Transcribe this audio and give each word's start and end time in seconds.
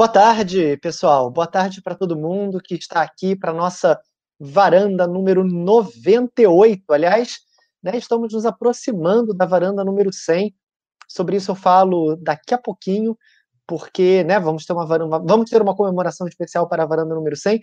Boa 0.00 0.08
tarde, 0.08 0.78
pessoal. 0.78 1.30
Boa 1.30 1.46
tarde 1.46 1.82
para 1.82 1.94
todo 1.94 2.16
mundo 2.16 2.58
que 2.58 2.74
está 2.74 3.02
aqui 3.02 3.36
para 3.36 3.52
nossa 3.52 4.00
varanda 4.40 5.06
número 5.06 5.44
98. 5.44 6.90
Aliás, 6.90 7.40
né, 7.82 7.98
estamos 7.98 8.32
nos 8.32 8.46
aproximando 8.46 9.34
da 9.34 9.44
varanda 9.44 9.84
número 9.84 10.10
100. 10.10 10.54
Sobre 11.06 11.36
isso 11.36 11.50
eu 11.50 11.54
falo 11.54 12.16
daqui 12.16 12.54
a 12.54 12.58
pouquinho, 12.58 13.14
porque 13.66 14.24
né, 14.24 14.40
vamos, 14.40 14.64
ter 14.64 14.72
uma 14.72 14.86
varanda, 14.86 15.18
vamos 15.18 15.50
ter 15.50 15.60
uma 15.60 15.76
comemoração 15.76 16.26
especial 16.26 16.66
para 16.66 16.82
a 16.82 16.86
varanda 16.86 17.14
número 17.14 17.36
100. 17.36 17.60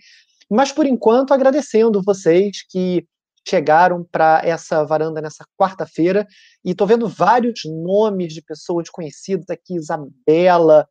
Mas, 0.48 0.70
por 0.70 0.86
enquanto, 0.86 1.34
agradecendo 1.34 2.00
vocês 2.04 2.64
que 2.70 3.04
chegaram 3.48 4.04
para 4.12 4.42
essa 4.44 4.84
varanda 4.84 5.20
nessa 5.20 5.44
quarta-feira. 5.58 6.24
E 6.64 6.70
estou 6.70 6.86
vendo 6.86 7.08
vários 7.08 7.62
nomes 7.64 8.32
de 8.32 8.42
pessoas 8.42 8.88
conhecidas 8.88 9.50
aqui: 9.50 9.74
Isabela, 9.74 10.86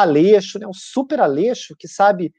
Aleixo, 0.00 0.58
né, 0.58 0.66
um 0.66 0.72
super 0.72 1.20
Aleixo 1.20 1.74
que 1.78 1.88
sabe 1.88 2.32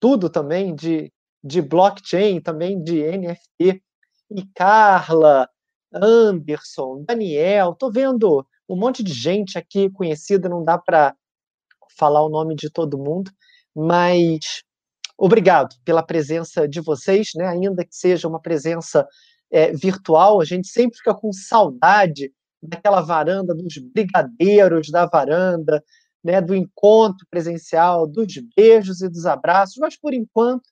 tudo 0.00 0.28
também 0.28 0.74
de, 0.74 1.12
de 1.42 1.62
blockchain, 1.62 2.40
também 2.40 2.82
de 2.82 3.02
NFT. 3.02 3.82
E 4.30 4.46
Carla, 4.54 5.48
Anderson, 5.92 7.04
Daniel, 7.06 7.72
estou 7.72 7.90
vendo 7.90 8.46
um 8.68 8.76
monte 8.76 9.02
de 9.02 9.12
gente 9.12 9.56
aqui 9.56 9.90
conhecida, 9.90 10.48
não 10.48 10.64
dá 10.64 10.78
para 10.78 11.14
falar 11.96 12.24
o 12.24 12.28
nome 12.28 12.56
de 12.56 12.70
todo 12.70 12.98
mundo, 12.98 13.30
mas 13.74 14.62
obrigado 15.16 15.76
pela 15.84 16.02
presença 16.02 16.66
de 16.66 16.80
vocês, 16.80 17.30
né? 17.36 17.46
ainda 17.46 17.84
que 17.84 17.94
seja 17.94 18.26
uma 18.26 18.40
presença 18.40 19.06
é, 19.50 19.72
virtual, 19.72 20.40
a 20.40 20.44
gente 20.44 20.66
sempre 20.66 20.98
fica 20.98 21.14
com 21.14 21.32
saudade 21.32 22.32
daquela 22.60 23.00
varanda, 23.00 23.54
dos 23.54 23.78
brigadeiros 23.78 24.90
da 24.90 25.06
varanda, 25.06 25.82
né, 26.24 26.40
do 26.40 26.54
encontro 26.54 27.26
presencial, 27.30 28.06
dos 28.06 28.32
beijos 28.56 29.02
e 29.02 29.08
dos 29.08 29.26
abraços, 29.26 29.76
mas 29.76 29.96
por 29.96 30.14
enquanto 30.14 30.62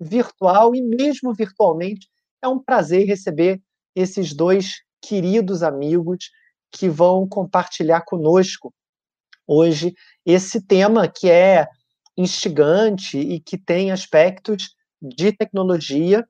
virtual 0.00 0.74
e 0.74 0.80
mesmo 0.80 1.34
virtualmente 1.34 2.08
é 2.40 2.48
um 2.48 2.62
prazer 2.62 3.06
receber 3.06 3.60
esses 3.94 4.32
dois 4.32 4.82
queridos 5.02 5.62
amigos 5.62 6.30
que 6.70 6.88
vão 6.88 7.28
compartilhar 7.28 8.02
conosco 8.02 8.72
hoje 9.46 9.94
esse 10.24 10.60
tema 10.60 11.08
que 11.08 11.30
é 11.30 11.66
instigante 12.16 13.18
e 13.18 13.40
que 13.40 13.58
tem 13.58 13.90
aspectos 13.90 14.74
de 15.02 15.32
tecnologia 15.32 16.26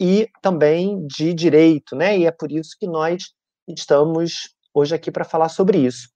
e 0.00 0.28
também 0.42 1.06
de 1.06 1.32
direito, 1.32 1.96
né? 1.96 2.18
E 2.18 2.26
é 2.26 2.30
por 2.30 2.52
isso 2.52 2.76
que 2.78 2.86
nós 2.86 3.32
estamos 3.68 4.54
hoje 4.72 4.94
aqui 4.94 5.10
para 5.10 5.24
falar 5.24 5.48
sobre 5.48 5.78
isso. 5.78 6.08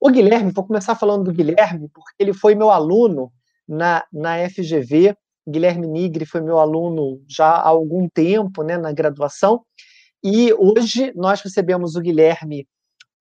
O 0.00 0.10
Guilherme, 0.10 0.52
vou 0.52 0.64
começar 0.64 0.94
falando 0.94 1.24
do 1.24 1.32
Guilherme, 1.32 1.88
porque 1.92 2.14
ele 2.18 2.32
foi 2.32 2.54
meu 2.54 2.70
aluno 2.70 3.32
na, 3.66 4.04
na 4.12 4.48
FGV. 4.48 5.16
Guilherme 5.48 5.86
Nigri 5.88 6.24
foi 6.24 6.40
meu 6.40 6.58
aluno 6.58 7.22
já 7.28 7.48
há 7.48 7.68
algum 7.68 8.08
tempo, 8.08 8.62
né, 8.62 8.78
na 8.78 8.92
graduação. 8.92 9.64
E 10.22 10.52
hoje 10.52 11.12
nós 11.16 11.40
recebemos 11.40 11.96
o 11.96 12.00
Guilherme 12.00 12.68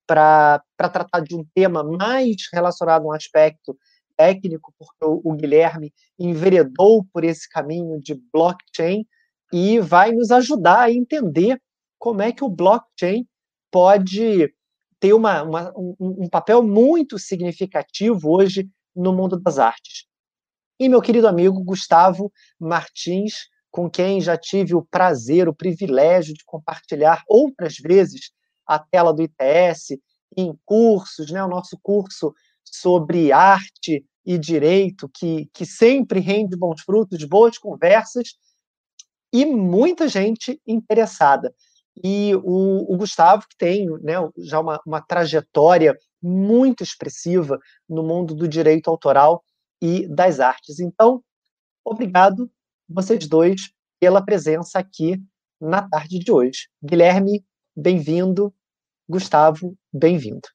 para 0.05 0.63
tratar 0.77 1.19
de 1.21 1.35
um 1.35 1.43
tema 1.53 1.83
mais 1.83 2.35
relacionado 2.53 3.03
a 3.03 3.07
um 3.07 3.11
aspecto 3.11 3.77
técnico, 4.15 4.73
porque 4.77 5.05
o, 5.05 5.21
o 5.23 5.33
Guilherme 5.33 5.93
enveredou 6.19 7.05
por 7.11 7.23
esse 7.23 7.49
caminho 7.49 7.99
de 7.99 8.19
blockchain 8.31 9.05
e 9.51 9.79
vai 9.79 10.11
nos 10.11 10.31
ajudar 10.31 10.81
a 10.81 10.91
entender 10.91 11.59
como 11.97 12.21
é 12.21 12.31
que 12.31 12.43
o 12.43 12.49
blockchain 12.49 13.27
pode 13.71 14.53
ter 14.99 15.13
uma, 15.13 15.43
uma, 15.43 15.73
um, 15.75 15.95
um 15.99 16.29
papel 16.29 16.63
muito 16.63 17.19
significativo 17.19 18.31
hoje 18.31 18.69
no 18.95 19.13
mundo 19.13 19.39
das 19.39 19.59
artes. 19.59 20.05
E 20.79 20.87
meu 20.89 21.01
querido 21.01 21.27
amigo 21.27 21.63
Gustavo 21.63 22.31
Martins, 22.59 23.47
com 23.71 23.89
quem 23.89 24.21
já 24.21 24.37
tive 24.37 24.75
o 24.75 24.85
prazer, 24.85 25.47
o 25.47 25.53
privilégio 25.53 26.33
de 26.33 26.43
compartilhar 26.45 27.23
outras 27.27 27.77
vezes 27.77 28.31
a 28.65 28.79
tela 28.79 29.13
do 29.13 29.23
ITS 29.23 29.97
em 30.35 30.57
cursos, 30.65 31.31
né, 31.31 31.43
o 31.43 31.47
nosso 31.47 31.77
curso 31.81 32.33
sobre 32.63 33.31
arte 33.31 34.05
e 34.25 34.37
direito, 34.37 35.09
que, 35.09 35.49
que 35.53 35.65
sempre 35.65 36.19
rende 36.19 36.57
bons 36.57 36.81
frutos, 36.81 37.23
boas 37.23 37.57
conversas 37.57 38.35
e 39.31 39.45
muita 39.45 40.07
gente 40.07 40.61
interessada. 40.67 41.53
E 42.03 42.35
o, 42.35 42.93
o 42.93 42.97
Gustavo, 42.97 43.43
que 43.49 43.57
tem 43.57 43.87
né, 44.01 44.15
já 44.37 44.59
uma, 44.59 44.79
uma 44.85 45.01
trajetória 45.01 45.97
muito 46.21 46.83
expressiva 46.83 47.59
no 47.87 48.03
mundo 48.03 48.35
do 48.35 48.47
direito 48.47 48.89
autoral 48.89 49.43
e 49.81 50.07
das 50.07 50.39
artes. 50.39 50.79
Então, 50.79 51.23
obrigado, 51.83 52.49
vocês 52.87 53.27
dois, 53.27 53.61
pela 53.99 54.23
presença 54.23 54.79
aqui 54.79 55.21
na 55.59 55.87
tarde 55.87 56.19
de 56.19 56.31
hoje. 56.31 56.69
Guilherme, 56.83 57.43
bem-vindo. 57.75 58.53
Gustavo, 59.09 59.77
bem-vindo. 59.91 60.47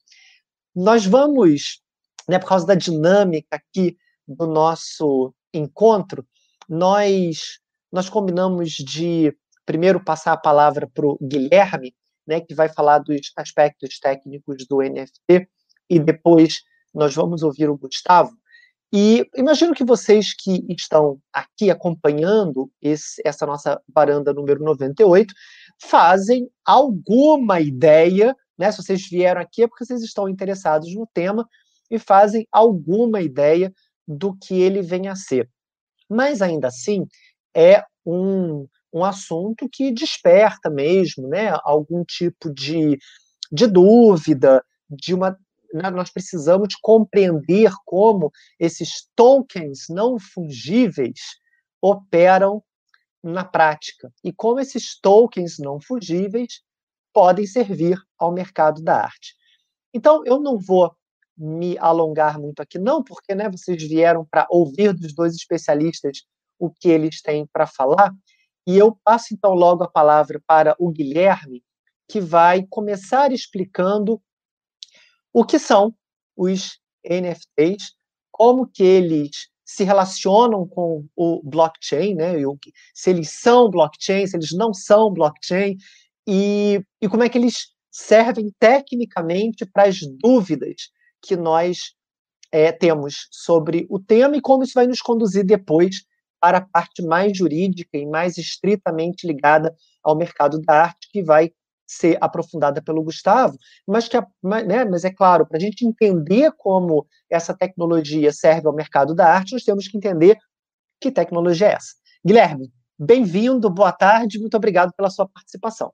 Nós 0.75 1.07
vamos, 1.07 1.81
né, 2.29 2.39
por 2.39 2.49
causa 2.49 2.67
da 2.67 2.75
dinâmica 2.75 3.57
aqui 3.57 3.97
do 4.29 4.47
nosso 4.47 5.35
encontro, 5.53 6.27
nós, 6.69 7.59
nós 7.91 8.09
combinamos 8.09 8.73
de 8.73 9.37
primeiro 9.65 10.03
passar 10.03 10.33
a 10.33 10.37
palavra 10.37 10.91
para 10.93 11.07
o 11.07 11.19
Guilherme, 11.21 11.95
né, 12.27 12.41
que 12.41 12.55
vai 12.55 12.69
falar 12.69 12.99
dos 12.99 13.33
aspectos 13.37 13.99
técnicos 13.99 14.67
do 14.69 14.79
NFT, 14.79 15.49
e 15.91 15.99
depois 15.99 16.63
nós 16.95 17.15
vamos 17.15 17.43
ouvir 17.43 17.69
o 17.69 17.77
Gustavo. 17.77 18.33
E 18.95 19.27
imagino 19.35 19.75
que 19.75 19.85
vocês 19.85 20.35
que 20.35 20.67
estão 20.69 21.19
aqui 21.33 21.71
acompanhando 21.71 22.71
esse, 22.81 23.23
essa 23.25 23.47
nossa 23.47 23.81
varanda 23.89 24.35
número 24.35 24.63
98 24.63 25.33
fazem 25.81 26.51
alguma 26.63 27.59
ideia, 27.59 28.37
né? 28.59 28.71
Se 28.71 28.83
vocês 28.83 29.09
vieram 29.09 29.41
aqui 29.41 29.63
é 29.63 29.67
porque 29.67 29.87
vocês 29.87 30.03
estão 30.03 30.29
interessados 30.29 30.95
no 30.95 31.09
tema 31.15 31.49
e 31.91 31.99
fazem 31.99 32.47
alguma 32.53 33.23
ideia 33.23 33.73
do 34.07 34.37
que 34.37 34.61
ele 34.61 34.83
vem 34.83 35.09
a 35.09 35.17
ser. 35.17 35.49
Mas 36.07 36.43
ainda 36.43 36.69
assim, 36.69 37.07
é 37.57 37.83
um, 38.05 38.67
um 38.93 39.05
assunto 39.05 39.69
que 39.71 39.91
desperta 39.91 40.69
mesmo, 40.69 41.29
né, 41.29 41.57
algum 41.65 42.05
tipo 42.05 42.53
de, 42.53 42.99
de 43.51 43.67
dúvida, 43.67 44.63
de 44.91 45.15
uma 45.15 45.39
né, 45.73 45.91
nós 45.91 46.11
precisamos 46.11 46.75
compreender 46.77 47.73
como 47.87 48.31
esses 48.61 49.09
tokens 49.17 49.87
não 49.89 50.19
fungíveis 50.19 51.19
operam 51.81 52.63
na 53.23 53.45
prática 53.45 54.13
e 54.23 54.33
como 54.33 54.61
esses 54.61 55.01
tokens 55.01 55.59
não 55.59 55.81
fungíveis 55.81 56.61
podem 57.13 57.47
servir 57.47 57.99
ao 58.19 58.33
mercado 58.33 58.83
da 58.83 59.03
arte. 59.03 59.35
Então, 59.95 60.23
eu 60.25 60.41
não 60.41 60.59
vou 60.59 60.95
me 61.37 61.79
alongar 61.79 62.39
muito 62.39 62.61
aqui, 62.61 62.79
não, 62.79 63.03
porque 63.03 63.35
né, 63.35 63.49
vocês 63.49 63.83
vieram 63.83 64.25
para 64.25 64.47
ouvir 64.51 64.93
dos 64.93 65.15
dois 65.15 65.35
especialistas 65.35 66.23
o 66.59 66.71
que 66.71 66.89
eles 66.89 67.21
têm 67.21 67.47
para 67.53 67.67
falar, 67.67 68.15
e 68.67 68.77
eu 68.77 68.97
passo 69.05 69.35
então 69.35 69.53
logo 69.53 69.83
a 69.83 69.91
palavra 69.91 70.41
para 70.47 70.75
o 70.79 70.91
Guilherme, 70.91 71.65
que 72.09 72.21
vai 72.21 72.67
começar 72.69 73.33
explicando 73.33 74.21
o 75.33 75.45
que 75.45 75.59
são 75.59 75.95
os 76.37 76.79
NFTs, 77.05 77.95
como 78.31 78.67
que 78.67 78.83
eles 78.83 79.51
se 79.65 79.85
relacionam 79.85 80.67
com 80.67 81.07
o 81.17 81.41
blockchain, 81.43 82.15
né? 82.15 82.35
se 82.95 83.11
eles 83.11 83.31
são 83.41 83.71
blockchain, 83.71 84.27
se 84.27 84.37
eles 84.37 84.53
não 84.53 84.75
são 84.75 85.13
blockchain, 85.13 85.77
e, 86.27 86.85
e 87.01 87.09
como 87.09 87.23
é 87.23 87.29
que 87.29 87.39
eles 87.39 87.69
servem 87.91 88.53
tecnicamente 88.59 89.67
para 89.67 89.85
as 89.85 89.99
dúvidas 90.23 90.91
que 91.21 91.37
nós 91.37 91.95
é, 92.51 92.71
temos 92.73 93.29
sobre 93.31 93.87
o 93.89 93.99
tema 93.99 94.37
e 94.37 94.41
como 94.41 94.63
isso 94.63 94.75
vai 94.75 94.87
nos 94.87 95.01
conduzir 95.01 95.45
depois 95.45 96.05
para 96.43 96.59
a 96.59 96.61
parte 96.61 97.03
mais 97.03 97.39
jurídica 97.39 97.97
e 97.97 98.05
mais 98.05 98.37
estritamente 98.37 99.25
ligada 99.25 99.73
ao 100.03 100.17
mercado 100.17 100.61
da 100.61 100.83
arte, 100.83 101.09
que 101.13 101.23
vai 101.23 101.53
ser 101.87 102.19
aprofundada 102.21 102.83
pelo 102.83 103.05
Gustavo, 103.05 103.57
mas 103.87 104.09
que, 104.09 104.19
né, 104.43 104.85
mas 104.85 105.05
é 105.05 105.11
claro, 105.13 105.47
para 105.47 105.57
a 105.57 105.61
gente 105.61 105.87
entender 105.87 106.51
como 106.57 107.07
essa 107.31 107.55
tecnologia 107.55 108.33
serve 108.33 108.67
ao 108.67 108.75
mercado 108.75 109.15
da 109.15 109.29
arte, 109.29 109.53
nós 109.53 109.63
temos 109.63 109.87
que 109.87 109.97
entender 109.97 110.37
que 111.01 111.13
tecnologia 111.13 111.69
é 111.69 111.75
essa. 111.75 111.95
Guilherme, 112.27 112.73
bem-vindo, 112.99 113.71
boa 113.71 113.93
tarde, 113.93 114.41
muito 114.41 114.57
obrigado 114.57 114.93
pela 114.97 115.11
sua 115.11 115.29
participação. 115.29 115.93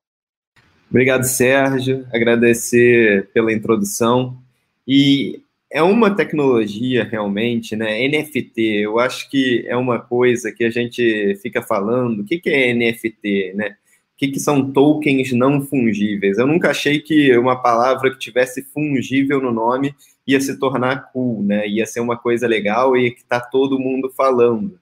Obrigado, 0.88 1.24
Sérgio, 1.24 2.06
agradecer 2.10 3.30
pela 3.34 3.52
introdução. 3.52 4.38
E 4.86 5.42
é 5.70 5.82
uma 5.82 6.14
tecnologia 6.14 7.04
realmente, 7.04 7.76
né? 7.76 8.06
NFT, 8.08 8.60
eu 8.60 8.98
acho 8.98 9.30
que 9.30 9.64
é 9.66 9.76
uma 9.76 10.00
coisa 10.00 10.52
que 10.52 10.64
a 10.64 10.70
gente 10.70 11.38
fica 11.42 11.62
falando. 11.62 12.20
O 12.20 12.24
que, 12.24 12.38
que 12.38 12.50
é 12.50 12.72
NFT, 12.74 13.52
né? 13.54 13.76
que, 14.18 14.28
que 14.28 14.40
são 14.40 14.72
tokens 14.72 15.32
não 15.32 15.64
fungíveis. 15.64 16.38
Eu 16.38 16.46
nunca 16.46 16.70
achei 16.70 16.98
que 16.98 17.34
uma 17.38 17.54
palavra 17.54 18.10
que 18.10 18.18
tivesse 18.18 18.64
fungível 18.74 19.40
no 19.40 19.52
nome 19.52 19.94
ia 20.26 20.40
se 20.40 20.58
tornar 20.58 21.12
cool, 21.12 21.42
né? 21.44 21.66
Ia 21.68 21.86
ser 21.86 22.00
uma 22.00 22.16
coisa 22.18 22.46
legal 22.46 22.96
e 22.96 23.12
que 23.12 23.20
está 23.20 23.40
todo 23.40 23.78
mundo 23.78 24.12
falando. 24.14 24.78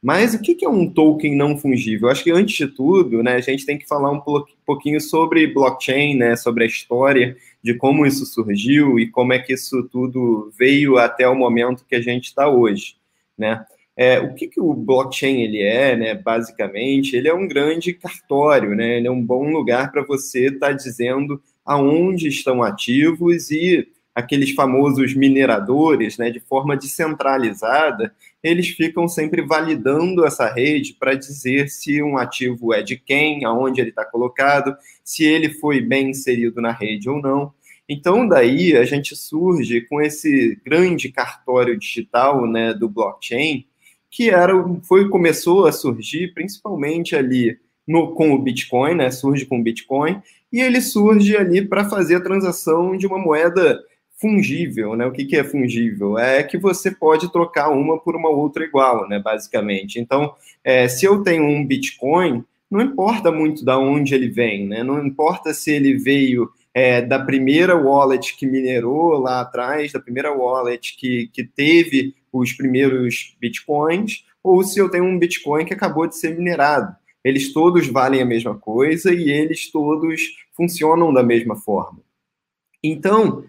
Mas 0.00 0.34
o 0.34 0.40
que 0.40 0.64
é 0.64 0.68
um 0.68 0.88
token 0.88 1.34
não 1.34 1.58
fungível? 1.58 2.06
Eu 2.06 2.12
acho 2.12 2.22
que 2.22 2.30
antes 2.30 2.56
de 2.56 2.68
tudo, 2.68 3.24
né, 3.24 3.34
a 3.34 3.40
gente 3.40 3.66
tem 3.66 3.76
que 3.76 3.88
falar 3.88 4.12
um 4.12 4.22
pouquinho 4.64 5.00
sobre 5.00 5.48
blockchain, 5.48 6.16
né, 6.16 6.36
sobre 6.36 6.62
a 6.62 6.66
história 6.66 7.36
de 7.66 7.74
como 7.74 8.06
isso 8.06 8.24
surgiu 8.24 8.96
e 8.96 9.08
como 9.08 9.32
é 9.32 9.40
que 9.40 9.52
isso 9.52 9.82
tudo 9.90 10.52
veio 10.56 10.98
até 10.98 11.28
o 11.28 11.34
momento 11.34 11.84
que 11.84 11.96
a 11.96 12.00
gente 12.00 12.26
está 12.26 12.48
hoje, 12.48 12.94
né? 13.36 13.66
É, 13.96 14.20
o 14.20 14.34
que, 14.34 14.46
que 14.46 14.60
o 14.60 14.72
blockchain 14.72 15.42
ele 15.42 15.60
é, 15.60 15.96
né? 15.96 16.14
Basicamente, 16.14 17.16
ele 17.16 17.26
é 17.26 17.34
um 17.34 17.48
grande 17.48 17.92
cartório, 17.92 18.76
né? 18.76 18.98
Ele 18.98 19.08
é 19.08 19.10
um 19.10 19.20
bom 19.20 19.50
lugar 19.50 19.90
para 19.90 20.04
você 20.04 20.46
estar 20.46 20.68
tá 20.68 20.72
dizendo 20.72 21.42
aonde 21.64 22.28
estão 22.28 22.62
ativos 22.62 23.50
e 23.50 23.88
aqueles 24.14 24.52
famosos 24.54 25.12
mineradores, 25.16 26.18
né? 26.18 26.30
De 26.30 26.38
forma 26.38 26.76
descentralizada, 26.76 28.14
eles 28.46 28.68
ficam 28.68 29.08
sempre 29.08 29.42
validando 29.42 30.24
essa 30.24 30.48
rede 30.52 30.94
para 30.94 31.14
dizer 31.14 31.68
se 31.68 32.00
um 32.02 32.16
ativo 32.16 32.72
é 32.72 32.80
de 32.80 32.96
quem, 32.96 33.44
aonde 33.44 33.80
ele 33.80 33.90
está 33.90 34.04
colocado, 34.04 34.76
se 35.02 35.24
ele 35.24 35.50
foi 35.50 35.80
bem 35.80 36.10
inserido 36.10 36.60
na 36.60 36.70
rede 36.70 37.10
ou 37.10 37.20
não. 37.20 37.52
Então, 37.88 38.26
daí 38.26 38.76
a 38.76 38.84
gente 38.84 39.16
surge 39.16 39.80
com 39.82 40.00
esse 40.00 40.60
grande 40.64 41.10
cartório 41.10 41.76
digital 41.76 42.46
né, 42.46 42.72
do 42.72 42.88
blockchain, 42.88 43.66
que 44.10 44.30
era 44.30 44.52
foi 44.84 45.08
começou 45.08 45.66
a 45.66 45.72
surgir 45.72 46.32
principalmente 46.32 47.16
ali 47.16 47.58
no, 47.86 48.12
com 48.14 48.32
o 48.32 48.38
Bitcoin, 48.38 48.94
né? 48.94 49.10
Surge 49.10 49.44
com 49.44 49.58
o 49.58 49.62
Bitcoin 49.62 50.20
e 50.52 50.60
ele 50.60 50.80
surge 50.80 51.36
ali 51.36 51.66
para 51.66 51.88
fazer 51.88 52.16
a 52.16 52.22
transação 52.22 52.96
de 52.96 53.06
uma 53.06 53.18
moeda 53.18 53.80
fungível, 54.18 54.96
né? 54.96 55.06
O 55.06 55.12
que, 55.12 55.24
que 55.24 55.36
é 55.36 55.44
fungível? 55.44 56.18
É 56.18 56.42
que 56.42 56.58
você 56.58 56.90
pode 56.90 57.30
trocar 57.30 57.70
uma 57.70 57.98
por 57.98 58.16
uma 58.16 58.30
outra 58.30 58.64
igual, 58.64 59.08
né? 59.08 59.18
Basicamente. 59.18 60.00
Então, 60.00 60.34
é, 60.64 60.88
se 60.88 61.04
eu 61.04 61.22
tenho 61.22 61.44
um 61.44 61.64
Bitcoin, 61.64 62.44
não 62.70 62.80
importa 62.80 63.30
muito 63.30 63.64
da 63.64 63.78
onde 63.78 64.14
ele 64.14 64.28
vem, 64.28 64.66
né? 64.66 64.82
Não 64.82 65.04
importa 65.04 65.54
se 65.54 65.70
ele 65.70 65.94
veio 65.94 66.50
é, 66.74 67.00
da 67.00 67.18
primeira 67.18 67.76
wallet 67.76 68.36
que 68.36 68.46
minerou 68.46 69.18
lá 69.18 69.40
atrás, 69.40 69.92
da 69.92 70.00
primeira 70.00 70.32
wallet 70.32 70.96
que, 70.96 71.28
que 71.32 71.44
teve 71.44 72.14
os 72.32 72.52
primeiros 72.52 73.34
bitcoins, 73.40 74.26
ou 74.42 74.62
se 74.62 74.78
eu 74.78 74.90
tenho 74.90 75.04
um 75.04 75.18
bitcoin 75.18 75.64
que 75.64 75.72
acabou 75.72 76.06
de 76.06 76.16
ser 76.16 76.36
minerado. 76.36 76.94
Eles 77.24 77.52
todos 77.52 77.88
valem 77.88 78.20
a 78.20 78.26
mesma 78.26 78.56
coisa 78.56 79.12
e 79.12 79.30
eles 79.30 79.70
todos 79.70 80.20
funcionam 80.54 81.12
da 81.12 81.22
mesma 81.22 81.56
forma. 81.56 82.00
Então, 82.82 83.44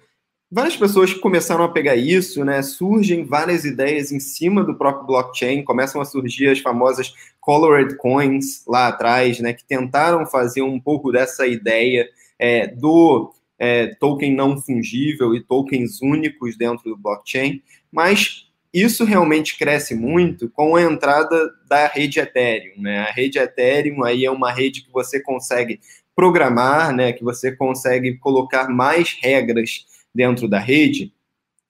várias 0.51 0.75
pessoas 0.75 1.13
começaram 1.13 1.63
a 1.63 1.71
pegar 1.71 1.95
isso, 1.95 2.43
né? 2.43 2.61
Surgem 2.61 3.25
várias 3.25 3.65
ideias 3.65 4.11
em 4.11 4.19
cima 4.19 4.63
do 4.63 4.75
próprio 4.75 5.05
blockchain, 5.05 5.63
começam 5.63 6.01
a 6.01 6.05
surgir 6.05 6.49
as 6.49 6.59
famosas 6.59 7.13
colored 7.39 7.95
coins 7.97 8.63
lá 8.67 8.87
atrás, 8.87 9.39
né? 9.39 9.53
Que 9.53 9.63
tentaram 9.63 10.25
fazer 10.25 10.61
um 10.61 10.79
pouco 10.79 11.11
dessa 11.11 11.45
ideia 11.45 12.07
é, 12.39 12.67
do 12.67 13.33
é, 13.59 13.87
token 13.95 14.35
não 14.35 14.61
fungível 14.61 15.33
e 15.35 15.43
tokens 15.43 16.01
únicos 16.01 16.57
dentro 16.57 16.89
do 16.89 16.97
blockchain, 16.97 17.61
mas 17.91 18.47
isso 18.73 19.03
realmente 19.03 19.57
cresce 19.57 19.95
muito 19.95 20.49
com 20.49 20.75
a 20.75 20.81
entrada 20.81 21.51
da 21.67 21.87
rede 21.87 22.19
Ethereum. 22.19 22.81
Né? 22.81 22.99
A 22.99 23.11
rede 23.11 23.39
Ethereum 23.39 24.03
aí 24.03 24.25
é 24.25 24.31
uma 24.31 24.51
rede 24.51 24.81
que 24.81 24.91
você 24.91 25.19
consegue 25.19 25.79
programar, 26.15 26.93
né? 26.95 27.13
que 27.13 27.23
você 27.23 27.55
consegue 27.55 28.17
colocar 28.17 28.69
mais 28.69 29.17
regras 29.21 29.85
dentro 30.17 30.47
da 30.47 30.57
rede, 30.57 31.13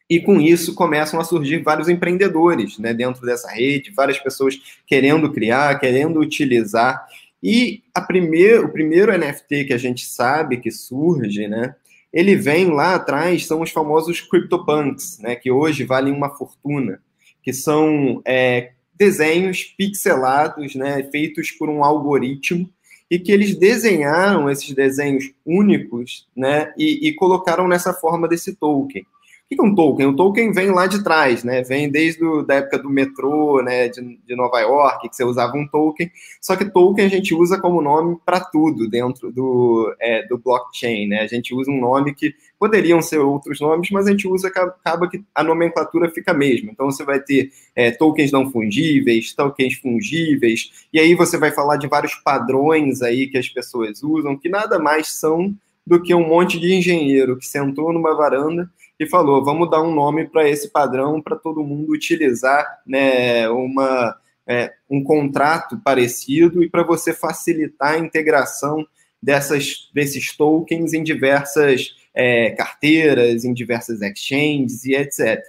e 0.09 0.21
com 0.21 0.39
isso 0.39 0.73
começam 0.73 1.19
a 1.19 1.23
surgir 1.25 1.61
vários 1.61 1.89
empreendedores 1.89 2.77
né, 2.79 2.94
dentro 2.94 3.25
dessa 3.25 3.51
rede, 3.51 3.91
várias 3.91 4.17
pessoas 4.17 4.57
querendo 4.85 5.29
criar, 5.33 5.77
querendo 5.79 6.21
utilizar. 6.21 7.05
E 7.44 7.83
primeir, 8.07 8.63
o 8.63 8.71
primeiro 8.71 9.15
NFT 9.15 9.65
que 9.65 9.73
a 9.73 9.77
gente 9.77 10.05
sabe 10.05 10.57
que 10.57 10.71
surge, 10.71 11.47
né, 11.49 11.75
ele 12.13 12.38
vem 12.38 12.67
lá 12.71 12.95
atrás, 12.95 13.45
são 13.45 13.61
os 13.61 13.69
famosos 13.69 14.21
CryptoPunks, 14.21 15.19
né, 15.19 15.35
que 15.35 15.51
hoje 15.51 15.83
valem 15.83 16.13
uma 16.13 16.29
fortuna, 16.29 17.01
que 17.44 17.51
são 17.51 18.21
é, 18.25 18.71
desenhos 18.95 19.63
pixelados, 19.63 20.73
né, 20.73 21.03
feitos 21.11 21.51
por 21.51 21.69
um 21.69 21.83
algoritmo, 21.83 22.69
e 23.09 23.18
que 23.18 23.31
eles 23.31 23.56
desenharam 23.56 24.50
esses 24.50 24.74
desenhos 24.74 25.31
únicos 25.45 26.27
né, 26.36 26.74
e, 26.77 27.07
e 27.07 27.13
colocaram 27.13 27.68
nessa 27.68 27.94
forma 27.94 28.27
desse 28.27 28.56
token. 28.56 29.06
O 29.49 29.55
que 29.55 29.61
é 29.61 29.63
um 29.63 29.73
token? 29.73 30.07
O 30.07 30.15
token 30.15 30.51
vem 30.51 30.71
lá 30.71 30.88
de 30.88 31.01
trás, 31.01 31.41
né? 31.41 31.63
Vem 31.63 31.89
desde 31.89 32.21
a 32.21 32.41
da 32.41 32.55
época 32.55 32.79
do 32.79 32.89
metrô, 32.89 33.61
né? 33.61 33.88
De, 33.88 34.19
de 34.27 34.35
Nova 34.35 34.59
York, 34.59 35.07
que 35.07 35.15
você 35.15 35.23
usava 35.23 35.55
um 35.55 35.65
token. 35.65 36.11
Só 36.41 36.57
que 36.57 36.65
token 36.65 37.05
a 37.05 37.07
gente 37.09 37.33
usa 37.33 37.57
como 37.57 37.81
nome 37.81 38.17
para 38.25 38.41
tudo 38.41 38.89
dentro 38.89 39.31
do, 39.31 39.95
é, 40.01 40.27
do 40.27 40.38
blockchain, 40.38 41.07
né? 41.07 41.21
A 41.21 41.27
gente 41.27 41.55
usa 41.55 41.71
um 41.71 41.79
nome 41.79 42.13
que 42.13 42.35
poderiam 42.59 43.01
ser 43.01 43.19
outros 43.19 43.61
nomes, 43.61 43.89
mas 43.89 44.05
a 44.05 44.11
gente 44.11 44.27
usa, 44.27 44.49
acaba 44.49 45.09
que 45.09 45.23
a 45.33 45.41
nomenclatura 45.41 46.09
fica 46.09 46.31
a 46.31 46.38
mesma. 46.38 46.69
Então 46.69 46.91
você 46.91 47.05
vai 47.05 47.21
ter 47.21 47.49
é, 47.73 47.89
tokens 47.91 48.33
não 48.33 48.51
fungíveis, 48.51 49.33
tokens 49.33 49.75
fungíveis, 49.75 50.88
e 50.91 50.99
aí 50.99 51.15
você 51.15 51.38
vai 51.38 51.51
falar 51.51 51.77
de 51.77 51.88
vários 51.88 52.15
padrões 52.15 53.01
aí 53.01 53.27
que 53.27 53.38
as 53.38 53.47
pessoas 53.47 54.03
usam, 54.03 54.38
que 54.38 54.49
nada 54.49 54.77
mais 54.77 55.07
são 55.07 55.55
do 55.85 56.03
que 56.03 56.13
um 56.13 56.27
monte 56.27 56.59
de 56.59 56.73
engenheiro 56.73 57.38
que 57.38 57.45
sentou 57.45 57.94
numa 57.94 58.13
varanda 58.13 58.69
e 58.99 59.05
falou: 59.05 59.44
vamos 59.44 59.69
dar 59.69 59.81
um 59.81 59.94
nome 59.94 60.27
para 60.27 60.49
esse 60.49 60.69
padrão 60.69 61.21
para 61.21 61.35
todo 61.35 61.63
mundo 61.63 61.91
utilizar 61.91 62.65
né, 62.85 63.47
uma, 63.49 64.15
é, 64.47 64.73
um 64.89 65.03
contrato 65.03 65.79
parecido 65.83 66.63
e 66.63 66.69
para 66.69 66.83
você 66.83 67.13
facilitar 67.13 67.94
a 67.94 67.99
integração 67.99 68.85
dessas, 69.21 69.89
desses 69.94 70.35
tokens 70.35 70.94
em 70.94 71.03
diversas 71.03 71.95
é, 72.13 72.51
carteiras, 72.51 73.45
em 73.45 73.53
diversas 73.53 74.01
exchanges 74.01 74.85
e 74.85 74.95
etc. 74.95 75.41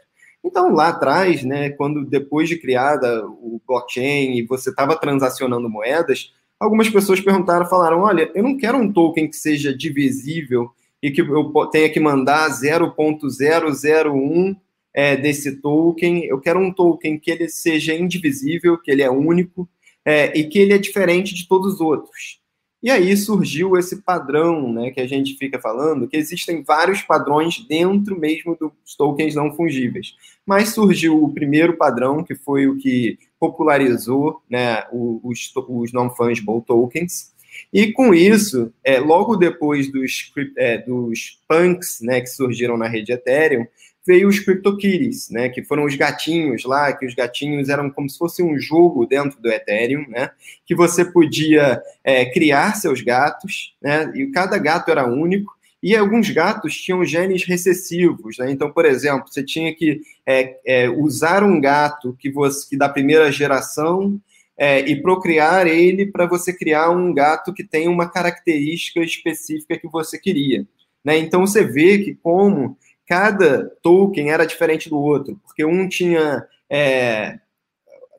Então, 0.45 0.73
lá 0.73 0.89
atrás, 0.89 1.43
né, 1.43 1.71
quando 1.71 2.05
depois 2.05 2.49
de 2.49 2.59
criada 2.59 3.27
o 3.27 3.61
blockchain 3.67 4.39
e 4.39 4.43
você 4.43 4.71
estava 4.71 4.97
transacionando 4.97 5.69
moedas, 5.69 6.33
algumas 6.61 6.89
pessoas 6.89 7.21
perguntaram, 7.21 7.67
falaram, 7.67 8.01
olha, 8.01 8.31
eu 8.35 8.43
não 8.43 8.57
quero 8.57 8.79
um 8.79 8.93
token 8.93 9.29
que 9.29 9.37
seja 9.37 9.77
divisível 9.77 10.71
e 11.03 11.11
que 11.11 11.21
eu 11.21 11.53
tenha 11.71 11.91
que 11.91 12.01
mandar 12.01 12.51
0.001 12.51 14.57
é, 14.95 15.17
desse 15.17 15.61
token. 15.61 16.25
Eu 16.25 16.41
quero 16.41 16.59
um 16.59 16.73
token 16.73 17.19
que 17.19 17.31
ele 17.31 17.49
seja 17.49 17.95
indivisível, 17.95 18.79
que 18.79 18.91
ele 18.91 19.03
é 19.03 19.11
único 19.11 19.69
é, 20.05 20.37
e 20.39 20.49
que 20.49 20.59
ele 20.59 20.73
é 20.73 20.79
diferente 20.79 21.35
de 21.35 21.47
todos 21.47 21.75
os 21.75 21.81
outros. 21.81 22.39
E 22.81 22.91
aí 22.91 23.17
surgiu 23.17 23.77
esse 23.77 24.03
padrão, 24.03 24.73
né, 24.73 24.93
que 24.93 25.01
a 25.01 25.07
gente 25.07 25.37
fica 25.37 25.61
falando, 25.61 26.07
que 26.07 26.17
existem 26.17 26.63
vários 26.63 27.03
padrões 27.03 27.59
dentro 27.67 28.19
mesmo 28.19 28.57
dos 28.57 28.95
tokens 28.97 29.35
não 29.35 29.53
fungíveis. 29.53 30.15
Mas 30.47 30.69
surgiu 30.69 31.23
o 31.23 31.35
primeiro 31.35 31.77
padrão, 31.77 32.23
que 32.23 32.37
foi 32.37 32.69
o 32.69 32.79
que 32.79 33.19
popularizou 33.39 34.41
né, 34.49 34.85
os, 34.93 35.53
os 35.69 35.93
non-fungible 35.93 36.63
tokens, 36.65 37.35
e 37.73 37.93
com 37.93 38.15
isso, 38.15 38.73
é, 38.85 38.99
logo 38.99 39.37
depois 39.37 39.91
dos, 39.91 40.33
é, 40.57 40.79
dos 40.79 41.41
punks 41.49 42.01
né, 42.01 42.21
que 42.21 42.29
surgiram 42.29 42.77
na 42.77 42.89
rede 42.89 43.13
Ethereum, 43.13 43.67
veio 44.07 44.27
os 44.27 44.39
CryptoKitties, 44.39 45.29
né, 45.31 45.51
que 45.51 45.63
foram 45.63 45.85
os 45.85 45.95
gatinhos 45.95 46.65
lá, 46.65 46.93
que 46.95 47.05
os 47.05 47.15
gatinhos 47.15 47.69
eram 47.69 47.91
como 47.91 48.09
se 48.09 48.17
fosse 48.17 48.43
um 48.43 48.59
jogo 48.59 49.05
dentro 49.05 49.39
do 49.41 49.51
Ethereum, 49.51 50.07
né, 50.09 50.31
que 50.65 50.75
você 50.75 51.05
podia 51.05 51.83
é, 52.03 52.25
criar 52.25 52.75
seus 52.75 53.03
gatos, 53.03 53.77
né, 53.83 54.11
e 54.15 54.27
cada 54.29 54.57
gato 54.57 54.91
era 54.91 55.07
único, 55.07 55.59
e 55.83 55.95
alguns 55.95 56.29
gatos 56.31 56.75
tinham 56.75 57.05
genes 57.05 57.45
recessivos, 57.45 58.39
né? 58.39 58.51
Então, 58.51 58.73
por 58.73 58.85
exemplo, 58.85 59.29
você 59.29 59.45
tinha 59.45 59.73
que 59.73 60.01
é, 60.27 60.57
é, 60.67 60.91
usar 60.91 61.45
um 61.45 61.61
gato 61.61 62.17
que 62.19 62.31
você 62.31 62.69
que 62.69 62.77
da 62.77 62.89
primeira 62.89 63.31
geração 63.31 64.21
é, 64.59 64.81
e 64.81 65.01
procriar 65.01 65.69
ele 65.69 66.05
para 66.05 66.27
você 66.27 66.53
criar 66.53 66.91
um 66.91 67.15
gato 67.15 67.55
que 67.55 67.63
tem 67.63 67.87
uma 67.87 68.11
característica 68.11 69.01
específica 69.01 69.79
que 69.79 69.89
você 69.89 70.19
queria. 70.19 70.67
Né? 71.05 71.17
Então 71.19 71.47
você 71.47 71.63
vê 71.65 71.99
que 71.99 72.15
como 72.17 72.77
cada 73.07 73.71
token 73.83 74.31
era 74.31 74.45
diferente 74.45 74.91
do 74.91 74.99
outro, 74.99 75.41
porque 75.45 75.65
um 75.65 75.89
tinha 75.89 76.45
é, 76.69 77.39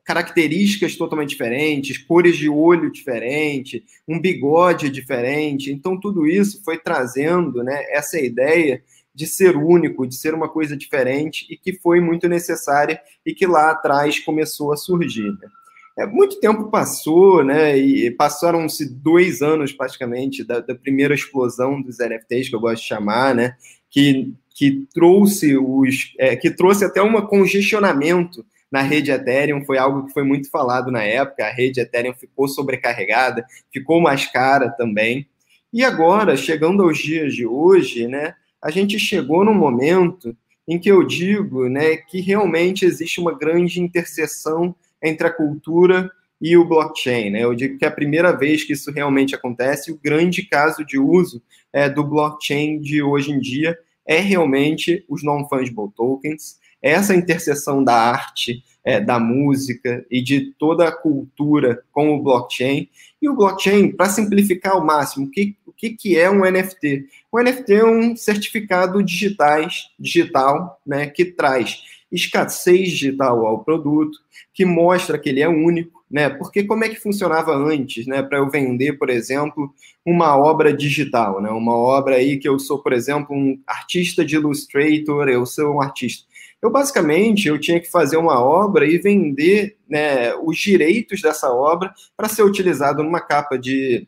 características 0.02 0.96
totalmente 0.96 1.28
diferentes, 1.28 1.98
cores 1.98 2.36
de 2.36 2.48
olho 2.48 2.90
diferente, 2.90 3.84
um 4.08 4.18
bigode 4.18 4.88
diferente. 4.88 5.70
Então 5.70 6.00
tudo 6.00 6.26
isso 6.26 6.64
foi 6.64 6.78
trazendo 6.78 7.62
né, 7.62 7.84
essa 7.90 8.18
ideia 8.18 8.82
de 9.14 9.26
ser 9.26 9.56
único, 9.56 10.06
de 10.06 10.14
ser 10.14 10.32
uma 10.32 10.48
coisa 10.48 10.74
diferente 10.74 11.46
e 11.50 11.56
que 11.56 11.74
foi 11.74 12.00
muito 12.00 12.28
necessária 12.28 12.98
e 13.26 13.34
que 13.34 13.46
lá 13.46 13.72
atrás 13.72 14.18
começou 14.18 14.72
a 14.72 14.76
surgir. 14.76 15.30
Né? 15.30 15.48
É, 16.00 16.06
muito 16.06 16.40
tempo 16.40 16.70
passou, 16.70 17.44
né? 17.44 17.76
E 17.76 18.10
passaram-se 18.10 18.88
dois 18.88 19.42
anos 19.42 19.70
praticamente 19.70 20.42
da, 20.42 20.60
da, 20.60 20.74
primeira 20.74 21.14
explosão 21.14 21.82
dos 21.82 21.98
NFTs, 21.98 22.48
que 22.48 22.54
eu 22.54 22.60
gosto 22.60 22.80
de 22.80 22.88
chamar, 22.88 23.34
né? 23.34 23.54
Que, 23.90 24.32
que 24.54 24.86
trouxe 24.94 25.58
os. 25.58 26.14
É, 26.18 26.34
que 26.36 26.50
trouxe 26.50 26.86
até 26.86 27.02
um 27.02 27.20
congestionamento 27.26 28.44
na 28.72 28.80
rede 28.80 29.10
Ethereum, 29.10 29.62
foi 29.64 29.76
algo 29.76 30.06
que 30.06 30.12
foi 30.14 30.22
muito 30.22 30.48
falado 30.48 30.90
na 30.90 31.02
época. 31.02 31.44
A 31.44 31.52
rede 31.52 31.80
Ethereum 31.80 32.14
ficou 32.14 32.48
sobrecarregada, 32.48 33.44
ficou 33.70 34.00
mais 34.00 34.24
cara 34.26 34.70
também. 34.70 35.28
E 35.70 35.84
agora, 35.84 36.34
chegando 36.34 36.82
aos 36.82 36.98
dias 36.98 37.34
de 37.34 37.44
hoje, 37.46 38.06
né? 38.06 38.34
A 38.62 38.70
gente 38.70 38.98
chegou 38.98 39.44
num 39.44 39.54
momento 39.54 40.34
em 40.66 40.78
que 40.78 40.90
eu 40.90 41.04
digo 41.04 41.68
né, 41.68 41.96
que 41.96 42.20
realmente 42.20 42.84
existe 42.84 43.20
uma 43.20 43.36
grande 43.36 43.80
interseção 43.80 44.74
entre 45.02 45.26
a 45.26 45.32
cultura 45.32 46.10
e 46.40 46.56
o 46.56 46.64
blockchain. 46.64 47.30
Né? 47.30 47.44
Eu 47.44 47.54
digo 47.54 47.78
que 47.78 47.84
é 47.84 47.88
a 47.88 47.92
primeira 47.92 48.32
vez 48.32 48.64
que 48.64 48.72
isso 48.72 48.90
realmente 48.90 49.34
acontece, 49.34 49.92
o 49.92 50.00
grande 50.02 50.42
caso 50.42 50.84
de 50.84 50.98
uso 50.98 51.42
é, 51.72 51.88
do 51.88 52.02
blockchain 52.02 52.80
de 52.80 53.02
hoje 53.02 53.30
em 53.30 53.38
dia 53.38 53.78
é 54.06 54.18
realmente 54.18 55.04
os 55.08 55.22
non-fungible 55.22 55.90
tokens, 55.94 56.58
essa 56.82 57.14
interseção 57.14 57.84
da 57.84 57.94
arte, 57.94 58.64
é, 58.82 58.98
da 58.98 59.20
música 59.20 60.04
e 60.10 60.22
de 60.22 60.52
toda 60.58 60.88
a 60.88 60.92
cultura 60.92 61.82
com 61.92 62.14
o 62.14 62.22
blockchain. 62.22 62.88
E 63.20 63.28
o 63.28 63.36
blockchain, 63.36 63.92
para 63.92 64.08
simplificar 64.08 64.72
ao 64.72 64.84
máximo, 64.84 65.26
o 65.26 65.30
que, 65.30 65.54
o 65.66 65.72
que, 65.72 65.90
que 65.90 66.18
é 66.18 66.30
um 66.30 66.40
NFT? 66.50 67.06
O 67.30 67.40
NFT 67.40 67.72
é 67.74 67.84
um 67.84 68.16
certificado 68.16 69.02
digitais, 69.02 69.90
digital 69.98 70.80
né, 70.86 71.06
que 71.06 71.26
traz 71.26 71.82
escassez 72.10 72.90
digital 72.90 73.46
ao 73.46 73.64
produto, 73.64 74.18
que 74.52 74.64
mostra 74.64 75.18
que 75.18 75.28
ele 75.28 75.40
é 75.40 75.48
único, 75.48 76.04
né? 76.10 76.28
Porque 76.28 76.64
como 76.64 76.84
é 76.84 76.88
que 76.88 77.00
funcionava 77.00 77.54
antes, 77.54 78.06
né? 78.06 78.22
Para 78.22 78.38
eu 78.38 78.50
vender, 78.50 78.98
por 78.98 79.10
exemplo, 79.10 79.72
uma 80.04 80.36
obra 80.36 80.72
digital, 80.72 81.40
né? 81.40 81.50
Uma 81.50 81.76
obra 81.76 82.16
aí 82.16 82.38
que 82.38 82.48
eu 82.48 82.58
sou, 82.58 82.82
por 82.82 82.92
exemplo, 82.92 83.34
um 83.34 83.60
artista 83.66 84.24
de 84.24 84.36
Illustrator, 84.36 85.28
eu 85.28 85.46
sou 85.46 85.76
um 85.76 85.80
artista. 85.80 86.28
Eu 86.62 86.70
basicamente 86.70 87.48
eu 87.48 87.58
tinha 87.58 87.80
que 87.80 87.90
fazer 87.90 88.16
uma 88.16 88.42
obra 88.42 88.86
e 88.86 88.98
vender 88.98 89.78
né, 89.88 90.34
os 90.34 90.58
direitos 90.58 91.22
dessa 91.22 91.50
obra 91.50 91.92
para 92.16 92.28
ser 92.28 92.42
utilizado 92.42 93.02
numa 93.02 93.20
capa 93.20 93.58
de 93.58 94.06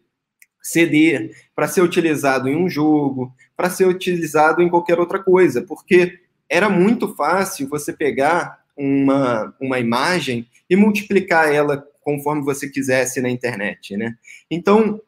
CD, 0.63 1.31
para 1.55 1.67
ser 1.67 1.81
utilizado 1.83 2.49
em 2.49 2.57
um 2.57 2.69
jogo, 2.69 3.35
para 3.57 3.71
ser 3.71 3.87
utilizado 3.87 4.63
em 4.63 4.69
qualquer 4.69 5.01
outra 5.01 5.23
coisa, 5.23 5.63
porque 5.63 6.21
era 6.53 6.69
muito 6.69 7.15
fácil 7.15 7.67
você 7.67 7.95
pegar 7.95 8.59
uma, 8.77 9.55
uma 9.59 9.79
imagem 9.79 10.47
e 10.69 10.77
multiplicar 10.77 11.51
ela 11.51 11.83
conforme 12.03 12.43
você 12.43 12.69
quisesse 12.69 13.23
na 13.23 13.31
internet, 13.31 13.97
né? 13.97 14.15
Então, 14.51 15.01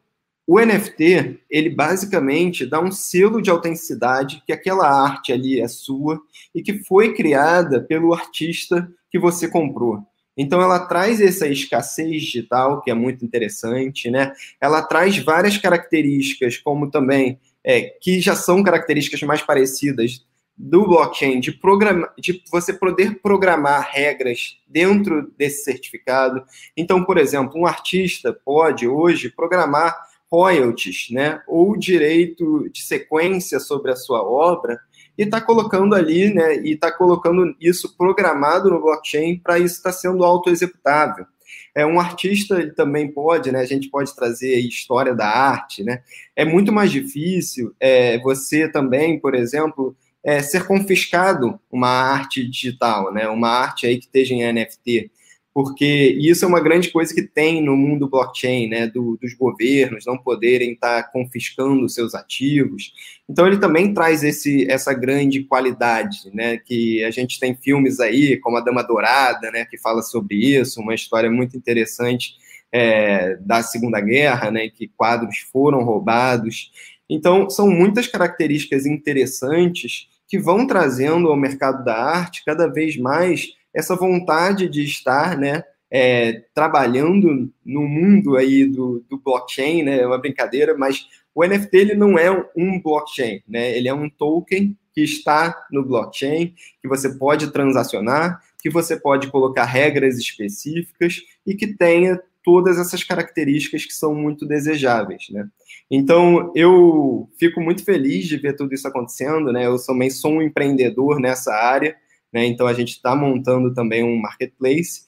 o 0.47 0.59
NFT, 0.59 1.39
ele 1.47 1.69
basicamente 1.69 2.65
dá 2.65 2.79
um 2.79 2.91
selo 2.91 3.43
de 3.43 3.51
autenticidade 3.51 4.41
que 4.43 4.51
aquela 4.51 4.87
arte 4.87 5.31
ali 5.31 5.61
é 5.61 5.67
sua 5.67 6.19
e 6.53 6.63
que 6.63 6.83
foi 6.83 7.13
criada 7.13 7.79
pelo 7.79 8.13
artista 8.13 8.91
que 9.11 9.19
você 9.19 9.47
comprou. 9.47 9.99
Então 10.35 10.61
ela 10.61 10.79
traz 10.79 11.21
essa 11.21 11.47
escassez 11.47 12.23
digital, 12.23 12.81
que 12.81 12.89
é 12.89 12.93
muito 12.93 13.23
interessante, 13.23 14.09
né? 14.09 14.33
Ela 14.59 14.81
traz 14.81 15.17
várias 15.17 15.57
características, 15.57 16.57
como 16.57 16.89
também 16.89 17.39
é, 17.63 17.81
que 18.01 18.19
já 18.19 18.35
são 18.35 18.63
características 18.63 19.21
mais 19.21 19.41
parecidas 19.41 20.25
do 20.57 20.85
blockchain 20.87 21.39
de, 21.39 21.51
programa, 21.51 22.09
de 22.17 22.41
você 22.49 22.71
poder 22.71 23.19
programar 23.21 23.89
regras 23.91 24.57
dentro 24.67 25.31
desse 25.37 25.63
certificado. 25.63 26.43
Então, 26.77 27.03
por 27.03 27.17
exemplo, 27.17 27.59
um 27.59 27.65
artista 27.65 28.33
pode 28.45 28.87
hoje 28.87 29.29
programar 29.29 29.95
royalties, 30.31 31.07
né, 31.11 31.41
ou 31.47 31.77
direito 31.77 32.69
de 32.69 32.81
sequência 32.83 33.59
sobre 33.59 33.91
a 33.91 33.95
sua 33.95 34.23
obra 34.23 34.79
e 35.17 35.23
está 35.23 35.39
colocando 35.39 35.95
ali, 35.95 36.33
né, 36.33 36.57
e 36.57 36.73
está 36.73 36.91
colocando 36.91 37.55
isso 37.59 37.95
programado 37.95 38.69
no 38.69 38.81
blockchain 38.81 39.39
para 39.39 39.59
isso 39.59 39.75
estar 39.75 39.91
tá 39.91 39.97
sendo 39.97 40.23
auto-executável. 40.23 41.25
É, 41.73 41.85
um 41.85 41.99
artista 41.99 42.59
ele 42.59 42.71
também 42.71 43.11
pode, 43.11 43.51
né? 43.51 43.59
A 43.59 43.65
gente 43.65 43.89
pode 43.89 44.15
trazer 44.15 44.57
história 44.59 45.13
da 45.13 45.27
arte, 45.27 45.83
né? 45.83 46.01
É 46.33 46.45
muito 46.45 46.71
mais 46.71 46.89
difícil 46.89 47.75
é, 47.79 48.17
você 48.21 48.69
também, 48.69 49.19
por 49.19 49.35
exemplo, 49.35 49.95
é, 50.25 50.41
ser 50.41 50.65
confiscado 50.65 51.59
uma 51.71 51.87
arte 51.87 52.43
digital, 52.43 53.13
né? 53.13 53.29
Uma 53.29 53.49
arte 53.49 53.85
aí 53.85 53.99
que 53.99 54.05
esteja 54.05 54.33
em 54.33 54.51
NFT, 54.51 55.11
porque 55.53 56.17
isso 56.19 56.43
é 56.43 56.47
uma 56.47 56.59
grande 56.59 56.89
coisa 56.89 57.13
que 57.13 57.21
tem 57.21 57.61
no 57.61 57.77
mundo 57.77 58.09
blockchain, 58.09 58.67
né? 58.67 58.87
Do, 58.87 59.19
dos 59.21 59.35
governos 59.35 60.03
não 60.03 60.17
poderem 60.17 60.73
estar 60.73 61.03
tá 61.03 61.09
confiscando 61.09 61.87
seus 61.87 62.15
ativos. 62.15 62.91
Então 63.29 63.45
ele 63.45 63.59
também 63.59 63.93
traz 63.93 64.23
esse, 64.23 64.69
essa 64.69 64.95
grande 64.95 65.43
qualidade, 65.43 66.31
né? 66.33 66.57
Que 66.57 67.03
a 67.03 67.11
gente 67.11 67.39
tem 67.39 67.55
filmes 67.55 67.99
aí 67.99 68.37
como 68.37 68.57
a 68.57 68.61
Dama 68.61 68.81
Dourada, 68.81 69.51
né? 69.51 69.63
Que 69.63 69.77
fala 69.77 70.01
sobre 70.01 70.37
isso, 70.37 70.81
uma 70.81 70.95
história 70.95 71.29
muito 71.29 71.55
interessante 71.55 72.33
é, 72.71 73.35
da 73.41 73.61
Segunda 73.61 74.01
Guerra, 74.01 74.49
né? 74.49 74.69
Que 74.69 74.87
quadros 74.87 75.37
foram 75.51 75.83
roubados. 75.83 76.71
Então 77.07 77.47
são 77.47 77.69
muitas 77.69 78.07
características 78.07 78.87
interessantes 78.87 80.09
que 80.27 80.39
vão 80.39 80.65
trazendo 80.65 81.27
ao 81.27 81.35
mercado 81.35 81.83
da 81.83 81.95
arte 81.95 82.43
cada 82.45 82.67
vez 82.67 82.97
mais 82.97 83.53
essa 83.73 83.95
vontade 83.95 84.69
de 84.69 84.83
estar, 84.83 85.37
né, 85.37 85.63
é, 85.91 86.43
trabalhando 86.53 87.51
no 87.63 87.81
mundo 87.81 88.35
aí 88.35 88.65
do, 88.65 89.03
do, 89.09 89.17
blockchain, 89.17 89.83
né, 89.83 89.99
é 89.99 90.07
uma 90.07 90.17
brincadeira, 90.17 90.75
mas 90.77 91.07
o 91.33 91.45
NFT 91.45 91.77
ele 91.77 91.95
não 91.95 92.17
é 92.17 92.31
um 92.55 92.81
blockchain, 92.81 93.43
né, 93.47 93.77
ele 93.77 93.87
é 93.87 93.93
um 93.93 94.09
token 94.09 94.75
que 94.93 95.01
está 95.01 95.65
no 95.69 95.85
blockchain, 95.85 96.53
que 96.81 96.87
você 96.87 97.13
pode 97.17 97.51
transacionar, 97.51 98.41
que 98.59 98.69
você 98.69 98.97
pode 98.99 99.27
colocar 99.27 99.65
regras 99.65 100.17
específicas 100.17 101.21
e 101.45 101.53
que 101.53 101.67
tenha 101.67 102.19
todas 102.45 102.77
essas 102.77 103.03
características 103.03 103.85
que 103.85 103.93
são 103.93 104.13
muito 104.13 104.45
desejáveis, 104.45 105.25
né? 105.31 105.49
Então, 105.89 106.51
eu 106.55 107.27
fico 107.39 107.59
muito 107.59 107.83
feliz 107.83 108.27
de 108.27 108.37
ver 108.37 108.55
tudo 108.55 108.73
isso 108.73 108.87
acontecendo, 108.87 109.51
né? 109.51 109.65
Eu 109.65 109.83
também 109.83 110.11
sou 110.11 110.33
um 110.33 110.41
empreendedor 110.41 111.19
nessa 111.19 111.53
área, 111.53 111.95
né? 112.31 112.45
Então, 112.45 112.67
a 112.67 112.73
gente 112.73 112.91
está 112.91 113.15
montando 113.15 113.73
também 113.73 114.03
um 114.03 114.15
marketplace 114.15 115.05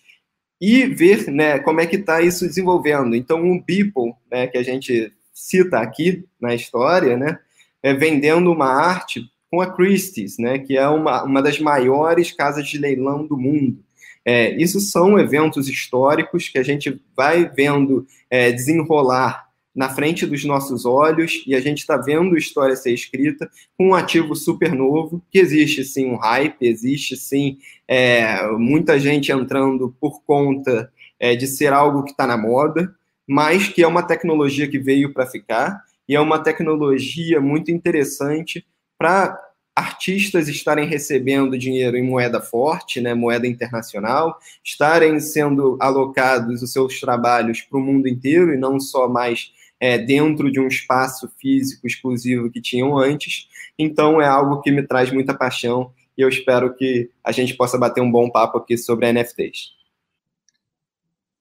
e 0.59 0.85
ver, 0.85 1.29
né, 1.29 1.59
como 1.59 1.79
é 1.79 1.85
que 1.85 1.97
está 1.97 2.21
isso 2.21 2.47
desenvolvendo. 2.47 3.15
Então, 3.15 3.51
o 3.51 3.63
Beeple, 3.63 4.13
né, 4.31 4.47
que 4.47 4.57
a 4.57 4.63
gente 4.63 5.13
cita 5.31 5.79
aqui 5.79 6.25
na 6.41 6.55
história, 6.55 7.15
né, 7.15 7.39
é 7.83 7.93
vendendo 7.93 8.51
uma 8.51 8.65
arte 8.67 9.21
com 9.51 9.61
a 9.61 9.71
Christie's, 9.71 10.37
né, 10.39 10.59
que 10.59 10.75
é 10.75 10.87
uma, 10.87 11.23
uma 11.23 11.41
das 11.41 11.59
maiores 11.59 12.31
casas 12.31 12.67
de 12.67 12.79
leilão 12.79 13.25
do 13.25 13.37
mundo. 13.37 13.83
É, 14.29 14.53
isso 14.61 14.81
são 14.81 15.17
eventos 15.17 15.69
históricos 15.69 16.49
que 16.49 16.57
a 16.57 16.63
gente 16.63 17.01
vai 17.15 17.49
vendo 17.49 18.05
é, 18.29 18.51
desenrolar 18.51 19.47
na 19.73 19.87
frente 19.87 20.25
dos 20.25 20.43
nossos 20.43 20.85
olhos 20.85 21.43
e 21.47 21.55
a 21.55 21.61
gente 21.61 21.77
está 21.77 21.95
vendo 21.95 22.35
a 22.35 22.37
história 22.37 22.75
ser 22.75 22.91
escrita 22.91 23.49
com 23.77 23.87
um 23.87 23.95
ativo 23.95 24.35
super 24.35 24.73
novo, 24.73 25.23
que 25.31 25.39
existe 25.39 25.85
sim 25.85 26.11
um 26.11 26.17
hype, 26.17 26.57
existe 26.59 27.15
sim 27.15 27.57
é, 27.87 28.45
muita 28.57 28.99
gente 28.99 29.31
entrando 29.31 29.95
por 29.97 30.21
conta 30.23 30.91
é, 31.17 31.33
de 31.33 31.47
ser 31.47 31.71
algo 31.71 32.03
que 32.03 32.11
está 32.11 32.27
na 32.27 32.35
moda, 32.35 32.93
mas 33.25 33.69
que 33.69 33.81
é 33.81 33.87
uma 33.87 34.03
tecnologia 34.03 34.67
que 34.67 34.77
veio 34.77 35.13
para 35.13 35.25
ficar 35.25 35.81
e 36.05 36.15
é 36.15 36.19
uma 36.19 36.39
tecnologia 36.39 37.39
muito 37.39 37.71
interessante 37.71 38.65
para 38.97 39.39
artistas 39.77 40.47
estarem 40.47 40.87
recebendo 40.87 41.55
dinheiro 41.55 41.95
em 41.95 42.01
moeda 42.01 42.41
forte, 42.41 42.99
né, 42.99 43.13
moeda 43.13 43.45
internacional, 43.45 44.39
estarem 44.63 45.19
sendo 45.19 45.77
alocados 45.79 46.63
os 46.63 46.73
seus 46.73 46.99
trabalhos 46.99 47.61
para 47.61 47.77
o 47.77 47.81
mundo 47.81 48.07
inteiro 48.07 48.51
e 48.51 48.57
não 48.57 48.79
só 48.79 49.07
mais 49.07 49.53
é, 49.79 49.95
dentro 49.99 50.51
de 50.51 50.59
um 50.59 50.67
espaço 50.67 51.31
físico 51.39 51.85
exclusivo 51.85 52.49
que 52.49 52.59
tinham 52.59 52.97
antes. 52.97 53.47
Então, 53.77 54.19
é 54.19 54.25
algo 54.25 54.61
que 54.61 54.71
me 54.71 54.81
traz 54.81 55.11
muita 55.11 55.37
paixão 55.37 55.93
e 56.17 56.23
eu 56.23 56.27
espero 56.27 56.73
que 56.73 57.11
a 57.23 57.31
gente 57.31 57.53
possa 57.53 57.77
bater 57.77 58.01
um 58.01 58.11
bom 58.11 58.31
papo 58.31 58.57
aqui 58.57 58.75
sobre 58.79 59.13
NFTs. 59.13 59.75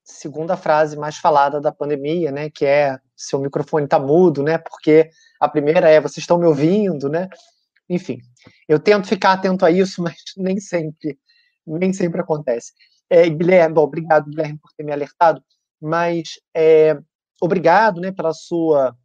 Segunda 0.04 0.58
frase 0.58 0.94
mais 0.94 1.16
falada 1.16 1.58
da 1.58 1.72
pandemia, 1.72 2.30
né, 2.30 2.50
que 2.50 2.66
é 2.66 2.98
seu 3.16 3.38
microfone 3.38 3.86
está 3.86 3.98
mudo, 3.98 4.42
né? 4.42 4.58
Porque 4.58 5.08
a 5.40 5.48
primeira 5.48 5.88
é 5.88 6.02
vocês 6.02 6.18
estão 6.18 6.36
me 6.38 6.44
ouvindo, 6.44 7.08
né? 7.08 7.30
Enfim, 7.88 8.20
eu 8.68 8.78
tento 8.78 9.08
ficar 9.08 9.32
atento 9.32 9.64
a 9.64 9.70
isso, 9.70 10.02
mas 10.02 10.16
nem 10.36 10.58
sempre, 10.58 11.18
nem 11.66 11.92
sempre 11.92 12.20
acontece. 12.20 12.72
É, 13.08 13.28
Guilherme, 13.28 13.74
bom, 13.74 13.82
obrigado, 13.82 14.28
Guilherme, 14.28 14.58
por 14.58 14.70
ter 14.76 14.82
me 14.82 14.92
alertado, 14.92 15.42
mas 15.80 16.40
é, 16.54 16.98
obrigado 17.40 18.00
né, 18.00 18.10
pela, 18.10 18.32
sua, 18.32 18.96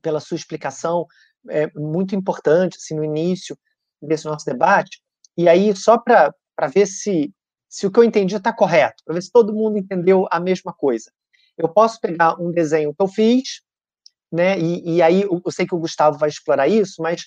pela 0.00 0.20
sua 0.20 0.36
explicação, 0.36 1.06
é 1.50 1.70
muito 1.74 2.14
importante 2.14 2.76
assim, 2.76 2.94
no 2.94 3.04
início 3.04 3.56
desse 4.00 4.24
nosso 4.24 4.46
debate. 4.46 5.00
E 5.36 5.48
aí, 5.48 5.74
só 5.76 5.98
para 5.98 6.32
ver 6.72 6.86
se 6.86 7.32
se 7.68 7.86
o 7.86 7.90
que 7.90 8.00
eu 8.00 8.04
entendi 8.04 8.34
está 8.34 8.52
correto, 8.52 9.02
para 9.04 9.14
ver 9.14 9.22
se 9.22 9.30
todo 9.30 9.52
mundo 9.52 9.76
entendeu 9.76 10.26
a 10.30 10.40
mesma 10.40 10.72
coisa. 10.72 11.12
Eu 11.56 11.68
posso 11.68 12.00
pegar 12.00 12.40
um 12.40 12.50
desenho 12.50 12.94
que 12.94 13.02
eu 13.02 13.08
fiz, 13.08 13.60
né? 14.32 14.58
E, 14.58 14.96
e 14.96 15.02
aí 15.02 15.22
eu, 15.22 15.42
sei 15.50 15.66
que 15.66 15.74
o 15.74 15.78
Gustavo 15.78 16.18
vai 16.18 16.28
explorar 16.28 16.66
isso, 16.66 17.02
mas 17.02 17.24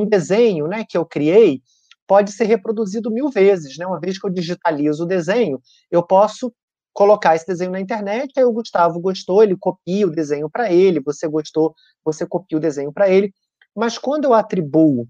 um 0.00 0.06
desenho, 0.06 0.66
né, 0.66 0.84
que 0.88 0.96
eu 0.96 1.04
criei 1.06 1.62
pode 2.06 2.32
ser 2.32 2.44
reproduzido 2.44 3.10
mil 3.10 3.30
vezes, 3.30 3.78
né? 3.78 3.86
Uma 3.86 3.98
vez 3.98 4.18
que 4.18 4.26
eu 4.26 4.30
digitalizo 4.30 5.04
o 5.04 5.06
desenho, 5.06 5.60
eu 5.90 6.02
posso 6.02 6.52
colocar 6.92 7.34
esse 7.34 7.46
desenho 7.46 7.72
na 7.72 7.80
internet, 7.80 8.32
aí 8.36 8.44
o 8.44 8.52
Gustavo 8.52 9.00
gostou, 9.00 9.42
ele 9.42 9.56
copia 9.58 10.06
o 10.06 10.10
desenho 10.10 10.48
para 10.50 10.70
ele, 10.70 11.00
você 11.00 11.26
gostou, 11.26 11.74
você 12.04 12.26
copia 12.26 12.58
o 12.58 12.60
desenho 12.60 12.92
para 12.92 13.08
ele. 13.08 13.32
Mas 13.74 13.98
quando 13.98 14.26
eu 14.26 14.34
atribuo 14.34 15.08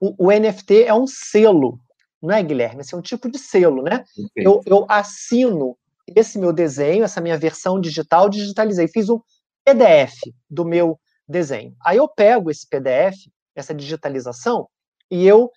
o, 0.00 0.26
o, 0.26 0.30
NFT 0.30 0.84
é 0.84 0.94
um 0.94 1.06
selo, 1.06 1.78
não 2.22 2.34
é, 2.34 2.42
Guilherme? 2.42 2.82
Esse 2.82 2.94
é 2.94 2.98
um 2.98 3.02
tipo 3.02 3.30
de 3.30 3.38
selo, 3.38 3.82
né? 3.82 4.04
Eu, 4.36 4.60
eu 4.66 4.84
assino 4.88 5.76
esse 6.14 6.38
meu 6.38 6.52
desenho, 6.52 7.04
essa 7.04 7.20
minha 7.20 7.38
versão 7.38 7.80
digital, 7.80 8.28
digitalizei, 8.28 8.88
fiz 8.88 9.08
um 9.08 9.20
PDF 9.64 10.14
do 10.50 10.64
meu 10.64 10.98
desenho. 11.26 11.74
Aí 11.84 11.96
eu 11.96 12.08
pego 12.08 12.50
esse 12.50 12.68
PDF, 12.68 13.16
essa 13.60 13.74
digitalização, 13.74 14.68
e 15.10 15.26
eu 15.26 15.50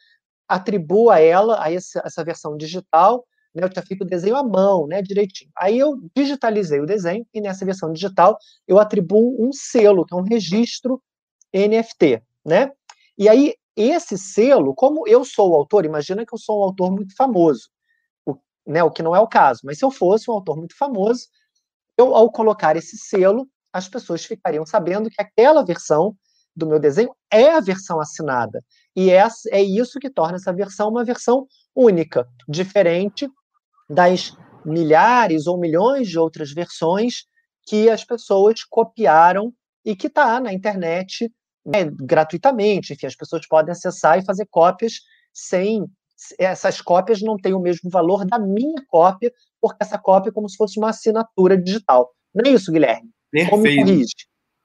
atribuo 0.47 1.09
a 1.09 1.19
ela, 1.19 1.63
a 1.63 1.71
essa, 1.71 2.01
essa 2.05 2.23
versão 2.23 2.55
digital, 2.55 3.25
né, 3.53 3.63
eu 3.63 3.69
tinha 3.69 3.85
feito 3.85 4.01
o 4.01 4.07
desenho 4.07 4.35
à 4.35 4.43
mão, 4.43 4.87
né, 4.87 5.01
direitinho. 5.01 5.51
Aí 5.55 5.77
eu 5.77 5.95
digitalizei 6.15 6.79
o 6.79 6.85
desenho 6.85 7.25
e 7.33 7.39
nessa 7.39 7.65
versão 7.65 7.91
digital 7.91 8.37
eu 8.67 8.79
atribuo 8.79 9.35
um 9.39 9.51
selo, 9.53 10.05
que 10.05 10.13
é 10.13 10.17
um 10.17 10.23
registro 10.23 11.01
NFT, 11.53 12.23
né? 12.43 12.71
E 13.17 13.29
aí 13.29 13.53
esse 13.75 14.17
selo, 14.17 14.73
como 14.73 15.07
eu 15.07 15.23
sou 15.23 15.51
o 15.51 15.55
autor, 15.55 15.85
imagina 15.85 16.25
que 16.25 16.33
eu 16.33 16.37
sou 16.37 16.59
um 16.59 16.63
autor 16.63 16.91
muito 16.91 17.15
famoso, 17.15 17.69
o, 18.25 18.35
né, 18.65 18.83
o 18.83 18.91
que 18.91 19.03
não 19.03 19.15
é 19.15 19.19
o 19.19 19.27
caso, 19.27 19.61
mas 19.63 19.77
se 19.77 19.85
eu 19.85 19.91
fosse 19.91 20.29
um 20.29 20.33
autor 20.33 20.57
muito 20.57 20.75
famoso, 20.75 21.27
eu 21.97 22.15
ao 22.15 22.31
colocar 22.31 22.75
esse 22.75 22.97
selo, 22.97 23.47
as 23.71 23.87
pessoas 23.87 24.25
ficariam 24.25 24.65
sabendo 24.65 25.09
que 25.09 25.21
aquela 25.21 25.63
versão 25.63 26.15
do 26.55 26.67
meu 26.67 26.79
desenho 26.79 27.13
é 27.31 27.51
a 27.51 27.59
versão 27.59 27.99
assinada. 27.99 28.63
E 28.95 29.09
é, 29.09 29.27
é 29.49 29.61
isso 29.61 29.99
que 29.99 30.09
torna 30.09 30.35
essa 30.35 30.53
versão 30.53 30.89
uma 30.89 31.03
versão 31.03 31.47
única, 31.75 32.27
diferente 32.47 33.27
das 33.89 34.35
milhares 34.65 35.47
ou 35.47 35.59
milhões 35.59 36.07
de 36.07 36.17
outras 36.17 36.51
versões 36.51 37.25
que 37.65 37.89
as 37.89 38.03
pessoas 38.03 38.63
copiaram 38.63 39.53
e 39.85 39.95
que 39.95 40.07
está 40.07 40.39
na 40.39 40.53
internet 40.53 41.31
né, 41.65 41.85
gratuitamente. 41.85 42.93
Enfim, 42.93 43.07
as 43.07 43.15
pessoas 43.15 43.47
podem 43.47 43.71
acessar 43.71 44.19
e 44.19 44.25
fazer 44.25 44.47
cópias 44.49 44.93
sem. 45.33 45.85
Essas 46.37 46.79
cópias 46.79 47.21
não 47.21 47.35
têm 47.35 47.53
o 47.53 47.59
mesmo 47.59 47.89
valor 47.89 48.25
da 48.25 48.39
minha 48.39 48.81
cópia, 48.87 49.31
porque 49.59 49.77
essa 49.81 49.97
cópia 49.97 50.29
é 50.29 50.33
como 50.33 50.47
se 50.47 50.55
fosse 50.55 50.77
uma 50.79 50.89
assinatura 50.89 51.57
digital. 51.57 52.09
Não 52.33 52.49
é 52.49 52.53
isso, 52.53 52.71
Guilherme? 52.71 53.09
Perfeito. 53.31 54.05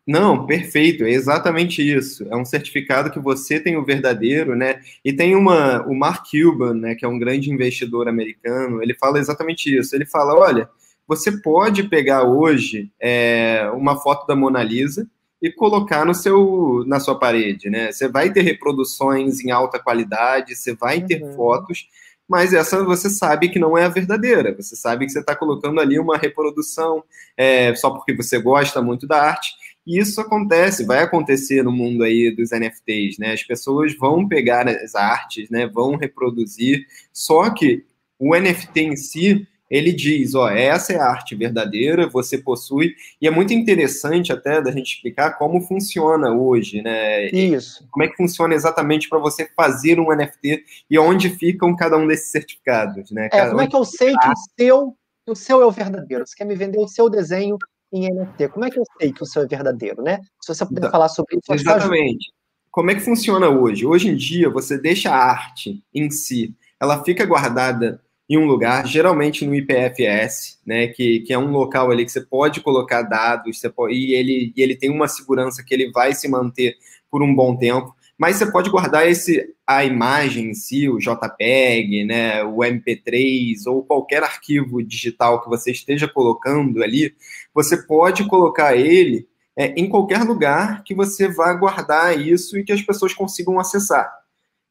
Não, 0.08 0.46
perfeito, 0.46 1.04
é 1.04 1.10
exatamente 1.10 1.82
isso. 1.82 2.26
É 2.30 2.34
um 2.34 2.44
certificado 2.44 3.10
que 3.10 3.18
você 3.20 3.60
tem 3.60 3.76
o 3.76 3.84
verdadeiro, 3.84 4.56
né? 4.56 4.80
E 5.04 5.12
tem 5.12 5.36
uma, 5.36 5.86
o 5.86 5.94
Mark 5.94 6.24
Cuban, 6.30 6.72
né, 6.72 6.94
que 6.94 7.04
é 7.04 7.08
um 7.08 7.18
grande 7.18 7.50
investidor 7.50 8.08
americano, 8.08 8.82
ele 8.82 8.94
fala 8.94 9.18
exatamente 9.18 9.68
isso. 9.76 9.94
Ele 9.94 10.06
fala: 10.06 10.34
olha, 10.34 10.66
você 11.06 11.30
pode 11.30 11.82
pegar 11.82 12.22
hoje 12.22 12.90
é, 12.98 13.70
uma 13.74 14.00
foto 14.00 14.26
da 14.26 14.34
Mona 14.34 14.62
Lisa 14.62 15.06
e 15.42 15.52
colocar 15.52 16.06
no 16.06 16.14
seu, 16.14 16.84
na 16.86 16.98
sua 16.98 17.18
parede, 17.18 17.68
né? 17.68 17.92
Você 17.92 18.08
vai 18.08 18.32
ter 18.32 18.40
reproduções 18.40 19.44
em 19.44 19.50
alta 19.50 19.78
qualidade, 19.78 20.56
você 20.56 20.74
vai 20.74 21.02
ter 21.02 21.22
uhum. 21.22 21.34
fotos, 21.34 21.86
mas 22.26 22.54
essa 22.54 22.82
você 22.82 23.10
sabe 23.10 23.50
que 23.50 23.58
não 23.58 23.76
é 23.76 23.84
a 23.84 23.90
verdadeira. 23.90 24.54
Você 24.54 24.74
sabe 24.74 25.04
que 25.04 25.12
você 25.12 25.20
está 25.20 25.36
colocando 25.36 25.80
ali 25.80 25.98
uma 25.98 26.16
reprodução 26.16 27.04
é, 27.36 27.74
só 27.74 27.90
porque 27.90 28.14
você 28.14 28.38
gosta 28.38 28.80
muito 28.80 29.06
da 29.06 29.22
arte. 29.22 29.52
E 29.88 29.98
isso 29.98 30.20
acontece, 30.20 30.84
vai 30.84 31.02
acontecer 31.02 31.62
no 31.62 31.72
mundo 31.72 32.04
aí 32.04 32.30
dos 32.30 32.50
NFTs, 32.50 33.16
né? 33.18 33.32
As 33.32 33.42
pessoas 33.42 33.96
vão 33.96 34.28
pegar 34.28 34.68
as 34.68 34.94
artes, 34.94 35.48
né? 35.48 35.66
Vão 35.66 35.96
reproduzir, 35.96 36.86
só 37.10 37.48
que 37.48 37.86
o 38.18 38.36
NFT 38.36 38.80
em 38.80 38.96
si, 38.96 39.48
ele 39.70 39.90
diz, 39.90 40.34
ó, 40.34 40.50
essa 40.50 40.92
é 40.92 40.98
a 40.98 41.06
arte 41.06 41.34
verdadeira, 41.34 42.06
você 42.06 42.36
possui, 42.36 42.94
e 43.18 43.26
é 43.26 43.30
muito 43.30 43.54
interessante 43.54 44.30
até 44.30 44.60
da 44.60 44.70
gente 44.70 44.96
explicar 44.96 45.38
como 45.38 45.62
funciona 45.62 46.32
hoje, 46.32 46.82
né? 46.82 47.28
Isso. 47.28 47.88
Como 47.90 48.04
é 48.04 48.08
que 48.08 48.16
funciona 48.16 48.54
exatamente 48.54 49.08
para 49.08 49.18
você 49.18 49.48
fazer 49.56 49.98
um 49.98 50.14
NFT 50.14 50.64
e 50.90 50.98
onde 50.98 51.30
ficam 51.30 51.74
cada 51.74 51.96
um 51.96 52.06
desses 52.06 52.30
certificados, 52.30 53.10
né? 53.10 53.30
É, 53.32 53.48
como 53.48 53.62
é 53.62 53.66
que 53.66 53.76
eu 53.76 53.86
sei 53.86 54.12
que 54.12 54.28
o 54.28 54.36
seu, 54.58 54.96
o 55.26 55.34
seu 55.34 55.62
é 55.62 55.66
o 55.66 55.70
verdadeiro? 55.70 56.26
Você 56.26 56.36
quer 56.36 56.44
me 56.44 56.54
vender 56.54 56.78
o 56.78 56.88
seu 56.88 57.08
desenho 57.08 57.56
em 57.92 58.08
NFT. 58.12 58.48
Como 58.48 58.64
é 58.64 58.70
que 58.70 58.78
eu 58.78 58.84
sei 59.00 59.12
que 59.12 59.22
o 59.22 59.26
seu 59.26 59.42
é 59.42 59.46
verdadeiro, 59.46 60.02
né? 60.02 60.20
Se 60.40 60.54
você 60.54 60.66
puder 60.66 60.90
falar 60.90 61.08
sobre 61.08 61.36
isso. 61.36 61.52
Exatamente. 61.52 62.32
Como 62.70 62.90
é 62.90 62.94
que 62.94 63.00
funciona 63.00 63.48
hoje? 63.48 63.86
Hoje 63.86 64.08
em 64.08 64.16
dia, 64.16 64.50
você 64.50 64.78
deixa 64.78 65.10
a 65.10 65.16
arte 65.16 65.82
em 65.94 66.10
si, 66.10 66.54
ela 66.80 67.02
fica 67.02 67.24
guardada 67.24 68.00
em 68.28 68.36
um 68.36 68.44
lugar, 68.44 68.86
geralmente 68.86 69.46
no 69.46 69.54
IPFS, 69.54 70.60
né, 70.64 70.88
que, 70.88 71.20
que 71.20 71.32
é 71.32 71.38
um 71.38 71.50
local 71.50 71.90
ali 71.90 72.04
que 72.04 72.12
você 72.12 72.20
pode 72.20 72.60
colocar 72.60 73.00
dados, 73.02 73.58
você 73.58 73.70
pode, 73.70 73.94
e, 73.94 74.12
ele, 74.12 74.52
e 74.54 74.62
ele 74.62 74.76
tem 74.76 74.90
uma 74.90 75.08
segurança 75.08 75.64
que 75.64 75.72
ele 75.72 75.90
vai 75.90 76.14
se 76.14 76.28
manter 76.28 76.76
por 77.10 77.22
um 77.22 77.34
bom 77.34 77.56
tempo 77.56 77.96
mas 78.18 78.36
você 78.36 78.50
pode 78.50 78.68
guardar 78.68 79.06
esse 79.06 79.54
a 79.64 79.84
imagem 79.84 80.50
em 80.50 80.54
si, 80.54 80.88
o 80.88 80.98
JPEG, 80.98 82.04
né, 82.04 82.42
o 82.42 82.56
MP3 82.56 83.66
ou 83.66 83.84
qualquer 83.84 84.24
arquivo 84.24 84.82
digital 84.82 85.40
que 85.40 85.48
você 85.48 85.70
esteja 85.70 86.08
colocando 86.08 86.82
ali, 86.82 87.14
você 87.54 87.76
pode 87.76 88.26
colocar 88.26 88.74
ele 88.74 89.28
é, 89.56 89.68
em 89.76 89.88
qualquer 89.88 90.24
lugar 90.24 90.82
que 90.82 90.94
você 90.94 91.28
vá 91.28 91.52
guardar 91.52 92.18
isso 92.18 92.58
e 92.58 92.64
que 92.64 92.72
as 92.72 92.82
pessoas 92.82 93.14
consigam 93.14 93.60
acessar. 93.60 94.10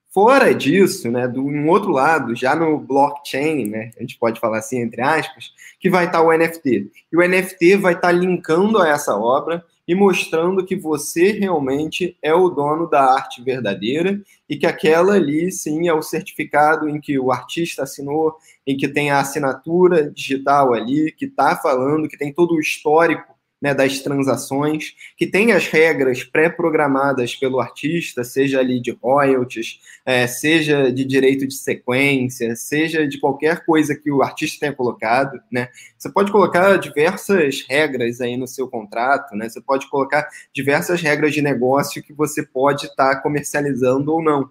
Fora 0.09 0.53
disso, 0.53 1.11
né, 1.11 1.27
do 1.27 1.45
um 1.45 1.69
outro 1.69 1.91
lado, 1.91 2.35
já 2.35 2.55
no 2.55 2.77
blockchain, 2.79 3.67
né, 3.69 3.91
a 3.97 4.01
gente 4.01 4.17
pode 4.17 4.39
falar 4.39 4.57
assim 4.57 4.81
entre 4.81 5.01
aspas, 5.01 5.51
que 5.79 5.89
vai 5.89 6.05
estar 6.05 6.21
o 6.21 6.35
NFT. 6.35 6.91
E 7.11 7.15
o 7.15 7.21
NFT 7.25 7.77
vai 7.77 7.93
estar 7.93 8.11
linkando 8.11 8.81
a 8.81 8.89
essa 8.89 9.15
obra 9.15 9.63
e 9.87 9.95
mostrando 9.95 10.65
que 10.65 10.75
você 10.75 11.31
realmente 11.31 12.17
é 12.21 12.33
o 12.33 12.49
dono 12.49 12.89
da 12.89 13.13
arte 13.13 13.41
verdadeira 13.41 14.21
e 14.49 14.57
que 14.57 14.65
aquela 14.65 15.13
ali, 15.13 15.51
sim, 15.51 15.87
é 15.87 15.93
o 15.93 16.01
certificado 16.01 16.89
em 16.89 16.99
que 16.99 17.17
o 17.17 17.31
artista 17.31 17.83
assinou, 17.83 18.35
em 18.65 18.75
que 18.75 18.87
tem 18.87 19.11
a 19.11 19.19
assinatura 19.19 20.11
digital 20.11 20.73
ali, 20.73 21.11
que 21.11 21.25
está 21.25 21.55
falando, 21.55 22.09
que 22.09 22.17
tem 22.17 22.33
todo 22.33 22.55
o 22.55 22.59
histórico 22.59 23.36
né, 23.61 23.73
das 23.73 23.99
transações, 23.99 24.93
que 25.17 25.25
tem 25.25 25.51
as 25.51 25.67
regras 25.67 26.23
pré-programadas 26.23 27.35
pelo 27.35 27.59
artista, 27.59 28.23
seja 28.23 28.59
ali 28.59 28.79
de 28.79 28.91
royalties, 28.91 29.79
é, 30.05 30.27
seja 30.27 30.91
de 30.91 31.03
direito 31.03 31.47
de 31.47 31.55
sequência, 31.55 32.55
seja 32.55 33.07
de 33.07 33.19
qualquer 33.19 33.65
coisa 33.65 33.95
que 33.95 34.11
o 34.11 34.21
artista 34.21 34.59
tenha 34.61 34.73
colocado, 34.73 35.39
né? 35.51 35.69
Você 35.97 36.09
pode 36.09 36.31
colocar 36.31 36.77
diversas 36.77 37.65
regras 37.67 38.21
aí 38.21 38.37
no 38.37 38.47
seu 38.47 38.67
contrato, 38.67 39.35
né? 39.35 39.49
Você 39.49 39.59
pode 39.59 39.89
colocar 39.89 40.27
diversas 40.53 41.01
regras 41.01 41.33
de 41.33 41.41
negócio 41.41 42.03
que 42.03 42.13
você 42.13 42.43
pode 42.45 42.85
estar 42.85 43.15
tá 43.15 43.21
comercializando 43.21 44.13
ou 44.13 44.21
não. 44.21 44.49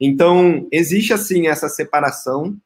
Então, 0.00 0.66
existe 0.70 1.12
assim 1.12 1.46
essa 1.46 1.68
separação 1.68 2.56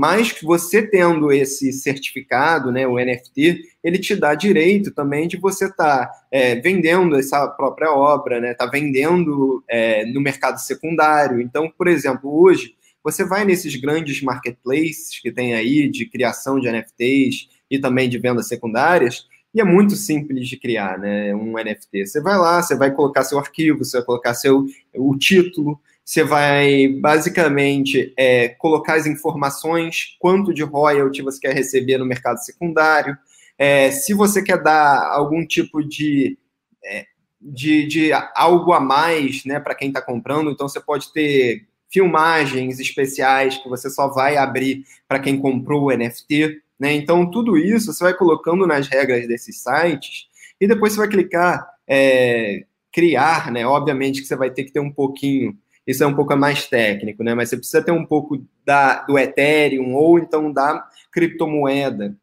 mas 0.00 0.34
você 0.42 0.80
tendo 0.80 1.30
esse 1.30 1.74
certificado, 1.74 2.72
né, 2.72 2.86
o 2.86 2.94
NFT, 2.94 3.60
ele 3.84 3.98
te 3.98 4.16
dá 4.16 4.34
direito 4.34 4.92
também 4.92 5.28
de 5.28 5.36
você 5.36 5.66
estar 5.66 6.06
tá, 6.06 6.12
é, 6.30 6.54
vendendo 6.54 7.18
essa 7.18 7.46
própria 7.48 7.92
obra, 7.92 8.40
né, 8.40 8.54
tá 8.54 8.64
vendendo 8.64 9.62
é, 9.68 10.06
no 10.06 10.22
mercado 10.22 10.56
secundário. 10.56 11.38
Então, 11.38 11.70
por 11.76 11.86
exemplo, 11.86 12.34
hoje 12.34 12.74
você 13.04 13.26
vai 13.26 13.44
nesses 13.44 13.76
grandes 13.76 14.22
marketplaces 14.22 15.20
que 15.20 15.30
tem 15.30 15.52
aí 15.52 15.86
de 15.86 16.06
criação 16.06 16.58
de 16.58 16.72
NFTs 16.72 17.50
e 17.70 17.78
também 17.78 18.08
de 18.08 18.16
vendas 18.16 18.48
secundárias, 18.48 19.26
e 19.54 19.60
é 19.60 19.64
muito 19.64 19.96
simples 19.96 20.48
de 20.48 20.56
criar, 20.56 20.98
né, 20.98 21.34
um 21.34 21.62
NFT. 21.62 22.06
Você 22.06 22.22
vai 22.22 22.38
lá, 22.38 22.62
você 22.62 22.74
vai 22.74 22.90
colocar 22.90 23.22
seu 23.22 23.38
arquivo, 23.38 23.84
você 23.84 23.98
vai 23.98 24.06
colocar 24.06 24.32
seu 24.32 24.64
o 24.94 25.14
título, 25.18 25.78
você 26.10 26.24
vai 26.24 26.88
basicamente 26.88 28.12
é, 28.16 28.48
colocar 28.48 28.94
as 28.94 29.06
informações, 29.06 30.16
quanto 30.18 30.52
de 30.52 30.64
royalty 30.64 31.22
você 31.22 31.38
quer 31.38 31.54
receber 31.54 31.98
no 31.98 32.04
mercado 32.04 32.38
secundário, 32.38 33.16
é, 33.56 33.92
se 33.92 34.12
você 34.12 34.42
quer 34.42 34.60
dar 34.60 35.08
algum 35.12 35.46
tipo 35.46 35.84
de, 35.84 36.36
é, 36.84 37.04
de, 37.40 37.86
de, 37.86 38.10
algo 38.34 38.72
a 38.72 38.80
mais 38.80 39.44
né, 39.44 39.60
para 39.60 39.72
quem 39.72 39.86
está 39.86 40.02
comprando, 40.02 40.50
então 40.50 40.68
você 40.68 40.80
pode 40.80 41.12
ter 41.12 41.68
filmagens 41.88 42.80
especiais 42.80 43.58
que 43.58 43.68
você 43.68 43.88
só 43.88 44.08
vai 44.08 44.36
abrir 44.36 44.82
para 45.06 45.20
quem 45.20 45.38
comprou 45.38 45.84
o 45.84 45.96
NFT. 45.96 46.60
Né? 46.76 46.92
Então, 46.92 47.30
tudo 47.30 47.56
isso 47.56 47.92
você 47.92 48.02
vai 48.02 48.14
colocando 48.14 48.66
nas 48.66 48.88
regras 48.88 49.28
desses 49.28 49.62
sites 49.62 50.26
e 50.60 50.66
depois 50.66 50.92
você 50.92 50.98
vai 50.98 51.08
clicar 51.08 51.68
é, 51.86 52.64
criar, 52.92 53.52
né? 53.52 53.64
Obviamente 53.64 54.20
que 54.20 54.26
você 54.26 54.34
vai 54.34 54.50
ter 54.50 54.64
que 54.64 54.72
ter 54.72 54.80
um 54.80 54.90
pouquinho 54.90 55.56
isso 55.90 56.04
é 56.04 56.06
um 56.06 56.14
pouco 56.14 56.36
mais 56.36 56.66
técnico, 56.66 57.24
né? 57.24 57.34
Mas 57.34 57.48
você 57.48 57.56
precisa 57.56 57.82
ter 57.82 57.90
um 57.90 58.06
pouco 58.06 58.44
da, 58.64 59.02
do 59.02 59.18
Ethereum 59.18 59.94
ou 59.94 60.18
então 60.18 60.52
da 60.52 60.86
criptomoeda 61.10 62.16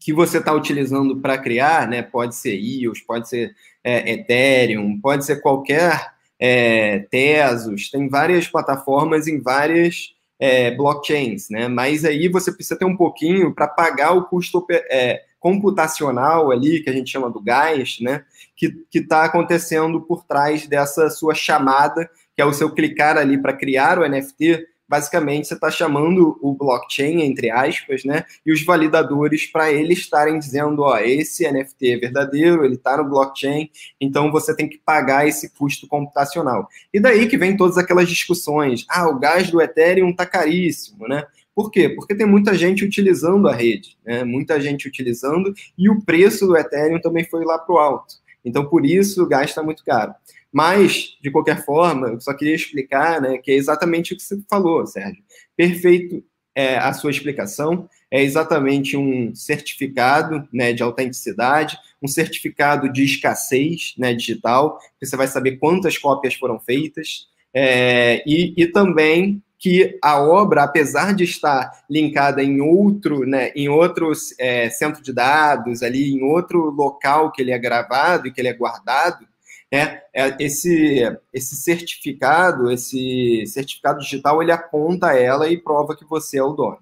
que 0.00 0.12
você 0.12 0.38
está 0.38 0.52
utilizando 0.52 1.20
para 1.20 1.36
criar, 1.36 1.88
né? 1.88 2.00
Pode 2.02 2.36
ser 2.36 2.54
EOS, 2.56 3.00
pode 3.00 3.28
ser 3.28 3.54
é, 3.82 4.12
Ethereum, 4.12 5.00
pode 5.00 5.24
ser 5.24 5.42
qualquer 5.42 6.14
é, 6.38 7.00
Tesos, 7.10 7.90
tem 7.90 8.08
várias 8.08 8.46
plataformas 8.46 9.26
em 9.26 9.40
várias 9.40 10.14
é, 10.38 10.70
blockchains, 10.70 11.48
né? 11.50 11.68
Mas 11.68 12.04
aí 12.04 12.28
você 12.28 12.52
precisa 12.52 12.78
ter 12.78 12.84
um 12.84 12.96
pouquinho 12.96 13.54
para 13.54 13.68
pagar 13.68 14.12
o 14.12 14.26
custo 14.26 14.64
é, 14.70 15.22
computacional 15.38 16.50
ali, 16.50 16.80
que 16.82 16.90
a 16.90 16.92
gente 16.92 17.10
chama 17.10 17.30
do 17.30 17.40
gás, 17.40 17.98
né? 18.00 18.24
Que 18.56 18.72
está 18.94 19.24
acontecendo 19.24 20.00
por 20.00 20.24
trás 20.24 20.66
dessa 20.66 21.10
sua 21.10 21.34
chamada, 21.34 22.08
que 22.34 22.42
é 22.42 22.44
o 22.44 22.52
seu 22.52 22.72
clicar 22.74 23.16
ali 23.16 23.40
para 23.40 23.52
criar 23.52 23.98
o 23.98 24.08
NFT, 24.08 24.66
basicamente 24.88 25.48
você 25.48 25.54
está 25.54 25.70
chamando 25.70 26.38
o 26.40 26.54
blockchain, 26.54 27.22
entre 27.22 27.50
aspas, 27.50 28.04
né, 28.04 28.24
e 28.44 28.52
os 28.52 28.64
validadores 28.64 29.46
para 29.46 29.72
eles 29.72 29.98
estarem 29.98 30.38
dizendo, 30.38 30.82
ó, 30.82 30.98
esse 30.98 31.50
NFT 31.50 31.92
é 31.92 31.96
verdadeiro, 31.96 32.64
ele 32.64 32.74
está 32.74 32.96
no 32.96 33.08
blockchain, 33.08 33.68
então 34.00 34.30
você 34.30 34.54
tem 34.54 34.68
que 34.68 34.78
pagar 34.78 35.26
esse 35.26 35.50
custo 35.50 35.86
computacional. 35.88 36.68
E 36.92 37.00
daí 37.00 37.26
que 37.28 37.36
vem 37.36 37.56
todas 37.56 37.76
aquelas 37.76 38.08
discussões, 38.08 38.84
ah, 38.88 39.08
o 39.08 39.18
gás 39.18 39.50
do 39.50 39.60
Ethereum 39.60 40.10
está 40.10 40.24
caríssimo, 40.24 41.08
né? 41.08 41.24
Por 41.56 41.70
quê? 41.70 41.88
Porque 41.88 42.14
tem 42.14 42.26
muita 42.26 42.54
gente 42.54 42.84
utilizando 42.84 43.48
a 43.48 43.54
rede, 43.54 43.96
né? 44.04 44.22
muita 44.24 44.60
gente 44.60 44.86
utilizando, 44.86 45.54
e 45.78 45.88
o 45.88 46.02
preço 46.02 46.46
do 46.46 46.54
Ethereum 46.54 47.00
também 47.00 47.24
foi 47.24 47.46
lá 47.46 47.58
para 47.58 47.74
o 47.74 47.78
alto. 47.78 48.16
Então, 48.44 48.68
por 48.68 48.84
isso, 48.84 49.26
está 49.42 49.62
muito 49.62 49.82
caro. 49.82 50.14
Mas, 50.52 51.16
de 51.22 51.30
qualquer 51.30 51.64
forma, 51.64 52.08
eu 52.08 52.20
só 52.20 52.34
queria 52.34 52.54
explicar 52.54 53.22
né, 53.22 53.38
que 53.38 53.50
é 53.50 53.54
exatamente 53.54 54.12
o 54.12 54.16
que 54.16 54.22
você 54.22 54.38
falou, 54.50 54.86
Sérgio. 54.86 55.22
Perfeito 55.56 56.22
é, 56.54 56.76
a 56.76 56.92
sua 56.92 57.10
explicação. 57.10 57.88
É 58.10 58.22
exatamente 58.22 58.94
um 58.94 59.34
certificado 59.34 60.46
né, 60.52 60.74
de 60.74 60.82
autenticidade, 60.82 61.78
um 62.02 62.06
certificado 62.06 62.92
de 62.92 63.02
escassez 63.02 63.94
né, 63.96 64.14
digital, 64.14 64.78
que 65.00 65.06
você 65.06 65.16
vai 65.16 65.26
saber 65.26 65.56
quantas 65.56 65.96
cópias 65.96 66.34
foram 66.34 66.60
feitas, 66.60 67.28
é, 67.52 68.22
e, 68.26 68.52
e 68.56 68.66
também 68.66 69.42
que 69.58 69.98
a 70.02 70.20
obra, 70.20 70.64
apesar 70.64 71.14
de 71.14 71.24
estar 71.24 71.84
linkada 71.88 72.42
em 72.42 72.60
outro, 72.60 73.26
né, 73.26 73.50
em 73.50 73.68
outro 73.68 74.12
é, 74.38 74.68
centro 74.68 75.02
de 75.02 75.12
dados, 75.12 75.82
ali 75.82 76.12
em 76.12 76.22
outro 76.22 76.70
local 76.70 77.32
que 77.32 77.40
ele 77.40 77.52
é 77.52 77.58
gravado 77.58 78.26
e 78.26 78.32
que 78.32 78.40
ele 78.40 78.48
é 78.48 78.52
guardado, 78.52 79.26
né, 79.72 80.02
é, 80.14 80.36
esse, 80.38 81.02
esse 81.32 81.56
certificado, 81.56 82.70
esse 82.70 83.44
certificado 83.46 84.00
digital, 84.00 84.42
ele 84.42 84.52
aponta 84.52 85.12
ela 85.12 85.48
e 85.48 85.56
prova 85.56 85.96
que 85.96 86.04
você 86.04 86.38
é 86.38 86.42
o 86.42 86.52
dono. 86.52 86.78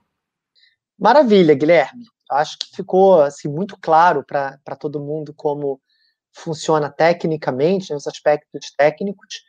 Maravilha, 0.99 1.55
Guilherme. 1.55 2.05
Acho 2.31 2.59
que 2.59 2.75
ficou 2.75 3.21
assim, 3.21 3.49
muito 3.49 3.77
claro 3.81 4.25
para 4.25 4.77
todo 4.79 5.01
mundo 5.01 5.33
como 5.35 5.81
funciona 6.33 6.91
tecnicamente, 6.91 7.91
né, 7.91 7.97
os 7.97 8.07
aspectos 8.07 8.73
técnicos. 8.77 9.45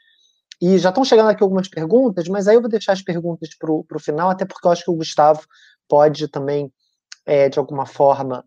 E 0.67 0.79
já 0.79 0.89
estão 0.89 1.05
chegando 1.05 1.29
aqui 1.29 1.43
algumas 1.43 1.67
perguntas, 1.67 2.27
mas 2.27 2.47
aí 2.47 2.55
eu 2.55 2.61
vou 2.61 2.69
deixar 2.69 2.93
as 2.93 3.01
perguntas 3.03 3.49
para 3.55 3.71
o 3.71 3.99
final, 3.99 4.31
até 4.31 4.45
porque 4.45 4.65
eu 4.65 4.71
acho 4.71 4.83
que 4.83 4.89
o 4.89 4.95
Gustavo 4.95 5.45
pode 5.87 6.27
também, 6.27 6.73
é, 7.23 7.47
de 7.47 7.59
alguma 7.59 7.85
forma, 7.85 8.43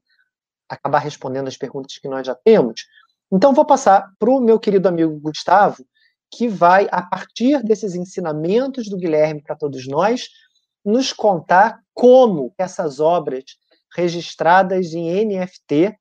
acabar 0.68 0.98
respondendo 0.98 1.46
as 1.46 1.56
perguntas 1.56 1.96
que 1.96 2.08
nós 2.08 2.26
já 2.26 2.34
temos. 2.34 2.86
Então, 3.30 3.54
vou 3.54 3.64
passar 3.64 4.10
para 4.18 4.30
o 4.30 4.40
meu 4.40 4.58
querido 4.58 4.88
amigo 4.88 5.16
Gustavo, 5.20 5.86
que 6.28 6.48
vai, 6.48 6.88
a 6.90 7.02
partir 7.02 7.62
desses 7.62 7.94
ensinamentos 7.94 8.88
do 8.88 8.96
Guilherme 8.96 9.40
para 9.40 9.54
todos 9.54 9.86
nós, 9.86 10.26
nos 10.84 11.12
contar 11.12 11.78
como 11.94 12.52
essas 12.58 12.98
obras 12.98 13.44
registradas 13.94 14.92
em 14.92 15.24
NFT. 15.24 15.96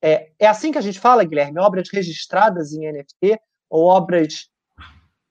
É, 0.00 0.30
é 0.38 0.46
assim 0.46 0.70
que 0.70 0.78
a 0.78 0.82
gente 0.82 1.00
fala, 1.00 1.24
Guilherme? 1.24 1.58
Obras 1.58 1.88
registradas 1.92 2.72
em 2.72 2.88
NFT 2.88 3.36
ou 3.68 3.86
obras 3.86 4.48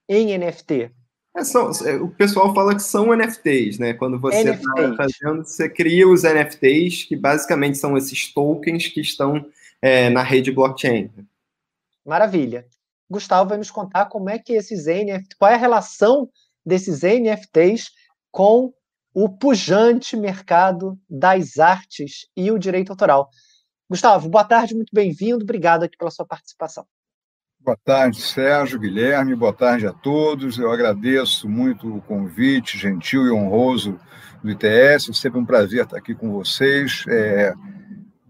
em 0.08 0.38
NFT? 0.38 0.92
É, 1.36 1.44
são, 1.44 1.70
é, 1.86 1.96
o 1.98 2.10
pessoal 2.10 2.54
fala 2.54 2.74
que 2.74 2.82
são 2.82 3.16
NFTs, 3.16 3.78
né? 3.78 3.94
Quando 3.94 4.20
você 4.20 4.52
está 4.52 4.96
fazendo, 4.96 5.44
você 5.44 5.70
cria 5.70 6.08
os 6.08 6.24
NFTs, 6.24 7.04
que 7.04 7.16
basicamente 7.16 7.78
são 7.78 7.96
esses 7.96 8.34
tokens 8.34 8.88
que 8.88 9.02
estão 9.02 9.46
é, 9.82 10.10
na 10.10 10.24
rede 10.24 10.52
blockchain. 10.52 11.12
Maravilha. 12.04 12.66
Gustavo 13.10 13.50
vai 13.50 13.58
nos 13.58 13.72
contar 13.72 14.08
como 14.08 14.30
é 14.30 14.40
que 14.40 14.54
esses 14.54 14.86
NFTs, 14.86 15.38
qual 15.38 15.52
é 15.52 15.56
a 15.56 15.58
relação 15.58 16.30
desses 16.66 17.02
NFTs 17.02 17.92
com 18.32 18.74
o 19.14 19.30
pujante 19.30 20.16
mercado 20.16 21.00
das 21.10 21.58
artes 21.58 22.28
e 22.36 22.52
o 22.52 22.60
direito 22.60 22.92
autoral. 22.92 23.30
Gustavo, 23.90 24.28
boa 24.28 24.44
tarde, 24.44 24.76
muito 24.76 24.94
bem-vindo, 24.94 25.44
obrigado 25.44 25.84
aqui 25.84 25.98
pela 25.98 26.12
sua 26.12 26.26
participação. 26.26 26.86
Boa 27.60 27.78
tarde, 27.84 28.22
Sérgio, 28.22 28.80
Guilherme, 28.80 29.36
boa 29.36 29.52
tarde 29.52 29.86
a 29.86 29.92
todos. 29.92 30.58
Eu 30.58 30.72
agradeço 30.72 31.50
muito 31.50 31.98
o 31.98 32.02
convite 32.02 32.78
gentil 32.78 33.26
e 33.26 33.32
honroso 33.32 34.00
do 34.42 34.50
ITS. 34.52 35.10
É 35.10 35.14
sempre 35.14 35.40
um 35.40 35.46
prazer 35.46 35.84
estar 35.84 35.98
aqui 35.98 36.16
com 36.16 36.32
vocês. 36.32 37.04
É, 37.10 37.54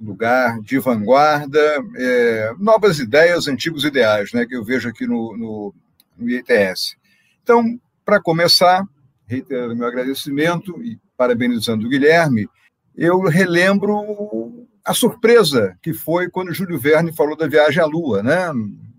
lugar 0.02 0.60
de 0.62 0.80
vanguarda, 0.80 1.60
é, 1.96 2.54
novas 2.60 3.00
ideias, 3.00 3.48
antigos 3.48 3.84
ideais, 3.84 4.32
né, 4.32 4.46
que 4.46 4.56
eu 4.56 4.64
vejo 4.64 4.90
aqui 4.90 5.06
no, 5.06 5.36
no, 5.38 5.74
no 6.18 6.30
ITS. 6.30 6.96
Então, 7.42 7.80
para 8.06 8.22
começar, 8.22 8.84
reiterando 9.26 9.76
meu 9.76 9.88
agradecimento 9.88 10.82
e 10.84 11.00
parabenizando 11.18 11.86
o 11.86 11.90
Guilherme, 11.90 12.48
eu 12.96 13.22
relembro 13.22 14.68
a 14.84 14.94
surpresa 14.94 15.78
que 15.82 15.94
foi 15.94 16.30
quando 16.30 16.54
Júlio 16.54 16.80
Verne 16.80 17.14
falou 17.14 17.36
da 17.36 17.48
viagem 17.48 17.82
à 17.82 17.86
Lua, 17.86 18.24
né? 18.24 18.52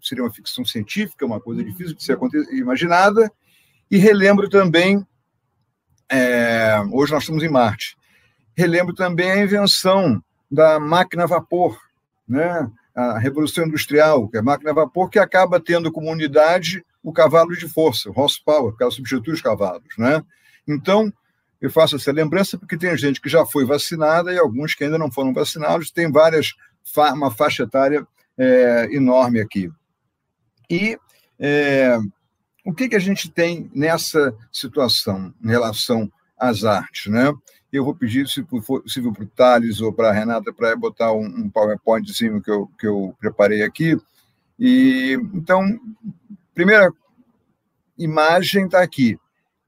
Seria 0.02 0.24
uma 0.24 0.32
ficção 0.32 0.64
científica, 0.64 1.26
uma 1.26 1.40
coisa 1.40 1.62
difícil 1.62 1.94
de 1.94 2.02
ser 2.02 2.18
imaginada. 2.52 3.30
E 3.90 3.96
relembro 3.96 4.48
também, 4.48 5.06
é, 6.10 6.76
hoje 6.92 7.12
nós 7.12 7.22
estamos 7.22 7.42
em 7.42 7.48
Marte, 7.48 7.96
relembro 8.56 8.94
também 8.94 9.30
a 9.30 9.42
invenção 9.42 10.22
da 10.50 10.80
máquina 10.80 11.24
a 11.24 11.26
vapor, 11.26 11.78
né? 12.28 12.70
a 12.94 13.18
revolução 13.18 13.64
industrial, 13.64 14.28
que 14.28 14.36
é 14.36 14.40
a 14.40 14.42
máquina 14.42 14.70
a 14.70 14.74
vapor, 14.74 15.08
que 15.08 15.18
acaba 15.18 15.60
tendo 15.60 15.92
como 15.92 16.10
unidade 16.10 16.84
o 17.02 17.12
cavalo 17.12 17.56
de 17.56 17.68
força, 17.68 18.10
o 18.10 18.20
horsepower, 18.20 18.74
que 18.76 18.82
ela 18.82 18.90
substitui 18.90 19.32
os 19.32 19.40
cavalos. 19.40 19.96
Né? 19.96 20.22
Então, 20.66 21.12
eu 21.60 21.70
faço 21.70 21.96
essa 21.96 22.10
lembrança 22.10 22.58
porque 22.58 22.76
tem 22.76 22.96
gente 22.96 23.20
que 23.20 23.28
já 23.28 23.46
foi 23.46 23.64
vacinada 23.64 24.32
e 24.32 24.38
alguns 24.38 24.74
que 24.74 24.84
ainda 24.84 24.98
não 24.98 25.10
foram 25.10 25.32
vacinados, 25.32 25.90
tem 25.90 26.10
várias, 26.10 26.54
uma 26.96 27.30
faixa 27.30 27.62
etária 27.62 28.06
é, 28.36 28.88
enorme 28.90 29.40
aqui. 29.40 29.70
E 30.70 30.98
é, 31.38 31.98
o 32.64 32.74
que, 32.74 32.88
que 32.88 32.96
a 32.96 33.00
gente 33.00 33.30
tem 33.30 33.70
nessa 33.74 34.34
situação 34.52 35.32
em 35.42 35.48
relação 35.48 36.10
às 36.38 36.64
artes? 36.64 37.10
Né? 37.10 37.32
Eu 37.72 37.84
vou 37.84 37.94
pedir, 37.94 38.28
se 38.28 38.42
possível, 38.42 39.12
para 39.12 39.24
o 39.24 39.26
Thales 39.26 39.80
ou 39.80 39.92
para 39.92 40.10
a 40.10 40.12
Renata, 40.12 40.52
para 40.52 40.76
botar 40.76 41.12
um, 41.12 41.24
um 41.24 41.50
PowerPointzinho 41.50 42.42
que 42.42 42.50
eu, 42.50 42.70
que 42.78 42.86
eu 42.86 43.14
preparei 43.18 43.62
aqui. 43.62 43.96
E 44.58 45.18
Então, 45.32 45.62
primeira 46.54 46.92
imagem 47.96 48.64
está 48.64 48.82
aqui. 48.82 49.18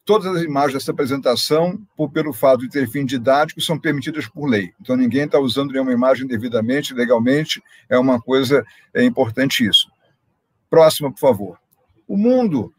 Todas 0.04 0.34
as 0.34 0.42
imagens 0.42 0.74
dessa 0.74 0.90
apresentação, 0.90 1.80
por, 1.96 2.10
pelo 2.10 2.32
fato 2.32 2.60
de 2.60 2.70
ter 2.70 2.88
fim 2.90 3.04
didático, 3.04 3.60
são 3.60 3.78
permitidas 3.78 4.26
por 4.26 4.46
lei. 4.46 4.72
Então, 4.80 4.96
ninguém 4.96 5.24
está 5.24 5.38
usando 5.38 5.72
nenhuma 5.72 5.92
imagem 5.92 6.26
devidamente, 6.26 6.92
legalmente, 6.92 7.62
é 7.88 7.98
uma 7.98 8.20
coisa 8.20 8.64
é 8.92 9.04
importante 9.04 9.64
isso. 9.64 9.88
Próxima, 10.70 11.12
por 11.12 11.18
favor. 11.18 11.58
O 12.06 12.16
mundo 12.16 12.72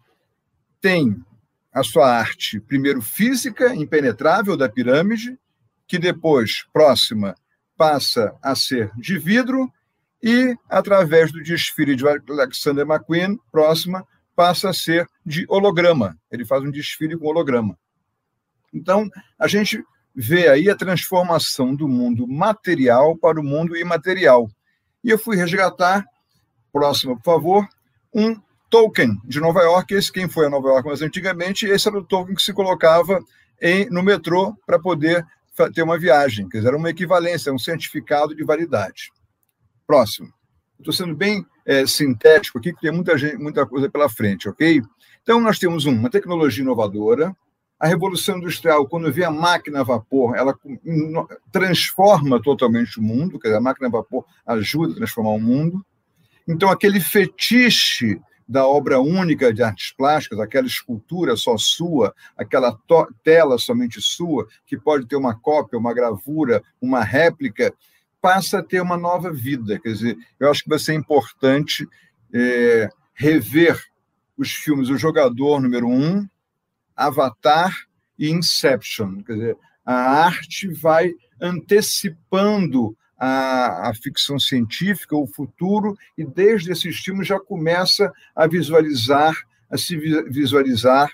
tem 0.79 1.15
a 1.71 1.83
sua 1.83 2.09
arte, 2.09 2.59
primeiro 2.59 3.01
física, 3.01 3.75
impenetrável 3.75 4.57
da 4.57 4.67
pirâmide, 4.67 5.37
que 5.87 5.99
depois, 5.99 6.65
próxima, 6.73 7.35
passa 7.77 8.33
a 8.41 8.55
ser 8.55 8.91
de 8.97 9.17
vidro, 9.19 9.71
e, 10.23 10.55
através 10.69 11.31
do 11.31 11.41
desfile 11.41 11.95
de 11.95 12.07
Alexander 12.07 12.85
McQueen, 12.85 13.39
próxima, 13.51 14.05
passa 14.35 14.69
a 14.69 14.73
ser 14.73 15.07
de 15.25 15.45
holograma. 15.49 16.17
Ele 16.31 16.45
faz 16.45 16.63
um 16.63 16.71
desfile 16.71 17.17
com 17.17 17.27
holograma. 17.27 17.77
Então, 18.73 19.09
a 19.37 19.47
gente 19.47 19.83
vê 20.13 20.47
aí 20.47 20.69
a 20.69 20.75
transformação 20.75 21.75
do 21.75 21.87
mundo 21.87 22.27
material 22.27 23.17
para 23.17 23.39
o 23.39 23.43
mundo 23.43 23.75
imaterial. 23.75 24.49
E 25.03 25.09
eu 25.09 25.17
fui 25.17 25.35
resgatar, 25.35 26.05
próxima, 26.71 27.15
por 27.15 27.23
favor, 27.23 27.67
um 28.13 28.35
token 28.69 29.19
de 29.25 29.39
Nova 29.39 29.61
York. 29.61 29.93
Esse 29.93 30.11
quem 30.11 30.29
foi 30.29 30.47
a 30.47 30.49
Nova 30.49 30.69
York 30.69 30.87
mais 30.87 31.01
antigamente, 31.01 31.65
esse 31.65 31.87
era 31.87 31.97
o 31.97 32.03
token 32.03 32.35
que 32.35 32.41
se 32.41 32.53
colocava 32.53 33.19
em, 33.61 33.89
no 33.89 34.01
metrô 34.01 34.55
para 34.65 34.79
poder 34.79 35.25
ter 35.73 35.83
uma 35.83 35.99
viagem. 35.99 36.47
Quer 36.49 36.59
dizer, 36.59 36.69
era 36.69 36.77
uma 36.77 36.89
equivalência, 36.89 37.53
um 37.53 37.59
certificado 37.59 38.35
de 38.35 38.43
validade. 38.43 39.11
Próximo. 39.85 40.33
Estou 40.79 40.93
sendo 40.93 41.15
bem 41.15 41.45
é, 41.65 41.85
sintético 41.85 42.57
aqui, 42.57 42.71
porque 42.71 42.87
tem 42.87 42.95
muita, 42.95 43.17
gente, 43.17 43.37
muita 43.37 43.65
coisa 43.65 43.89
pela 43.89 44.09
frente, 44.09 44.49
ok? 44.49 44.81
Então, 45.21 45.39
nós 45.39 45.59
temos 45.59 45.85
uma 45.85 46.09
tecnologia 46.09 46.63
inovadora, 46.63 47.35
a 47.81 47.87
Revolução 47.87 48.37
Industrial, 48.37 48.87
quando 48.87 49.11
vê 49.11 49.23
a 49.23 49.31
máquina 49.31 49.79
a 49.79 49.83
vapor, 49.83 50.35
ela 50.35 50.55
transforma 51.51 52.39
totalmente 52.39 52.99
o 52.99 53.01
mundo, 53.01 53.39
quer 53.39 53.47
dizer, 53.47 53.57
a 53.57 53.61
máquina 53.61 53.87
a 53.87 53.91
vapor 53.91 54.23
ajuda 54.45 54.93
a 54.93 54.95
transformar 54.97 55.31
o 55.31 55.39
mundo. 55.39 55.83
Então, 56.51 56.69
aquele 56.69 56.99
fetiche 56.99 58.19
da 58.45 58.67
obra 58.67 58.99
única 58.99 59.53
de 59.53 59.63
artes 59.63 59.93
plásticas, 59.93 60.37
aquela 60.37 60.67
escultura 60.67 61.37
só 61.37 61.57
sua, 61.57 62.13
aquela 62.35 62.77
tela 63.23 63.57
somente 63.57 64.01
sua, 64.01 64.45
que 64.65 64.77
pode 64.77 65.07
ter 65.07 65.15
uma 65.15 65.33
cópia, 65.33 65.79
uma 65.79 65.93
gravura, 65.93 66.61
uma 66.81 67.01
réplica, 67.01 67.73
passa 68.21 68.59
a 68.59 68.63
ter 68.63 68.81
uma 68.81 68.97
nova 68.97 69.31
vida. 69.31 69.79
Quer 69.79 69.93
dizer, 69.93 70.17
eu 70.37 70.51
acho 70.51 70.63
que 70.63 70.69
vai 70.69 70.79
ser 70.79 70.93
importante 70.93 71.87
é, 72.33 72.89
rever 73.13 73.81
os 74.37 74.51
filmes 74.51 74.89
O 74.89 74.97
Jogador 74.97 75.61
número 75.61 75.87
um, 75.87 76.27
Avatar 76.93 77.73
e 78.19 78.29
Inception. 78.29 79.23
Quer 79.23 79.33
dizer, 79.33 79.57
a 79.85 80.25
arte 80.25 80.67
vai 80.67 81.13
antecipando 81.39 82.95
a, 83.23 83.89
a 83.89 83.93
ficção 83.93 84.39
científica, 84.39 85.15
o 85.15 85.27
futuro, 85.27 85.95
e 86.17 86.25
desde 86.25 86.71
esses 86.71 86.97
filmes 86.97 87.27
já 87.27 87.39
começa 87.39 88.11
a 88.35 88.47
visualizar, 88.47 89.35
a 89.69 89.77
se 89.77 89.95
visualizar 89.95 91.13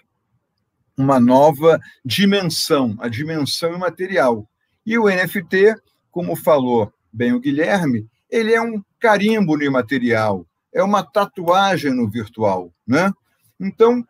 uma 0.98 1.20
nova 1.20 1.78
dimensão, 2.06 2.96
a 3.00 3.10
dimensão 3.10 3.74
imaterial. 3.76 4.50
E 4.86 4.98
o 4.98 5.10
NFT, 5.10 5.76
como 6.10 6.34
falou 6.38 6.94
bem 7.12 7.34
o 7.34 7.42
Guilherme, 7.42 8.08
ele 8.30 8.54
é 8.54 8.62
um 8.62 8.82
carimbo 9.02 9.58
no 9.58 9.64
imaterial, 9.64 10.48
é 10.74 10.82
uma 10.82 11.04
tatuagem 11.04 11.94
no 11.94 12.10
virtual, 12.10 12.72
né? 12.88 13.12
Então, 13.60 14.08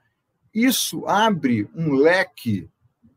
isso 0.54 1.04
abre 1.08 1.68
um 1.74 1.94
leque 1.94 2.70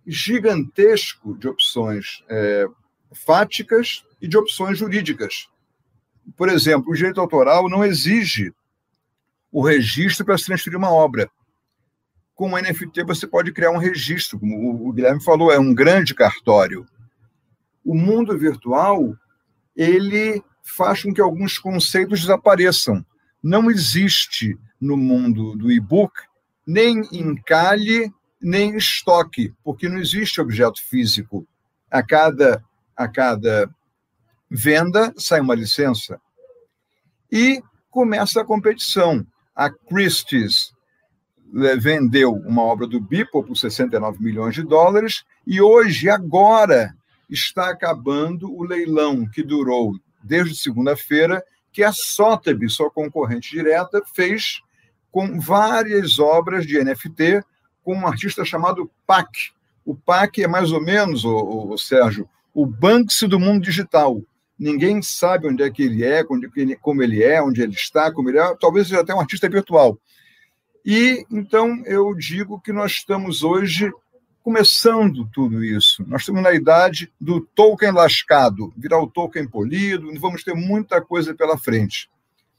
gigantesco 0.06 1.36
de 1.36 1.48
opções 1.48 2.24
é, 2.30 2.66
fáticas 3.12 4.04
e 4.20 4.28
de 4.28 4.36
opções 4.36 4.78
jurídicas. 4.78 5.48
Por 6.36 6.48
exemplo, 6.48 6.90
o 6.90 6.94
direito 6.94 7.20
autoral 7.20 7.68
não 7.68 7.84
exige 7.84 8.52
o 9.50 9.62
registro 9.62 10.24
para 10.24 10.38
se 10.38 10.46
transferir 10.46 10.78
uma 10.78 10.90
obra. 10.90 11.30
Com 12.34 12.52
o 12.52 12.58
NFT, 12.58 13.04
você 13.04 13.26
pode 13.26 13.52
criar 13.52 13.70
um 13.70 13.78
registro, 13.78 14.38
como 14.38 14.88
o 14.88 14.92
Guilherme 14.92 15.22
falou, 15.22 15.52
é 15.52 15.58
um 15.58 15.74
grande 15.74 16.14
cartório. 16.14 16.86
O 17.84 17.94
mundo 17.94 18.38
virtual, 18.38 19.14
ele 19.76 20.42
faz 20.62 21.02
com 21.02 21.12
que 21.12 21.20
alguns 21.20 21.58
conceitos 21.58 22.20
desapareçam. 22.20 23.04
Não 23.42 23.70
existe 23.70 24.58
no 24.80 24.96
mundo 24.96 25.56
do 25.56 25.70
e-book 25.70 26.12
nem 26.66 27.00
encalhe, 27.12 28.12
nem 28.40 28.76
estoque, 28.76 29.52
porque 29.64 29.88
não 29.88 29.98
existe 29.98 30.40
objeto 30.40 30.80
físico. 30.82 31.46
A 31.90 32.02
cada, 32.02 32.62
a 32.96 33.08
cada 33.08 33.68
venda 34.50 35.14
sai 35.16 35.40
uma 35.40 35.54
licença. 35.54 36.20
E 37.30 37.62
começa 37.90 38.40
a 38.40 38.44
competição. 38.44 39.24
A 39.54 39.70
Christie's 39.70 40.72
eh, 41.54 41.76
vendeu 41.76 42.32
uma 42.32 42.62
obra 42.62 42.86
do 42.86 43.00
Beeple 43.00 43.44
por 43.44 43.56
69 43.56 44.22
milhões 44.22 44.54
de 44.54 44.62
dólares 44.62 45.24
e 45.46 45.60
hoje, 45.60 46.08
agora, 46.08 46.94
está 47.28 47.70
acabando 47.70 48.52
o 48.52 48.64
leilão 48.64 49.26
que 49.26 49.42
durou 49.42 49.94
desde 50.22 50.56
segunda-feira, 50.56 51.42
que 51.72 51.82
a 51.82 51.92
Sotheby's, 51.92 52.74
sua 52.74 52.90
concorrente 52.90 53.50
direta, 53.50 54.02
fez 54.14 54.60
com 55.10 55.40
várias 55.40 56.18
obras 56.18 56.66
de 56.66 56.82
NFT 56.82 57.42
com 57.82 57.94
um 57.94 58.06
artista 58.06 58.44
chamado 58.44 58.90
Pac. 59.06 59.28
O 59.84 59.94
Pac 59.94 60.42
é 60.42 60.46
mais 60.46 60.72
ou 60.72 60.82
menos, 60.82 61.24
o, 61.24 61.72
o 61.72 61.78
Sérgio, 61.78 62.28
o 62.52 62.66
Banksy 62.66 63.26
do 63.26 63.40
mundo 63.40 63.62
digital. 63.62 64.20
Ninguém 64.60 65.00
sabe 65.00 65.48
onde 65.48 65.62
é 65.62 65.70
que 65.70 65.82
ele 65.82 66.04
é, 66.04 66.22
como 66.82 67.02
ele 67.02 67.22
é, 67.22 67.42
onde 67.42 67.62
ele 67.62 67.72
está, 67.72 68.12
como 68.12 68.28
ele 68.28 68.38
é. 68.38 68.54
Talvez 68.60 68.88
seja 68.88 69.00
até 69.00 69.14
um 69.14 69.20
artista 69.20 69.48
virtual. 69.48 69.98
E 70.84 71.24
então 71.30 71.82
eu 71.86 72.14
digo 72.14 72.60
que 72.60 72.70
nós 72.70 72.92
estamos 72.92 73.42
hoje 73.42 73.90
começando 74.42 75.26
tudo 75.32 75.64
isso. 75.64 76.04
Nós 76.06 76.20
estamos 76.20 76.42
na 76.42 76.52
idade 76.52 77.10
do 77.18 77.40
Tolkien 77.40 77.92
lascado, 77.92 78.70
virar 78.76 79.00
o 79.00 79.06
Tolkien 79.06 79.48
polido, 79.48 80.12
vamos 80.20 80.44
ter 80.44 80.52
muita 80.52 81.00
coisa 81.00 81.34
pela 81.34 81.56
frente. 81.56 82.10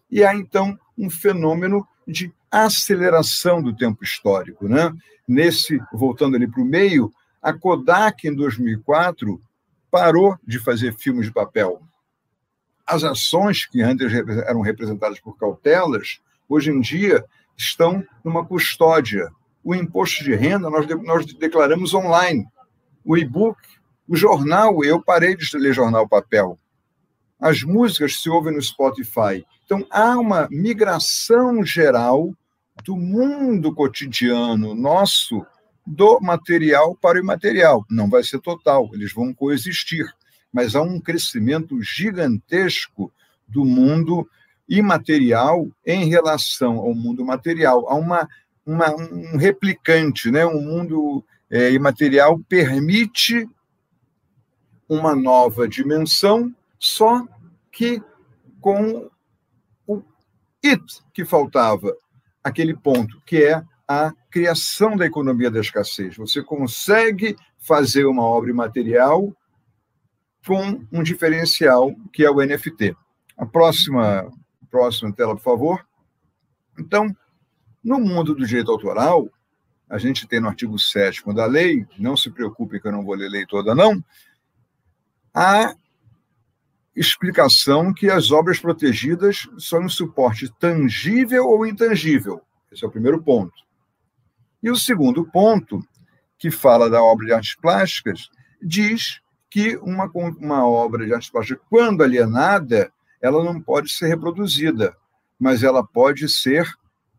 E 0.10 0.24
há 0.24 0.34
então 0.34 0.76
um 0.98 1.08
fenômeno 1.08 1.88
de 2.08 2.34
aceleração 2.50 3.62
do 3.62 3.76
tempo 3.76 4.04
histórico. 4.04 4.68
Né? 4.68 4.92
Nesse, 5.28 5.80
voltando 5.94 6.36
ali 6.36 6.48
para 6.48 6.62
o 6.62 6.66
meio, 6.66 7.14
a 7.40 7.54
Kodak, 7.54 8.28
em 8.28 8.34
2004, 8.34 9.40
parou 9.92 10.36
de 10.44 10.58
fazer 10.58 10.96
filmes 10.98 11.28
de 11.28 11.32
papel. 11.32 11.80
As 12.86 13.04
ações 13.04 13.66
que 13.66 13.82
antes 13.82 14.12
eram 14.14 14.62
representadas 14.62 15.20
por 15.20 15.38
cautelas, 15.38 16.20
hoje 16.48 16.72
em 16.72 16.80
dia 16.80 17.24
estão 17.58 18.04
numa 18.24 18.46
custódia. 18.46 19.30
O 19.64 19.76
imposto 19.76 20.24
de 20.24 20.34
renda 20.36 20.70
nós, 20.70 20.88
nós 21.04 21.26
declaramos 21.34 21.94
online. 21.94 22.46
O 23.06 23.18
e-book, 23.18 23.60
o 24.08 24.16
jornal, 24.16 24.84
eu 24.84 25.02
parei 25.02 25.36
de 25.36 25.46
ler 25.58 25.74
jornal 25.74 26.08
papel. 26.08 26.58
As 27.40 27.64
músicas 27.64 28.22
se 28.22 28.30
ouvem 28.30 28.54
no 28.54 28.62
Spotify. 28.62 29.46
Então, 29.66 29.86
há 29.90 30.18
uma 30.18 30.48
migração 30.52 31.64
geral 31.64 32.36
do 32.84 32.96
mundo 32.96 33.74
cotidiano 33.74 34.76
nosso 34.76 35.46
do 35.86 36.20
material 36.22 36.96
para 36.96 37.18
o 37.18 37.22
imaterial. 37.22 37.86
Não 37.90 38.10
vai 38.10 38.24
ser 38.24 38.40
total, 38.40 38.90
eles 38.94 39.14
vão 39.14 39.34
coexistir, 39.34 40.06
mas 40.52 40.76
há 40.76 40.82
um 40.82 41.00
crescimento 41.00 41.82
gigantesco 41.82 43.12
do 43.48 43.64
mundo 43.66 44.28
imaterial 44.68 45.68
em 45.86 46.06
relação 46.10 46.78
ao 46.80 46.94
mundo 46.94 47.26
material. 47.26 47.90
Há 47.90 47.96
uma, 47.96 48.30
uma 48.66 48.94
um 48.96 49.38
replicante, 49.38 50.32
né? 50.32 50.46
um 50.46 50.62
mundo 50.62 51.24
é, 51.50 51.72
imaterial 51.72 52.40
permite 52.48 53.48
uma 54.88 55.16
nova 55.16 55.68
dimensão, 55.68 56.54
só 56.80 57.26
que 57.72 58.02
com 58.60 59.10
it 60.64 60.84
que 61.14 61.26
faltava, 61.26 61.96
aquele 62.44 62.76
ponto, 62.76 63.22
que 63.26 63.44
é 63.44 63.64
a 63.88 64.14
criação 64.30 64.96
da 64.96 65.06
economia 65.06 65.50
da 65.52 65.60
escassez. 65.60 66.16
Você 66.16 66.42
consegue 66.42 67.36
fazer 67.58 68.06
uma 68.06 68.24
obra 68.24 68.54
material 68.54 69.36
com 70.46 70.86
um 70.92 71.04
diferencial 71.04 71.94
que 72.12 72.24
é 72.24 72.30
o 72.30 72.42
NFT. 72.42 72.96
A 73.38 73.46
próxima, 73.46 74.32
próxima 74.70 75.14
tela, 75.14 75.36
por 75.36 75.44
favor. 75.44 75.86
Então, 76.80 77.16
no 77.84 78.00
mundo 78.00 78.36
do 78.36 78.46
direito 78.46 78.72
autoral, 78.72 79.30
a 79.90 79.98
gente 79.98 80.28
tem 80.28 80.40
no 80.40 80.48
artigo 80.48 80.78
7 80.78 81.24
da 81.34 81.46
lei, 81.46 81.86
não 81.98 82.16
se 82.16 82.30
preocupe 82.30 82.80
que 82.80 82.88
eu 82.88 82.92
não 82.92 83.04
vou 83.04 83.16
ler 83.16 83.28
a 83.28 83.30
lei 83.30 83.46
toda, 83.46 83.76
não, 83.76 84.04
a 85.34 85.76
explicação 86.96 87.94
que 87.94 88.10
as 88.10 88.32
obras 88.32 88.60
protegidas 88.60 89.48
são 89.58 89.82
um 89.82 89.90
suporte 89.90 90.52
tangível 90.60 91.46
ou 91.48 91.66
intangível. 91.66 92.42
Esse 92.72 92.84
é 92.84 92.88
o 92.88 92.92
primeiro 92.92 93.22
ponto. 93.22 93.54
E 94.62 94.70
o 94.70 94.76
segundo 94.76 95.26
ponto, 95.26 95.84
que 96.38 96.52
fala 96.52 96.90
da 96.90 97.02
obra 97.02 97.26
de 97.26 97.34
artes 97.34 97.56
plásticas, 97.56 98.30
diz 98.62 99.21
que 99.52 99.76
uma, 99.78 100.10
uma 100.40 100.66
obra 100.66 101.06
de 101.06 101.14
artes 101.14 101.30
plásticas, 101.30 101.62
quando 101.70 102.02
alienada, 102.02 102.92
ela 103.22 103.44
não 103.44 103.62
pode 103.62 103.92
ser 103.92 104.08
reproduzida, 104.08 104.96
mas 105.38 105.62
ela 105.62 105.86
pode 105.86 106.30
ser 106.30 106.66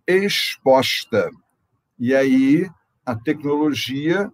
exposta. 0.07 1.31
E 1.99 2.14
aí 2.14 2.68
a 3.05 3.14
tecnologia 3.14 4.33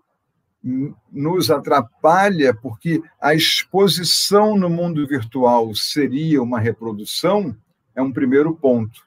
nos 1.13 1.51
atrapalha, 1.51 2.55
porque 2.55 3.03
a 3.21 3.35
exposição 3.35 4.57
no 4.57 4.71
mundo 4.71 5.07
virtual 5.07 5.75
seria 5.75 6.43
uma 6.43 6.61
reprodução, 6.61 7.57
é 7.95 8.03
um 8.03 8.13
primeiro 8.13 8.55
ponto. 8.55 9.03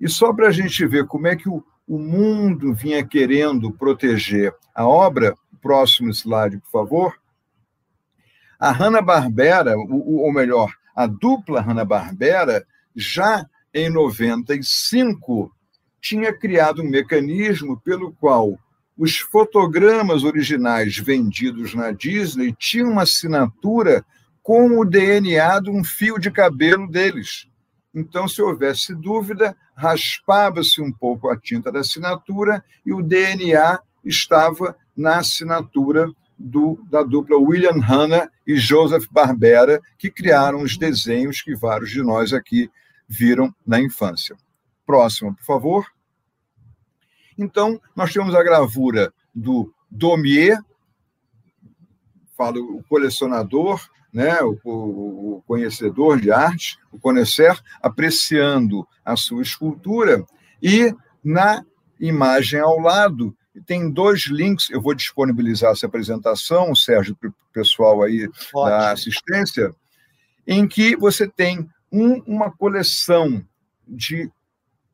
E 0.00 0.08
só 0.08 0.32
para 0.32 0.48
a 0.48 0.52
gente 0.52 0.86
ver 0.86 1.06
como 1.06 1.26
é 1.26 1.36
que 1.36 1.48
o, 1.48 1.62
o 1.86 1.98
mundo 1.98 2.72
vinha 2.72 3.06
querendo 3.06 3.70
proteger 3.72 4.54
a 4.74 4.86
obra, 4.86 5.34
próximo 5.60 6.10
slide, 6.10 6.58
por 6.58 6.70
favor. 6.70 7.25
A 8.58 8.70
Hanna-Barbera, 8.70 9.76
ou 9.76 10.32
melhor, 10.32 10.72
a 10.94 11.06
dupla 11.06 11.60
Hanna-Barbera, 11.60 12.66
já 12.94 13.46
em 13.72 13.90
95, 13.90 15.52
tinha 16.00 16.32
criado 16.32 16.82
um 16.82 16.88
mecanismo 16.88 17.78
pelo 17.80 18.12
qual 18.12 18.58
os 18.96 19.18
fotogramas 19.18 20.24
originais 20.24 20.96
vendidos 20.96 21.74
na 21.74 21.92
Disney 21.92 22.54
tinham 22.58 22.90
uma 22.90 23.02
assinatura 23.02 24.04
com 24.42 24.78
o 24.78 24.84
DNA 24.84 25.60
de 25.60 25.70
um 25.70 25.84
fio 25.84 26.18
de 26.18 26.30
cabelo 26.30 26.88
deles. 26.88 27.46
Então, 27.94 28.26
se 28.28 28.40
houvesse 28.40 28.94
dúvida, 28.94 29.56
raspava-se 29.74 30.80
um 30.80 30.92
pouco 30.92 31.28
a 31.28 31.36
tinta 31.38 31.70
da 31.70 31.80
assinatura 31.80 32.64
e 32.84 32.92
o 32.92 33.02
DNA 33.02 33.80
estava 34.04 34.76
na 34.96 35.18
assinatura 35.18 36.10
do, 36.38 36.78
da 36.90 37.02
dupla 37.02 37.36
William 37.36 37.80
Hanna 37.80 38.30
e 38.46 38.56
Joseph 38.56 39.06
Barbera, 39.10 39.80
que 39.98 40.10
criaram 40.10 40.62
os 40.62 40.76
desenhos 40.76 41.40
que 41.40 41.54
vários 41.54 41.90
de 41.90 42.02
nós 42.02 42.32
aqui 42.32 42.70
viram 43.08 43.54
na 43.66 43.80
infância. 43.80 44.36
Próximo, 44.84 45.34
por 45.34 45.44
favor. 45.44 45.86
Então, 47.38 47.80
nós 47.94 48.12
temos 48.12 48.34
a 48.34 48.42
gravura 48.42 49.12
do 49.34 49.72
Daumier, 49.90 50.58
falo 52.36 52.78
o 52.78 52.82
colecionador, 52.84 53.80
né, 54.12 54.40
o, 54.42 54.58
o, 54.64 55.42
conhecedor 55.46 56.20
de 56.20 56.30
arte, 56.30 56.78
o 56.90 56.98
conhecer, 56.98 57.54
apreciando 57.82 58.86
a 59.04 59.14
sua 59.14 59.42
escultura, 59.42 60.24
e 60.62 60.94
na 61.22 61.62
imagem 62.00 62.60
ao 62.60 62.78
lado 62.80 63.35
tem 63.62 63.90
dois 63.90 64.26
links, 64.26 64.70
eu 64.70 64.80
vou 64.80 64.94
disponibilizar 64.94 65.72
essa 65.72 65.86
apresentação, 65.86 66.74
Sérgio, 66.74 67.14
para 67.14 67.28
o 67.28 67.34
pessoal 67.52 68.02
aí 68.02 68.28
Ótimo. 68.54 68.64
da 68.64 68.92
assistência, 68.92 69.74
em 70.46 70.66
que 70.66 70.96
você 70.96 71.26
tem 71.26 71.68
um, 71.90 72.22
uma 72.26 72.50
coleção 72.50 73.44
de 73.86 74.30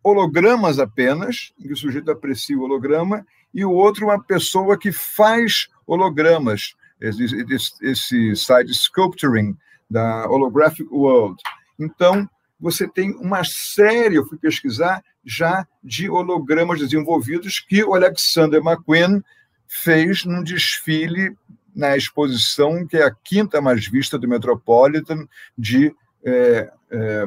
hologramas 0.03 0.79
apenas, 0.79 1.53
em 1.59 1.65
que 1.65 1.73
o 1.73 1.77
sujeito 1.77 2.11
aprecia 2.11 2.59
o 2.59 2.63
holograma, 2.63 3.25
e 3.55 3.65
o 3.65 3.71
outro 3.71 4.07
uma 4.07 4.23
pessoa 4.23 4.79
que 4.79 4.91
faz 4.91 5.69
hologramas, 5.87 6.75
esse, 7.01 7.77
esse 7.83 8.37
side 8.37 8.73
sculpturing 8.73 9.57
da 9.91 10.29
Holographic 10.29 10.89
World. 10.91 11.37
Então, 11.79 12.29
você 12.63 12.87
tem 12.87 13.11
uma 13.17 13.43
série, 13.45 14.15
eu 14.15 14.25
fui 14.25 14.39
pesquisar, 14.39 15.05
já 15.25 15.67
de 15.83 16.09
hologramas 16.09 16.79
desenvolvidos 16.79 17.59
que 17.59 17.83
o 17.83 17.93
Alexander 17.93 18.63
McQueen 18.65 19.21
fez 19.67 20.25
num 20.25 20.45
desfile 20.45 21.37
na 21.75 21.97
exposição 21.97 22.87
que 22.87 22.97
é 22.97 23.03
a 23.03 23.11
quinta 23.11 23.61
mais 23.61 23.89
vista 23.89 24.17
do 24.17 24.29
Metropolitan 24.29 25.27
de 25.59 25.93
é, 26.25 26.73
é, 26.91 27.25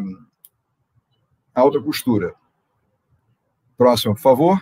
alta 1.53 1.81
costura. 1.81 2.33
Próximo, 3.77 4.15
por 4.15 4.21
favor. 4.21 4.59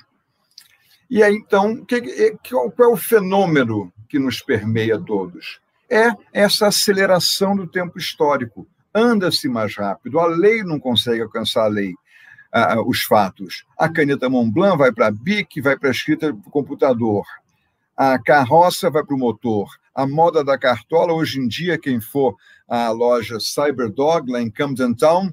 E 1.08 1.22
aí, 1.22 1.36
então, 1.36 1.86
que, 1.86 2.36
qual 2.50 2.74
é 2.80 2.88
o 2.88 2.98
fenômeno 2.98 3.94
que 4.10 4.18
nos 4.18 4.42
permeia 4.42 5.00
todos? 5.00 5.62
É 5.88 6.10
essa 6.32 6.68
aceleração 6.68 7.56
do 7.56 7.68
tempo 7.68 8.00
histórico. 8.00 8.68
Anda-se 8.94 9.48
mais 9.48 9.76
rápido, 9.76 10.20
a 10.20 10.28
lei 10.28 10.64
não 10.64 10.80
consegue 10.80 11.22
alcançar 11.22 11.64
a 11.64 11.68
lei, 11.68 11.94
os 12.86 13.04
fatos. 13.04 13.66
A 13.78 13.90
caneta 13.90 14.30
Montblanc 14.30 14.78
vai 14.78 14.92
para 14.92 15.08
a 15.08 15.12
BIC, 15.12 15.62
vai 15.62 15.78
para 15.78 15.90
a 15.90 15.92
escrita 15.92 16.32
do 16.32 16.50
computador. 16.50 17.26
A 17.98 18.20
carroça 18.20 18.90
vai 18.90 19.04
para 19.04 19.16
o 19.16 19.20
motor. 19.20 19.70
A 19.96 20.08
moda 20.08 20.44
da 20.44 20.58
cartola, 20.58 21.14
hoje 21.14 21.40
em 21.40 21.48
dia, 21.48 21.78
quem 21.78 22.00
for 22.00 22.36
à 22.68 22.90
loja 22.90 23.40
Cyberdog, 23.40 24.32
lá 24.32 24.42
em 24.42 24.50
Camden 24.50 24.94
Town, 24.94 25.32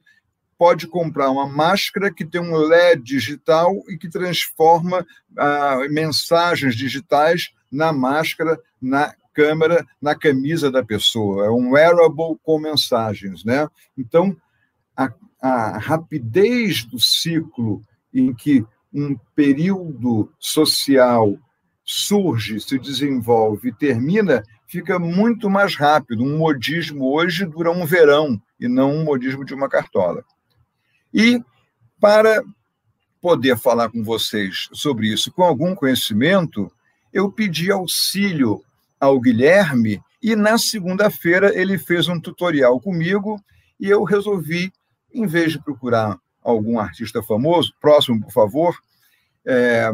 pode 0.59 0.87
comprar 0.87 1.31
uma 1.31 1.47
máscara 1.47 2.13
que 2.13 2.25
tem 2.25 2.41
um 2.41 2.55
LED 2.55 3.03
digital 3.03 3.75
e 3.89 3.97
que 3.97 4.11
transforma 4.11 5.07
ah, 5.39 5.79
mensagens 5.89 6.75
digitais 6.75 7.51
na 7.73 7.93
máscara, 7.93 8.61
na 8.81 9.15
câmera, 9.33 9.87
na 10.01 10.15
camisa 10.15 10.71
da 10.71 10.85
pessoa. 10.85 11.47
É 11.47 11.51
um 11.51 11.73
wearable 11.73 12.39
com 12.43 12.59
mensagens, 12.59 13.45
né? 13.45 13.69
Então, 13.97 14.37
a, 14.97 15.13
a 15.41 15.79
rapidez 15.79 16.85
do 16.85 16.99
ciclo 16.99 17.83
em 18.13 18.35
que 18.35 18.65
um 18.93 19.17
período 19.35 20.33
social 20.39 21.39
surge, 21.85 22.61
se 22.61 22.79
desenvolve 22.79 23.69
e 23.69 23.75
termina, 23.75 24.43
fica 24.67 24.99
muito 24.99 25.51
mais 25.51 25.75
rápido. 25.75 26.23
Um 26.23 26.39
modismo 26.39 27.13
hoje 27.13 27.45
dura 27.45 27.71
um 27.71 27.85
verão 27.85 28.41
e 28.59 28.69
não 28.69 28.95
um 28.95 29.05
modismo 29.05 29.45
de 29.45 29.55
uma 29.55 29.69
cartola. 29.69 30.25
E 31.13 31.43
para 32.01 32.43
poder 33.21 33.59
falar 33.59 33.91
com 33.91 34.03
vocês 34.03 34.69
sobre 34.73 35.13
isso 35.13 35.33
com 35.33 35.43
algum 35.43 35.75
conhecimento, 35.75 36.71
eu 37.13 37.31
pedi 37.31 37.71
auxílio 37.71 38.63
ao 39.01 39.19
Guilherme 39.19 40.01
e 40.23 40.37
na 40.37 40.59
segunda-feira 40.59 41.59
ele 41.59 41.79
fez 41.79 42.07
um 42.07 42.21
tutorial 42.21 42.79
comigo 42.79 43.43
e 43.79 43.89
eu 43.89 44.05
resolvi, 44.05 44.71
em 45.13 45.27
vez 45.27 45.53
de 45.53 45.63
procurar 45.63 46.19
algum 46.43 46.79
artista 46.79 47.23
famoso, 47.23 47.73
próximo, 47.81 48.21
por 48.21 48.33
favor, 48.33 48.77
é, 49.47 49.91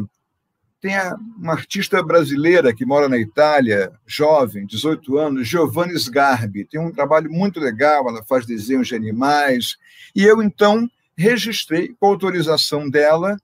tem 0.81 0.95
uma 1.38 1.53
artista 1.53 2.03
brasileira 2.03 2.75
que 2.75 2.85
mora 2.85 3.09
na 3.09 3.19
Itália, 3.19 3.92
jovem, 4.07 4.66
18 4.66 5.16
anos, 5.19 5.49
Giovanni 5.49 5.95
Sgarbi. 5.95 6.64
Tem 6.64 6.81
um 6.81 6.92
trabalho 6.92 7.31
muito 7.31 7.59
legal, 7.59 8.09
ela 8.09 8.23
faz 8.25 8.45
desenhos 8.47 8.88
de 8.88 8.95
animais. 8.95 9.77
E 10.14 10.23
eu, 10.23 10.42
então, 10.42 10.88
registrei, 11.16 11.95
com 11.99 12.07
autorização 12.07 12.88
dela, 12.88 13.37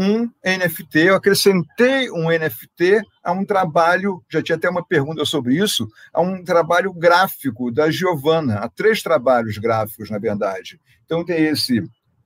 um 0.00 0.30
NFT. 0.44 1.08
Eu 1.08 1.16
acrescentei 1.16 2.08
um 2.12 2.28
NFT 2.28 3.02
a 3.20 3.32
um 3.32 3.44
trabalho, 3.44 4.22
já 4.30 4.40
tinha 4.40 4.54
até 4.54 4.70
uma 4.70 4.86
pergunta 4.86 5.24
sobre 5.24 5.56
isso, 5.56 5.88
a 6.12 6.20
um 6.20 6.44
trabalho 6.44 6.92
gráfico 6.92 7.72
da 7.72 7.90
Giovanna, 7.90 8.60
a 8.60 8.68
três 8.68 9.02
trabalhos 9.02 9.58
gráficos, 9.58 10.08
na 10.08 10.18
verdade. 10.18 10.78
Então, 11.04 11.24
tem 11.24 11.46
esse 11.46 11.82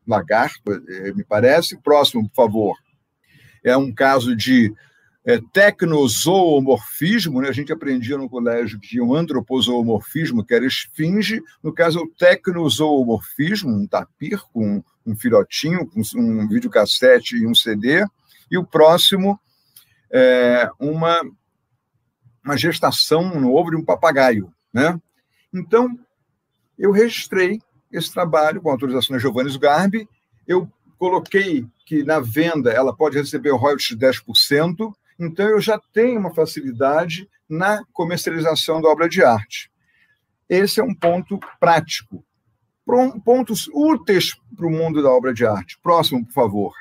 lagarto, 0.07 0.71
eh, 0.87 1.13
me 1.15 1.25
parece. 1.25 1.81
Próximo, 1.81 2.29
por 2.29 2.35
favor. 2.35 2.77
É 3.65 3.75
um 3.75 3.91
caso 3.91 4.37
de 4.37 4.71
é, 5.25 5.41
tecnozoomorfismo, 5.53 7.41
né? 7.41 7.49
a 7.49 7.53
gente 7.53 7.73
aprendia 7.73 8.19
no 8.19 8.29
colégio 8.29 8.79
que 8.81 8.89
tinha 8.89 9.05
um 9.05 9.15
antropozoomorfismo, 9.15 10.45
que 10.45 10.55
era 10.55 10.67
esfinge, 10.67 11.41
no 11.63 11.73
caso 11.73 12.01
é 12.01 12.03
o 12.03 12.09
tecnozoomorfismo, 12.09 13.71
um 13.71 13.87
tapir 13.87 14.41
com 14.53 14.83
um 15.07 15.17
filhotinho, 15.17 15.87
com 15.89 16.03
um 16.17 16.49
videocassete 16.49 17.37
e 17.37 17.47
um 17.47 17.55
CD, 17.55 18.05
e 18.51 18.59
o 18.59 18.65
próximo 18.65 19.39
é 20.13 20.69
uma, 20.79 21.21
uma 22.45 22.57
gestação 22.57 23.41
no 23.41 23.55
ovo 23.55 23.71
de 23.71 23.77
um 23.77 23.85
papagaio. 23.85 24.53
Né? 24.73 25.01
Então, 25.55 25.99
eu 26.79 26.91
registrei 26.91 27.61
esse 27.93 28.13
trabalho 28.13 28.61
com 28.61 28.71
autorização 28.71 29.15
da 29.15 29.21
Giovanni 29.21 29.57
Garbi, 29.59 30.09
eu 30.47 30.69
coloquei 30.99 31.67
que 31.87 32.03
na 32.03 32.21
venda 32.21 32.71
ela 32.71 32.95
pode 32.95 33.19
receber 33.19 33.51
royalties 33.51 33.97
de 33.97 34.07
10%, 34.07 34.93
então, 35.19 35.49
eu 35.49 35.61
já 35.61 35.81
tenho 35.93 36.19
uma 36.19 36.35
facilidade 36.35 37.29
na 37.49 37.85
comercialização 37.93 38.81
da 38.81 38.89
obra 38.89 39.09
de 39.09 39.23
arte. 39.23 39.71
Esse 40.49 40.81
é 40.81 40.85
um 40.85 40.95
ponto 40.95 41.39
prático. 41.61 42.25
Pontos 43.25 43.69
úteis 43.73 44.35
para 44.57 44.67
o 44.67 44.71
mundo 44.71 45.03
da 45.03 45.11
obra 45.11 45.33
de 45.33 45.47
arte. 45.47 45.79
Próximo, 45.83 46.25
por 46.27 46.33
favor. 46.33 46.75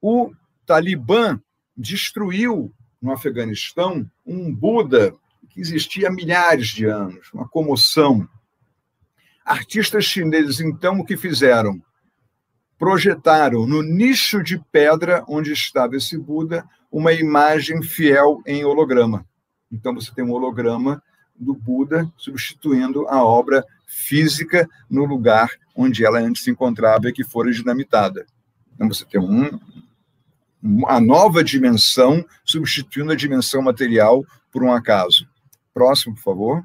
O 0.00 0.32
Talibã 0.64 1.40
destruiu 1.76 2.72
no 3.00 3.12
Afeganistão 3.12 4.08
um 4.24 4.54
Buda 4.54 5.14
que 5.50 5.60
existia 5.60 6.08
há 6.08 6.12
milhares 6.12 6.68
de 6.68 6.84
anos, 6.86 7.32
uma 7.32 7.48
comoção. 7.48 8.28
Artistas 9.44 10.04
chineses, 10.04 10.60
então, 10.60 11.00
o 11.00 11.04
que 11.04 11.16
fizeram? 11.16 11.82
Projetaram 12.78 13.66
no 13.66 13.82
nicho 13.82 14.42
de 14.42 14.58
pedra 14.70 15.24
onde 15.28 15.52
estava 15.52 15.96
esse 15.96 16.16
Buda 16.16 16.64
uma 16.90 17.12
imagem 17.12 17.82
fiel 17.82 18.40
em 18.46 18.64
holograma. 18.64 19.26
Então 19.70 19.94
você 19.94 20.12
tem 20.14 20.24
um 20.24 20.32
holograma 20.32 21.02
do 21.34 21.54
Buda 21.54 22.10
substituindo 22.16 23.06
a 23.08 23.22
obra 23.22 23.64
física 23.86 24.68
no 24.88 25.04
lugar 25.04 25.50
onde 25.74 26.04
ela 26.04 26.18
antes 26.18 26.42
se 26.42 26.50
encontrava 26.50 27.08
e 27.08 27.12
que 27.12 27.24
fora 27.24 27.50
dinamitada. 27.50 28.26
Então 28.74 28.88
você 28.88 29.04
tem 29.04 29.20
um, 29.20 29.58
a 30.86 31.00
nova 31.00 31.42
dimensão 31.44 32.24
substituindo 32.44 33.12
a 33.12 33.16
dimensão 33.16 33.62
material 33.62 34.24
por 34.50 34.62
um 34.62 34.72
acaso. 34.72 35.28
Próximo, 35.72 36.14
por 36.14 36.22
favor. 36.22 36.64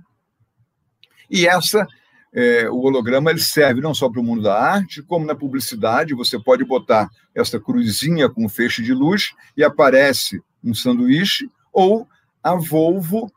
E 1.30 1.48
essa 1.48 1.88
é, 2.34 2.68
o 2.70 2.80
holograma 2.80 3.30
ele 3.30 3.40
serve 3.40 3.80
não 3.80 3.94
só 3.94 4.10
para 4.10 4.20
o 4.20 4.24
mundo 4.24 4.42
da 4.42 4.60
arte, 4.60 5.04
como 5.04 5.26
na 5.26 5.36
publicidade. 5.36 6.16
Você 6.16 6.40
pode 6.40 6.66
botar 6.66 7.10
essa 7.36 7.60
cruzinha 7.60 8.28
com 8.28 8.50
feixe 8.50 8.82
de 8.82 8.94
luz 8.94 9.34
e 9.56 9.64
aparece 9.64 10.42
um 10.64 10.74
sanduíche, 10.74 11.50
ou 11.72 12.08
a 12.42 12.56
Volvo, 12.56 13.32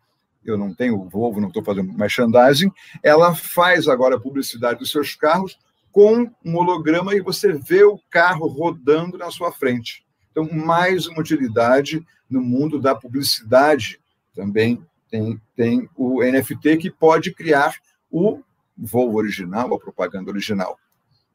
eu 0.44 0.56
não 0.56 0.72
tenho 0.72 1.08
Volvo, 1.08 1.40
não 1.40 1.48
estou 1.48 1.62
fazendo 1.62 1.92
merchandising, 1.92 2.70
ela 3.02 3.34
faz 3.34 3.88
agora 3.88 4.16
a 4.16 4.20
publicidade 4.20 4.78
dos 4.78 4.90
seus 4.90 5.14
carros 5.14 5.58
com 5.92 6.30
um 6.44 6.56
holograma 6.56 7.14
e 7.14 7.20
você 7.20 7.52
vê 7.52 7.82
o 7.82 7.98
carro 8.10 8.46
rodando 8.46 9.18
na 9.18 9.30
sua 9.30 9.50
frente. 9.50 10.04
Então, 10.30 10.48
mais 10.52 11.06
uma 11.06 11.20
utilidade 11.20 12.04
no 12.28 12.40
mundo 12.40 12.78
da 12.78 12.94
publicidade 12.94 13.98
também 14.34 14.84
tem, 15.10 15.40
tem 15.56 15.88
o 15.96 16.22
NFT 16.22 16.76
que 16.76 16.90
pode 16.90 17.32
criar 17.32 17.74
o 18.10 18.42
voo 18.76 19.14
original, 19.14 19.74
a 19.74 19.78
propaganda 19.78 20.30
original. 20.30 20.78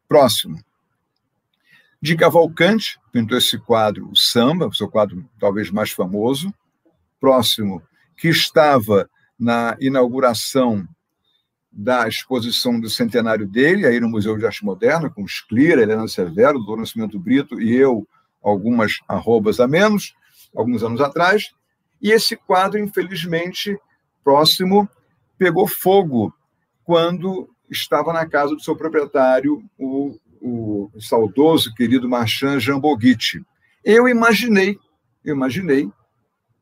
Próximo. 0.07 0.59
De 2.01 2.15
Cavalcante, 2.15 2.99
pintou 3.11 3.37
esse 3.37 3.57
quadro, 3.59 4.09
o 4.09 4.15
Samba, 4.15 4.67
o 4.67 4.73
seu 4.73 4.89
quadro 4.89 5.23
talvez 5.39 5.69
mais 5.69 5.91
famoso. 5.91 6.53
Próximo, 7.19 7.81
que 8.17 8.27
estava 8.27 9.09
na 9.37 9.77
inauguração 9.79 10.87
da 11.71 12.07
exposição 12.07 12.79
do 12.79 12.89
centenário 12.89 13.47
dele, 13.47 13.85
aí 13.85 13.99
no 13.99 14.09
Museu 14.09 14.37
de 14.37 14.45
Arte 14.45 14.65
Moderna, 14.65 15.09
com 15.09 15.25
Sclira, 15.25 15.81
Helena 15.81 16.07
Severo, 16.07 16.59
do 16.59 16.75
Nascimento 16.75 17.17
Brito 17.17 17.61
e 17.61 17.73
eu, 17.73 18.07
algumas 18.43 18.99
arrobas 19.07 19.59
a 19.59 19.67
menos, 19.67 20.13
alguns 20.55 20.83
anos 20.83 20.99
atrás. 20.99 21.51
E 22.01 22.11
esse 22.11 22.35
quadro, 22.35 22.79
infelizmente, 22.79 23.77
próximo, 24.23 24.89
pegou 25.37 25.67
fogo 25.67 26.33
quando 26.91 27.49
estava 27.69 28.11
na 28.11 28.27
casa 28.27 28.53
do 28.53 28.61
seu 28.61 28.75
proprietário, 28.75 29.63
o, 29.79 30.19
o 30.41 30.91
saudoso, 30.99 31.73
querido 31.73 32.09
Marchand 32.09 32.59
Jamboguite. 32.59 33.41
Eu 33.81 34.09
imaginei, 34.09 34.77
eu 35.23 35.33
imaginei 35.33 35.89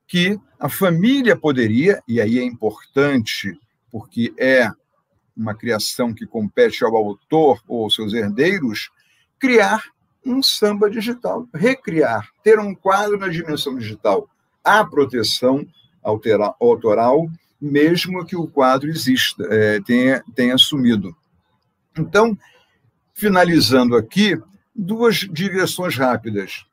que 0.08 0.40
a 0.60 0.70
família 0.70 1.36
poderia, 1.36 2.00
e 2.08 2.22
aí 2.22 2.38
é 2.38 2.44
importante, 2.44 3.60
porque 3.92 4.32
é 4.38 4.70
uma 5.36 5.56
criação 5.56 6.14
que 6.14 6.28
compete 6.28 6.84
ao 6.84 6.96
autor 6.96 7.60
ou 7.68 7.90
seus 7.90 8.14
herdeiros, 8.14 8.92
criar 9.40 9.84
um 10.24 10.44
samba 10.44 10.92
digital, 10.92 11.48
recriar, 11.56 12.30
ter 12.44 12.60
um 12.60 12.76
quadro 12.76 13.18
na 13.18 13.30
dimensão 13.30 13.76
digital, 13.76 14.30
a 14.64 14.86
proteção 14.86 15.66
autoral, 16.04 17.28
mesmo 17.62 18.26
que 18.26 18.36
o 18.36 18.48
quadro 18.48 18.90
exista, 18.90 19.44
é, 19.50 19.82
tenha, 19.82 20.24
tenha 20.36 20.58
sumido. 20.58 21.16
Então, 21.98 22.38
finalizando 23.14 23.96
aqui, 23.96 24.40
duas 24.74 25.18
digressões 25.18 25.96
rápidas. 25.96 26.66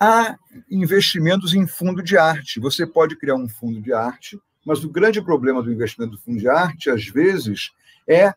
Há 0.00 0.36
investimentos 0.70 1.54
em 1.54 1.66
fundo 1.66 2.02
de 2.02 2.16
arte. 2.16 2.60
Você 2.60 2.86
pode 2.86 3.16
criar 3.16 3.34
um 3.34 3.48
fundo 3.48 3.80
de 3.80 3.92
arte, 3.92 4.38
mas 4.64 4.82
o 4.84 4.90
grande 4.90 5.22
problema 5.22 5.62
do 5.62 5.72
investimento 5.72 6.12
do 6.12 6.18
fundo 6.18 6.38
de 6.38 6.48
arte, 6.48 6.90
às 6.90 7.06
vezes, 7.06 7.72
é 8.08 8.34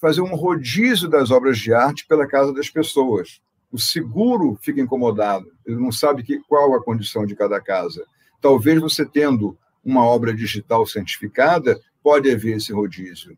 fazer 0.00 0.20
um 0.20 0.34
rodízio 0.34 1.08
das 1.08 1.30
obras 1.30 1.58
de 1.58 1.72
arte 1.72 2.06
pela 2.06 2.26
casa 2.26 2.52
das 2.52 2.70
pessoas. 2.70 3.40
O 3.70 3.78
seguro 3.78 4.58
fica 4.62 4.80
incomodado, 4.80 5.46
ele 5.66 5.76
não 5.76 5.92
sabe 5.92 6.22
que, 6.22 6.40
qual 6.48 6.74
a 6.74 6.82
condição 6.82 7.26
de 7.26 7.34
cada 7.34 7.60
casa. 7.60 8.04
Talvez 8.40 8.80
você 8.80 9.04
tendo 9.04 9.58
uma 9.88 10.04
obra 10.04 10.34
digital 10.34 10.86
certificada, 10.86 11.80
pode 12.02 12.30
haver 12.30 12.58
esse 12.58 12.72
rodízio. 12.72 13.34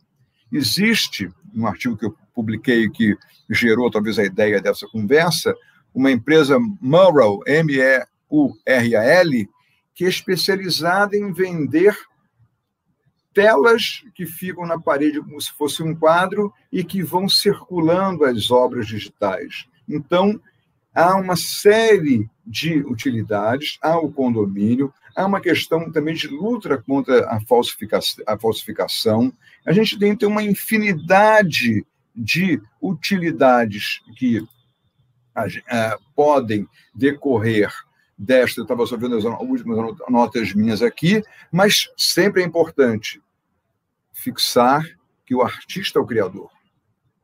Existe, 0.50 1.30
um 1.54 1.64
artigo 1.64 1.96
que 1.96 2.06
eu 2.06 2.16
publiquei 2.34 2.90
que 2.90 3.16
gerou 3.48 3.88
talvez 3.88 4.18
a 4.18 4.24
ideia 4.24 4.60
dessa 4.60 4.88
conversa, 4.88 5.54
uma 5.94 6.10
empresa 6.10 6.58
Mural, 6.80 7.40
M-E-U-R-A-L, 7.46 9.48
que 9.94 10.04
é 10.04 10.08
especializada 10.08 11.16
em 11.16 11.32
vender 11.32 11.96
telas 13.32 14.02
que 14.14 14.26
ficam 14.26 14.66
na 14.66 14.80
parede 14.80 15.20
como 15.20 15.40
se 15.40 15.52
fosse 15.52 15.84
um 15.84 15.94
quadro 15.94 16.52
e 16.72 16.82
que 16.82 17.00
vão 17.00 17.28
circulando 17.28 18.24
as 18.24 18.50
obras 18.50 18.88
digitais. 18.88 19.66
Então, 19.88 20.40
há 20.92 21.14
uma 21.14 21.36
série 21.36 22.28
de 22.44 22.80
utilidades, 22.80 23.78
há 23.80 23.96
o 23.96 24.10
condomínio, 24.10 24.92
há 25.20 25.26
uma 25.26 25.40
questão 25.40 25.90
também 25.90 26.14
de 26.14 26.28
luta 26.28 26.82
contra 26.82 27.28
a 27.28 27.40
falsificação. 27.40 28.24
A, 28.26 28.38
falsificação. 28.38 29.32
a 29.66 29.72
gente 29.72 29.98
tem 29.98 30.16
uma 30.22 30.42
infinidade 30.42 31.84
de 32.14 32.60
utilidades 32.82 34.00
que 34.16 34.46
a, 35.34 35.98
podem 36.14 36.66
decorrer 36.94 37.72
desta, 38.18 38.60
eu 38.60 38.64
estava 38.64 38.86
só 38.86 38.96
vendo 38.96 39.16
as 39.16 39.24
últimas 39.24 39.96
notas 40.08 40.52
minhas 40.52 40.82
aqui, 40.82 41.22
mas 41.50 41.88
sempre 41.96 42.42
é 42.42 42.44
importante 42.44 43.22
fixar 44.12 44.84
que 45.24 45.34
o 45.34 45.42
artista 45.42 45.98
é 45.98 46.02
o 46.02 46.06
criador. 46.06 46.50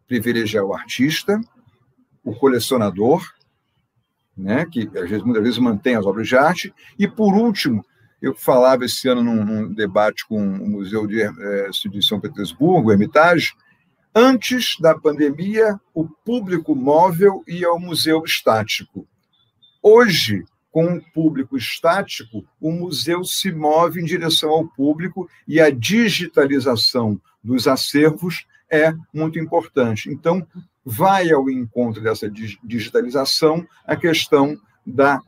Privilegiar 0.07 0.65
o 0.65 0.73
artista, 0.73 1.39
o 2.25 2.35
colecionador, 2.35 3.23
né, 4.37 4.67
que 4.67 4.89
às 4.95 5.09
vezes, 5.09 5.23
muitas 5.23 5.43
vezes 5.43 5.59
mantém 5.59 5.97
as 5.97 6.05
obras 6.05 6.29
de 6.29 6.37
arte, 6.37 6.75
e 6.99 7.09
por 7.09 7.35
último, 7.35 7.85
eu 8.21 8.35
falava 8.35 8.85
esse 8.85 9.09
ano 9.09 9.23
num, 9.23 9.45
num 9.45 9.73
debate 9.73 10.27
com 10.27 10.39
o 10.39 10.69
Museu 10.69 11.07
de, 11.07 11.23
é, 11.23 11.71
de 11.91 12.05
São 12.05 12.21
Petersburgo, 12.21 12.89
o 12.89 12.93
Hermitage, 12.93 13.53
antes 14.15 14.77
da 14.81 14.99
pandemia, 14.99 15.79
o 15.95 16.09
público 16.09 16.75
móvel 16.75 17.45
ia 17.47 17.69
ao 17.69 17.79
museu 17.79 18.23
estático. 18.25 19.07
Hoje, 19.83 20.43
com 20.73 20.87
um 20.87 21.01
público 21.01 21.57
estático, 21.57 22.45
o 22.61 22.73
museu 22.73 23.25
se 23.25 23.53
move 23.53 24.01
em 24.01 24.05
direção 24.05 24.51
ao 24.51 24.67
público 24.67 25.29
e 25.47 25.61
a 25.61 25.71
digitalização 25.71 27.21
dos 27.43 27.69
acervos 27.69 28.47
é 28.71 28.93
muito 29.13 29.39
importante. 29.39 30.11
Então, 30.11 30.47
vai 30.89 31.33
ao 31.33 31.51
encontro 31.51 32.01
dessa 32.01 32.31
digitalização 32.31 33.67
a 33.85 33.97
questão 33.97 34.57
da 34.87 35.21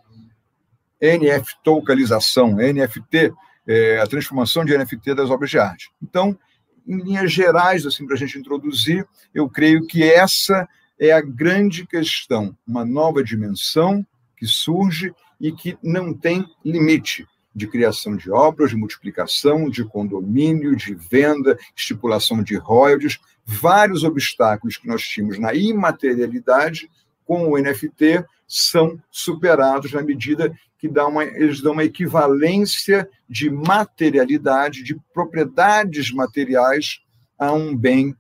NFT 1.03 1.57
tokenização, 1.65 2.57
NFT, 2.57 3.33
é, 3.67 4.01
a 4.01 4.07
transformação 4.07 4.65
de 4.65 4.79
NFT 4.79 5.15
das 5.15 5.31
obras 5.31 5.51
de 5.51 5.59
arte. 5.59 5.91
Então, 6.01 6.39
em 6.87 6.99
linhas 6.99 7.33
gerais, 7.33 7.85
assim, 7.85 8.07
para 8.07 8.15
a 8.15 8.19
gente 8.19 8.39
introduzir, 8.39 9.05
eu 9.35 9.49
creio 9.49 9.85
que 9.85 10.05
essa 10.05 10.69
é 10.99 11.11
a 11.11 11.21
grande 11.21 11.85
questão, 11.85 12.57
uma 12.67 12.85
nova 12.85 13.23
dimensão 13.23 14.07
que 14.37 14.47
surge 14.47 15.13
e 15.41 15.51
que 15.51 15.77
não 15.83 16.15
tem 16.15 16.47
limite 16.65 17.27
de 17.59 17.67
criação 17.67 18.17
de 18.17 18.31
obras, 18.31 18.71
de 18.71 18.77
multiplicação, 18.77 19.69
de 19.69 19.85
condomínio, 19.85 20.75
de 20.77 20.95
venda, 20.95 21.59
estipulação 21.77 22.43
de 22.43 22.57
royalties, 22.57 23.19
vários 23.45 24.05
obstáculos 24.05 24.77
que 24.77 24.87
nós 24.87 25.03
tínhamos 25.03 25.39
na 25.39 25.53
imaterialidade 25.53 26.89
com 27.25 27.51
o 27.51 27.59
NFT 27.59 28.25
são 28.47 28.99
superados 29.11 29.93
na 29.93 30.01
medida 30.01 30.57
que 30.79 30.89
dá 30.89 31.07
uma, 31.07 31.25
eles 31.25 31.61
dão 31.61 31.73
uma 31.73 31.85
equivalência 31.85 33.09
de 33.29 33.51
materialidade, 33.51 34.85
de 34.85 34.97
propriedades 35.13 36.13
materiais 36.13 37.01
a 37.39 37.53
um 37.53 37.77
bem 37.77 38.15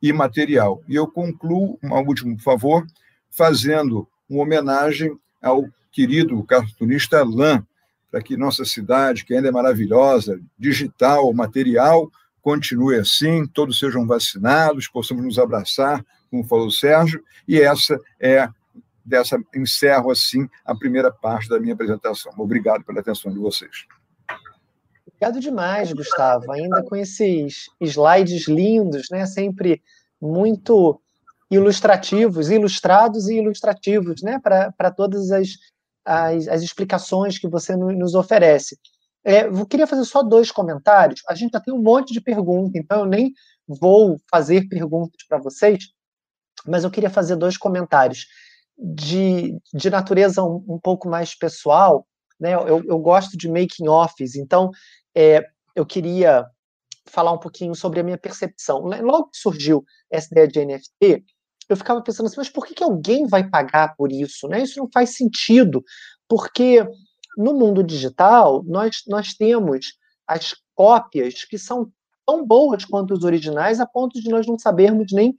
imaterial. 0.00 0.82
E 0.88 0.94
eu 0.94 1.06
concluo, 1.06 1.78
um 1.82 1.92
último 1.98 2.38
favor, 2.40 2.86
fazendo 3.30 4.08
uma 4.28 4.42
homenagem 4.42 5.16
ao 5.42 5.68
querido 5.92 6.42
cartunista 6.44 7.20
Alain, 7.20 7.62
para 8.10 8.22
que 8.22 8.36
nossa 8.36 8.64
cidade, 8.64 9.24
que 9.24 9.34
ainda 9.34 9.48
é 9.48 9.52
maravilhosa, 9.52 10.40
digital, 10.58 11.32
material, 11.32 12.10
continue 12.40 12.96
assim, 12.96 13.46
todos 13.46 13.78
sejam 13.78 14.06
vacinados, 14.06 14.88
possamos 14.88 15.24
nos 15.24 15.38
abraçar, 15.38 16.04
como 16.30 16.44
falou 16.44 16.68
o 16.68 16.72
Sérgio, 16.72 17.22
e 17.46 17.60
essa 17.60 17.98
é 18.20 18.48
dessa 19.04 19.38
encerro 19.54 20.10
assim 20.10 20.48
a 20.64 20.74
primeira 20.74 21.10
parte 21.10 21.48
da 21.48 21.58
minha 21.58 21.74
apresentação. 21.74 22.32
Obrigado 22.36 22.84
pela 22.84 23.00
atenção 23.00 23.32
de 23.32 23.38
vocês. 23.38 23.86
Obrigado 25.06 25.40
demais, 25.40 25.92
Gustavo. 25.92 26.52
Ainda 26.52 26.82
com 26.84 26.94
esses 26.94 27.68
slides 27.80 28.46
lindos, 28.46 29.08
né? 29.10 29.26
Sempre 29.26 29.82
muito 30.20 31.00
ilustrativos, 31.50 32.50
ilustrados 32.50 33.28
e 33.28 33.38
ilustrativos, 33.38 34.22
né? 34.22 34.38
Para 34.38 34.90
todas 34.90 35.32
as, 35.32 35.56
as, 36.08 36.48
as, 36.48 36.62
explicações 36.62 37.38
que 37.38 37.46
você 37.46 37.76
nos 37.76 38.14
oferece. 38.14 38.78
É, 39.22 39.46
eu 39.46 39.66
queria 39.66 39.86
fazer 39.86 40.04
só 40.04 40.22
dois 40.22 40.50
comentários. 40.50 41.20
A 41.28 41.34
gente 41.34 41.52
já 41.52 41.60
tem 41.60 41.74
um 41.74 41.82
monte 41.82 42.14
de 42.14 42.20
perguntas, 42.20 42.74
então 42.74 43.00
eu 43.00 43.06
nem 43.06 43.32
vou 43.66 44.18
fazer 44.30 44.66
perguntas 44.68 45.22
para 45.28 45.38
vocês, 45.38 45.88
mas 46.66 46.82
eu 46.82 46.90
queria 46.90 47.10
fazer 47.10 47.36
dois 47.36 47.58
comentários 47.58 48.26
de, 48.78 49.58
de 49.74 49.90
natureza 49.90 50.42
um, 50.42 50.64
um 50.66 50.78
pouco 50.78 51.08
mais 51.08 51.34
pessoal. 51.34 52.06
Né? 52.40 52.54
Eu, 52.54 52.82
eu 52.84 52.98
gosto 52.98 53.36
de 53.36 53.48
making 53.48 53.88
offs, 53.88 54.34
então 54.34 54.70
é, 55.14 55.44
eu 55.76 55.84
queria 55.84 56.46
falar 57.04 57.32
um 57.32 57.38
pouquinho 57.38 57.74
sobre 57.74 58.00
a 58.00 58.02
minha 58.02 58.18
percepção. 58.18 58.78
Logo 58.78 59.30
que 59.30 59.38
surgiu 59.38 59.84
essa 60.10 60.28
ideia 60.32 60.48
de 60.48 60.64
NFT, 60.64 61.24
eu 61.68 61.76
ficava 61.76 62.02
pensando 62.02 62.26
assim, 62.26 62.36
mas 62.38 62.48
por 62.48 62.66
que, 62.66 62.74
que 62.74 62.82
alguém 62.82 63.26
vai 63.26 63.48
pagar 63.48 63.94
por 63.96 64.10
isso? 64.10 64.48
Né? 64.48 64.62
Isso 64.62 64.78
não 64.78 64.88
faz 64.92 65.16
sentido, 65.16 65.84
porque 66.26 66.86
no 67.36 67.54
mundo 67.54 67.82
digital 67.82 68.62
nós, 68.66 69.02
nós 69.06 69.34
temos 69.34 69.94
as 70.26 70.54
cópias 70.74 71.44
que 71.44 71.58
são 71.58 71.90
tão 72.26 72.44
boas 72.44 72.84
quanto 72.84 73.14
os 73.14 73.24
originais, 73.24 73.80
a 73.80 73.86
ponto 73.86 74.20
de 74.20 74.28
nós 74.28 74.46
não 74.46 74.58
sabermos 74.58 75.12
nem 75.12 75.34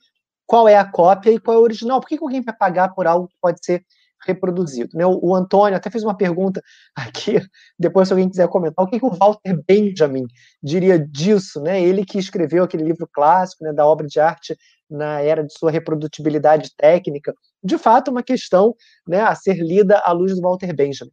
qual 0.46 0.68
é 0.68 0.76
a 0.76 0.84
cópia 0.84 1.32
e 1.32 1.40
qual 1.40 1.58
é 1.58 1.60
o 1.60 1.64
original. 1.64 2.00
Por 2.02 2.10
que, 2.10 2.18
que 2.18 2.24
alguém 2.24 2.42
vai 2.42 2.56
pagar 2.56 2.90
por 2.96 3.06
algo 3.06 3.28
que 3.28 3.36
pode 3.40 3.64
ser 3.64 3.86
reproduzido? 4.26 4.98
Né? 4.98 5.06
O, 5.06 5.20
o, 5.22 5.36
Antônio 5.36 5.78
até 5.78 5.92
fez 5.92 6.04
uma 6.04 6.18
pergunta 6.18 6.62
aqui, 6.96 7.40
depois 7.78 8.08
se 8.08 8.14
alguém 8.14 8.28
quiser 8.28 8.48
comentar, 8.48 8.84
o 8.84 8.90
que, 8.90 9.00
que 9.00 9.06
o 9.06 9.12
Walter 9.12 9.62
Benjamin 9.68 10.26
diria 10.64 10.98
disso? 10.98 11.62
Né? 11.62 11.80
Ele 11.82 12.04
que 12.04 12.18
escreveu 12.18 12.64
aquele 12.64 12.84
livro 12.84 13.08
clássico 13.14 13.64
né, 13.64 13.72
da 13.72 13.86
obra 13.86 14.08
de 14.08 14.20
arte 14.20 14.58
na 14.90 15.22
era 15.22 15.44
de 15.44 15.54
sua 15.58 15.72
reprodutibilidade 15.72 16.74
técnica, 16.76 17.34
de 17.64 17.78
fato, 17.78 18.10
uma 18.10 18.24
questão 18.24 18.76
né, 19.08 19.22
a 19.22 19.36
ser 19.36 19.56
lida 19.56 20.00
à 20.00 20.12
luz 20.12 20.36
do 20.36 20.42
Walter 20.42 20.74
Benjamin. 20.74 21.12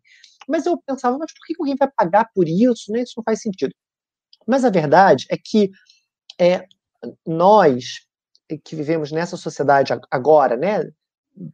Mas 0.48 0.64
eu 0.64 0.80
pensava, 0.86 1.18
mas 1.18 1.32
por 1.32 1.44
que 1.46 1.54
alguém 1.58 1.76
vai 1.76 1.90
pagar 1.96 2.28
por 2.34 2.48
isso? 2.48 2.92
Né? 2.92 3.02
Isso 3.02 3.14
não 3.16 3.24
faz 3.24 3.40
sentido. 3.40 3.74
Mas 4.46 4.64
a 4.64 4.70
verdade 4.70 5.26
é 5.28 5.36
que 5.36 5.70
é, 6.40 6.64
nós 7.26 8.06
que 8.64 8.76
vivemos 8.76 9.10
nessa 9.10 9.36
sociedade 9.36 9.92
agora, 10.08 10.56
né, 10.56 10.88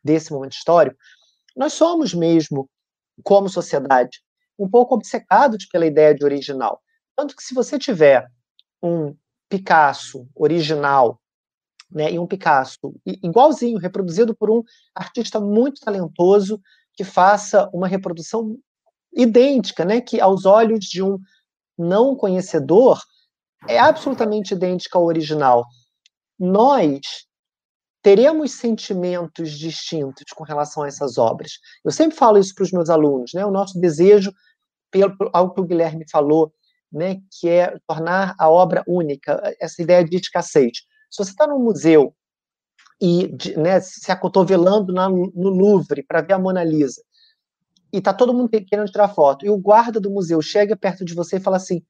desse 0.04 0.30
momento 0.30 0.52
histórico, 0.52 0.96
nós 1.56 1.72
somos 1.72 2.12
mesmo, 2.12 2.68
como 3.22 3.48
sociedade, 3.48 4.22
um 4.58 4.68
pouco 4.68 4.94
obcecados 4.94 5.66
pela 5.66 5.86
ideia 5.86 6.14
de 6.14 6.24
original. 6.24 6.82
Tanto 7.16 7.34
que 7.34 7.42
se 7.42 7.54
você 7.54 7.78
tiver 7.78 8.26
um 8.82 9.16
Picasso 9.48 10.26
original, 10.34 11.20
né, 11.92 12.12
e 12.12 12.18
um 12.18 12.26
Picasso 12.26 12.94
igualzinho, 13.06 13.78
reproduzido 13.78 14.34
por 14.34 14.50
um 14.50 14.62
artista 14.94 15.40
muito 15.40 15.80
talentoso, 15.80 16.60
que 16.94 17.04
faça 17.04 17.68
uma 17.72 17.86
reprodução 17.86 18.56
idêntica, 19.14 19.84
né, 19.84 20.00
que 20.00 20.20
aos 20.20 20.44
olhos 20.44 20.84
de 20.84 21.02
um 21.02 21.18
não 21.78 22.16
conhecedor 22.16 23.00
é 23.68 23.78
absolutamente 23.78 24.54
idêntica 24.54 24.98
ao 24.98 25.04
original. 25.04 25.64
Nós 26.38 27.00
teremos 28.02 28.52
sentimentos 28.52 29.52
distintos 29.52 30.24
com 30.34 30.42
relação 30.42 30.82
a 30.82 30.88
essas 30.88 31.16
obras. 31.16 31.52
Eu 31.84 31.92
sempre 31.92 32.16
falo 32.16 32.38
isso 32.38 32.54
para 32.54 32.64
os 32.64 32.72
meus 32.72 32.90
alunos, 32.90 33.30
né? 33.32 33.46
O 33.46 33.50
nosso 33.50 33.80
desejo, 33.80 34.32
pelo 34.90 35.14
algo 35.32 35.54
que 35.54 35.60
o 35.60 35.64
Guilherme 35.64 36.04
falou, 36.10 36.52
né, 36.92 37.20
que 37.30 37.48
é 37.48 37.78
tornar 37.86 38.34
a 38.38 38.50
obra 38.50 38.84
única, 38.86 39.40
essa 39.58 39.80
ideia 39.80 40.04
de 40.04 40.16
escassez. 40.16 40.72
Se 41.12 41.22
você 41.22 41.30
está 41.30 41.46
no 41.46 41.58
museu 41.58 42.14
e 43.00 43.28
né, 43.56 43.80
se 43.80 44.10
acotovelando 44.10 44.92
na, 44.92 45.08
no 45.08 45.48
Louvre 45.50 46.02
para 46.02 46.22
ver 46.22 46.32
a 46.32 46.38
Mona 46.38 46.64
Lisa, 46.64 47.02
e 47.92 47.98
está 47.98 48.14
todo 48.14 48.32
mundo 48.32 48.48
querendo 48.48 48.90
tirar 48.90 49.08
foto, 49.08 49.44
e 49.44 49.50
o 49.50 49.58
guarda 49.58 50.00
do 50.00 50.10
museu 50.10 50.40
chega 50.40 50.74
perto 50.74 51.04
de 51.04 51.14
você 51.14 51.36
e 51.36 51.40
fala 51.40 51.58
assim: 51.58 51.82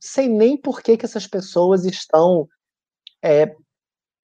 sei 0.00 0.28
nem 0.28 0.56
por 0.56 0.80
que, 0.80 0.96
que 0.96 1.04
essas 1.04 1.26
pessoas 1.26 1.84
estão 1.84 2.48
é, 3.22 3.54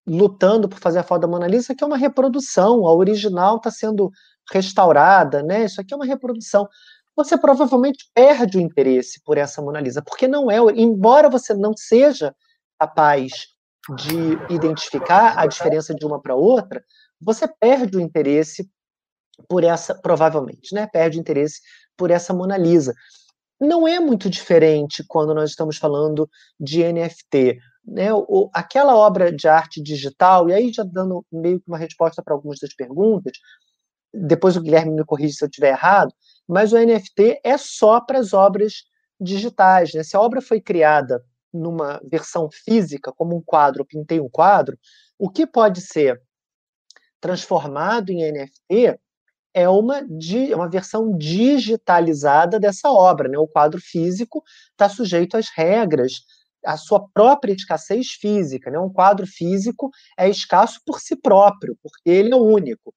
lutando 0.06 0.70
por 0.70 0.80
fazer 0.80 1.00
a 1.00 1.04
foto 1.04 1.22
da 1.22 1.28
Mona 1.28 1.48
Lisa, 1.48 1.64
isso 1.64 1.72
aqui 1.72 1.84
é 1.84 1.88
uma 1.88 1.98
reprodução, 1.98 2.88
a 2.88 2.94
original 2.94 3.58
está 3.58 3.72
sendo 3.72 4.12
restaurada, 4.52 5.42
né? 5.42 5.66
Isso 5.66 5.82
aqui 5.82 5.94
é 5.94 5.98
uma 5.98 6.06
reprodução 6.06 6.68
você 7.24 7.38
provavelmente 7.38 8.10
perde 8.14 8.58
o 8.58 8.62
interesse 8.62 9.22
por 9.26 9.38
essa 9.38 9.62
Mona 9.62 9.82
Lisa, 9.82 10.02
porque 10.02 10.26
não 10.26 10.50
é, 10.50 10.58
embora 10.76 11.30
você 11.30 11.54
não 11.54 11.76
seja 11.76 12.34
capaz 12.80 13.50
de 13.96 14.54
identificar 14.54 15.38
a 15.38 15.46
diferença 15.48 15.94
de 15.94 16.06
uma 16.06 16.22
para 16.22 16.36
outra, 16.36 16.84
você 17.20 17.48
perde 17.48 17.98
o 17.98 18.02
interesse 18.02 18.70
por 19.48 19.64
essa, 19.64 19.96
provavelmente, 19.96 20.74
né? 20.74 20.88
Perde 20.88 21.18
o 21.18 21.22
interesse 21.22 21.62
por 21.98 22.12
essa 22.12 22.34
Mona 22.34 22.58
Lisa. 22.58 22.94
Não 23.60 23.88
é 23.88 24.00
muito 24.00 24.30
diferente 24.30 25.04
quando 25.08 25.34
nós 25.34 25.50
estamos 25.50 25.78
falando 25.78 26.30
de 26.60 26.84
NFT. 26.84 27.58
Né? 27.86 28.14
O, 28.14 28.50
aquela 28.54 28.96
obra 28.96 29.32
de 29.32 29.48
arte 29.48 29.82
digital, 29.82 30.50
e 30.50 30.54
aí 30.54 30.72
já 30.72 30.84
dando 30.84 31.26
meio 31.32 31.60
que 31.60 31.68
uma 31.68 31.78
resposta 31.78 32.22
para 32.22 32.34
algumas 32.34 32.60
das 32.60 32.74
perguntas, 32.74 33.34
depois 34.14 34.56
o 34.56 34.62
Guilherme 34.62 34.94
me 34.94 35.06
corrige 35.06 35.34
se 35.34 35.44
eu 35.44 35.48
estiver 35.48 35.70
errado, 35.70 36.14
mas 36.48 36.74
o 36.74 36.78
NFT 36.78 37.42
é 37.44 37.58
só 37.58 38.00
para 38.00 38.20
as 38.20 38.34
obras 38.34 38.84
digitais. 39.20 39.94
Né? 39.94 40.04
Se 40.04 40.16
a 40.16 40.22
obra 40.22 40.42
foi 40.42 40.62
criada 40.62 41.24
numa 41.54 42.00
versão 42.04 42.50
física, 42.52 43.12
como 43.12 43.36
um 43.36 43.42
quadro, 43.42 43.82
eu 43.82 43.86
pintei 43.86 44.20
um 44.20 44.30
quadro, 44.30 44.78
o 45.18 45.30
que 45.30 45.46
pode 45.46 45.82
ser 45.82 46.22
transformado 47.20 48.12
em 48.12 48.32
NFT 48.32 49.00
é 49.54 49.68
uma, 49.68 49.98
é 49.98 50.56
uma 50.56 50.70
versão 50.70 51.18
digitalizada 51.18 52.60
dessa 52.60 52.90
obra. 52.90 53.28
Né? 53.28 53.38
O 53.38 53.48
quadro 53.48 53.80
físico 53.82 54.44
está 54.72 54.88
sujeito 54.88 55.36
às 55.36 55.50
regras, 55.50 56.22
à 56.66 56.78
sua 56.78 57.06
própria 57.14 57.54
escassez 57.54 58.10
física. 58.12 58.70
Né? 58.70 58.80
Um 58.80 58.92
quadro 58.92 59.26
físico 59.28 59.90
é 60.18 60.30
escasso 60.30 60.80
por 60.86 61.00
si 61.00 61.16
próprio, 61.16 61.78
porque 61.82 62.10
ele 62.10 62.34
é 62.34 62.38
único. 62.38 62.94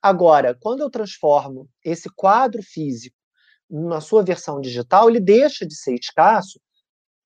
Agora, 0.00 0.56
quando 0.60 0.80
eu 0.80 0.90
transformo 0.90 1.68
esse 1.84 2.08
quadro 2.14 2.62
físico 2.62 3.16
na 3.68 4.00
sua 4.00 4.22
versão 4.22 4.60
digital, 4.60 5.10
ele 5.10 5.18
deixa 5.18 5.66
de 5.66 5.74
ser 5.74 5.94
escasso, 5.94 6.60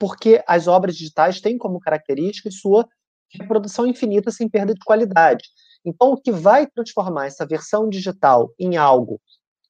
porque 0.01 0.43
as 0.47 0.67
obras 0.67 0.97
digitais 0.97 1.41
têm 1.41 1.59
como 1.59 1.79
característica 1.79 2.51
sua 2.51 2.89
reprodução 3.31 3.87
infinita 3.87 4.31
sem 4.33 4.49
perda 4.49 4.75
de 4.75 4.81
qualidade. 4.81 5.45
Então, 5.85 6.13
o 6.13 6.21
que 6.21 6.33
vai 6.33 6.67
transformar 6.67 7.27
essa 7.27 7.47
versão 7.47 7.89
digital 7.89 8.53
em 8.59 8.77
algo 8.77 9.21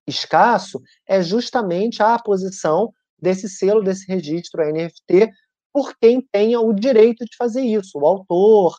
escasso 0.06 0.80
é 1.06 1.20
justamente 1.22 2.02
a 2.02 2.18
posição 2.18 2.92
desse 3.20 3.48
selo, 3.48 3.82
desse 3.82 4.06
registro 4.06 4.62
NFT, 4.64 5.30
por 5.72 5.94
quem 6.00 6.26
tenha 6.32 6.60
o 6.60 6.72
direito 6.72 7.24
de 7.24 7.36
fazer 7.36 7.62
isso, 7.62 7.98
o 7.98 8.06
autor, 8.06 8.74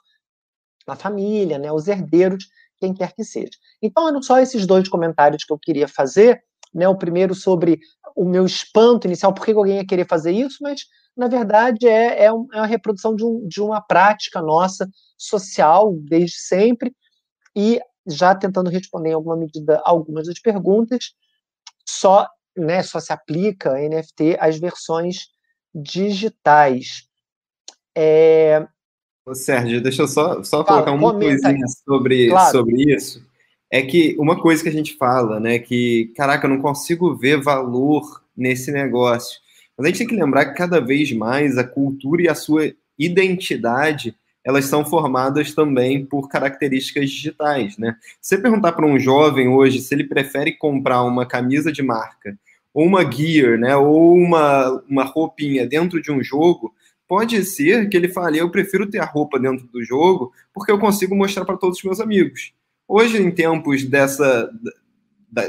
a 0.88 0.95
família, 0.95 1.60
né, 1.60 1.72
os 1.72 1.88
herdeiros 1.88 2.45
quem 2.82 2.93
quer 2.93 3.14
que 3.14 3.24
seja. 3.24 3.52
Então, 3.82 4.08
eram 4.08 4.22
só 4.24 4.39
esses 4.39 4.66
dois 4.66 4.89
comentários 4.89 5.43
que 5.43 5.54
eu 5.54 5.60
queria 5.60 5.88
fazer. 5.88 6.43
Né? 6.74 6.88
O 6.88 6.97
primeiro 6.97 7.36
sobre 7.36 7.80
o 8.16 8.26
meu 8.26 8.45
espanto 8.45 9.06
inicial, 9.06 9.34
por 9.34 9.45
que 9.45 9.52
alguém 9.52 9.78
ia 9.78 9.86
querer 9.86 10.08
fazer 10.08 10.32
isso, 10.32 10.58
mas, 10.62 10.82
na 11.16 11.28
verdade, 11.28 11.88
é, 11.88 12.24
é, 12.24 12.26
é 12.26 12.32
uma 12.32 12.66
reprodução 12.66 13.16
de, 13.16 13.24
um, 13.24 13.47
de 13.47 13.62
uma 13.62 13.82
prática 13.82 14.41
nossa 14.41 14.89
social 15.18 15.93
desde 16.01 16.38
sempre. 16.38 16.93
E 17.55 17.80
já 18.07 18.34
tentando 18.34 18.70
responder 18.70 19.09
em 19.09 19.14
alguma 19.14 19.36
medida 19.36 19.82
algumas 19.86 20.28
das 20.28 20.39
perguntas, 20.39 21.14
só, 21.86 22.28
né, 22.55 22.82
só 22.82 22.99
se 22.99 23.14
aplica 23.14 23.78
NFT 23.78 24.38
às 24.39 24.57
versões 24.57 25.28
digitais. 25.74 27.03
É, 27.95 28.66
Ô, 29.26 29.36
Sérgio, 29.36 29.82
deixa 29.82 30.01
eu 30.01 30.07
só, 30.07 30.43
só 30.43 30.66
fala, 30.66 30.84
colocar 30.84 30.91
uma 30.91 31.14
coisinha 31.14 31.68
sobre, 31.86 32.30
claro. 32.30 32.51
sobre 32.51 32.93
isso. 32.93 33.24
É 33.70 33.82
que 33.82 34.16
uma 34.20 34.41
coisa 34.41 34.64
que 34.64 34.70
a 34.70 34.74
gente 34.74 34.97
fala, 34.97 35.39
né, 35.39 35.59
que, 35.59 36.12
caraca, 36.16 36.45
eu 36.45 36.49
não 36.49 36.62
consigo 36.62 37.16
ver 37.16 37.41
valor 37.41 38.24
nesse 38.36 38.72
negócio. 38.72 39.39
Mas 39.78 39.86
a 39.86 39.90
gente 39.90 39.98
tem 40.00 40.08
que 40.08 40.16
lembrar 40.16 40.46
que 40.46 40.58
cada 40.58 40.80
vez 40.80 41.12
mais 41.12 41.58
a 41.58 41.64
cultura 41.64 42.24
e 42.24 42.30
a 42.30 42.36
sua 42.36 42.74
identidade 42.98 44.16
elas 44.44 44.66
são 44.66 44.84
formadas 44.84 45.54
também 45.54 46.04
por 46.04 46.28
características 46.28 47.10
digitais, 47.10 47.78
né? 47.78 47.96
Se 48.20 48.36
você 48.36 48.42
perguntar 48.42 48.72
para 48.72 48.88
um 48.88 48.98
jovem 48.98 49.48
hoje 49.48 49.80
se 49.80 49.94
ele 49.94 50.04
prefere 50.04 50.54
comprar 50.54 51.04
uma 51.04 51.26
camisa 51.26 51.72
de 51.72 51.84
marca 51.84 52.36
ou 52.74 52.86
uma 52.86 53.10
gear, 53.10 53.58
né, 53.60 53.76
ou 53.76 54.16
uma, 54.16 54.82
uma 54.90 55.04
roupinha 55.04 55.68
dentro 55.68 56.02
de 56.02 56.12
um 56.12 56.24
jogo, 56.24 56.74
pode 57.08 57.44
ser 57.44 57.90
que 57.90 57.98
ele 57.98 58.08
fale: 58.08 58.40
eu 58.40 58.50
prefiro 58.50 58.90
ter 58.90 59.00
a 59.00 59.06
roupa 59.06 59.40
dentro 59.40 59.68
do 59.68 59.84
jogo 59.84 60.32
porque 60.54 60.72
eu 60.72 60.80
consigo 60.80 61.16
mostrar 61.16 61.46
para 61.46 61.58
todos 61.58 61.78
os 61.78 61.84
meus 61.84 62.00
amigos. 62.00 62.54
Hoje, 62.88 63.22
em 63.22 63.32
tempos 63.32 63.84
dessa 63.84 64.50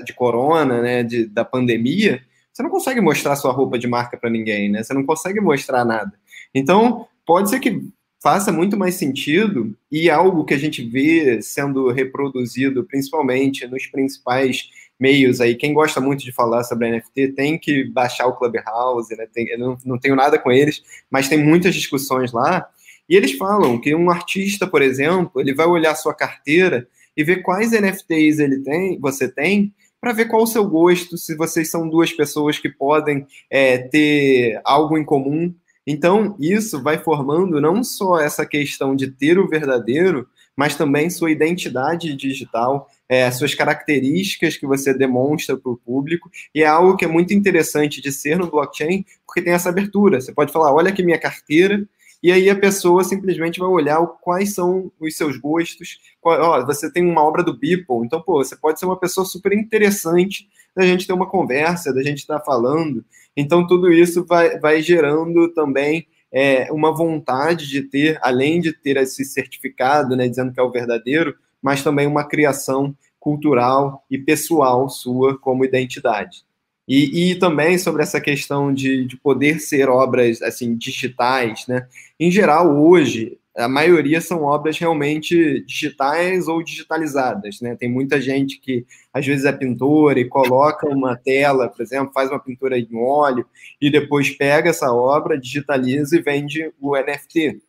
de 0.04 0.12
corona, 0.12 0.80
né, 0.80 1.02
de, 1.02 1.26
da 1.26 1.44
pandemia, 1.44 2.22
você 2.52 2.62
não 2.62 2.70
consegue 2.70 3.00
mostrar 3.00 3.36
sua 3.36 3.52
roupa 3.52 3.78
de 3.78 3.86
marca 3.86 4.16
para 4.16 4.28
ninguém, 4.28 4.70
né? 4.70 4.82
Você 4.82 4.92
não 4.92 5.04
consegue 5.04 5.40
mostrar 5.40 5.84
nada. 5.84 6.12
Então, 6.54 7.06
pode 7.24 7.48
ser 7.48 7.60
que 7.60 7.82
faça 8.22 8.52
muito 8.52 8.76
mais 8.76 8.94
sentido 8.94 9.76
e 9.90 10.08
algo 10.08 10.44
que 10.44 10.54
a 10.54 10.58
gente 10.58 10.84
vê 10.84 11.42
sendo 11.42 11.90
reproduzido 11.90 12.84
principalmente 12.84 13.66
nos 13.66 13.86
principais 13.86 14.68
meios 15.00 15.40
aí. 15.40 15.56
Quem 15.56 15.74
gosta 15.74 16.00
muito 16.00 16.22
de 16.22 16.30
falar 16.30 16.62
sobre 16.62 16.88
NFT 16.88 17.28
tem 17.28 17.58
que 17.58 17.84
baixar 17.84 18.26
o 18.26 18.36
Clubhouse, 18.36 19.16
né? 19.16 19.26
Tem, 19.32 19.48
eu 19.48 19.58
não, 19.58 19.76
não 19.84 19.98
tenho 19.98 20.14
nada 20.14 20.38
com 20.38 20.52
eles, 20.52 20.82
mas 21.10 21.28
tem 21.28 21.42
muitas 21.42 21.74
discussões 21.74 22.32
lá. 22.32 22.68
E 23.08 23.16
eles 23.16 23.32
falam 23.32 23.80
que 23.80 23.94
um 23.94 24.10
artista, 24.10 24.66
por 24.66 24.80
exemplo, 24.80 25.40
ele 25.40 25.52
vai 25.52 25.66
olhar 25.66 25.94
sua 25.96 26.14
carteira 26.14 26.86
e 27.16 27.24
ver 27.24 27.42
quais 27.42 27.72
NFTs 27.72 28.38
ele 28.38 28.60
tem, 28.60 28.98
você 29.00 29.28
tem, 29.28 29.74
para 30.02 30.12
ver 30.12 30.24
qual 30.24 30.42
o 30.42 30.46
seu 30.48 30.68
gosto, 30.68 31.16
se 31.16 31.36
vocês 31.36 31.70
são 31.70 31.88
duas 31.88 32.12
pessoas 32.12 32.58
que 32.58 32.68
podem 32.68 33.24
é, 33.48 33.78
ter 33.78 34.60
algo 34.64 34.98
em 34.98 35.04
comum. 35.04 35.54
Então, 35.86 36.36
isso 36.40 36.82
vai 36.82 36.98
formando 36.98 37.60
não 37.60 37.84
só 37.84 38.18
essa 38.18 38.44
questão 38.44 38.96
de 38.96 39.06
ter 39.06 39.38
o 39.38 39.48
verdadeiro, 39.48 40.26
mas 40.56 40.74
também 40.74 41.08
sua 41.08 41.30
identidade 41.30 42.16
digital, 42.16 42.88
é, 43.08 43.30
suas 43.30 43.54
características 43.54 44.56
que 44.56 44.66
você 44.66 44.92
demonstra 44.92 45.56
para 45.56 45.70
o 45.70 45.76
público, 45.76 46.28
e 46.52 46.64
é 46.64 46.66
algo 46.66 46.96
que 46.96 47.04
é 47.04 47.08
muito 47.08 47.32
interessante 47.32 48.02
de 48.02 48.10
ser 48.10 48.36
no 48.36 48.50
blockchain, 48.50 49.04
porque 49.24 49.40
tem 49.40 49.52
essa 49.52 49.68
abertura. 49.68 50.20
Você 50.20 50.32
pode 50.32 50.52
falar, 50.52 50.74
olha 50.74 50.90
aqui 50.90 51.04
minha 51.04 51.18
carteira, 51.18 51.80
e 52.22 52.30
aí 52.30 52.48
a 52.48 52.58
pessoa 52.58 53.02
simplesmente 53.02 53.58
vai 53.58 53.68
olhar 53.68 53.98
quais 54.20 54.54
são 54.54 54.92
os 55.00 55.16
seus 55.16 55.36
gostos. 55.36 55.98
Qual, 56.20 56.40
ó, 56.40 56.64
você 56.64 56.90
tem 56.90 57.04
uma 57.04 57.24
obra 57.24 57.42
do 57.42 57.58
Beeple, 57.58 58.04
então, 58.04 58.22
pô, 58.22 58.44
você 58.44 58.54
pode 58.54 58.78
ser 58.78 58.86
uma 58.86 58.98
pessoa 58.98 59.26
super 59.26 59.52
interessante 59.52 60.48
da 60.74 60.86
gente 60.86 61.06
ter 61.06 61.12
uma 61.12 61.28
conversa, 61.28 61.92
da 61.92 62.02
gente 62.02 62.18
estar 62.20 62.38
tá 62.38 62.44
falando. 62.44 63.04
Então, 63.36 63.66
tudo 63.66 63.92
isso 63.92 64.24
vai, 64.24 64.58
vai 64.60 64.80
gerando 64.80 65.52
também 65.52 66.06
é, 66.30 66.70
uma 66.72 66.94
vontade 66.94 67.68
de 67.68 67.82
ter, 67.82 68.18
além 68.22 68.60
de 68.60 68.72
ter 68.72 68.96
esse 68.98 69.24
certificado, 69.24 70.16
né, 70.16 70.28
dizendo 70.28 70.52
que 70.52 70.60
é 70.60 70.62
o 70.62 70.70
verdadeiro, 70.70 71.34
mas 71.60 71.82
também 71.82 72.06
uma 72.06 72.24
criação 72.24 72.96
cultural 73.18 74.04
e 74.10 74.16
pessoal 74.16 74.88
sua 74.88 75.38
como 75.38 75.64
identidade. 75.64 76.44
E, 76.88 77.30
e 77.30 77.34
também 77.36 77.78
sobre 77.78 78.02
essa 78.02 78.20
questão 78.20 78.72
de, 78.72 79.04
de 79.06 79.16
poder 79.16 79.60
ser 79.60 79.88
obras 79.88 80.42
assim 80.42 80.76
digitais, 80.76 81.66
né? 81.68 81.86
Em 82.18 82.30
geral, 82.30 82.76
hoje, 82.76 83.38
a 83.56 83.68
maioria 83.68 84.20
são 84.20 84.42
obras 84.42 84.78
realmente 84.78 85.64
digitais 85.66 86.48
ou 86.48 86.62
digitalizadas, 86.62 87.60
né? 87.60 87.76
Tem 87.76 87.90
muita 87.90 88.20
gente 88.20 88.58
que 88.58 88.84
às 89.12 89.24
vezes 89.24 89.44
é 89.44 89.52
pintora 89.52 90.18
e 90.18 90.28
coloca 90.28 90.88
uma 90.88 91.16
tela, 91.16 91.68
por 91.68 91.82
exemplo, 91.82 92.12
faz 92.12 92.30
uma 92.30 92.40
pintura 92.40 92.78
em 92.78 92.88
óleo 92.94 93.46
e 93.80 93.90
depois 93.90 94.30
pega 94.30 94.70
essa 94.70 94.92
obra, 94.92 95.38
digitaliza 95.38 96.16
e 96.16 96.22
vende 96.22 96.72
o 96.80 96.96
NFT. 96.96 97.60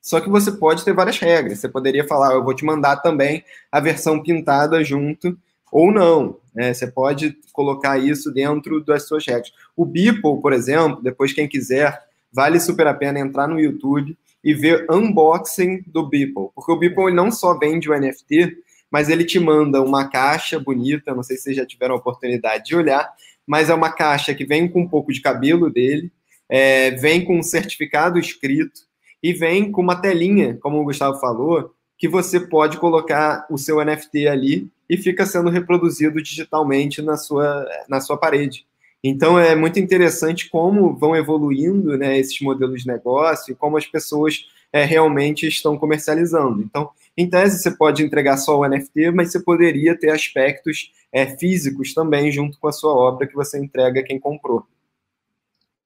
Só 0.00 0.20
que 0.20 0.28
você 0.28 0.52
pode 0.52 0.84
ter 0.84 0.92
várias 0.92 1.18
regras. 1.18 1.58
Você 1.58 1.68
poderia 1.68 2.06
falar, 2.06 2.34
eu 2.34 2.44
vou 2.44 2.54
te 2.54 2.64
mandar 2.64 2.96
também 2.96 3.42
a 3.72 3.80
versão 3.80 4.22
pintada 4.22 4.84
junto, 4.84 5.36
ou 5.72 5.90
não. 5.90 6.36
Né? 6.54 6.72
Você 6.72 6.86
pode 6.86 7.36
colocar 7.52 7.98
isso 7.98 8.32
dentro 8.32 8.84
das 8.84 9.08
suas 9.08 9.26
regras. 9.26 9.52
O 9.76 9.84
Beeple, 9.84 10.40
por 10.40 10.52
exemplo, 10.52 11.02
depois 11.02 11.32
quem 11.32 11.48
quiser, 11.48 12.00
vale 12.32 12.60
super 12.60 12.86
a 12.86 12.94
pena 12.94 13.18
entrar 13.18 13.48
no 13.48 13.60
YouTube 13.60 14.16
e 14.42 14.54
ver 14.54 14.86
unboxing 14.90 15.82
do 15.86 16.08
Beeple. 16.08 16.50
Porque 16.54 16.70
o 16.70 16.76
Beeple 16.76 17.12
não 17.12 17.30
só 17.30 17.58
vende 17.58 17.90
o 17.90 17.98
NFT, 17.98 18.58
mas 18.90 19.08
ele 19.08 19.24
te 19.24 19.40
manda 19.40 19.82
uma 19.82 20.08
caixa 20.08 20.60
bonita, 20.60 21.14
não 21.14 21.22
sei 21.22 21.36
se 21.36 21.44
vocês 21.44 21.56
já 21.56 21.66
tiveram 21.66 21.94
a 21.94 21.98
oportunidade 21.98 22.64
de 22.64 22.76
olhar, 22.76 23.12
mas 23.46 23.68
é 23.68 23.74
uma 23.74 23.90
caixa 23.90 24.34
que 24.34 24.44
vem 24.44 24.68
com 24.68 24.82
um 24.82 24.88
pouco 24.88 25.12
de 25.12 25.20
cabelo 25.20 25.70
dele, 25.70 26.12
é, 26.48 26.92
vem 26.92 27.24
com 27.24 27.38
um 27.38 27.42
certificado 27.42 28.18
escrito, 28.18 28.82
e 29.22 29.32
vem 29.32 29.72
com 29.72 29.80
uma 29.80 29.96
telinha, 29.96 30.58
como 30.60 30.78
o 30.78 30.84
Gustavo 30.84 31.18
falou, 31.18 31.74
que 31.96 32.08
você 32.08 32.40
pode 32.40 32.78
colocar 32.78 33.46
o 33.50 33.56
seu 33.56 33.84
NFT 33.84 34.28
ali 34.28 34.68
e 34.88 34.96
fica 34.96 35.24
sendo 35.24 35.50
reproduzido 35.50 36.22
digitalmente 36.22 37.00
na 37.00 37.16
sua, 37.16 37.66
na 37.88 38.00
sua 38.00 38.16
parede. 38.16 38.66
Então 39.02 39.38
é 39.38 39.54
muito 39.54 39.78
interessante 39.78 40.48
como 40.48 40.96
vão 40.96 41.14
evoluindo 41.14 41.96
né, 41.96 42.18
esses 42.18 42.40
modelos 42.40 42.82
de 42.82 42.88
negócio 42.88 43.52
e 43.52 43.54
como 43.54 43.76
as 43.76 43.86
pessoas 43.86 44.46
é, 44.72 44.84
realmente 44.84 45.46
estão 45.46 45.78
comercializando. 45.78 46.60
Então, 46.60 46.90
em 47.16 47.30
tese, 47.30 47.62
você 47.62 47.70
pode 47.70 48.02
entregar 48.02 48.36
só 48.38 48.58
o 48.58 48.68
NFT, 48.68 49.12
mas 49.12 49.30
você 49.30 49.40
poderia 49.40 49.96
ter 49.96 50.10
aspectos 50.10 50.90
é, 51.12 51.26
físicos 51.36 51.94
também 51.94 52.32
junto 52.32 52.58
com 52.58 52.66
a 52.66 52.72
sua 52.72 52.92
obra 52.92 53.26
que 53.26 53.36
você 53.36 53.56
entrega 53.56 54.00
a 54.00 54.02
quem 54.02 54.18
comprou. 54.18 54.66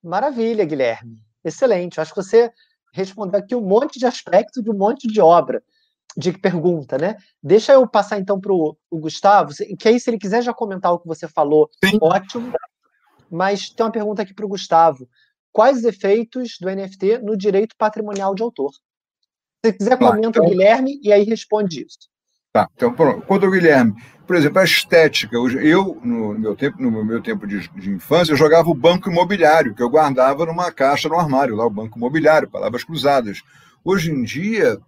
Maravilha, 0.03 0.65
Guilherme. 0.65 1.19
Excelente. 1.45 2.01
Acho 2.01 2.15
que 2.15 2.23
você 2.23 2.51
responder 2.95 3.37
aqui 3.37 3.55
um 3.55 3.61
monte 3.61 3.99
de 3.99 4.07
aspectos 4.07 4.63
de 4.63 4.71
um 4.71 4.75
monte 4.75 5.07
de 5.07 5.21
obra, 5.21 5.63
de 6.17 6.33
pergunta, 6.33 6.99
né? 6.99 7.17
Deixa 7.43 7.73
eu 7.73 7.87
passar 7.87 8.19
então 8.19 8.41
para 8.41 8.53
o 8.53 8.77
Gustavo, 8.93 9.53
que 9.79 9.89
aí 9.89 10.01
se 10.01 10.11
ele 10.11 10.19
quiser 10.19 10.43
já 10.43 10.53
comentar 10.53 10.93
o 10.93 10.99
que 10.99 11.07
você 11.07 11.29
falou, 11.29 11.71
Sim. 11.85 11.99
ótimo. 12.01 12.53
Mas 13.31 13.71
tem 13.71 13.85
uma 13.85 13.93
pergunta 13.93 14.23
aqui 14.23 14.33
para 14.33 14.47
o 14.47 14.49
Gustavo. 14.49 15.09
Quais 15.53 15.79
os 15.79 15.85
efeitos 15.85 16.57
do 16.61 16.71
NFT 16.71 17.19
no 17.19 17.37
direito 17.37 17.77
patrimonial 17.77 18.35
de 18.35 18.43
autor? 18.43 18.71
Se 19.65 19.73
quiser, 19.73 19.99
comenta 19.99 20.29
então... 20.29 20.45
o 20.45 20.49
Guilherme 20.49 21.01
e 21.03 21.13
aí 21.13 21.25
responde 21.25 21.85
isso. 21.85 22.09
Tá, 22.53 22.69
então 22.75 22.93
pronto. 22.93 23.27
Quanto 23.27 23.45
ao 23.45 23.53
Guilherme, 23.53 23.95
por 24.27 24.37
exemplo, 24.37 24.59
a 24.59 24.65
estética. 24.65 25.37
Eu, 25.37 25.99
no 26.03 26.39
meu 26.39 26.55
tempo, 26.55 26.81
no 26.83 27.05
meu 27.05 27.23
tempo 27.23 27.47
de, 27.47 27.69
de, 27.69 27.91
infância, 27.91 28.33
eu 28.33 28.37
jogava 28.37 28.69
o 28.69 28.75
banco 28.75 29.11
imobiliário, 29.11 29.75
que 29.75 29.83
eu 29.83 29.89
guardava 29.89 30.45
numa 30.45 30.71
caixa 30.71 31.09
no 31.09 31.19
armário, 31.19 31.57
lá 31.57 31.67
o 31.67 31.71
banco 31.71 31.99
imobiliário, 31.99 32.51
palavras 32.51 32.85
cruzadas. 32.85 33.43
Hoje 33.85 34.11
em 34.11 34.23
dia, 34.23 34.79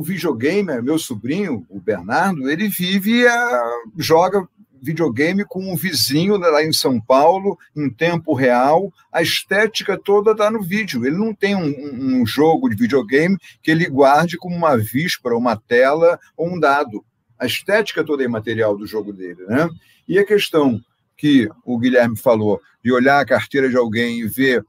o 0.00 0.02
videogame, 0.02 0.80
meu 0.80 0.98
sobrinho, 0.98 1.66
o 1.68 1.78
Bernardo, 1.78 2.50
ele 2.50 2.68
vive, 2.68 3.26
a, 3.26 3.62
joga 3.98 4.48
videogame 4.80 5.44
com 5.44 5.70
um 5.70 5.76
vizinho 5.76 6.38
lá 6.38 6.64
em 6.64 6.72
São 6.72 6.98
Paulo, 6.98 7.58
em 7.76 7.90
tempo 7.90 8.32
real. 8.32 8.90
A 9.12 9.20
estética 9.20 9.98
toda 9.98 10.30
está 10.30 10.50
no 10.50 10.62
vídeo. 10.62 11.04
Ele 11.04 11.18
não 11.18 11.34
tem 11.34 11.54
um, 11.54 12.20
um, 12.22 12.24
jogo 12.24 12.70
de 12.70 12.76
videogame 12.76 13.36
que 13.62 13.70
ele 13.70 13.90
guarde 13.90 14.38
como 14.38 14.56
uma 14.56 14.74
víspera, 14.74 15.36
uma 15.36 15.54
tela 15.54 16.18
ou 16.34 16.48
um 16.48 16.58
dado. 16.58 17.04
A 17.38 17.44
estética 17.44 18.02
toda 18.02 18.22
é 18.22 18.24
imaterial 18.24 18.74
do 18.78 18.86
jogo 18.86 19.12
dele. 19.12 19.44
Né? 19.46 19.68
E 20.08 20.18
a 20.18 20.24
questão 20.24 20.80
que 21.14 21.46
o 21.62 21.78
Guilherme 21.78 22.16
falou 22.16 22.58
de 22.82 22.90
olhar 22.90 23.20
a 23.20 23.26
carteira 23.26 23.68
de 23.68 23.76
alguém 23.76 24.20
e 24.20 24.26
ver 24.26 24.64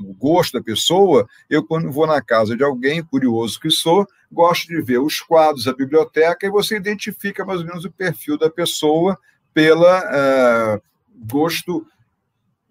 o 0.00 0.14
gosto 0.14 0.54
da 0.54 0.64
pessoa, 0.64 1.28
eu, 1.50 1.64
quando 1.64 1.90
vou 1.90 2.06
na 2.06 2.22
casa 2.22 2.56
de 2.56 2.64
alguém, 2.64 3.04
curioso 3.04 3.60
que 3.60 3.70
sou, 3.70 4.06
gosto 4.30 4.68
de 4.68 4.80
ver 4.80 4.98
os 4.98 5.20
quadros, 5.20 5.68
a 5.68 5.74
biblioteca, 5.74 6.46
e 6.46 6.50
você 6.50 6.76
identifica 6.76 7.44
mais 7.44 7.60
ou 7.60 7.66
menos 7.66 7.84
o 7.84 7.90
perfil 7.90 8.38
da 8.38 8.50
pessoa 8.50 9.18
pela 9.52 10.80
gosto 11.24 11.86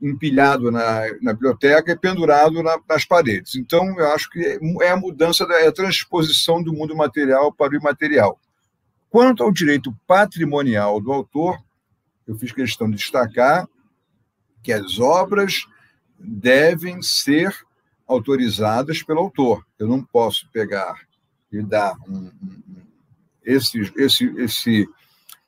empilhado 0.02 0.72
na, 0.72 1.02
na, 1.22 1.34
biblioteca 1.34 1.92
e 1.92 1.98
pendurado 1.98 2.62
na, 2.62 2.78
nas 2.88 3.06
paredes. 3.06 3.56
Então, 3.56 3.98
eu 3.98 4.12
acho 4.12 4.30
que 4.30 4.60
é 4.82 4.90
a 4.90 4.98
mudança, 4.98 5.48
da, 5.48 5.60
é 5.62 5.68
a 5.68 5.72
transposição 5.72 6.62
do 6.62 6.74
mundo 6.74 6.96
material 6.96 7.52
para 7.52 7.74
o 7.74 7.78
imaterial. 7.78 8.40
Quanto 9.10 9.42
ao 9.42 9.52
direito 9.52 9.96
patrimonial 10.06 11.00
do 11.00 11.12
autor, 11.12 11.58
eu 12.28 12.36
fiz 12.36 12.52
questão 12.52 12.90
de 12.90 12.98
destacar 12.98 13.68
que 14.62 14.74
as 14.74 15.00
obras 15.00 15.66
devem 16.20 17.02
ser 17.02 17.56
autorizadas 18.08 19.04
pelo 19.04 19.20
autor. 19.20 19.66
Eu 19.78 19.88
não 19.88 20.04
posso 20.04 20.48
pegar 20.52 20.96
e 21.52 21.62
dar 21.62 21.96
um, 22.08 22.32
um, 22.42 22.82
esse, 23.44 23.92
esse, 23.96 24.26
esse 24.38 24.90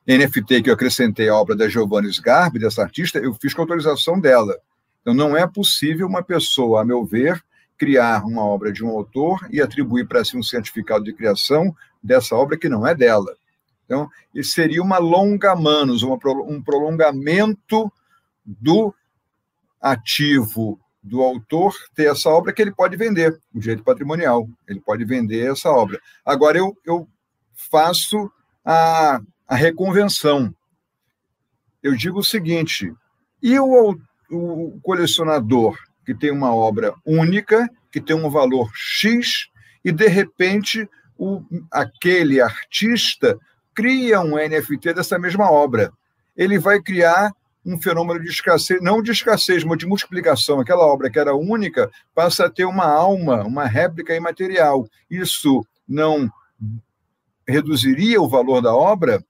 NFT 0.08 0.64
que 0.64 0.70
eu 0.70 0.74
acrescentei 0.74 1.30
à 1.30 1.36
obra 1.36 1.56
da 1.56 1.68
Giovanna 1.68 2.08
Sgarbi, 2.08 2.60
dessa 2.60 2.82
artista, 2.82 3.20
eu 3.20 3.34
fiz 3.34 3.54
com 3.54 3.62
autorização 3.62 4.20
dela. 4.20 4.58
Então, 5.02 5.14
não 5.14 5.36
é 5.36 5.46
possível 5.48 6.08
uma 6.08 6.24
pessoa, 6.24 6.82
a 6.82 6.86
meu 6.86 7.06
ver, 7.06 7.44
criar 7.78 8.26
uma 8.26 8.44
obra 8.44 8.72
de 8.72 8.84
um 8.84 8.90
autor 8.90 9.48
e 9.52 9.62
atribuir 9.62 10.08
para 10.08 10.24
si 10.24 10.36
um 10.36 10.44
certificado 10.44 11.04
de 11.04 11.14
criação 11.14 11.76
dessa 12.02 12.36
obra 12.36 12.58
que 12.58 12.70
não 12.70 12.86
é 12.86 12.96
dela. 12.96 13.36
Então, 13.86 14.10
seria 14.44 14.82
uma 14.82 14.98
longa 14.98 15.56
manos, 15.56 16.04
uma, 16.04 16.18
um 16.46 16.62
prolongamento 16.62 17.92
do 18.46 18.94
ativo 19.92 20.80
do 21.02 21.22
autor 21.22 21.74
ter 21.96 22.12
essa 22.12 22.30
obra 22.30 22.52
que 22.52 22.62
ele 22.62 22.74
pode 22.74 22.98
vender, 22.98 23.40
o 23.54 23.60
direito 23.60 23.84
patrimonial, 23.84 24.48
ele 24.68 24.80
pode 24.80 25.06
vender 25.06 25.52
essa 25.52 25.70
obra. 25.70 26.00
Agora, 26.26 26.58
eu, 26.58 26.76
eu 26.86 27.08
faço 27.72 28.30
a, 28.64 29.22
a 29.48 29.56
reconvenção. 29.56 30.54
Eu 31.82 31.96
digo 31.96 32.20
o 32.20 32.24
seguinte: 32.24 32.94
e 33.42 33.58
o, 33.60 33.98
o 34.30 34.80
colecionador 34.82 35.78
que 36.06 36.14
tem 36.14 36.32
uma 36.32 36.54
obra 36.54 36.94
única, 37.06 37.70
que 37.92 38.00
tem 38.00 38.16
um 38.16 38.30
valor 38.30 38.72
X, 38.74 39.50
e 39.84 39.92
de 39.92 40.08
repente 40.08 40.90
o, 41.18 41.42
aquele 41.72 42.40
artista 42.40 43.38
cria 43.74 44.22
um 44.22 44.38
NFT 44.38 44.94
dessa 44.94 45.20
mesma 45.20 45.52
obra. 45.52 45.92
Ele 46.36 46.58
vai 46.58 46.82
criar 46.82 47.34
um 47.68 47.80
fenômeno 47.80 48.22
de 48.22 48.30
escassez, 48.30 48.82
não 48.82 49.02
de 49.02 49.12
escassez, 49.12 49.66
mas 49.66 49.78
de 49.78 49.86
multiplicação. 49.86 50.62
Aquela 50.62 50.86
obra 50.86 51.10
que 51.10 51.20
era 51.20 51.36
única 51.36 51.92
passa 52.16 52.46
a 52.46 52.50
ter 52.50 52.64
uma 52.64 52.86
alma, 52.86 53.44
uma 53.44 53.66
réplica 53.66 54.16
imaterial. 54.16 54.88
Isso 55.12 55.68
não 55.86 56.32
reduziria 57.46 58.22
o 58.22 58.30
valor 58.30 58.62
da 58.62 58.74
obra? 58.74 59.22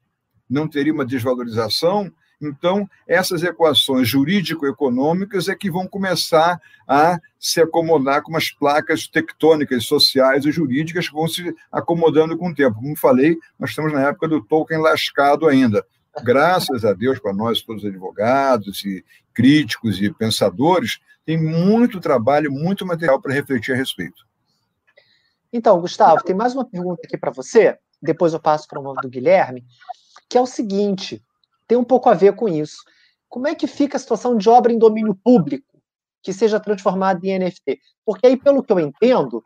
Não 0.48 0.68
teria 0.68 0.94
uma 0.94 1.04
desvalorização? 1.04 2.12
Então, 2.40 2.88
essas 3.08 3.42
equações 3.42 4.08
jurídico-econômicas 4.08 5.50
é 5.50 5.56
que 5.56 5.72
vão 5.72 5.88
começar 5.88 6.62
a 6.88 7.20
se 7.40 7.60
acomodar 7.60 8.22
com 8.22 8.38
as 8.38 8.52
placas 8.52 9.08
tectônicas, 9.08 9.86
sociais 9.86 10.46
e 10.46 10.52
jurídicas 10.52 11.10
que 11.10 11.16
vão 11.16 11.28
se 11.28 11.56
acomodando 11.72 12.38
com 12.38 12.50
o 12.52 12.54
tempo. 12.54 12.76
Como 12.76 12.96
falei, 12.96 13.36
nós 13.58 13.72
estamos 13.72 13.92
na 13.92 14.10
época 14.10 14.28
do 14.28 14.44
Tolkien 14.44 14.80
lascado 14.80 15.48
ainda 15.48 15.84
graças 16.24 16.86
a 16.86 16.93
Deus, 16.93 17.20
para 17.20 17.34
nós, 17.34 17.61
todos 17.61 17.86
advogados 17.86 18.84
e 18.86 19.03
críticos 19.34 20.01
e 20.01 20.11
pensadores, 20.11 20.99
tem 21.26 21.38
muito 21.38 21.99
trabalho, 21.99 22.51
muito 22.51 22.86
material 22.86 23.22
para 23.22 23.34
refletir 23.34 23.74
a 23.74 23.78
respeito. 23.78 24.26
Então, 25.51 25.80
Gustavo, 25.80 26.24
tem 26.24 26.36
mais 26.36 26.53
uma 26.53 26.65
pergunta 26.65 27.01
aqui 27.05 27.18
para 27.18 27.32
você, 27.32 27.78
depois 28.01 28.34
eu 28.34 28.39
passo 28.39 28.68
para 28.68 28.80
o 28.80 28.84
nome 28.84 29.01
do 29.01 29.09
Guilherme, 29.09 29.65
que 30.30 30.38
é 30.38 30.41
o 30.41 30.45
seguinte: 30.45 31.24
tem 31.68 31.78
um 31.78 31.84
pouco 31.84 32.09
a 32.09 32.13
ver 32.13 32.36
com 32.36 32.47
isso. 32.47 32.78
Como 33.30 33.47
é 33.47 33.55
que 33.55 33.68
fica 33.68 33.97
a 33.97 33.99
situação 33.99 34.38
de 34.38 34.49
obra 34.49 34.72
em 34.72 34.80
domínio 34.80 35.15
público 35.15 35.82
que 36.24 36.32
seja 36.32 36.59
transformada 36.59 37.20
em 37.24 37.38
NFT? 37.38 37.80
Porque 38.05 38.28
aí, 38.28 38.38
pelo 38.38 38.63
que 38.63 38.72
eu 38.72 38.80
entendo, 38.80 39.43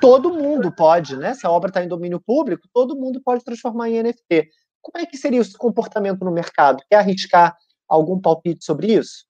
todo 0.00 0.32
mundo 0.32 0.72
pode, 0.72 1.16
né? 1.16 1.34
Se 1.34 1.46
a 1.46 1.50
obra 1.50 1.68
está 1.68 1.82
em 1.84 1.88
domínio 1.88 2.20
público, 2.20 2.68
todo 2.72 2.96
mundo 2.96 3.20
pode 3.22 3.44
transformar 3.44 3.90
em 3.90 4.02
NFT. 4.02 4.48
Como 4.82 5.02
é 5.02 5.06
que 5.06 5.16
seria 5.16 5.40
o 5.40 5.52
comportamento 5.56 6.24
no 6.24 6.32
mercado? 6.32 6.82
Quer 6.90 6.96
arriscar 6.96 7.56
algum 7.88 8.20
palpite 8.20 8.64
sobre 8.64 8.92
isso? 8.92 9.24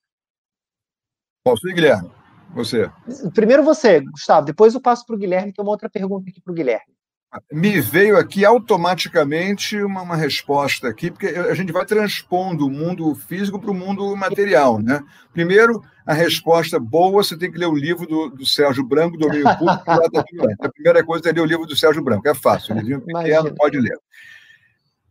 Posso 1.45 1.69
ir, 1.69 1.75
Guilherme? 1.75 2.11
Você. 2.55 2.91
Primeiro 3.35 3.63
você, 3.63 4.01
Gustavo, 4.01 4.47
depois 4.47 4.75
eu 4.75 4.81
passo 4.81 5.07
para 5.07 5.15
o 5.15 5.19
Guilherme, 5.19 5.53
tem 5.53 5.63
uma 5.63 5.71
outra 5.73 5.89
pergunta 5.89 6.29
aqui 6.29 6.41
para 6.41 6.53
o 6.53 6.55
Guilherme. 6.55 6.93
Me 7.51 7.81
veio 7.81 8.19
aqui 8.19 8.45
automaticamente 8.45 9.83
uma, 9.83 10.03
uma, 10.03 10.17
resposta 10.17 10.87
aqui, 10.87 11.11
porque 11.11 11.29
a 11.29 11.55
gente 11.55 11.73
vai 11.73 11.87
transpondo 11.87 12.67
o 12.67 12.71
mundo 12.71 13.15
físico 13.15 13.59
para 13.59 13.71
o 13.71 13.75
mundo 13.75 14.15
material. 14.15 14.79
Né? 14.79 15.03
Primeiro, 15.33 15.83
a 16.05 16.13
resposta 16.13 16.79
boa, 16.79 17.11
você 17.11 17.39
tem 17.39 17.51
que 17.51 17.57
ler 17.57 17.69
o 17.69 17.75
livro 17.75 18.07
do, 18.07 18.29
do 18.29 18.45
Sérgio 18.45 18.85
Branco, 18.85 19.17
Domínio 19.17 19.47
Público. 19.57 19.83
a 20.61 20.69
primeira 20.69 21.03
coisa 21.03 21.31
é 21.31 21.33
ler 21.33 21.41
o 21.41 21.47
livro 21.47 21.65
do 21.65 21.75
Sérgio 21.75 22.05
Branco, 22.05 22.29
é 22.29 22.35
fácil, 22.35 22.75
livrinho 22.75 23.01
pequeno, 23.01 23.55
pode 23.55 23.79
ler. 23.79 23.97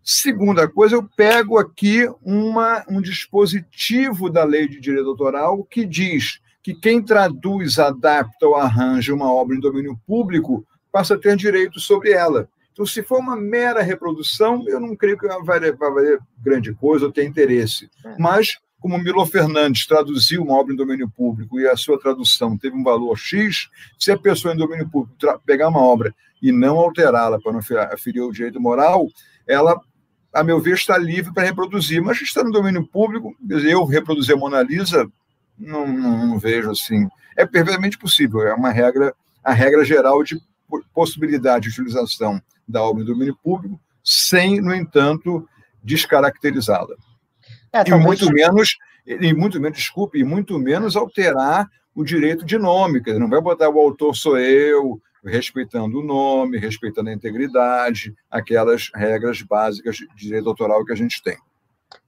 Segunda 0.04 0.68
coisa, 0.68 0.96
eu 0.96 1.08
pego 1.16 1.58
aqui 1.58 2.10
uma, 2.24 2.84
um 2.90 3.02
dispositivo 3.02 4.30
da 4.30 4.44
lei 4.44 4.68
de 4.68 4.80
direito 4.80 5.10
autoral 5.10 5.64
que 5.64 5.86
diz 5.86 6.40
que 6.64 6.74
quem 6.74 7.02
traduz, 7.02 7.80
adapta 7.80 8.48
ou 8.48 8.56
arranja 8.56 9.14
uma 9.14 9.32
obra 9.32 9.56
em 9.56 9.60
domínio 9.60 10.00
público 10.06 10.66
passa 10.92 11.16
a 11.16 11.18
ter 11.18 11.36
direito 11.36 11.80
sobre 11.80 12.12
ela. 12.12 12.48
Então, 12.72 12.86
se 12.86 13.04
for 13.04 13.20
uma 13.20 13.36
mera 13.36 13.82
reprodução, 13.82 14.64
eu 14.68 14.80
não 14.80 14.96
creio 14.96 15.18
que 15.18 15.28
vai 15.44 15.72
valer 15.72 16.20
grande 16.42 16.74
coisa 16.74 17.06
ou 17.06 17.12
tenha 17.12 17.28
interesse. 17.28 17.90
É. 18.06 18.16
Mas, 18.18 18.58
como 18.80 18.98
Milo 18.98 19.26
Fernandes 19.26 19.86
traduziu 19.86 20.42
uma 20.42 20.56
obra 20.56 20.74
em 20.74 20.78
domínio 20.78 21.10
público 21.10 21.60
e 21.60 21.68
a 21.68 21.76
sua 21.76 22.00
tradução 22.00 22.58
teve 22.58 22.76
um 22.76 22.84
valor 22.84 23.18
X, 23.18 23.70
se 24.00 24.12
a 24.12 24.18
pessoa 24.18 24.54
em 24.54 24.58
domínio 24.58 24.90
público 24.90 25.16
pegar 25.46 25.70
uma 25.70 25.82
obra 25.82 26.14
e 26.42 26.52
não 26.52 26.78
alterá-la 26.78 27.40
para 27.40 27.54
não 27.54 27.62
ferir 27.62 28.24
o 28.24 28.32
direito 28.32 28.60
moral, 28.60 29.08
ela, 29.48 29.80
a 30.34 30.44
meu 30.44 30.60
ver, 30.60 30.76
está 30.76 30.98
livre 30.98 31.34
para 31.34 31.44
reproduzir. 31.44 32.02
Mas 32.02 32.22
está 32.22 32.44
no 32.44 32.52
domínio 32.52 32.86
público, 32.86 33.36
eu 33.50 33.86
reproduzir 33.86 34.36
a 34.36 34.38
Mona 34.38 34.62
Lisa, 34.62 35.10
não, 35.58 35.88
não, 35.88 36.28
não 36.28 36.40
vejo 36.40 36.72
assim. 36.72 37.08
É 37.36 37.46
perfeitamente 37.46 37.98
possível, 37.98 38.42
é 38.42 38.54
uma 38.54 38.72
regra, 38.72 39.14
a 39.44 39.54
regra 39.54 39.84
geral 39.84 40.24
de 40.24 40.42
possibilidade 40.94 41.64
de 41.64 41.70
utilização 41.70 42.42
da 42.68 42.82
obra 42.82 43.04
em 43.04 43.06
domínio 43.06 43.38
público, 43.44 43.80
sem, 44.04 44.62
no 44.62 44.74
entanto, 44.74 45.48
descaracterizá-la. 45.84 46.96
É, 47.74 47.84
e 47.88 47.94
muito 47.96 48.32
menos, 48.32 48.78
e 49.06 49.34
muito 49.34 49.60
menos, 49.60 49.78
desculpe, 49.78 50.20
e 50.20 50.24
muito 50.24 50.58
menos 50.60 50.96
alterar 50.96 51.70
o 51.94 52.04
direito 52.04 52.46
de 52.46 52.58
nome, 52.58 53.02
quer 53.02 53.12
dizer, 53.12 53.20
não 53.20 53.30
vai 53.30 53.42
botar 53.42 53.70
o 53.70 53.80
autor 53.80 54.16
sou 54.16 54.38
eu, 54.38 55.02
respeitando 55.24 56.00
o 56.00 56.04
nome, 56.04 56.58
respeitando 56.58 57.10
a 57.10 57.14
integridade, 57.14 58.14
aquelas 58.30 58.90
regras 58.94 59.42
básicas 59.42 59.98
de 59.98 60.08
direito 60.16 60.50
autoral 60.50 60.84
que 60.86 60.92
a 60.92 60.96
gente 60.96 61.22
tem. 61.24 61.38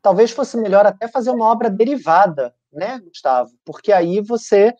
Talvez 0.01 0.31
fosse 0.31 0.57
melhor 0.57 0.85
até 0.85 1.07
fazer 1.07 1.29
uma 1.29 1.45
obra 1.45 1.69
derivada, 1.69 2.53
né, 2.71 2.99
Gustavo? 2.99 3.51
Porque 3.65 3.91
aí 3.91 4.21
você 4.21 4.73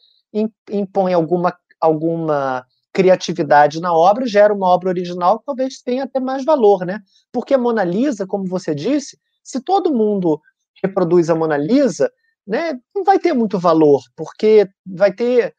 impõe 0.69 1.13
alguma, 1.13 1.55
alguma 1.79 2.65
criatividade 2.91 3.81
na 3.81 3.93
obra, 3.93 4.25
gera 4.25 4.53
uma 4.53 4.67
obra 4.67 4.89
original 4.89 5.39
que 5.39 5.45
talvez 5.45 5.81
tenha 5.81 6.03
até 6.03 6.19
mais 6.19 6.45
valor, 6.45 6.85
né? 6.85 6.99
Porque 7.31 7.53
a 7.53 7.57
Mona 7.57 7.83
Lisa, 7.83 8.25
como 8.25 8.45
você 8.47 8.73
disse, 8.73 9.17
se 9.43 9.61
todo 9.61 9.93
mundo 9.93 10.39
reproduz 10.81 11.29
a 11.29 11.35
Mona 11.35 11.57
Lisa, 11.57 12.11
né, 12.45 12.73
não 12.93 13.03
vai 13.03 13.19
ter 13.19 13.33
muito 13.33 13.57
valor, 13.57 14.01
porque 14.15 14.67
vai 14.85 15.11
ter 15.11 15.55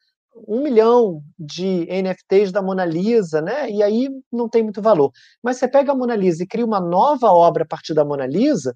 um 0.47 0.61
milhão 0.61 1.21
de 1.39 1.87
NFTs 1.87 2.51
da 2.51 2.61
Mona 2.61 2.83
Lisa, 2.83 3.41
né? 3.41 3.69
E 3.69 3.81
aí 3.81 4.09
não 4.31 4.49
tem 4.49 4.63
muito 4.63 4.81
valor. 4.81 5.11
Mas 5.41 5.57
você 5.57 5.67
pega 5.67 5.91
a 5.91 5.95
Mona 5.95 6.15
Lisa 6.15 6.43
e 6.43 6.47
cria 6.47 6.65
uma 6.65 6.79
nova 6.79 7.27
obra 7.27 7.63
a 7.63 7.67
partir 7.67 7.93
da 7.93 8.03
Mona 8.03 8.25
Lisa, 8.25 8.75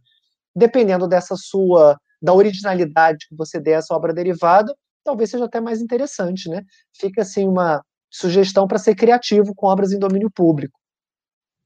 dependendo 0.56 1.08
dessa 1.08 1.36
sua 1.36 1.98
da 2.22 2.34
originalidade 2.34 3.28
que 3.30 3.36
você 3.36 3.60
der 3.60 3.80
essa 3.80 3.94
obra 3.94 4.14
derivada, 4.14 4.74
talvez 5.04 5.30
seja 5.30 5.46
até 5.46 5.62
mais 5.62 5.82
interessante, 5.82 6.50
né? 6.50 6.64
Fica 6.94 7.22
assim 7.22 7.48
uma 7.48 7.82
sugestão 8.10 8.68
para 8.68 8.78
ser 8.78 8.96
criativo 8.96 9.54
com 9.56 9.68
obras 9.68 9.92
em 9.92 10.00
domínio 10.00 10.30
público. 10.30 10.78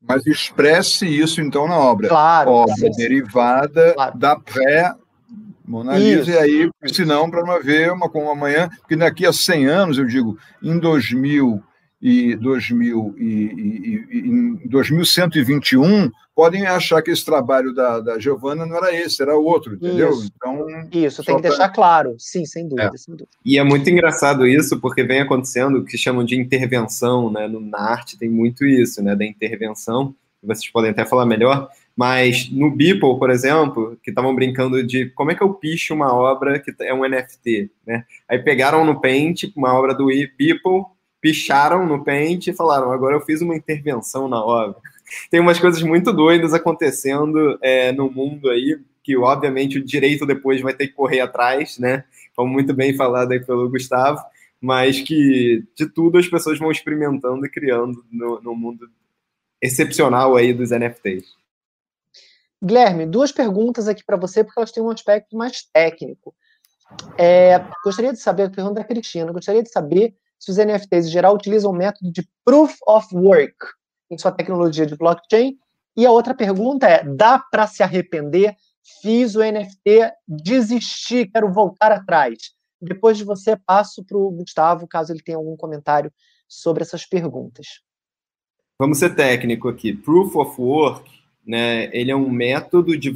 Mas 0.01 0.25
expresse 0.27 1.07
isso 1.07 1.41
então 1.41 1.67
na 1.67 1.77
obra. 1.77 2.09
Claro. 2.09 2.51
Obra 2.51 2.89
derivada 2.91 3.93
claro. 3.93 4.17
da 4.17 4.37
pré 4.37 4.93
Mona 5.65 5.97
Lisa, 5.97 6.31
e 6.31 6.37
aí, 6.37 6.69
senão, 6.87 7.29
para 7.29 7.43
não 7.43 7.53
haver 7.53 7.91
uma 7.91 8.09
como 8.09 8.29
amanhã, 8.29 8.69
porque 8.79 8.95
daqui 8.95 9.25
a 9.25 9.33
100 9.33 9.65
anos, 9.67 9.97
eu 9.97 10.05
digo, 10.05 10.37
em 10.61 10.77
2000 10.77 11.61
e, 12.01 12.35
2000 12.35 13.15
e, 13.17 13.23
e, 13.23 14.07
e 14.11 14.19
em 14.27 14.67
2121 14.67 16.11
podem 16.35 16.65
achar 16.65 17.01
que 17.01 17.11
esse 17.11 17.23
trabalho 17.23 17.73
da, 17.73 18.01
da 18.01 18.19
Giovana 18.19 18.65
não 18.65 18.75
era 18.75 18.93
esse, 18.93 19.21
era 19.21 19.37
outro, 19.37 19.75
entendeu? 19.75 20.09
Isso. 20.09 20.31
Então, 20.35 20.67
isso 20.91 21.23
tem 21.23 21.35
que 21.35 21.41
pra... 21.41 21.49
deixar 21.49 21.69
claro, 21.69 22.15
sim, 22.17 22.45
sem 22.45 22.67
dúvida, 22.67 22.91
é. 22.93 22.97
sem 22.97 23.15
dúvida. 23.15 23.29
E 23.45 23.57
é 23.57 23.63
muito 23.63 23.89
engraçado 23.89 24.45
isso, 24.45 24.79
porque 24.81 25.03
vem 25.03 25.21
acontecendo 25.21 25.77
o 25.77 25.85
que 25.85 25.97
chamam 25.97 26.25
de 26.25 26.35
intervenção, 26.35 27.31
né? 27.31 27.47
Na 27.47 27.79
arte 27.79 28.17
tem 28.17 28.29
muito 28.29 28.65
isso, 28.65 29.01
né? 29.01 29.15
Da 29.15 29.25
intervenção, 29.25 30.13
vocês 30.41 30.69
podem 30.69 30.91
até 30.91 31.05
falar 31.05 31.25
melhor, 31.25 31.69
mas 31.95 32.49
no 32.49 32.71
Beeple, 32.71 33.19
por 33.19 33.29
exemplo, 33.29 33.97
que 34.03 34.09
estavam 34.09 34.33
brincando 34.33 34.85
de 34.85 35.09
como 35.11 35.31
é 35.31 35.35
que 35.35 35.43
eu 35.43 35.53
picho 35.53 35.93
uma 35.93 36.11
obra 36.11 36.59
que 36.59 36.73
é 36.81 36.93
um 36.93 37.07
NFT, 37.07 37.69
né? 37.85 38.03
Aí 38.27 38.39
pegaram 38.39 38.83
no 38.83 38.99
Paint 38.99 39.43
uma 39.55 39.73
obra 39.73 39.93
do 39.93 40.07
Beeple, 40.07 40.85
picharam 41.21 41.85
no 41.85 42.03
Paint 42.03 42.47
e 42.47 42.53
falaram, 42.53 42.91
agora 42.91 43.15
eu 43.15 43.21
fiz 43.21 43.41
uma 43.41 43.55
intervenção 43.55 44.27
na 44.27 44.43
obra. 44.43 44.75
Tem 45.29 45.39
umas 45.39 45.59
coisas 45.59 45.83
muito 45.83 46.11
doidas 46.11 46.53
acontecendo 46.53 47.59
é, 47.61 47.91
no 47.91 48.09
mundo 48.09 48.49
aí, 48.49 48.79
que 49.03 49.15
obviamente 49.15 49.77
o 49.77 49.85
direito 49.85 50.25
depois 50.25 50.61
vai 50.61 50.73
ter 50.73 50.87
que 50.87 50.93
correr 50.93 51.19
atrás, 51.19 51.77
né? 51.77 52.03
Como 52.35 52.51
muito 52.51 52.73
bem 52.73 52.95
falado 52.95 53.31
aí 53.31 53.39
pelo 53.39 53.69
Gustavo, 53.69 54.19
mas 54.59 54.99
que 54.99 55.63
de 55.77 55.85
tudo 55.85 56.17
as 56.17 56.27
pessoas 56.27 56.57
vão 56.57 56.71
experimentando 56.71 57.45
e 57.45 57.49
criando 57.49 58.03
no, 58.11 58.41
no 58.41 58.55
mundo 58.55 58.89
excepcional 59.61 60.35
aí 60.35 60.53
dos 60.53 60.71
NFTs. 60.71 61.42
Guilherme, 62.63 63.05
duas 63.05 63.31
perguntas 63.31 63.87
aqui 63.87 64.03
para 64.05 64.15
você, 64.15 64.43
porque 64.43 64.59
elas 64.59 64.71
têm 64.71 64.81
um 64.81 64.89
aspecto 64.89 65.35
mais 65.35 65.63
técnico. 65.63 66.33
É, 67.17 67.59
gostaria 67.83 68.13
de 68.13 68.19
saber, 68.19 68.43
a 68.43 68.49
pergunta 68.49 68.75
da 68.75 68.83
Cristina, 68.83 69.31
gostaria 69.31 69.63
de 69.63 69.69
saber 69.69 70.15
se 70.39 70.51
os 70.51 70.57
NFTs 70.57 71.07
em 71.07 71.11
geral 71.11 71.35
utilizam 71.35 71.71
o 71.71 71.75
método 71.75 72.11
de 72.11 72.27
Proof 72.45 72.75
of 72.87 73.07
Work 73.15 73.55
em 74.09 74.17
sua 74.17 74.31
tecnologia 74.31 74.85
de 74.85 74.95
blockchain. 74.95 75.57
E 75.95 76.05
a 76.05 76.11
outra 76.11 76.33
pergunta 76.33 76.87
é: 76.87 77.03
dá 77.03 77.39
para 77.39 77.67
se 77.67 77.83
arrepender? 77.83 78.55
Fiz 79.01 79.35
o 79.35 79.39
NFT, 79.39 80.11
desisti, 80.27 81.25
quero 81.27 81.51
voltar 81.51 81.91
atrás. 81.91 82.51
Depois 82.81 83.17
de 83.17 83.23
você, 83.23 83.55
passo 83.55 84.03
para 84.03 84.17
o 84.17 84.29
Gustavo, 84.31 84.87
caso 84.87 85.13
ele 85.13 85.23
tenha 85.23 85.37
algum 85.37 85.55
comentário 85.55 86.11
sobre 86.47 86.83
essas 86.83 87.05
perguntas. 87.05 87.81
Vamos 88.77 88.99
ser 88.99 89.15
técnico 89.15 89.69
aqui. 89.69 89.93
Proof 89.93 90.35
of 90.35 90.61
Work, 90.61 91.09
né, 91.45 91.89
ele 91.91 92.11
é 92.11 92.15
um 92.15 92.29
método 92.29 92.97
de 92.97 93.13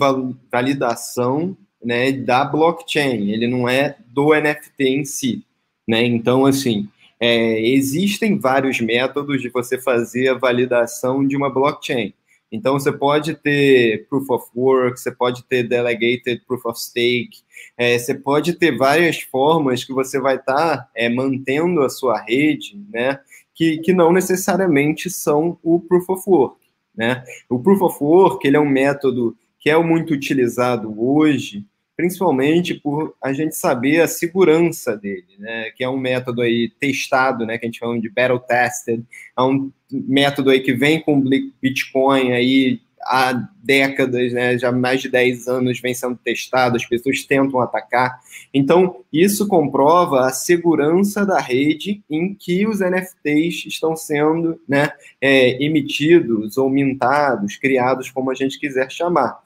validação 0.51 1.55
né, 1.83 2.11
da 2.11 2.43
blockchain, 2.43 3.31
ele 3.31 3.47
não 3.47 3.67
é 3.67 3.95
do 4.07 4.33
NFT 4.33 4.83
em 4.83 5.05
si. 5.05 5.43
Né? 5.87 6.03
Então, 6.03 6.45
assim, 6.45 6.87
é, 7.19 7.61
existem 7.61 8.37
vários 8.37 8.79
métodos 8.81 9.41
de 9.41 9.49
você 9.49 9.77
fazer 9.79 10.29
a 10.29 10.33
validação 10.33 11.25
de 11.25 11.35
uma 11.35 11.49
blockchain. 11.49 12.13
Então, 12.51 12.79
você 12.79 12.91
pode 12.91 13.35
ter 13.35 14.07
Proof 14.07 14.29
of 14.29 14.45
Work, 14.55 14.99
você 14.99 15.11
pode 15.11 15.43
ter 15.43 15.63
Delegated 15.63 16.41
Proof 16.47 16.65
of 16.65 16.79
Stake, 16.79 17.39
é, 17.77 17.97
você 17.97 18.13
pode 18.13 18.53
ter 18.53 18.77
várias 18.77 19.19
formas 19.21 19.83
que 19.83 19.91
você 19.93 20.19
vai 20.19 20.37
estar 20.37 20.55
tá, 20.55 20.89
é, 20.95 21.09
mantendo 21.09 21.81
a 21.81 21.89
sua 21.89 22.21
rede, 22.21 22.79
né, 22.89 23.19
que, 23.53 23.79
que 23.79 23.91
não 23.91 24.13
necessariamente 24.13 25.09
são 25.09 25.57
o 25.61 25.79
Proof 25.79 26.09
of 26.09 26.23
Work. 26.27 26.66
Né? 26.97 27.23
O 27.47 27.59
Proof 27.59 27.81
of 27.83 28.03
Work 28.03 28.47
ele 28.47 28.57
é 28.57 28.59
um 28.59 28.69
método 28.69 29.37
que 29.59 29.69
é 29.69 29.77
muito 29.77 30.13
utilizado 30.13 30.93
hoje 30.99 31.65
principalmente 31.97 32.75
por 32.75 33.15
a 33.21 33.33
gente 33.33 33.55
saber 33.55 34.01
a 34.01 34.07
segurança 34.07 34.95
dele, 34.95 35.25
né? 35.39 35.71
Que 35.75 35.83
é 35.83 35.89
um 35.89 35.97
método 35.97 36.43
aí 36.43 36.71
testado, 36.79 37.43
né? 37.43 37.57
Que 37.57 37.65
a 37.65 37.67
gente 37.67 37.79
chama 37.79 37.99
de 37.99 38.07
battle 38.07 38.39
tested, 38.39 39.03
é 39.35 39.41
um 39.41 39.71
método 39.91 40.51
aí 40.51 40.59
que 40.59 40.73
vem 40.73 41.01
com 41.01 41.19
Bitcoin 41.59 42.33
aí 42.33 42.79
há 43.07 43.47
décadas, 43.63 44.33
né? 44.33 44.57
Já 44.57 44.71
mais 44.71 45.01
de 45.01 45.09
10 45.09 45.47
anos 45.47 45.79
vem 45.79 45.93
sendo 45.93 46.17
testado, 46.17 46.75
as 46.75 46.85
pessoas 46.85 47.23
tentam 47.23 47.59
atacar. 47.61 48.19
Então, 48.53 49.03
isso 49.11 49.47
comprova 49.47 50.27
a 50.27 50.31
segurança 50.31 51.25
da 51.25 51.39
rede 51.39 52.03
em 52.09 52.33
que 52.33 52.67
os 52.67 52.79
NFTs 52.81 53.65
estão 53.65 53.95
sendo 53.95 54.59
né, 54.67 54.91
é, 55.21 55.63
emitidos 55.63 56.57
ou 56.57 56.69
mintados, 56.69 57.55
criados, 57.55 58.11
como 58.11 58.29
a 58.29 58.35
gente 58.35 58.59
quiser 58.59 58.91
chamar. 58.91 59.39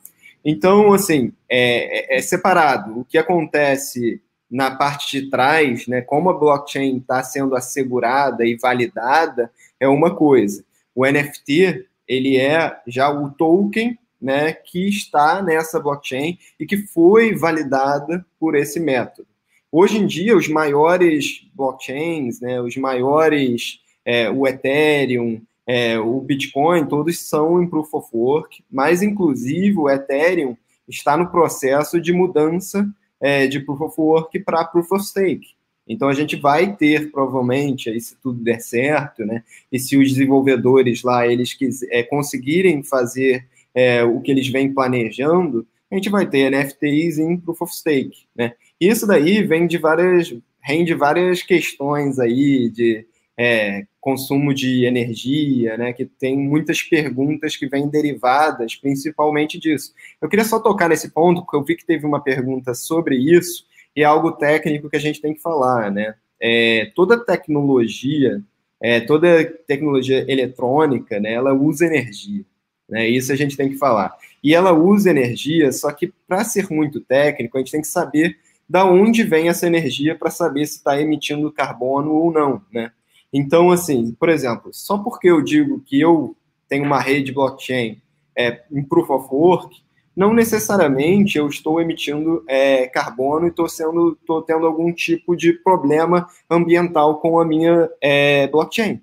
Então, 0.43 0.91
assim, 0.93 1.31
é, 1.47 2.15
é, 2.15 2.17
é 2.17 2.21
separado. 2.21 2.99
O 2.99 3.05
que 3.05 3.17
acontece 3.17 4.19
na 4.49 4.71
parte 4.71 5.21
de 5.21 5.29
trás, 5.29 5.87
né, 5.87 6.01
como 6.01 6.29
a 6.29 6.37
blockchain 6.37 6.97
está 6.97 7.23
sendo 7.23 7.55
assegurada 7.55 8.45
e 8.45 8.57
validada, 8.57 9.51
é 9.79 9.87
uma 9.87 10.15
coisa. 10.15 10.63
O 10.93 11.05
NFT, 11.05 11.85
ele 12.11 12.37
é 12.37 12.77
já 12.85 13.09
o 13.09 13.31
token 13.31 13.97
né, 14.21 14.51
que 14.51 14.89
está 14.89 15.41
nessa 15.41 15.79
blockchain 15.79 16.37
e 16.59 16.65
que 16.65 16.75
foi 16.75 17.33
validada 17.33 18.25
por 18.37 18.53
esse 18.53 18.81
método. 18.81 19.29
Hoje 19.71 19.97
em 19.97 20.05
dia, 20.05 20.35
os 20.35 20.49
maiores 20.49 21.47
blockchains, 21.55 22.41
né, 22.41 22.59
os 22.61 22.75
maiores, 22.75 23.79
é, 24.03 24.29
o 24.29 24.45
Ethereum, 24.45 25.41
é, 25.65 25.97
o 25.97 26.19
Bitcoin, 26.19 26.85
todos 26.85 27.17
são 27.21 27.63
em 27.63 27.67
Proof 27.69 27.93
of 27.93 28.09
Work, 28.13 28.61
mas 28.69 29.01
inclusive 29.01 29.77
o 29.77 29.89
Ethereum 29.89 30.57
está 30.89 31.15
no 31.15 31.31
processo 31.31 32.01
de 32.01 32.11
mudança 32.11 32.85
é, 33.21 33.47
de 33.47 33.61
Proof 33.61 33.79
of 33.79 34.01
Work 34.01 34.37
para 34.41 34.65
Proof 34.65 34.91
of 34.91 35.05
Stake. 35.05 35.55
Então 35.91 36.07
a 36.07 36.13
gente 36.13 36.37
vai 36.37 36.75
ter 36.75 37.11
provavelmente, 37.11 37.89
aí, 37.89 37.99
se 37.99 38.15
tudo 38.15 38.41
der 38.41 38.61
certo, 38.61 39.25
né? 39.25 39.43
E 39.71 39.77
se 39.77 39.97
os 39.97 40.09
desenvolvedores 40.09 41.03
lá 41.03 41.27
eles 41.27 41.57
é, 41.89 42.01
conseguirem 42.01 42.81
fazer 42.81 43.45
é, 43.75 44.03
o 44.03 44.21
que 44.21 44.31
eles 44.31 44.47
vêm 44.47 44.73
planejando, 44.73 45.67
a 45.91 45.95
gente 45.95 46.09
vai 46.09 46.25
ter 46.25 46.49
NFTs 46.49 47.19
em 47.19 47.35
Proof 47.35 47.61
of 47.61 47.75
Stake, 47.75 48.25
né? 48.33 48.53
Isso 48.79 49.05
daí 49.05 49.43
vem 49.43 49.67
de 49.67 49.77
várias, 49.77 50.33
rende 50.61 50.93
várias 50.93 51.43
questões 51.43 52.17
aí 52.17 52.69
de 52.69 53.05
é, 53.37 53.85
consumo 53.99 54.53
de 54.53 54.85
energia, 54.85 55.77
né? 55.77 55.91
Que 55.91 56.05
tem 56.05 56.37
muitas 56.37 56.81
perguntas 56.81 57.57
que 57.57 57.67
vêm 57.67 57.89
derivadas, 57.89 58.75
principalmente 58.75 59.59
disso. 59.59 59.93
Eu 60.21 60.29
queria 60.29 60.45
só 60.45 60.59
tocar 60.59 60.87
nesse 60.87 61.11
ponto, 61.11 61.41
porque 61.41 61.57
eu 61.57 61.63
vi 61.63 61.75
que 61.75 61.85
teve 61.85 62.05
uma 62.05 62.23
pergunta 62.23 62.73
sobre 62.73 63.17
isso, 63.17 63.65
e 63.95 64.01
é 64.01 64.05
algo 64.05 64.31
técnico 64.31 64.89
que 64.89 64.97
a 64.97 64.99
gente 64.99 65.21
tem 65.21 65.33
que 65.33 65.41
falar, 65.41 65.91
né? 65.91 66.15
É, 66.39 66.91
toda 66.95 67.23
tecnologia, 67.23 68.41
é, 68.81 68.99
toda 68.99 69.45
tecnologia 69.67 70.25
eletrônica, 70.31 71.19
né, 71.19 71.33
ela 71.33 71.53
usa 71.53 71.85
energia, 71.85 72.43
né? 72.89 73.07
Isso 73.07 73.31
a 73.31 73.35
gente 73.35 73.55
tem 73.55 73.69
que 73.69 73.77
falar. 73.77 74.15
E 74.43 74.55
ela 74.55 74.73
usa 74.73 75.11
energia, 75.11 75.71
só 75.71 75.91
que 75.91 76.11
para 76.27 76.43
ser 76.43 76.67
muito 76.71 76.99
técnico, 76.99 77.57
a 77.57 77.59
gente 77.61 77.71
tem 77.71 77.81
que 77.81 77.87
saber 77.87 78.37
da 78.67 78.85
onde 78.85 79.23
vem 79.23 79.49
essa 79.49 79.67
energia 79.67 80.15
para 80.15 80.31
saber 80.31 80.65
se 80.65 80.77
está 80.77 80.99
emitindo 80.99 81.51
carbono 81.51 82.11
ou 82.11 82.31
não, 82.31 82.61
né? 82.71 82.91
Então, 83.33 83.71
assim, 83.71 84.13
por 84.13 84.29
exemplo, 84.29 84.71
só 84.73 84.97
porque 84.97 85.29
eu 85.29 85.41
digo 85.41 85.81
que 85.85 85.99
eu 85.99 86.35
tenho 86.67 86.85
uma 86.85 86.99
rede 86.99 87.31
blockchain 87.31 88.01
é, 88.37 88.61
em 88.71 88.83
Proof 88.83 89.09
of 89.09 89.27
Work, 89.31 89.81
não 90.15 90.33
necessariamente 90.33 91.37
eu 91.37 91.47
estou 91.47 91.81
emitindo 91.81 92.43
é, 92.47 92.87
carbono 92.87 93.45
e 93.45 93.49
estou 93.49 93.69
sendo, 93.69 94.17
tendo 94.45 94.65
algum 94.65 94.91
tipo 94.91 95.35
de 95.35 95.53
problema 95.53 96.27
ambiental 96.49 97.19
com 97.19 97.39
a 97.39 97.45
minha 97.45 97.89
é, 98.01 98.47
blockchain. 98.47 99.01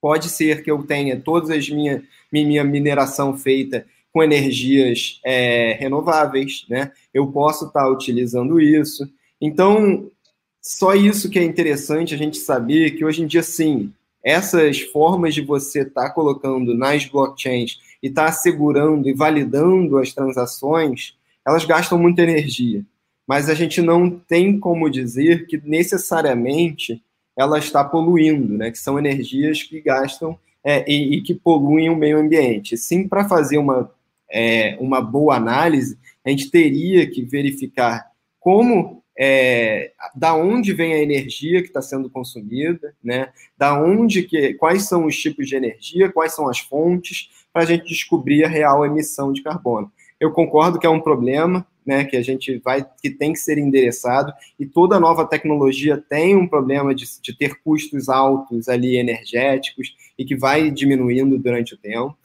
Pode 0.00 0.28
ser 0.28 0.62
que 0.62 0.70
eu 0.70 0.82
tenha 0.82 1.18
toda 1.18 1.54
a 1.54 1.58
minha, 1.58 2.02
minha 2.30 2.64
mineração 2.64 3.36
feita 3.36 3.86
com 4.12 4.22
energias 4.22 5.20
é, 5.24 5.76
renováveis, 5.80 6.64
né? 6.68 6.92
Eu 7.12 7.26
posso 7.28 7.66
estar 7.66 7.88
utilizando 7.88 8.60
isso. 8.60 9.08
Então, 9.40 10.08
só 10.60 10.94
isso 10.94 11.28
que 11.28 11.38
é 11.38 11.42
interessante 11.42 12.14
a 12.14 12.18
gente 12.18 12.38
saber 12.38 12.92
que 12.92 13.04
hoje 13.04 13.22
em 13.22 13.26
dia, 13.26 13.42
sim, 13.42 13.92
essas 14.22 14.80
formas 14.80 15.34
de 15.34 15.42
você 15.42 15.82
estar 15.82 16.10
colocando 16.10 16.74
nas 16.74 17.04
blockchains 17.04 17.78
e 18.04 18.08
está 18.08 18.26
assegurando 18.26 19.08
e 19.08 19.14
validando 19.14 19.96
as 19.96 20.12
transações, 20.12 21.16
elas 21.42 21.64
gastam 21.64 21.98
muita 21.98 22.20
energia. 22.20 22.84
Mas 23.26 23.48
a 23.48 23.54
gente 23.54 23.80
não 23.80 24.10
tem 24.10 24.60
como 24.60 24.90
dizer 24.90 25.46
que 25.46 25.58
necessariamente 25.64 27.02
ela 27.34 27.58
está 27.58 27.82
poluindo, 27.82 28.58
né? 28.58 28.70
que 28.70 28.78
são 28.78 28.98
energias 28.98 29.62
que 29.62 29.80
gastam 29.80 30.38
é, 30.62 30.84
e, 30.86 31.16
e, 31.16 31.22
que 31.22 31.34
poluem 31.34 31.88
o 31.88 31.96
meio 31.96 32.18
ambiente. 32.18 32.76
Sim, 32.76 33.08
para 33.08 33.26
fazer 33.26 33.56
uma, 33.56 33.90
é, 34.30 34.76
uma 34.78 35.00
boa 35.00 35.36
análise, 35.36 35.98
a 36.22 36.28
gente 36.28 36.50
teria 36.50 37.06
que 37.06 37.22
verificar 37.22 38.10
como 38.38 39.02
é, 39.18 39.92
da 40.14 40.34
onde 40.34 40.74
vem 40.74 40.92
a 40.92 41.02
energia 41.02 41.62
que 41.62 41.68
está 41.68 41.80
sendo 41.80 42.10
consumida, 42.10 42.94
né? 43.02 43.30
Da 43.56 43.80
onde 43.80 44.24
que, 44.24 44.52
quais 44.54 44.88
são 44.88 45.06
os 45.06 45.16
tipos 45.16 45.48
de 45.48 45.56
energia, 45.56 46.12
quais 46.12 46.34
são 46.34 46.48
as 46.48 46.58
fontes, 46.58 47.30
para 47.54 47.62
a 47.62 47.66
gente 47.66 47.86
descobrir 47.86 48.44
a 48.44 48.48
real 48.48 48.84
emissão 48.84 49.32
de 49.32 49.40
carbono. 49.40 49.90
Eu 50.18 50.32
concordo 50.32 50.76
que 50.76 50.86
é 50.86 50.90
um 50.90 51.00
problema, 51.00 51.64
né, 51.86 52.04
que 52.04 52.16
a 52.16 52.22
gente 52.22 52.58
vai, 52.58 52.84
que 53.00 53.10
tem 53.10 53.32
que 53.32 53.38
ser 53.38 53.58
endereçado, 53.58 54.32
e 54.58 54.66
toda 54.66 54.98
nova 54.98 55.24
tecnologia 55.24 55.96
tem 55.96 56.34
um 56.34 56.48
problema 56.48 56.92
de, 56.92 57.04
de 57.22 57.38
ter 57.38 57.60
custos 57.62 58.08
altos 58.08 58.68
ali 58.68 58.96
energéticos 58.96 59.94
e 60.18 60.24
que 60.24 60.34
vai 60.34 60.68
diminuindo 60.68 61.38
durante 61.38 61.74
o 61.74 61.78
tempo, 61.78 62.18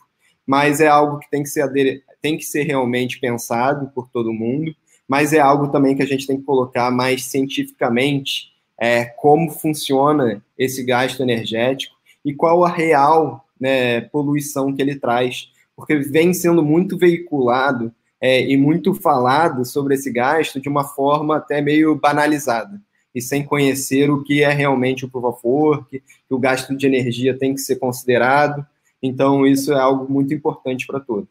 mas 0.47 0.81
é 0.81 0.87
algo 0.87 1.19
que 1.19 1.29
tem 1.29 1.43
que 1.43 1.49
ser, 1.49 2.03
tem 2.19 2.35
que 2.35 2.43
ser 2.43 2.63
realmente 2.63 3.19
pensado 3.19 3.91
por 3.93 4.09
todo 4.09 4.33
mundo, 4.33 4.75
mas 5.07 5.31
é 5.31 5.39
algo 5.39 5.67
também 5.67 5.95
que 5.95 6.01
a 6.01 6.07
gente 6.07 6.25
tem 6.25 6.37
que 6.37 6.43
colocar 6.43 6.89
mais 6.89 7.25
cientificamente 7.25 8.51
é, 8.79 9.05
como 9.05 9.51
funciona 9.51 10.43
esse 10.57 10.83
gasto 10.83 11.21
energético 11.21 11.95
e 12.25 12.33
qual 12.33 12.65
a 12.65 12.69
real 12.69 13.45
né, 13.59 14.01
poluição 14.01 14.73
que 14.73 14.81
ele 14.81 14.95
traz, 14.95 15.49
porque 15.75 15.95
vem 15.95 16.33
sendo 16.33 16.63
muito 16.63 16.97
veiculado 16.97 17.93
é, 18.21 18.41
e 18.41 18.57
muito 18.57 18.93
falado 18.93 19.65
sobre 19.65 19.95
esse 19.95 20.11
gasto 20.11 20.59
de 20.59 20.67
uma 20.67 20.83
forma 20.83 21.37
até 21.37 21.61
meio 21.61 21.95
banalizada 21.95 22.81
e 23.13 23.21
sem 23.21 23.43
conhecer 23.43 24.09
o 24.09 24.23
que 24.23 24.43
é 24.43 24.49
realmente 24.49 25.05
o 25.05 25.09
proof 25.09 25.25
of 25.25 25.39
work, 25.43 25.99
que 25.99 26.33
o 26.33 26.39
gasto 26.39 26.75
de 26.75 26.85
energia 26.85 27.37
tem 27.37 27.53
que 27.53 27.61
ser 27.61 27.77
considerado. 27.77 28.65
Então, 29.01 29.47
isso 29.47 29.73
é 29.73 29.79
algo 29.79 30.11
muito 30.11 30.33
importante 30.33 30.85
para 30.85 30.99
todos. 30.99 31.29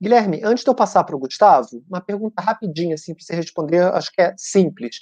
Guilherme, 0.00 0.40
antes 0.44 0.64
de 0.64 0.70
eu 0.70 0.74
passar 0.74 1.04
para 1.04 1.16
o 1.16 1.18
Gustavo, 1.18 1.84
uma 1.88 2.00
pergunta 2.00 2.40
rapidinha, 2.40 2.94
assim, 2.94 3.14
para 3.14 3.24
você 3.24 3.34
responder, 3.34 3.82
acho 3.92 4.12
que 4.12 4.22
é 4.22 4.34
simples. 4.36 5.00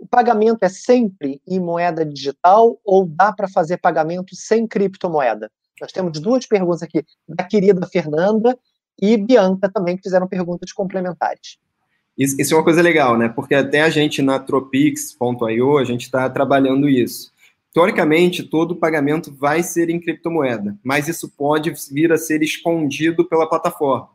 O 0.00 0.06
pagamento 0.06 0.64
é 0.64 0.68
sempre 0.70 1.42
em 1.46 1.60
moeda 1.60 2.06
digital 2.06 2.80
ou 2.82 3.06
dá 3.06 3.34
para 3.34 3.46
fazer 3.46 3.76
pagamento 3.76 4.34
sem 4.34 4.66
criptomoeda? 4.66 5.50
Nós 5.78 5.92
temos 5.92 6.18
duas 6.18 6.46
perguntas 6.46 6.82
aqui, 6.82 7.04
da 7.28 7.44
querida 7.44 7.86
Fernanda 7.86 8.58
e 9.00 9.18
Bianca 9.18 9.70
também, 9.70 9.98
que 9.98 10.02
fizeram 10.02 10.26
perguntas 10.26 10.72
complementares. 10.72 11.58
Isso, 12.16 12.40
isso 12.40 12.54
é 12.54 12.56
uma 12.56 12.64
coisa 12.64 12.80
legal, 12.80 13.18
né? 13.18 13.28
Porque 13.28 13.54
até 13.54 13.82
a 13.82 13.90
gente 13.90 14.22
na 14.22 14.38
Tropix.io, 14.38 15.76
a 15.76 15.84
gente 15.84 16.04
está 16.04 16.30
trabalhando 16.30 16.88
isso. 16.88 17.30
Teoricamente, 17.70 18.42
todo 18.42 18.76
pagamento 18.76 19.30
vai 19.38 19.62
ser 19.62 19.90
em 19.90 20.00
criptomoeda, 20.00 20.78
mas 20.82 21.08
isso 21.08 21.28
pode 21.28 21.74
vir 21.92 22.10
a 22.10 22.16
ser 22.16 22.42
escondido 22.42 23.28
pela 23.28 23.46
plataforma. 23.46 24.08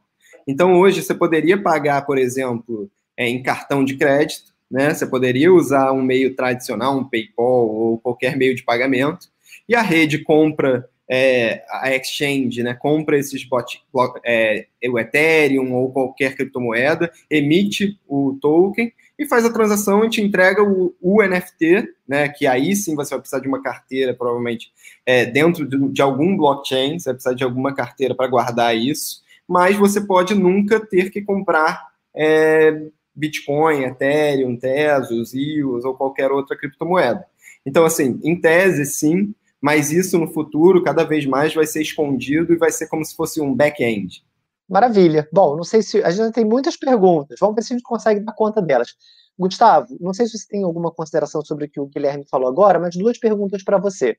Então, 0.47 0.79
hoje, 0.79 1.03
você 1.03 1.13
poderia 1.13 1.61
pagar, 1.61 2.07
por 2.07 2.17
exemplo, 2.17 2.89
é, 3.15 3.29
em 3.29 3.43
cartão 3.43 3.86
de 3.86 3.95
crédito, 3.95 4.55
né? 4.70 4.93
Você 4.93 5.05
poderia 5.05 5.53
usar 5.53 5.91
um 5.91 6.01
meio 6.01 6.36
tradicional, 6.36 6.97
um 6.97 7.09
PayPal 7.09 7.68
ou 7.70 7.99
qualquer 7.99 8.38
meio 8.38 8.55
de 8.55 8.63
pagamento, 8.63 9.28
e 9.68 9.76
a 9.76 9.82
rede 9.82 10.20
compra 10.20 10.88
é, 11.09 11.63
a 11.70 11.95
exchange, 11.95 12.63
né, 12.63 12.74
compra 12.74 13.18
esses 13.18 13.43
bot, 13.43 13.82
é, 14.26 14.68
o 14.89 14.97
Ethereum 14.99 15.74
ou 15.74 15.91
qualquer 15.91 16.36
criptomoeda, 16.36 17.11
emite 17.30 17.99
o 18.07 18.38
token 18.41 18.91
e 19.18 19.26
faz 19.26 19.45
a 19.45 19.53
transação 19.53 20.03
e 20.03 20.09
te 20.09 20.22
entrega 20.22 20.63
o, 20.63 20.95
o 20.99 21.24
NFT, 21.24 21.88
né, 22.07 22.28
que 22.30 22.47
aí 22.47 22.76
sim 22.76 22.95
você 22.95 23.11
vai 23.11 23.20
precisar 23.20 23.39
de 23.39 23.47
uma 23.47 23.61
carteira, 23.61 24.13
provavelmente, 24.13 24.72
é, 25.05 25.26
dentro 25.26 25.68
de, 25.68 25.89
de, 25.89 26.01
algum 26.01 26.36
blockchain, 26.36 26.99
você 26.99 27.05
vai 27.05 27.13
precisar 27.13 27.36
de 27.36 27.43
alguma 27.43 27.74
carteira 27.74 28.16
para 28.16 28.28
guardar 28.28 28.76
isso, 28.76 29.24
mas 29.47 29.76
você 29.78 30.01
pode 30.01 30.34
nunca 30.34 30.80
ter 30.80 31.11
que 31.11 31.22
comprar 31.22 31.88
é, 32.16 32.82
Bitcoin, 33.16 33.84
Ethereum, 33.84 34.57
Tesos, 34.57 35.34
EOS 35.34 35.86
ou 35.86 35.95
qualquer 35.95 36.32
outra 36.32 36.57
criptomoeda. 36.57 37.26
Então, 37.66 37.86
assim, 37.86 38.20
em 38.24 38.39
tese, 38.39 38.86
sim, 38.86 39.34
mas 39.59 39.91
isso 39.91 40.20
no 40.20 40.28
futuro, 40.28 40.84
cada 40.84 41.03
vez 41.03 41.26
mais, 41.26 41.53
vai 41.53 41.66
ser 41.66 41.82
escondido 41.82 42.53
e 42.53 42.57
vai 42.57 42.72
ser 42.72 42.88
como 42.88 43.03
se 43.03 43.16
fosse 43.16 43.41
um 43.41 43.53
back-end. 43.53 44.24
Maravilha. 44.68 45.28
Bom, 45.32 45.55
não 45.55 45.63
sei 45.63 45.82
se. 45.82 46.03
A 46.03 46.09
gente 46.09 46.34
tem 46.34 46.45
muitas 46.45 46.76
perguntas, 46.76 47.39
vamos 47.39 47.55
ver 47.55 47.61
se 47.61 47.74
a 47.74 47.78
gente 47.78 47.86
consegue 47.86 48.20
dar 48.20 48.34
conta 48.34 48.61
delas. 48.61 48.95
Gustavo, 49.38 49.97
não 49.99 50.13
sei 50.13 50.26
se 50.28 50.38
você 50.38 50.47
tem 50.47 50.63
alguma 50.63 50.91
consideração 50.91 51.43
sobre 51.43 51.66
o 51.66 51.70
que 51.70 51.80
o 51.80 51.88
Guilherme 51.88 52.26
falou 52.30 52.47
agora, 52.47 52.80
mas 52.80 52.95
duas 52.95 53.18
perguntas 53.18 53.63
para 53.63 53.78
você. 53.78 54.18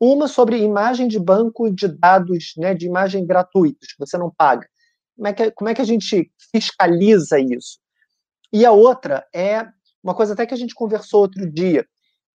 Uma 0.00 0.26
sobre 0.26 0.58
imagem 0.58 1.06
de 1.06 1.18
banco 1.20 1.70
de 1.70 1.86
dados, 1.86 2.54
né, 2.56 2.74
de 2.74 2.86
imagem 2.86 3.24
gratuitos, 3.24 3.92
que 3.92 3.98
você 3.98 4.18
não 4.18 4.30
paga. 4.30 4.66
Como 5.14 5.28
é 5.28 5.32
que, 5.32 5.50
como 5.52 5.70
é 5.70 5.74
que 5.74 5.82
a 5.82 5.84
gente 5.84 6.30
fiscaliza 6.50 7.38
isso? 7.38 7.78
E 8.52 8.66
a 8.66 8.72
outra 8.72 9.26
é 9.34 9.66
uma 10.02 10.14
coisa 10.14 10.34
até 10.34 10.44
que 10.44 10.54
a 10.54 10.56
gente 10.56 10.74
conversou 10.74 11.22
outro 11.22 11.50
dia. 11.50 11.86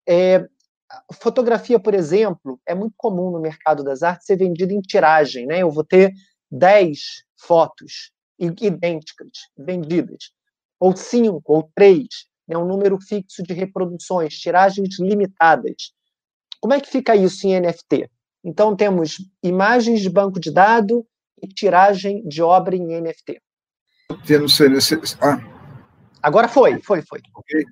É, 0.08 0.48
fotografia, 1.14 1.80
por 1.80 1.94
exemplo, 1.94 2.60
é 2.66 2.76
muito 2.76 2.94
comum 2.96 3.32
no 3.32 3.40
mercado 3.40 3.84
das 3.84 4.04
artes 4.04 4.26
ser 4.26 4.38
vendida 4.38 4.72
em 4.72 4.82
tiragem. 4.82 5.46
Né? 5.46 5.62
Eu 5.62 5.72
vou 5.72 5.84
ter 5.84 6.14
10 6.52 7.00
fotos 7.38 8.12
idênticas 8.40 9.32
vendidas, 9.58 10.32
ou 10.80 10.96
5, 10.96 11.42
ou 11.46 11.70
3, 11.76 12.06
né? 12.48 12.58
um 12.58 12.66
número 12.66 13.00
fixo 13.00 13.42
de 13.44 13.54
reproduções, 13.54 14.38
tiragens 14.38 15.00
limitadas. 15.00 15.94
Como 16.60 16.74
é 16.74 16.80
que 16.80 16.90
fica 16.90 17.16
isso 17.16 17.48
em 17.48 17.60
NFT? 17.60 18.10
Então, 18.44 18.76
temos 18.76 19.18
imagens 19.42 20.02
de 20.02 20.10
banco 20.10 20.40
de 20.40 20.52
dados 20.52 21.04
e 21.42 21.48
tiragem 21.48 22.24
de 22.28 22.42
obra 22.42 22.76
em 22.76 23.02
NFT. 23.02 23.42
Tendo 24.26 24.46
ah, 25.22 25.55
Agora 26.26 26.48
foi, 26.48 26.82
foi, 26.82 27.04
foi. 27.04 27.22
Okay. 27.36 27.66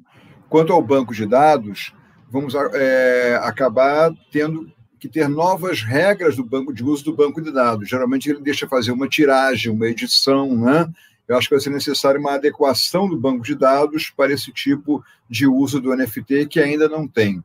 Quanto 0.48 0.72
ao 0.72 0.80
banco 0.80 1.12
de 1.12 1.26
dados, 1.26 1.92
vamos 2.30 2.54
é, 2.76 3.40
acabar 3.42 4.12
tendo 4.32 4.72
que 5.00 5.10
ter 5.10 5.28
novas 5.28 5.82
regras 5.82 6.36
do 6.36 6.44
banco 6.44 6.72
de 6.72 6.84
uso 6.84 7.04
do 7.04 7.16
banco 7.16 7.42
de 7.42 7.52
dados. 7.52 7.90
Geralmente 7.90 8.30
ele 8.30 8.42
deixa 8.42 8.68
fazer 8.68 8.92
uma 8.92 9.10
tiragem, 9.10 9.72
uma 9.72 9.88
edição, 9.88 10.56
né? 10.56 10.88
Eu 11.28 11.36
acho 11.36 11.50
que 11.50 11.56
vai 11.56 11.64
ser 11.64 11.72
necessário 11.72 12.20
uma 12.20 12.36
adequação 12.36 13.10
do 13.10 13.18
banco 13.18 13.44
de 13.44 13.56
dados 13.56 14.14
para 14.16 14.32
esse 14.32 14.52
tipo 14.52 15.04
de 15.28 15.48
uso 15.48 15.82
do 15.82 15.96
NFT 15.96 16.46
que 16.46 16.60
ainda 16.60 16.88
não 16.88 17.08
tem. 17.08 17.44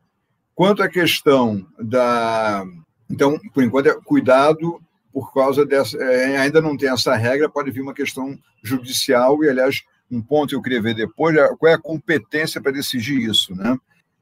Quanto 0.55 0.83
à 0.83 0.89
questão 0.91 1.67
da. 1.79 2.67
Então, 3.09 3.41
por 3.55 3.65
enquanto, 3.65 3.87
é 3.87 3.95
cuidado 4.05 4.79
por 5.11 5.33
causa 5.33 5.65
dessa. 5.65 5.97
É, 5.97 6.37
ainda 6.37 6.61
não 6.61 6.77
tem 6.77 6.91
essa 6.91 7.17
regra, 7.17 7.49
pode 7.49 7.71
vir 7.71 7.81
uma 7.81 7.95
questão 7.95 8.39
judicial, 8.63 9.43
e, 9.43 9.49
aliás, 9.49 9.83
um 10.11 10.23
ponto 10.23 10.51
que 10.51 10.55
eu 10.57 10.63
queria 10.63 10.83
ver 10.83 10.95
depois 10.95 11.37
é 11.37 11.49
qual 11.57 11.71
é 11.71 11.75
a 11.75 11.81
competência 11.81 12.61
para 12.61 12.73
decidir 12.73 13.19
isso. 13.19 13.55
Né? 13.55 13.77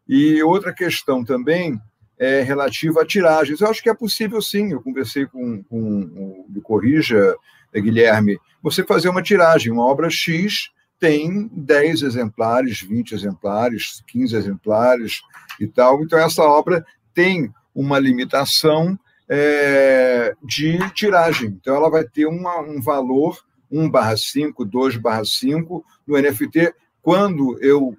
E 0.09 0.43
outra 0.43 0.73
questão 0.73 1.25
também 1.25 1.81
é 2.19 2.43
relativa 2.43 3.03
a 3.03 3.07
tiragens. 3.07 3.61
Eu 3.61 3.69
acho 3.69 3.83
que 3.83 3.91
é 3.91 3.95
possível 3.95 4.41
sim, 4.41 4.73
eu 4.73 4.83
conversei 4.83 5.27
com, 5.27 5.63
com 5.65 6.47
me 6.49 6.61
corrija, 6.61 7.37
Guilherme, 7.75 8.39
você 8.63 8.83
fazer 8.85 9.09
uma 9.09 9.23
tiragem, 9.23 9.71
uma 9.71 9.85
obra 9.85 10.09
X 10.11 10.71
tem 10.99 11.51
10 11.53 12.03
exemplares, 12.03 12.81
20 12.81 13.13
exemplares, 13.13 14.03
15 14.07 14.35
exemplares 14.37 15.21
e 15.61 15.67
tal. 15.67 16.03
Então, 16.03 16.19
essa 16.19 16.43
obra 16.43 16.85
tem 17.13 17.53
uma 17.75 17.99
limitação 17.99 18.99
é, 19.29 20.35
de 20.43 20.79
tiragem. 20.95 21.49
Então, 21.49 21.75
ela 21.77 21.91
vai 21.91 22.05
ter 22.05 22.27
uma, 22.27 22.61
um 22.61 22.81
valor 22.81 23.39
1 23.71 23.91
barra 23.91 24.17
5, 24.17 24.65
2 24.65 24.97
barra 24.97 25.25
5 25.25 25.85
no 26.07 26.21
NFT. 26.21 26.75
Quando 27.03 27.59
eu, 27.63 27.97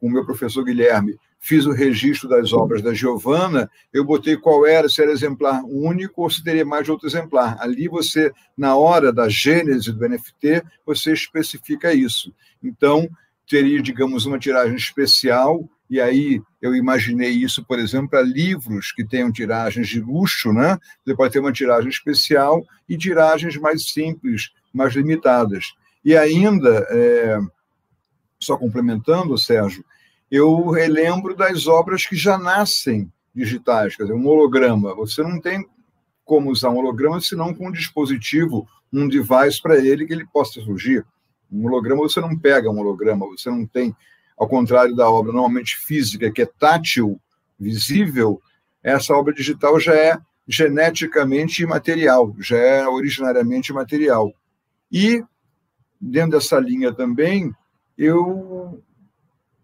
com 0.00 0.08
o 0.08 0.10
meu 0.10 0.24
professor 0.24 0.64
Guilherme, 0.64 1.16
fiz 1.42 1.66
o 1.66 1.72
registro 1.72 2.28
das 2.28 2.52
obras 2.52 2.82
da 2.82 2.94
Giovana, 2.94 3.68
eu 3.92 4.04
botei 4.04 4.36
qual 4.36 4.64
era, 4.64 4.88
se 4.88 5.02
era 5.02 5.10
exemplar 5.10 5.60
único 5.64 6.22
ou 6.22 6.30
se 6.30 6.42
teria 6.42 6.64
mais 6.64 6.84
de 6.84 6.92
outro 6.92 7.08
exemplar. 7.08 7.56
Ali 7.60 7.88
você, 7.88 8.32
na 8.56 8.76
hora 8.76 9.12
da 9.12 9.28
gênese 9.28 9.92
do 9.92 10.08
NFT, 10.08 10.62
você 10.86 11.12
especifica 11.12 11.92
isso. 11.92 12.32
Então, 12.62 13.08
teria, 13.48 13.82
digamos, 13.82 14.24
uma 14.24 14.38
tiragem 14.38 14.76
especial, 14.76 15.68
e 15.90 16.00
aí 16.00 16.40
eu 16.60 16.76
imaginei 16.76 17.30
isso, 17.30 17.64
por 17.64 17.78
exemplo, 17.80 18.10
para 18.10 18.22
livros 18.22 18.92
que 18.92 19.04
tenham 19.04 19.32
tiragens 19.32 19.88
de 19.88 20.00
luxo, 20.00 20.52
né? 20.52 20.78
Você 21.04 21.14
pode 21.14 21.32
ter 21.32 21.40
uma 21.40 21.52
tiragem 21.52 21.90
especial 21.90 22.64
e 22.88 22.96
tiragens 22.96 23.56
mais 23.56 23.90
simples, 23.90 24.52
mais 24.72 24.94
limitadas. 24.94 25.74
E 26.04 26.16
ainda, 26.16 26.86
é, 26.90 27.38
só 28.40 28.56
complementando, 28.56 29.38
Sérgio, 29.38 29.84
eu 30.30 30.70
relembro 30.70 31.36
das 31.36 31.66
obras 31.66 32.06
que 32.06 32.16
já 32.16 32.38
nascem 32.38 33.12
digitais, 33.34 33.96
quer 33.96 34.04
dizer, 34.04 34.14
um 34.14 34.26
holograma. 34.26 34.94
Você 34.94 35.22
não 35.22 35.40
tem 35.40 35.66
como 36.24 36.50
usar 36.50 36.70
um 36.70 36.78
holograma 36.78 37.20
senão 37.20 37.52
com 37.54 37.68
um 37.68 37.72
dispositivo, 37.72 38.66
um 38.92 39.08
device 39.08 39.60
para 39.60 39.76
ele 39.76 40.06
que 40.06 40.12
ele 40.12 40.26
possa 40.26 40.60
surgir. 40.60 41.04
Um 41.50 41.66
holograma 41.66 42.02
você 42.02 42.20
não 42.20 42.36
pega 42.36 42.70
um 42.70 42.78
holograma, 42.78 43.26
você 43.26 43.50
não 43.50 43.66
tem, 43.66 43.94
ao 44.38 44.48
contrário 44.48 44.96
da 44.96 45.10
obra 45.10 45.32
normalmente 45.32 45.76
física, 45.76 46.30
que 46.30 46.42
é 46.42 46.46
tátil, 46.46 47.20
visível, 47.58 48.40
essa 48.82 49.14
obra 49.14 49.32
digital 49.32 49.78
já 49.78 49.94
é 49.94 50.18
geneticamente 50.48 51.62
imaterial, 51.62 52.34
já 52.38 52.56
é 52.58 52.88
originariamente 52.88 53.72
material. 53.72 54.32
E, 54.92 55.24
dentro 56.00 56.32
dessa 56.32 56.58
linha 56.58 56.92
também, 56.92 57.52
eu 57.96 58.82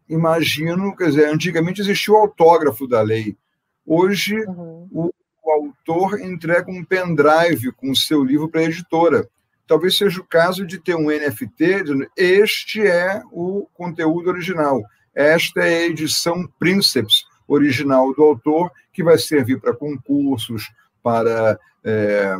imagino, 0.09 0.97
quer 0.97 1.11
dizer, 1.11 1.29
antigamente 1.29 1.81
existia 1.81 2.15
o 2.15 2.17
autógrafo 2.17 2.89
da 2.89 3.03
lei. 3.03 3.37
Hoje, 3.85 4.35
uhum. 4.47 4.89
o, 4.91 5.15
o, 5.45 5.51
autor 5.51 6.21
entrega 6.21 6.71
um 6.71 6.85
pendrive 6.85 7.73
com 7.73 7.91
o 7.91 7.97
seu 7.97 8.25
livro 8.25 8.49
para 8.49 8.63
a 8.63 8.65
editora. 8.65 9.29
Talvez 9.67 9.97
seja 9.97 10.21
o 10.21 10.27
caso 10.27 10.67
de 10.67 10.79
ter 10.79 10.95
um 10.95 11.09
NFT 11.11 11.83
dizendo 11.83 12.07
este 12.17 12.87
é 12.87 13.23
o 13.31 13.67
conteúdo 13.75 14.31
original, 14.31 14.83
esta 15.15 15.61
é 15.61 15.79
a 15.79 15.87
edição 15.87 16.49
Princeps 16.59 17.27
original 17.47 18.15
do 18.15 18.23
autor, 18.23 18.71
que 18.93 19.03
vai 19.03 19.19
servir 19.19 19.61
para 19.61 19.75
concursos, 19.75 20.71
para 21.03 21.59
é, 21.83 22.37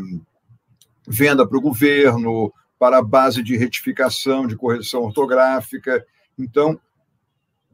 venda 1.07 1.47
para 1.47 1.59
o 1.59 1.63
governo, 1.63 2.53
para 2.79 2.99
a 2.99 3.03
base 3.03 3.43
de 3.43 3.57
retificação, 3.57 4.47
de 4.47 4.57
correção 4.57 5.03
ortográfica. 5.03 6.05
Então, 6.39 6.81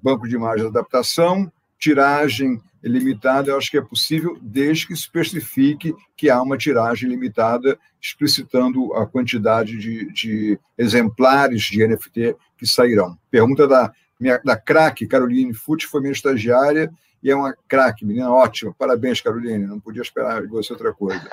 banco 0.02 0.28
de 0.28 0.34
imagem 0.34 0.62
de 0.62 0.68
adaptação, 0.68 1.50
tiragem 1.78 2.61
limitada, 2.82 3.50
eu 3.50 3.57
acho 3.57 3.70
que 3.70 3.78
é 3.78 3.82
possível, 3.82 4.36
desde 4.40 4.86
que 4.86 4.92
especifique 4.92 5.94
que 6.16 6.28
há 6.28 6.40
uma 6.42 6.59
tiragem 6.59 7.09
limitada, 7.09 7.78
explicitando 8.00 8.92
a 8.94 9.07
quantidade 9.07 9.78
de, 9.78 10.12
de 10.12 10.59
exemplares 10.76 11.62
de 11.62 11.86
NFT 11.86 12.36
que 12.59 12.66
sairão. 12.66 13.18
Pergunta 13.30 13.66
da, 13.66 13.92
minha, 14.20 14.38
da 14.44 14.57
craque, 14.57 15.07
Caroline 15.07 15.55
Futi, 15.55 15.86
foi 15.86 16.00
minha 16.00 16.12
estagiária, 16.12 16.92
e 17.25 17.31
é 17.31 17.35
uma 17.35 17.57
craque, 17.66 18.05
menina 18.05 18.31
ótima. 18.31 18.75
Parabéns, 18.79 19.22
Caroline, 19.22 19.66
não 19.66 19.81
podia 19.81 20.03
esperar 20.03 20.43
de 20.43 20.49
você 20.49 20.75
outra 20.75 20.93
coisa. 20.93 21.27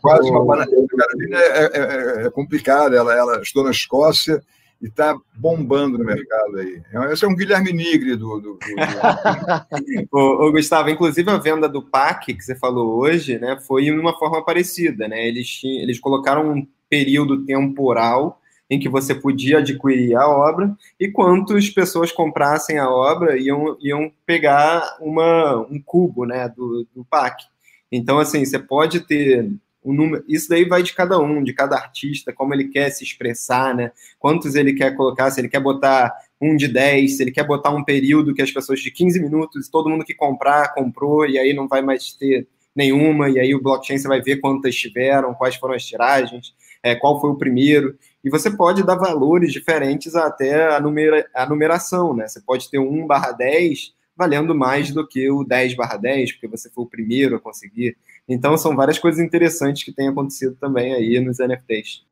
Quase 0.00 0.30
uma 0.30 0.42
maravilha. 0.46 0.86
Caroline 0.88 1.34
é, 1.34 1.38
é, 1.38 2.22
é, 2.22 2.26
é 2.26 2.30
complicada, 2.30 2.96
ela, 2.96 3.14
ela 3.14 3.42
estou 3.42 3.62
na 3.62 3.70
Escócia, 3.70 4.42
e 4.80 4.86
está 4.86 5.18
bombando 5.34 5.98
no 5.98 6.04
mercado 6.04 6.56
aí. 6.58 6.82
Esse 7.10 7.24
é 7.24 7.28
um 7.28 7.34
Guilherme 7.34 7.72
Nigre 7.72 8.16
do. 8.16 8.40
do, 8.40 8.54
do... 8.54 8.58
ô, 10.12 10.46
ô, 10.46 10.52
Gustavo, 10.52 10.90
inclusive 10.90 11.30
a 11.30 11.38
venda 11.38 11.68
do 11.68 11.82
PAC 11.82 12.34
que 12.34 12.42
você 12.42 12.54
falou 12.54 12.98
hoje, 12.98 13.38
né, 13.38 13.58
foi 13.66 13.84
de 13.84 13.90
uma 13.90 14.18
forma 14.18 14.44
parecida, 14.44 15.08
né? 15.08 15.26
Eles, 15.26 15.60
eles 15.64 15.98
colocaram 15.98 16.50
um 16.50 16.66
período 16.88 17.44
temporal 17.44 18.40
em 18.68 18.78
que 18.78 18.88
você 18.88 19.14
podia 19.14 19.58
adquirir 19.58 20.16
a 20.16 20.28
obra 20.28 20.76
e 20.98 21.08
quantas 21.08 21.70
pessoas 21.70 22.10
comprassem 22.10 22.78
a 22.78 22.90
obra 22.90 23.38
iam, 23.38 23.76
iam 23.80 24.12
pegar 24.24 24.96
uma, 25.00 25.56
um 25.70 25.80
cubo 25.80 26.24
né, 26.24 26.48
do, 26.48 26.86
do 26.94 27.04
PAC. 27.04 27.44
Então, 27.90 28.18
assim, 28.18 28.44
você 28.44 28.58
pode 28.58 29.00
ter 29.00 29.50
o 29.86 29.92
número, 29.92 30.24
isso 30.26 30.48
daí 30.48 30.64
vai 30.64 30.82
de 30.82 30.92
cada 30.92 31.16
um, 31.20 31.44
de 31.44 31.52
cada 31.52 31.76
artista, 31.76 32.32
como 32.32 32.52
ele 32.52 32.64
quer 32.64 32.90
se 32.90 33.04
expressar, 33.04 33.72
né? 33.72 33.92
Quantos 34.18 34.56
ele 34.56 34.72
quer 34.72 34.96
colocar, 34.96 35.30
se 35.30 35.40
ele 35.40 35.48
quer 35.48 35.60
botar 35.60 36.12
um 36.40 36.56
de 36.56 36.66
10, 36.66 37.16
se 37.16 37.22
ele 37.22 37.30
quer 37.30 37.46
botar 37.46 37.70
um 37.70 37.84
período 37.84 38.34
que 38.34 38.42
as 38.42 38.50
pessoas 38.50 38.80
de 38.80 38.90
15 38.90 39.20
minutos, 39.20 39.68
todo 39.68 39.88
mundo 39.88 40.04
que 40.04 40.12
comprar, 40.12 40.74
comprou, 40.74 41.24
e 41.24 41.38
aí 41.38 41.54
não 41.54 41.68
vai 41.68 41.82
mais 41.82 42.12
ter 42.12 42.48
nenhuma, 42.76 43.30
e 43.30 43.40
aí 43.40 43.54
o 43.54 43.62
blockchain 43.62 43.98
você 43.98 44.06
vai 44.06 44.20
ver 44.20 44.36
quantas 44.36 44.74
tiveram, 44.74 45.34
quais 45.34 45.56
foram 45.56 45.74
as 45.74 45.84
tiragens, 45.84 46.54
é, 46.82 46.94
qual 46.94 47.20
foi 47.20 47.30
o 47.30 47.36
primeiro, 47.36 47.98
e 48.22 48.30
você 48.30 48.50
pode 48.50 48.84
dar 48.84 48.96
valores 48.96 49.52
diferentes 49.52 50.14
até 50.14 50.74
a, 50.74 50.80
numera, 50.80 51.26
a 51.34 51.46
numeração, 51.46 52.14
né? 52.14 52.28
Você 52.28 52.40
pode 52.40 52.70
ter 52.70 52.78
1 52.78 53.06
barra 53.06 53.32
10 53.32 53.94
valendo 54.16 54.54
mais 54.54 54.90
do 54.90 55.06
que 55.06 55.30
o 55.30 55.44
10 55.44 55.74
barra 55.74 55.96
10, 55.96 56.32
porque 56.32 56.48
você 56.48 56.70
foi 56.70 56.84
o 56.84 56.88
primeiro 56.88 57.36
a 57.36 57.40
conseguir. 57.40 57.96
Então, 58.26 58.56
são 58.56 58.74
várias 58.74 58.98
coisas 58.98 59.20
interessantes 59.20 59.82
que 59.82 59.92
têm 59.92 60.08
acontecido 60.08 60.56
também 60.56 60.94
aí 60.94 61.20
nos 61.20 61.38
NFTs. 61.38 62.02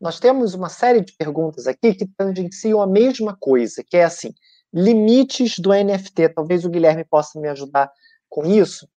Nós 0.00 0.18
temos 0.18 0.54
uma 0.54 0.68
série 0.68 1.02
de 1.02 1.12
perguntas 1.12 1.66
aqui 1.66 1.94
que 1.94 2.06
tangenciam 2.06 2.82
a 2.82 2.86
mesma 2.86 3.36
coisa, 3.38 3.84
que 3.86 3.96
é 3.96 4.04
assim, 4.04 4.34
limites 4.72 5.58
do 5.58 5.70
NFT. 5.72 6.30
Talvez 6.30 6.64
o 6.64 6.70
Guilherme 6.70 7.04
possa 7.04 7.38
me 7.38 7.48
ajudar 7.48 7.90
com 8.28 8.44
isso, 8.46 8.88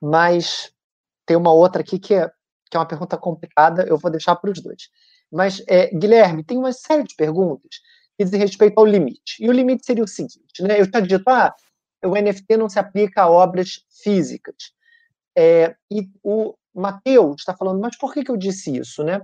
mas 0.00 0.72
tem 1.24 1.36
uma 1.36 1.52
outra 1.52 1.82
aqui 1.82 1.98
que 1.98 2.14
é, 2.14 2.30
que 2.70 2.76
é 2.76 2.78
uma 2.78 2.86
pergunta 2.86 3.16
complicada, 3.16 3.84
eu 3.88 3.98
vou 3.98 4.10
deixar 4.10 4.36
para 4.36 4.50
os 4.50 4.60
dois. 4.60 4.88
Mas, 5.30 5.62
é, 5.66 5.88
Guilherme, 5.88 6.44
tem 6.44 6.56
uma 6.56 6.72
série 6.72 7.04
de 7.04 7.14
perguntas 7.14 7.80
que 8.16 8.24
dizem 8.24 8.40
respeito 8.40 8.78
ao 8.78 8.86
limite. 8.86 9.36
E 9.40 9.48
o 9.48 9.52
limite 9.52 9.84
seria 9.84 10.04
o 10.04 10.08
seguinte, 10.08 10.62
né? 10.62 10.80
Eu 10.80 10.90
tinha 10.90 11.02
dito, 11.02 11.28
ah, 11.28 11.54
o 12.04 12.14
NFT 12.14 12.56
não 12.56 12.68
se 12.68 12.78
aplica 12.78 13.22
a 13.22 13.30
obras 13.30 13.84
físicas. 14.02 14.72
É, 15.36 15.74
e 15.90 16.08
o 16.22 16.54
Mateus 16.74 17.36
está 17.40 17.54
falando, 17.54 17.80
mas 17.80 17.96
por 17.98 18.12
que, 18.12 18.24
que 18.24 18.30
eu 18.30 18.36
disse 18.36 18.76
isso, 18.76 19.02
né? 19.02 19.20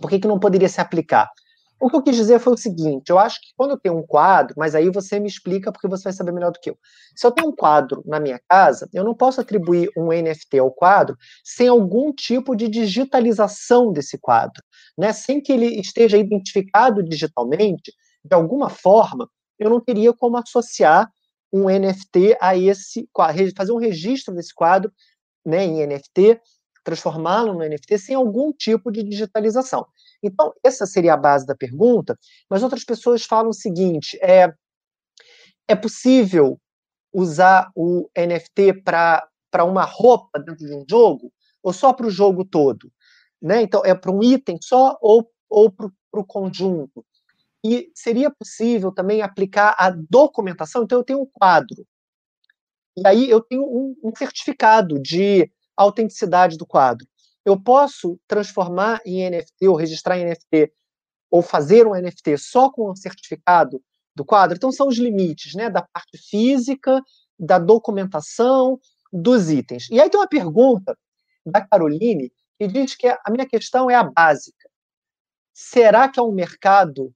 Por 0.00 0.10
que, 0.10 0.18
que 0.18 0.28
não 0.28 0.40
poderia 0.40 0.68
se 0.68 0.80
aplicar? 0.80 1.30
O 1.78 1.90
que 1.90 1.96
eu 1.96 2.02
quis 2.02 2.16
dizer 2.16 2.38
foi 2.38 2.54
o 2.54 2.56
seguinte: 2.56 3.10
eu 3.10 3.18
acho 3.18 3.40
que 3.40 3.48
quando 3.56 3.72
eu 3.72 3.78
tenho 3.78 3.98
um 3.98 4.06
quadro, 4.06 4.54
mas 4.56 4.74
aí 4.74 4.90
você 4.90 5.20
me 5.20 5.28
explica 5.28 5.70
porque 5.70 5.88
você 5.88 6.04
vai 6.04 6.12
saber 6.12 6.32
melhor 6.32 6.50
do 6.50 6.58
que 6.58 6.70
eu. 6.70 6.78
Se 7.14 7.26
eu 7.26 7.30
tenho 7.30 7.48
um 7.48 7.54
quadro 7.54 8.02
na 8.06 8.18
minha 8.18 8.40
casa, 8.48 8.88
eu 8.94 9.04
não 9.04 9.14
posso 9.14 9.40
atribuir 9.40 9.90
um 9.96 10.08
NFT 10.08 10.58
ao 10.58 10.70
quadro 10.70 11.16
sem 11.44 11.68
algum 11.68 12.12
tipo 12.12 12.56
de 12.56 12.68
digitalização 12.68 13.92
desse 13.92 14.18
quadro, 14.18 14.62
né? 14.96 15.12
Sem 15.12 15.40
que 15.40 15.52
ele 15.52 15.80
esteja 15.80 16.16
identificado 16.16 17.02
digitalmente, 17.02 17.92
de 18.24 18.34
alguma 18.34 18.70
forma, 18.70 19.28
eu 19.58 19.68
não 19.68 19.80
teria 19.80 20.12
como 20.12 20.36
associar 20.38 21.10
um 21.52 21.68
NFT 21.68 22.36
a 22.40 22.56
esse 22.56 23.08
fazer 23.56 23.72
um 23.72 23.78
registro 23.78 24.34
desse 24.34 24.54
quadro 24.54 24.92
né, 25.44 25.64
em 25.64 25.86
NFT, 25.86 26.40
transformá-lo 26.84 27.54
no 27.54 27.64
NFT 27.64 27.98
sem 27.98 28.14
algum 28.14 28.52
tipo 28.52 28.90
de 28.90 29.02
digitalização. 29.02 29.86
Então, 30.22 30.52
essa 30.64 30.86
seria 30.86 31.14
a 31.14 31.16
base 31.16 31.46
da 31.46 31.54
pergunta, 31.54 32.18
mas 32.48 32.62
outras 32.62 32.84
pessoas 32.84 33.24
falam 33.24 33.50
o 33.50 33.54
seguinte: 33.54 34.18
é, 34.22 34.52
é 35.68 35.74
possível 35.74 36.60
usar 37.12 37.70
o 37.74 38.08
NFT 38.16 38.82
para 38.82 39.64
uma 39.64 39.84
roupa 39.84 40.38
dentro 40.38 40.66
de 40.66 40.74
um 40.74 40.84
jogo 40.88 41.32
ou 41.62 41.72
só 41.72 41.92
para 41.92 42.06
o 42.06 42.10
jogo 42.10 42.44
todo? 42.44 42.90
Né? 43.40 43.62
Então, 43.62 43.82
é 43.84 43.94
para 43.94 44.12
um 44.12 44.22
item 44.22 44.58
só 44.62 44.96
ou, 45.00 45.30
ou 45.48 45.70
para 45.70 45.90
o 46.12 46.24
conjunto? 46.24 47.04
E 47.64 47.90
seria 47.94 48.30
possível 48.30 48.92
também 48.92 49.22
aplicar 49.22 49.74
a 49.78 49.90
documentação? 49.90 50.84
Então, 50.84 50.98
eu 50.98 51.04
tenho 51.04 51.22
um 51.22 51.26
quadro. 51.26 51.86
E 52.96 53.06
aí 53.06 53.28
eu 53.28 53.40
tenho 53.40 53.62
um, 53.62 53.94
um 54.02 54.12
certificado 54.16 54.98
de 55.00 55.50
autenticidade 55.76 56.56
do 56.56 56.66
quadro. 56.66 57.06
Eu 57.46 57.58
posso 57.58 58.18
transformar 58.26 59.00
em 59.06 59.30
NFT 59.30 59.68
ou 59.68 59.76
registrar 59.76 60.18
em 60.18 60.24
NFT 60.24 60.72
ou 61.30 61.40
fazer 61.40 61.86
um 61.86 61.94
NFT 61.94 62.36
só 62.38 62.70
com 62.70 62.90
o 62.90 62.96
certificado 62.96 63.80
do 64.16 64.24
quadro? 64.24 64.56
Então, 64.56 64.72
são 64.72 64.88
os 64.88 64.98
limites 64.98 65.54
né, 65.54 65.70
da 65.70 65.80
parte 65.80 66.18
física, 66.18 67.00
da 67.38 67.58
documentação, 67.58 68.80
dos 69.12 69.48
itens. 69.48 69.88
E 69.90 70.00
aí 70.00 70.10
tem 70.10 70.18
uma 70.18 70.28
pergunta 70.28 70.98
da 71.44 71.64
Caroline 71.64 72.32
que 72.58 72.66
diz 72.66 72.96
que 72.96 73.06
a 73.06 73.30
minha 73.30 73.46
questão 73.46 73.88
é 73.88 73.94
a 73.94 74.02
básica. 74.02 74.68
Será 75.52 76.08
que 76.08 76.18
é 76.18 76.22
um 76.22 76.32
mercado 76.32 77.14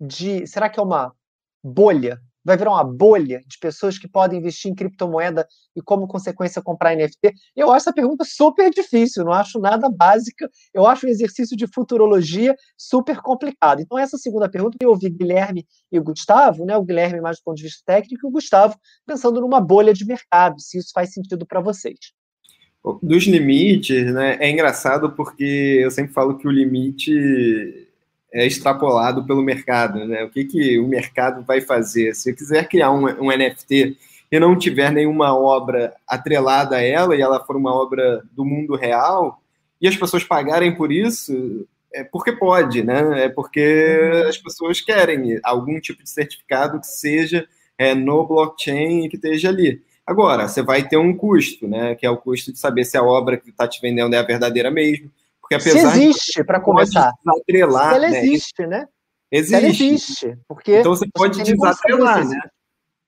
de. 0.00 0.46
Será 0.46 0.70
que 0.70 0.80
é 0.80 0.82
uma 0.82 1.14
bolha 1.62 2.18
vai 2.48 2.56
virar 2.56 2.70
uma 2.70 2.84
bolha 2.84 3.42
de 3.46 3.58
pessoas 3.58 3.98
que 3.98 4.08
podem 4.08 4.38
investir 4.38 4.70
em 4.70 4.74
criptomoeda 4.74 5.46
e, 5.76 5.82
como 5.82 6.08
consequência, 6.08 6.62
comprar 6.62 6.96
NFT? 6.96 7.34
Eu 7.54 7.70
acho 7.70 7.88
essa 7.88 7.92
pergunta 7.92 8.24
super 8.24 8.70
difícil, 8.70 9.24
não 9.24 9.32
acho 9.32 9.60
nada 9.60 9.88
básica. 9.90 10.50
Eu 10.72 10.86
acho 10.86 11.06
um 11.06 11.10
exercício 11.10 11.56
de 11.56 11.66
futurologia 11.66 12.56
super 12.76 13.20
complicado. 13.20 13.80
Então, 13.80 13.98
essa 13.98 14.16
segunda 14.16 14.48
pergunta, 14.48 14.78
eu 14.80 14.90
ouvi 14.90 15.10
Guilherme 15.10 15.66
e 15.92 15.98
o 15.98 16.02
Gustavo, 16.02 16.64
né? 16.64 16.76
o 16.76 16.84
Guilherme 16.84 17.20
mais 17.20 17.36
do 17.38 17.42
ponto 17.44 17.56
de 17.58 17.64
vista 17.64 17.82
técnico 17.84 18.26
e 18.26 18.28
o 18.28 18.32
Gustavo 18.32 18.76
pensando 19.06 19.40
numa 19.40 19.60
bolha 19.60 19.92
de 19.92 20.06
mercado, 20.06 20.58
se 20.60 20.78
isso 20.78 20.90
faz 20.94 21.12
sentido 21.12 21.46
para 21.46 21.60
vocês. 21.60 21.98
Dos 23.02 23.24
limites, 23.26 24.12
né? 24.14 24.38
É 24.40 24.50
engraçado 24.50 25.12
porque 25.12 25.80
eu 25.82 25.90
sempre 25.90 26.12
falo 26.12 26.38
que 26.38 26.48
o 26.48 26.50
limite 26.50 27.87
é 28.32 28.46
extrapolado 28.46 29.24
pelo 29.24 29.42
mercado, 29.42 30.04
né? 30.04 30.24
O 30.24 30.30
que, 30.30 30.44
que 30.44 30.78
o 30.78 30.86
mercado 30.86 31.42
vai 31.44 31.60
fazer? 31.60 32.14
Se 32.14 32.30
eu 32.30 32.36
quiser 32.36 32.68
criar 32.68 32.90
um, 32.90 33.06
um 33.22 33.36
NFT 33.36 33.96
e 34.30 34.38
não 34.38 34.58
tiver 34.58 34.92
nenhuma 34.92 35.34
obra 35.34 35.94
atrelada 36.06 36.76
a 36.76 36.82
ela 36.82 37.16
e 37.16 37.22
ela 37.22 37.44
for 37.44 37.56
uma 37.56 37.74
obra 37.74 38.22
do 38.32 38.44
mundo 38.44 38.76
real 38.76 39.40
e 39.80 39.88
as 39.88 39.96
pessoas 39.96 40.24
pagarem 40.24 40.74
por 40.74 40.92
isso, 40.92 41.66
é 41.92 42.04
porque 42.04 42.32
pode, 42.32 42.82
né? 42.82 43.24
É 43.24 43.28
porque 43.28 43.98
uhum. 44.12 44.28
as 44.28 44.36
pessoas 44.36 44.80
querem 44.80 45.38
algum 45.42 45.80
tipo 45.80 46.02
de 46.02 46.10
certificado 46.10 46.80
que 46.80 46.86
seja 46.86 47.48
é, 47.78 47.94
no 47.94 48.26
blockchain 48.26 49.04
e 49.04 49.08
que 49.08 49.16
esteja 49.16 49.48
ali. 49.48 49.82
Agora, 50.06 50.48
você 50.48 50.62
vai 50.62 50.86
ter 50.86 50.96
um 50.96 51.14
custo, 51.14 51.68
né? 51.68 51.94
Que 51.94 52.06
é 52.06 52.10
o 52.10 52.16
custo 52.16 52.52
de 52.52 52.58
saber 52.58 52.84
se 52.84 52.96
a 52.96 53.02
obra 53.02 53.36
que 53.36 53.50
está 53.50 53.66
te 53.68 53.80
vendendo 53.80 54.14
é 54.14 54.18
a 54.18 54.22
verdadeira 54.22 54.70
mesmo, 54.70 55.10
porque 55.48 55.54
apesar 55.54 55.92
Se 55.92 55.98
existe, 55.98 56.44
para 56.44 56.60
começar. 56.60 57.10
Desatrelar, 57.24 57.90
Se 57.90 57.96
ela 57.96 58.10
né? 58.10 58.18
existe, 58.18 58.66
né? 58.66 58.86
Existe. 59.32 59.54
ela 59.54 59.66
existe. 59.66 60.38
Porque 60.46 60.78
então 60.78 60.94
você 60.94 61.06
pode 61.12 61.42
desatrelar, 61.42 62.28
né? 62.28 62.38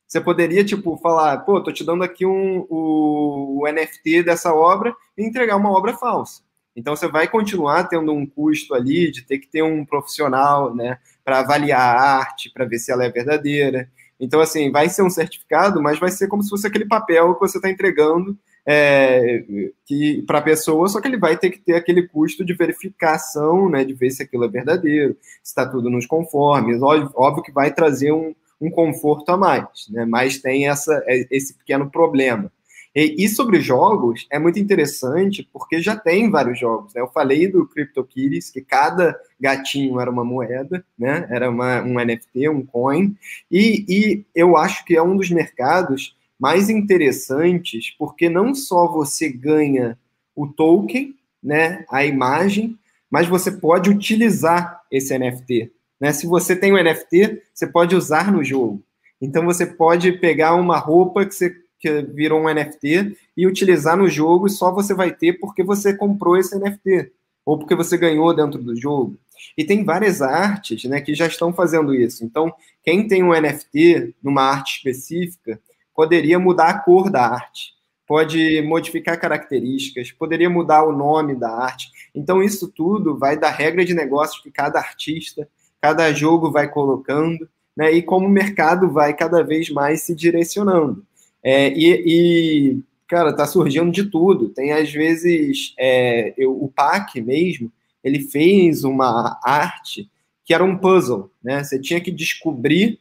Você 0.09 0.21
poderia, 0.21 0.65
tipo, 0.65 0.97
falar, 0.97 1.39
pô, 1.45 1.63
tô 1.63 1.71
te 1.71 1.85
dando 1.85 2.03
aqui 2.03 2.27
um, 2.27 2.67
o, 2.69 3.63
o 3.63 3.73
NFT 3.73 4.25
dessa 4.25 4.53
obra 4.53 4.95
e 5.17 5.25
entregar 5.25 5.57
uma 5.57 5.71
obra 5.71 5.95
falsa. 5.95 6.43
Então 6.75 6.97
você 6.97 7.07
vai 7.07 7.29
continuar 7.29 7.85
tendo 7.85 8.13
um 8.13 8.27
custo 8.27 8.75
ali 8.75 9.11
de 9.11 9.23
ter 9.23 9.39
que 9.39 9.47
ter 9.47 9.63
um 9.63 9.85
profissional, 9.85 10.75
né, 10.75 10.99
para 11.23 11.41
avaliar 11.41 11.81
a 11.81 12.19
arte, 12.19 12.51
para 12.53 12.65
ver 12.65 12.79
se 12.79 12.91
ela 12.91 13.05
é 13.05 13.11
verdadeira. 13.11 13.89
Então, 14.19 14.41
assim, 14.41 14.71
vai 14.71 14.89
ser 14.89 15.03
um 15.03 15.11
certificado, 15.11 15.81
mas 15.81 15.99
vai 15.99 16.11
ser 16.11 16.27
como 16.27 16.43
se 16.43 16.51
fosse 16.51 16.67
aquele 16.67 16.87
papel 16.87 17.35
que 17.35 17.41
você 17.41 17.59
está 17.59 17.71
entregando 17.71 18.37
é, 18.73 19.43
que 19.85 20.23
para 20.23 20.39
a 20.39 20.43
pessoa, 20.43 20.89
só 20.89 21.01
que 21.01 21.09
ele 21.09 21.19
vai 21.19 21.37
ter 21.37 21.51
que 21.51 21.59
ter 21.59 21.75
aquele 21.75 22.07
custo 22.07 22.45
de 22.45 22.55
verificação, 22.55 23.69
né, 23.69 23.85
de 23.85 23.93
ver 23.93 24.11
se 24.11 24.23
aquilo 24.23 24.45
é 24.45 24.49
verdadeiro, 24.49 25.17
se 25.43 25.51
está 25.51 25.67
tudo 25.67 25.91
nos 25.91 26.07
conformes. 26.07 26.81
Óbvio, 26.81 27.11
óbvio, 27.17 27.43
que 27.43 27.51
vai 27.51 27.75
trazer 27.75 28.13
um, 28.13 28.33
um 28.61 28.71
conforto 28.71 29.29
a 29.31 29.37
mais, 29.37 29.89
né, 29.91 30.05
mas 30.05 30.39
tem 30.39 30.69
essa, 30.69 31.03
é, 31.09 31.27
esse 31.33 31.53
pequeno 31.55 31.91
problema. 31.91 32.53
E, 32.95 33.25
e, 33.25 33.29
sobre 33.29 33.61
jogos, 33.61 34.29
é 34.31 34.39
muito 34.39 34.61
interessante 34.61 35.49
porque 35.53 35.81
já 35.81 35.97
tem 35.97 36.31
vários 36.31 36.59
jogos. 36.59 36.95
Né? 36.95 37.01
Eu 37.01 37.09
falei 37.09 37.49
do 37.49 37.67
CryptoKitties, 37.67 38.51
que 38.51 38.61
cada 38.61 39.17
gatinho 39.41 40.01
era 40.01 40.11
uma 40.11 40.25
moeda, 40.25 40.85
né? 40.97 41.27
era 41.29 41.51
uma, 41.51 41.83
um 41.83 41.95
NFT, 42.05 42.49
um 42.49 42.65
coin, 42.65 43.17
e, 43.51 43.85
e 43.89 44.25
eu 44.33 44.57
acho 44.57 44.85
que 44.85 44.97
é 44.97 45.03
um 45.03 45.17
dos 45.17 45.31
mercados 45.31 46.15
mais 46.41 46.71
interessantes, 46.71 47.95
porque 47.99 48.31
não 48.31 48.55
só 48.55 48.89
você 48.89 49.29
ganha 49.29 49.99
o 50.35 50.47
token, 50.47 51.15
né, 51.43 51.85
a 51.91 52.05
imagem, 52.07 52.79
mas 53.11 53.29
você 53.29 53.53
pode 53.53 53.91
utilizar 53.91 54.81
esse 54.91 55.17
NFT. 55.19 55.71
Né? 56.01 56.13
Se 56.13 56.27
você 56.27 56.57
tem 56.57 56.73
um 56.73 56.83
NFT, 56.83 57.43
você 57.53 57.67
pode 57.67 57.95
usar 57.95 58.33
no 58.33 58.43
jogo. 58.43 58.83
Então 59.21 59.45
você 59.45 59.67
pode 59.67 60.13
pegar 60.13 60.55
uma 60.55 60.79
roupa 60.79 61.27
que 61.27 61.35
você 61.35 61.55
que 61.79 62.03
virou 62.03 62.43
um 62.43 62.55
NFT 62.55 63.17
e 63.35 63.47
utilizar 63.47 63.97
no 63.97 64.07
jogo 64.07 64.47
e 64.47 64.51
só 64.51 64.71
você 64.71 64.93
vai 64.93 65.13
ter 65.13 65.41
porque 65.41 65.63
você 65.63 65.95
comprou 65.95 66.37
esse 66.37 66.59
NFT 66.59 67.11
ou 67.45 67.59
porque 67.59 67.75
você 67.75 67.97
ganhou 67.97 68.37
dentro 68.37 68.63
do 68.63 68.77
jogo. 68.77 69.17
E 69.57 69.65
tem 69.65 69.83
várias 69.83 70.21
artes 70.21 70.85
né, 70.85 71.01
que 71.01 71.15
já 71.15 71.27
estão 71.27 71.55
fazendo 71.55 71.95
isso. 71.95 72.23
Então, 72.23 72.53
quem 72.85 73.09
tem 73.09 73.23
um 73.23 73.33
NFT 73.33 74.15
numa 74.23 74.43
arte 74.43 74.77
específica, 74.77 75.59
poderia 76.01 76.39
mudar 76.39 76.71
a 76.71 76.79
cor 76.79 77.11
da 77.11 77.27
arte, 77.27 77.75
pode 78.07 78.63
modificar 78.63 79.21
características, 79.21 80.11
poderia 80.11 80.49
mudar 80.49 80.83
o 80.83 80.97
nome 80.97 81.35
da 81.35 81.51
arte. 81.51 81.91
Então, 82.15 82.43
isso 82.43 82.69
tudo 82.69 83.19
vai 83.19 83.39
da 83.39 83.51
regra 83.51 83.85
de 83.85 83.93
negócios 83.93 84.43
que 84.43 84.51
cada 84.51 84.79
artista, 84.79 85.47
cada 85.79 86.11
jogo 86.11 86.51
vai 86.51 86.71
colocando, 86.71 87.47
né, 87.77 87.93
e 87.93 88.01
como 88.01 88.27
o 88.27 88.31
mercado 88.31 88.91
vai 88.91 89.13
cada 89.13 89.43
vez 89.43 89.69
mais 89.69 90.01
se 90.01 90.15
direcionando. 90.15 91.05
É, 91.45 91.69
e, 91.69 91.93
e, 92.07 92.83
cara, 93.07 93.37
tá 93.37 93.47
surgindo 93.47 93.93
de 93.93 94.05
tudo. 94.05 94.49
Tem, 94.49 94.73
às 94.73 94.91
vezes, 94.91 95.75
é, 95.79 96.33
eu, 96.35 96.51
o 96.65 96.73
PAC 96.75 97.21
mesmo, 97.21 97.71
ele 98.03 98.21
fez 98.21 98.85
uma 98.85 99.39
arte 99.45 100.11
que 100.47 100.55
era 100.55 100.65
um 100.65 100.79
puzzle, 100.79 101.31
né? 101.45 101.63
Você 101.63 101.79
tinha 101.79 102.01
que 102.01 102.11
descobrir 102.11 102.99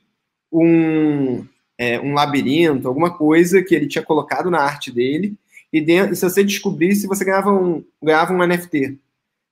um, 0.52 1.46
é, 1.80 1.98
um 1.98 2.14
labirinto, 2.14 2.90
alguma 2.90 3.18
coisa 3.18 3.64
que 3.64 3.74
ele 3.74 3.88
tinha 3.88 4.04
colocado 4.04 4.52
na 4.52 4.60
arte 4.60 4.92
dele, 4.92 5.38
e, 5.72 5.80
e 5.80 6.16
se 6.16 6.30
você 6.30 6.44
descobrisse, 6.44 7.08
você 7.08 7.24
ganhava 7.24 7.54
um, 7.54 7.82
ganhava 8.04 8.34
um 8.34 8.46
NFT. 8.46 8.98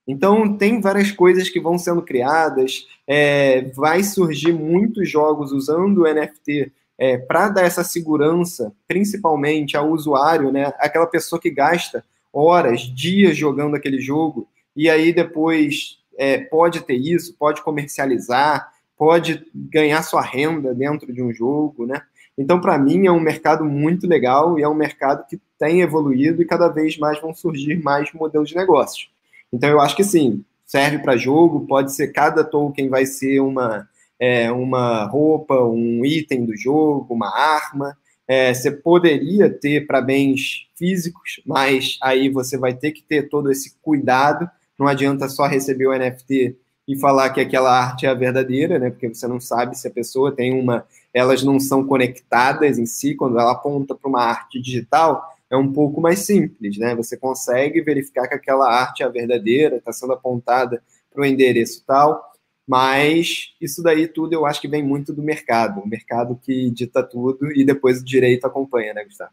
Então, 0.05 0.57
tem 0.57 0.81
várias 0.81 1.09
coisas 1.09 1.49
que 1.49 1.59
vão 1.59 1.77
sendo 1.77 2.01
criadas, 2.01 2.85
é, 3.07 3.61
vai 3.73 4.03
surgir 4.03 4.51
muitos 4.51 5.09
jogos 5.09 5.53
usando 5.53 6.03
o 6.03 6.13
NFT 6.13 6.69
é, 6.97 7.17
para 7.17 7.47
dar 7.47 7.61
essa 7.61 7.83
segurança, 7.83 8.73
principalmente 8.87 9.77
ao 9.77 9.89
usuário, 9.89 10.51
né, 10.51 10.73
aquela 10.79 11.07
pessoa 11.07 11.39
que 11.39 11.49
gasta 11.49 12.03
horas, 12.33 12.81
dias 12.81 13.37
jogando 13.37 13.75
aquele 13.75 14.01
jogo, 14.01 14.47
e 14.75 14.89
aí 14.89 15.13
depois 15.13 15.99
é, 16.17 16.37
pode 16.37 16.81
ter 16.81 16.95
isso, 16.95 17.35
pode 17.37 17.61
comercializar, 17.61 18.71
pode 18.97 19.45
ganhar 19.53 20.01
sua 20.03 20.21
renda 20.21 20.73
dentro 20.73 21.13
de 21.13 21.21
um 21.21 21.31
jogo, 21.31 21.85
né? 21.85 22.01
Então, 22.37 22.61
para 22.61 22.77
mim, 22.77 23.07
é 23.07 23.11
um 23.11 23.19
mercado 23.19 23.65
muito 23.65 24.07
legal 24.07 24.59
e 24.59 24.63
é 24.63 24.69
um 24.69 24.75
mercado 24.75 25.25
que 25.27 25.39
tem 25.57 25.81
evoluído 25.81 26.41
e 26.41 26.45
cada 26.45 26.67
vez 26.67 26.97
mais 26.97 27.19
vão 27.19 27.33
surgir 27.33 27.81
mais 27.81 28.13
modelos 28.13 28.49
de 28.49 28.55
negócios. 28.55 29.09
Então, 29.51 29.69
eu 29.69 29.81
acho 29.81 29.95
que 29.95 30.03
sim, 30.03 30.43
serve 30.65 30.99
para 30.99 31.17
jogo, 31.17 31.65
pode 31.65 31.93
ser 31.95 32.09
cada 32.09 32.43
token 32.43 32.89
vai 32.89 33.05
ser 33.05 33.39
uma, 33.39 33.87
é, 34.19 34.51
uma 34.51 35.05
roupa, 35.05 35.55
um 35.63 36.05
item 36.05 36.45
do 36.45 36.55
jogo, 36.55 37.13
uma 37.13 37.35
arma. 37.35 37.97
É, 38.27 38.53
você 38.53 38.69
poderia 38.69 39.49
ter 39.49 39.87
para 39.87 40.01
bens 40.01 40.67
físicos, 40.77 41.41
mas 41.45 41.97
aí 42.03 42.29
você 42.29 42.57
vai 42.57 42.73
ter 42.73 42.91
que 42.91 43.01
ter 43.01 43.29
todo 43.29 43.49
esse 43.51 43.75
cuidado. 43.81 44.47
Não 44.77 44.87
adianta 44.87 45.29
só 45.29 45.47
receber 45.47 45.87
o 45.87 45.97
NFT 45.97 46.55
e 46.87 46.97
falar 46.97 47.29
que 47.31 47.41
aquela 47.41 47.71
arte 47.71 48.05
é 48.05 48.09
a 48.09 48.13
verdadeira, 48.13 48.77
né? 48.77 48.89
Porque 48.89 49.07
você 49.07 49.27
não 49.27 49.39
sabe 49.39 49.77
se 49.77 49.87
a 49.87 49.91
pessoa 49.91 50.31
tem 50.31 50.59
uma 50.59 50.85
elas 51.13 51.43
não 51.43 51.59
são 51.59 51.85
conectadas 51.85 52.77
em 52.77 52.85
si, 52.85 53.15
quando 53.15 53.39
ela 53.39 53.51
aponta 53.51 53.95
para 53.95 54.09
uma 54.09 54.23
arte 54.23 54.59
digital, 54.59 55.23
é 55.49 55.55
um 55.55 55.71
pouco 55.71 56.01
mais 56.01 56.19
simples, 56.19 56.77
né? 56.77 56.95
Você 56.95 57.17
consegue 57.17 57.81
verificar 57.81 58.27
que 58.27 58.35
aquela 58.35 58.69
arte 58.69 59.03
é 59.03 59.09
verdadeira, 59.09 59.77
está 59.77 59.91
sendo 59.91 60.13
apontada 60.13 60.83
para 61.11 61.21
o 61.21 61.25
endereço 61.25 61.83
tal, 61.85 62.31
mas 62.67 63.55
isso 63.61 63.81
daí 63.81 64.07
tudo 64.07 64.33
eu 64.33 64.45
acho 64.45 64.59
que 64.59 64.67
vem 64.67 64.83
muito 64.83 65.13
do 65.13 65.23
mercado, 65.23 65.79
o 65.79 65.87
mercado 65.87 66.35
que 66.35 66.69
dita 66.69 67.01
tudo 67.01 67.51
e 67.53 67.63
depois 67.63 68.01
o 68.01 68.05
direito 68.05 68.45
acompanha, 68.45 68.93
né, 68.93 69.05
Gustavo? 69.05 69.31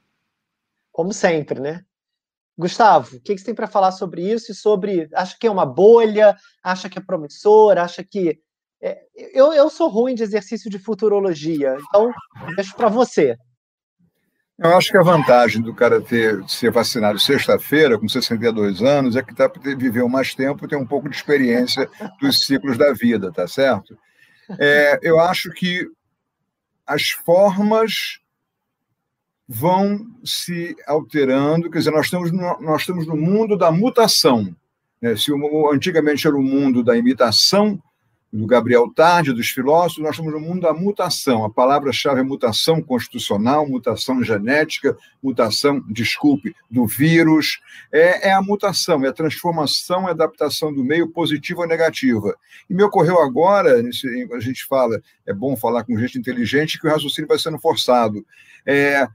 Como 0.93 1.13
sempre, 1.13 1.61
né? 1.61 1.85
Gustavo, 2.57 3.17
o 3.17 3.21
que 3.21 3.37
você 3.37 3.45
tem 3.45 3.55
para 3.55 3.67
falar 3.67 3.91
sobre 3.91 4.23
isso 4.23 4.53
e 4.53 4.55
sobre. 4.55 5.09
Acha 5.13 5.37
que 5.39 5.49
é 5.49 5.51
uma 5.51 5.67
bolha? 5.67 6.37
Acha 6.63 6.89
que 6.89 6.97
é 6.97 7.03
promissor? 7.03 7.77
Acha 7.79 8.05
que 8.05 8.41
eu, 9.33 9.53
eu 9.53 9.71
sou 9.71 9.89
ruim 9.89 10.15
de 10.15 10.23
exercício 10.23 10.71
de 10.71 10.79
futurologia, 10.79 11.77
então 11.89 12.13
deixo 12.55 12.75
para 12.77 12.89
você. 12.89 13.37
Eu 14.59 14.77
acho 14.77 14.91
que 14.91 14.99
a 14.99 15.03
vantagem 15.03 15.61
do 15.61 15.75
cara 15.75 16.01
ter 16.01 16.49
ser 16.49 16.71
vacinado 16.71 17.19
sexta-feira, 17.19 17.99
com 17.99 18.09
62 18.09 18.83
anos, 18.83 19.17
é 19.17 19.23
que 19.23 19.35
tá, 19.35 19.51
viveu 19.77 20.09
mais 20.09 20.35
tempo 20.35 20.69
tem 20.69 20.79
um 20.79 20.87
pouco 20.87 21.09
de 21.09 21.17
experiência 21.17 21.89
dos 22.21 22.47
ciclos 22.47 22.79
da 22.79 22.93
vida, 22.93 23.33
tá 23.33 23.49
certo? 23.49 23.99
É, 24.61 25.01
eu 25.03 25.19
acho 25.19 25.51
que 25.51 25.89
as 26.87 27.09
formas 27.11 28.21
vão 29.49 30.07
se 30.25 30.77
alterando, 30.87 31.71
quer 31.71 31.79
dizer, 31.79 31.91
nós 31.91 32.07
estamos 32.07 32.31
no, 32.31 32.61
nós 32.61 32.83
estamos 32.83 33.07
no 33.07 33.17
mundo 33.17 33.57
da 33.57 33.73
mutação. 33.73 34.55
Né? 35.01 35.17
Se 35.17 35.33
o, 35.33 35.71
antigamente 35.73 36.27
era 36.27 36.37
o 36.37 36.43
mundo 36.43 36.83
da 36.83 36.97
imitação, 36.97 37.83
do 38.35 38.47
Gabriel 38.47 38.93
Tarde, 38.93 39.33
dos 39.33 39.49
filósofos, 39.49 40.03
nós 40.03 40.17
estamos 40.17 40.33
no 40.33 40.41
mundo 40.41 40.63
da 40.63 40.75
mutação. 40.75 41.45
A 41.45 41.51
palavra-chave 41.51 42.19
é 42.19 42.25
mutação 42.25 42.83
constitucional, 42.83 43.65
mutação 43.65 44.25
genética, 44.25 44.97
mutação, 45.23 45.81
desculpe, 45.89 46.53
do 46.69 46.85
vírus. 46.85 47.61
É, 47.93 48.31
é 48.31 48.33
a 48.33 48.43
mutação, 48.43 49.05
é 49.05 49.09
a 49.09 49.13
transformação, 49.13 50.07
é 50.07 50.09
a 50.09 50.11
adaptação 50.11 50.75
do 50.75 50.83
meio, 50.83 51.09
positiva 51.13 51.61
ou 51.61 51.69
negativa. 51.69 52.37
E 52.69 52.75
me 52.75 52.83
ocorreu 52.83 53.21
agora, 53.21 53.77
a 53.79 54.41
gente 54.41 54.65
fala, 54.67 55.01
é 55.25 55.33
bom 55.33 55.57
falar 55.57 55.85
com 55.85 55.97
gente 55.97 56.19
inteligente, 56.19 56.81
que 56.81 56.89
o 56.89 56.91
raciocínio 56.91 57.29
vai 57.29 57.39
sendo 57.39 57.61
forçado. 57.61 58.27
É 58.67 59.07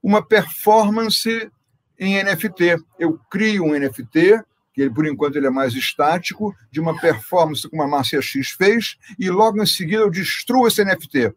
uma 0.00 0.24
performance 0.24 1.50
em 1.98 2.22
NFT. 2.22 2.76
Eu 2.96 3.18
crio 3.28 3.64
um 3.64 3.76
NFT 3.76 4.40
que 4.76 4.82
ele, 4.82 4.90
por 4.90 5.06
enquanto 5.06 5.36
ele 5.36 5.46
é 5.46 5.50
mais 5.50 5.72
estático, 5.72 6.54
de 6.70 6.78
uma 6.78 7.00
performance 7.00 7.66
como 7.66 7.82
a 7.82 7.88
Márcia 7.88 8.20
X 8.20 8.50
fez, 8.50 8.98
e 9.18 9.30
logo 9.30 9.60
em 9.60 9.64
seguida 9.64 10.02
eu 10.02 10.10
destruo 10.10 10.68
esse 10.68 10.84
NFT. 10.84 11.32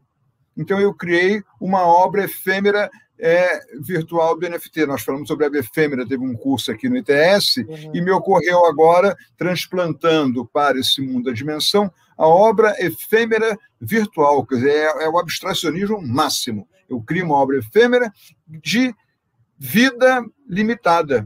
Então 0.57 0.77
eu 0.77 0.93
criei 0.93 1.41
uma 1.57 1.83
obra 1.83 2.25
efêmera 2.25 2.91
é, 3.17 3.61
virtual 3.79 4.37
do 4.37 4.49
NFT. 4.49 4.85
Nós 4.85 5.03
falamos 5.03 5.29
sobre 5.29 5.45
a 5.45 5.49
efêmera, 5.57 6.05
teve 6.05 6.21
um 6.21 6.35
curso 6.35 6.69
aqui 6.69 6.89
no 6.89 6.97
ITS, 6.97 7.57
uhum. 7.65 7.91
e 7.95 8.01
me 8.01 8.11
ocorreu 8.11 8.65
agora, 8.65 9.15
transplantando 9.37 10.45
para 10.45 10.77
esse 10.77 11.01
mundo 11.01 11.29
da 11.29 11.31
dimensão, 11.31 11.89
a 12.17 12.27
obra 12.27 12.75
efêmera 12.77 13.57
virtual, 13.79 14.45
quer 14.45 14.55
dizer, 14.55 14.71
é, 14.71 15.05
é 15.05 15.09
o 15.09 15.17
abstracionismo 15.17 16.01
máximo. 16.05 16.67
Eu 16.89 16.99
crio 17.01 17.23
uma 17.23 17.35
obra 17.35 17.59
efêmera 17.59 18.11
de 18.45 18.93
vida 19.57 20.25
limitada 20.45 21.25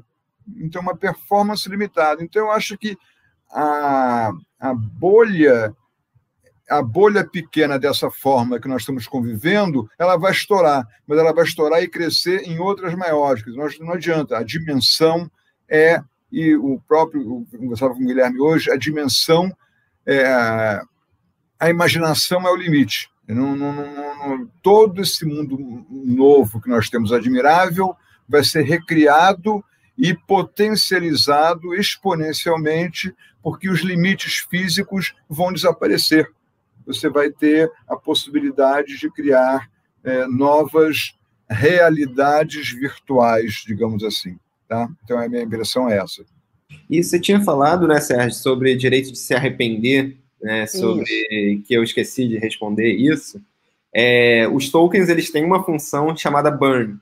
então 0.57 0.81
uma 0.81 0.95
performance 0.95 1.67
limitada. 1.69 2.23
Então 2.23 2.43
eu 2.43 2.51
acho 2.51 2.77
que 2.77 2.97
a, 3.51 4.31
a 4.59 4.73
bolha 4.73 5.75
a 6.69 6.81
bolha 6.81 7.27
pequena 7.27 7.77
dessa 7.77 8.09
forma 8.09 8.59
que 8.59 8.67
nós 8.67 8.81
estamos 8.81 9.05
convivendo, 9.05 9.87
ela 9.99 10.17
vai 10.17 10.31
estourar, 10.31 10.87
mas 11.05 11.19
ela 11.19 11.33
vai 11.33 11.43
estourar 11.43 11.83
e 11.83 11.89
crescer 11.89 12.47
em 12.47 12.57
outras 12.57 12.95
maiores. 12.95 13.43
Nós, 13.55 13.77
não 13.79 13.91
adianta, 13.91 14.37
a 14.37 14.43
dimensão 14.43 15.29
é, 15.69 16.01
e 16.31 16.55
o 16.55 16.81
próprio, 16.87 17.45
eu 17.51 17.59
conversava 17.59 17.93
com 17.93 18.01
o 18.01 18.07
Guilherme 18.07 18.39
hoje, 18.39 18.71
a 18.71 18.77
dimensão, 18.77 19.55
é, 20.05 20.81
a 21.59 21.69
imaginação 21.69 22.47
é 22.47 22.51
o 22.51 22.55
limite. 22.55 23.09
Não, 23.27 23.55
não, 23.55 23.73
não, 23.73 24.47
todo 24.61 25.01
esse 25.01 25.25
mundo 25.25 25.85
novo 25.89 26.59
que 26.59 26.69
nós 26.69 26.89
temos, 26.89 27.11
admirável, 27.11 27.95
vai 28.27 28.43
ser 28.43 28.63
recriado 28.63 29.63
e 29.97 30.13
potencializado 30.13 31.73
exponencialmente, 31.73 33.13
porque 33.41 33.69
os 33.69 33.81
limites 33.81 34.37
físicos 34.49 35.13
vão 35.29 35.53
desaparecer. 35.53 36.27
Você 36.85 37.09
vai 37.09 37.29
ter 37.29 37.71
a 37.87 37.95
possibilidade 37.95 38.97
de 38.97 39.09
criar 39.09 39.69
é, 40.03 40.25
novas 40.27 41.15
realidades 41.49 42.71
virtuais, 42.71 43.63
digamos 43.65 44.03
assim. 44.03 44.37
Tá? 44.67 44.89
Então, 45.03 45.19
a 45.19 45.29
minha 45.29 45.43
impressão 45.43 45.89
é 45.89 45.97
essa. 45.97 46.25
E 46.89 47.03
você 47.03 47.19
tinha 47.19 47.41
falado, 47.41 47.87
né, 47.87 47.99
Sérgio, 47.99 48.33
sobre 48.33 48.75
direito 48.75 49.11
de 49.11 49.17
se 49.17 49.33
arrepender, 49.33 50.17
né, 50.41 50.65
sobre 50.65 51.03
isso. 51.03 51.63
que 51.63 51.73
eu 51.73 51.83
esqueci 51.83 52.27
de 52.27 52.37
responder 52.37 52.91
isso. 52.91 53.41
É, 53.93 54.47
os 54.51 54.69
tokens 54.69 55.07
eles 55.07 55.29
têm 55.31 55.45
uma 55.45 55.63
função 55.63 56.15
chamada 56.17 56.49
burn, 56.49 56.97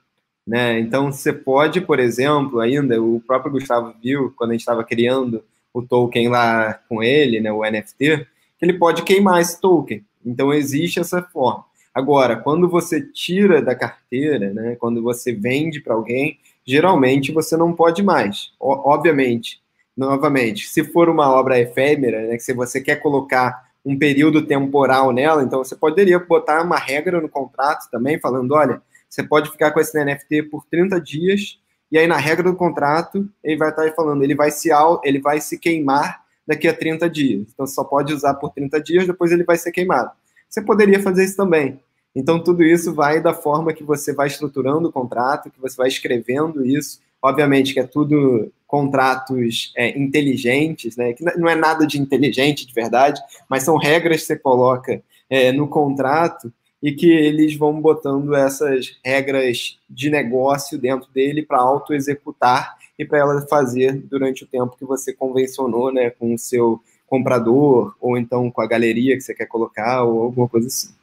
né? 0.46 0.80
Então, 0.80 1.12
você 1.12 1.32
pode, 1.32 1.82
por 1.82 2.00
exemplo, 2.00 2.60
ainda, 2.60 3.02
o 3.02 3.22
próprio 3.22 3.52
Gustavo 3.52 3.94
viu, 4.04 4.34
quando 4.36 4.52
a 4.52 4.54
gente 4.54 4.62
estava 4.62 4.84
criando 4.84 5.44
o 5.74 5.82
token 5.82 6.28
lá 6.30 6.74
com 6.90 7.02
ele, 7.02 7.40
né, 7.40 7.52
o 7.52 7.64
NFT, 7.64 8.28
ele 8.62 8.74
pode 8.74 9.04
queimar 9.04 9.42
esse 9.42 9.60
token. 9.60 10.04
Então, 10.26 10.54
existe 10.54 11.00
essa 11.00 11.22
forma. 11.22 11.66
Agora, 11.94 12.36
quando 12.38 12.70
você 12.70 13.02
tira 13.02 13.62
da 13.62 13.76
carteira, 13.76 14.54
né, 14.54 14.76
quando 14.80 15.02
você 15.02 15.34
vende 15.34 15.82
para 15.82 15.94
alguém, 15.94 16.40
geralmente 16.66 17.32
você 17.32 17.58
não 17.58 17.74
pode 17.74 18.02
mais. 18.02 18.52
Obviamente, 18.60 19.62
novamente, 19.96 20.68
se 20.68 20.84
for 20.84 21.10
uma 21.10 21.30
obra 21.30 21.60
efêmera, 21.60 22.28
né, 22.28 22.38
que 22.38 22.44
se 22.44 22.54
você 22.54 22.80
quer 22.80 22.98
colocar 22.98 23.72
um 23.84 23.98
período 23.98 24.44
temporal 24.44 25.12
nela, 25.12 25.44
então 25.44 25.64
você 25.64 25.76
poderia 25.76 26.20
botar 26.20 26.62
uma 26.64 26.78
regra 26.78 27.20
no 27.20 27.28
contrato 27.28 27.90
também, 27.90 28.20
falando, 28.20 28.54
olha, 28.54 28.82
você 29.12 29.22
pode 29.22 29.52
ficar 29.52 29.72
com 29.72 29.80
esse 29.82 30.02
NFT 30.02 30.44
por 30.44 30.66
30 30.72 31.00
dias, 31.02 31.60
e 31.92 31.98
aí 31.98 32.08
na 32.08 32.16
regra 32.16 32.50
do 32.50 32.56
contrato, 32.56 33.30
ele 33.44 33.58
vai 33.58 33.70
estar 33.70 33.92
falando, 33.92 34.24
ele 34.24 34.34
vai 34.34 34.50
se, 34.50 34.70
ele 35.04 35.20
vai 35.20 35.42
se 35.42 35.60
queimar 35.60 36.22
daqui 36.48 36.66
a 36.66 36.74
30 36.74 37.10
dias. 37.10 37.48
Então 37.54 37.68
você 37.68 37.74
só 37.74 37.84
pode 37.84 38.14
usar 38.14 38.36
por 38.36 38.52
30 38.52 38.82
dias, 38.82 39.06
depois 39.06 39.34
ele 39.34 39.44
vai 39.44 39.58
ser 39.58 39.74
queimado. 39.74 40.12
Você 40.50 40.62
poderia 40.62 41.02
fazer 41.02 41.26
isso 41.26 41.36
também. 41.36 41.82
Então 42.16 42.42
tudo 42.42 42.64
isso 42.64 42.94
vai 42.94 43.22
da 43.22 43.34
forma 43.34 43.74
que 43.74 43.84
você 43.84 44.14
vai 44.14 44.28
estruturando 44.28 44.88
o 44.88 44.92
contrato, 44.94 45.52
que 45.52 45.60
você 45.60 45.76
vai 45.76 45.90
escrevendo 45.90 46.66
isso. 46.66 47.02
Obviamente 47.22 47.74
que 47.74 47.82
é 47.82 47.86
tudo 47.86 48.50
contratos 48.66 49.74
é, 49.76 50.00
inteligentes, 50.00 50.96
né? 50.96 51.12
Que 51.12 51.24
não 51.38 51.50
é 51.50 51.56
nada 51.56 51.86
de 51.86 52.00
inteligente 52.00 52.66
de 52.66 52.74
verdade, 52.74 53.22
mas 53.50 53.64
são 53.64 53.76
regras 53.76 54.22
que 54.22 54.28
você 54.28 54.40
coloca 54.40 55.04
é, 55.30 55.52
no 55.52 55.68
contrato 55.68 56.52
e 56.82 56.92
que 56.92 57.10
eles 57.10 57.56
vão 57.56 57.80
botando 57.80 58.34
essas 58.34 58.98
regras 59.06 59.80
de 59.90 60.10
negócio 60.10 60.80
dentro 60.80 61.10
dele 61.12 61.46
para 61.46 61.60
auto-executar 61.60 62.76
e 62.98 63.06
para 63.06 63.20
ela 63.20 63.42
fazer 63.48 63.94
durante 63.94 64.44
o 64.44 64.48
tempo 64.48 64.76
que 64.78 64.86
você 64.86 65.14
convencionou 65.14 65.94
né, 65.94 66.10
com 66.10 66.34
o 66.34 66.38
seu 66.38 66.82
comprador, 67.06 67.96
ou 68.00 68.18
então 68.18 68.50
com 68.50 68.62
a 68.62 68.68
galeria 68.68 69.16
que 69.16 69.22
você 69.22 69.34
quer 69.34 69.46
colocar, 69.46 70.04
ou 70.04 70.22
alguma 70.24 70.48
coisa 70.48 70.68
assim. 70.68 70.96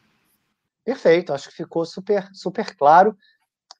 Perfeito, 0.84 1.34
acho 1.34 1.50
que 1.50 1.56
ficou 1.56 1.84
super, 1.84 2.26
super 2.32 2.74
claro. 2.74 3.14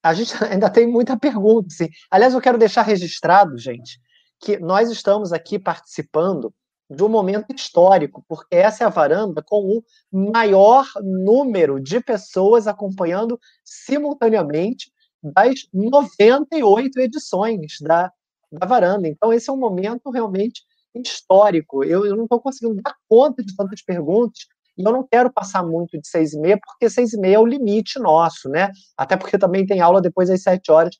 A 0.02 0.12
gente 0.12 0.34
ainda 0.44 0.68
tem 0.68 0.86
muita 0.86 1.16
pergunta. 1.16 1.68
Assim. 1.68 1.88
Aliás, 2.10 2.34
eu 2.34 2.40
quero 2.40 2.58
deixar 2.58 2.82
registrado, 2.82 3.56
gente, 3.56 3.98
que 4.38 4.58
nós 4.58 4.90
estamos 4.90 5.32
aqui 5.32 5.58
participando 5.58 6.52
de 6.90 7.02
um 7.02 7.08
momento 7.08 7.54
histórico, 7.54 8.24
porque 8.26 8.56
essa 8.56 8.84
é 8.84 8.86
a 8.86 8.90
varanda 8.90 9.42
com 9.42 9.82
o 10.10 10.30
maior 10.32 10.86
número 11.02 11.78
de 11.78 12.00
pessoas 12.00 12.66
acompanhando 12.66 13.38
simultaneamente 13.62 14.90
das 15.22 15.68
98 15.72 16.98
edições 17.00 17.74
da, 17.80 18.10
da 18.50 18.66
varanda. 18.66 19.06
Então, 19.06 19.32
esse 19.32 19.50
é 19.50 19.52
um 19.52 19.58
momento 19.58 20.10
realmente 20.10 20.62
histórico. 20.94 21.84
Eu, 21.84 22.06
eu 22.06 22.16
não 22.16 22.24
estou 22.24 22.40
conseguindo 22.40 22.80
dar 22.80 22.94
conta 23.08 23.42
de 23.44 23.54
tantas 23.54 23.82
perguntas, 23.82 24.46
e 24.76 24.82
eu 24.82 24.92
não 24.92 25.06
quero 25.06 25.30
passar 25.30 25.64
muito 25.64 26.00
de 26.00 26.06
seis 26.06 26.32
e 26.32 26.40
meia, 26.40 26.58
porque 26.58 26.88
seis 26.88 27.12
e 27.12 27.18
meia 27.18 27.36
é 27.36 27.38
o 27.38 27.46
limite 27.46 27.98
nosso, 27.98 28.48
né? 28.48 28.70
Até 28.96 29.16
porque 29.16 29.36
também 29.36 29.66
tem 29.66 29.80
aula 29.80 30.00
depois 30.00 30.28
das 30.28 30.42
sete 30.42 30.70
horas, 30.70 30.96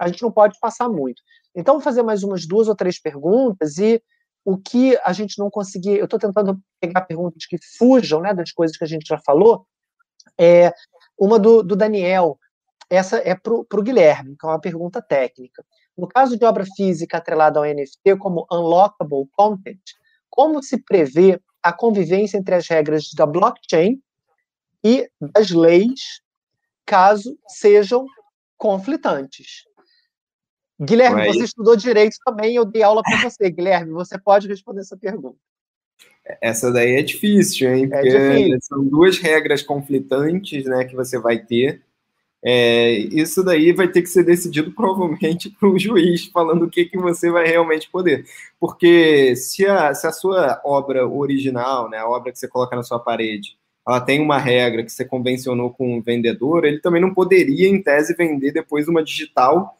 a 0.00 0.08
gente 0.08 0.22
não 0.22 0.32
pode 0.32 0.58
passar 0.58 0.88
muito. 0.88 1.22
Então, 1.54 1.74
vou 1.74 1.82
fazer 1.82 2.02
mais 2.02 2.22
umas 2.22 2.46
duas 2.46 2.68
ou 2.68 2.74
três 2.74 3.00
perguntas 3.00 3.78
e 3.78 4.02
o 4.44 4.56
que 4.56 4.98
a 5.04 5.12
gente 5.12 5.38
não 5.38 5.50
conseguir. 5.50 5.98
Eu 5.98 6.04
estou 6.04 6.18
tentando 6.18 6.60
pegar 6.80 7.02
perguntas 7.02 7.44
que 7.46 7.58
fujam 7.78 8.20
né, 8.20 8.32
das 8.32 8.52
coisas 8.52 8.76
que 8.76 8.84
a 8.84 8.88
gente 8.88 9.06
já 9.06 9.18
falou. 9.18 9.66
É, 10.38 10.72
uma 11.18 11.38
do, 11.38 11.62
do 11.62 11.76
Daniel, 11.76 12.38
essa 12.88 13.18
é 13.18 13.34
para 13.34 13.52
o 13.54 13.82
Guilherme, 13.82 14.36
que 14.38 14.46
é 14.46 14.48
uma 14.48 14.60
pergunta 14.60 15.02
técnica. 15.02 15.64
No 15.96 16.06
caso 16.06 16.38
de 16.38 16.44
obra 16.44 16.64
física 16.76 17.18
atrelada 17.18 17.58
ao 17.58 17.64
NFT 17.64 18.16
como 18.18 18.46
unlockable 18.50 19.26
content, 19.36 19.80
como 20.30 20.62
se 20.62 20.82
prevê 20.82 21.40
a 21.62 21.72
convivência 21.72 22.38
entre 22.38 22.54
as 22.54 22.68
regras 22.68 23.10
da 23.14 23.26
blockchain 23.26 24.00
e 24.84 25.10
das 25.20 25.50
leis, 25.50 26.22
caso 26.86 27.36
sejam 27.48 28.06
conflitantes? 28.56 29.64
Guilherme, 30.80 31.26
você 31.26 31.44
estudou 31.44 31.76
direito 31.76 32.16
também, 32.24 32.54
eu 32.54 32.64
dei 32.64 32.82
aula 32.82 33.02
para 33.02 33.28
você. 33.28 33.50
Guilherme, 33.50 33.92
você 33.92 34.18
pode 34.18 34.46
responder 34.46 34.80
essa 34.80 34.96
pergunta. 34.96 35.36
Essa 36.40 36.70
daí 36.70 36.96
é 36.96 37.02
difícil, 37.02 37.74
hein? 37.74 37.84
É 37.84 37.88
Porque 37.88 38.08
é 38.08 38.36
difícil. 38.36 38.58
são 38.62 38.84
duas 38.84 39.18
regras 39.18 39.62
conflitantes, 39.62 40.64
né, 40.66 40.84
que 40.84 40.94
você 40.94 41.18
vai 41.18 41.38
ter. 41.38 41.82
é, 42.44 42.92
isso 42.92 43.42
daí 43.42 43.72
vai 43.72 43.88
ter 43.88 44.02
que 44.02 44.08
ser 44.08 44.22
decidido 44.22 44.70
provavelmente 44.72 45.50
por 45.58 45.70
um 45.70 45.78
juiz, 45.78 46.26
falando 46.26 46.66
o 46.66 46.70
que, 46.70 46.84
que 46.84 46.98
você 46.98 47.30
vai 47.30 47.46
realmente 47.46 47.90
poder. 47.90 48.24
Porque 48.60 49.34
se 49.34 49.66
a, 49.66 49.92
se 49.94 50.06
a 50.06 50.12
sua 50.12 50.60
obra 50.64 51.08
original, 51.08 51.90
né, 51.90 51.98
a 51.98 52.08
obra 52.08 52.30
que 52.30 52.38
você 52.38 52.46
coloca 52.46 52.76
na 52.76 52.84
sua 52.84 53.00
parede, 53.00 53.56
ela 53.86 54.00
tem 54.00 54.20
uma 54.20 54.38
regra 54.38 54.84
que 54.84 54.92
você 54.92 55.04
convencionou 55.04 55.70
com 55.70 55.98
o 55.98 56.02
vendedor, 56.02 56.64
ele 56.64 56.78
também 56.78 57.00
não 57.00 57.14
poderia, 57.14 57.68
em 57.68 57.82
tese, 57.82 58.14
vender 58.14 58.52
depois 58.52 58.86
uma 58.86 59.02
digital 59.02 59.77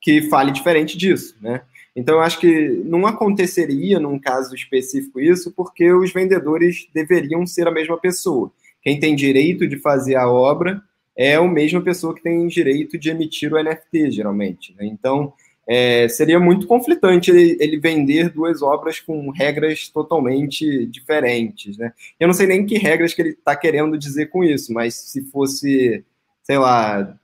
que, 0.00 0.22
fale 0.22 0.50
diferente 0.50 0.96
disso, 0.96 1.36
né? 1.40 1.62
Então, 1.94 2.16
eu 2.16 2.20
acho 2.20 2.38
que 2.38 2.68
não 2.84 3.06
aconteceria 3.06 3.98
num 3.98 4.18
caso 4.18 4.54
específico 4.54 5.20
isso, 5.20 5.52
porque 5.52 5.92
os 5.92 6.12
vendedores 6.12 6.88
deveriam 6.94 7.46
ser 7.46 7.66
a 7.66 7.72
mesma 7.72 7.98
pessoa. 7.98 8.52
Quem 8.82 8.98
tem 8.98 9.14
direito 9.14 9.66
de 9.66 9.76
fazer 9.76 10.14
a 10.14 10.30
obra 10.30 10.80
é 11.16 11.34
a 11.34 11.42
mesma 11.42 11.82
pessoa 11.82 12.14
que 12.14 12.22
tem 12.22 12.46
direito 12.46 12.96
de 12.96 13.10
emitir 13.10 13.52
o 13.52 13.62
NFT, 13.62 14.12
geralmente. 14.12 14.74
Né? 14.78 14.86
Então, 14.86 15.32
é, 15.68 16.08
seria 16.08 16.40
muito 16.40 16.66
conflitante 16.66 17.30
ele, 17.30 17.56
ele, 17.60 17.78
vender 17.78 18.30
duas 18.30 18.62
obras 18.62 18.98
com 18.98 19.30
regras 19.30 19.88
totalmente 19.88 20.86
diferentes. 20.86 21.76
Né? 21.76 21.92
Eu 22.18 22.26
não 22.26 22.34
sei 22.34 22.46
nem 22.46 22.64
que 22.64 22.78
regras 22.78 23.12
que 23.12 23.20
ele 23.20 23.30
está 23.30 23.54
querendo 23.54 23.98
dizer 23.98 24.30
com 24.30 24.42
isso, 24.42 24.72
mas 24.72 24.94
se 24.94 25.22
fosse, 25.30 26.04
sei 26.42 26.58
lá, 26.58 27.16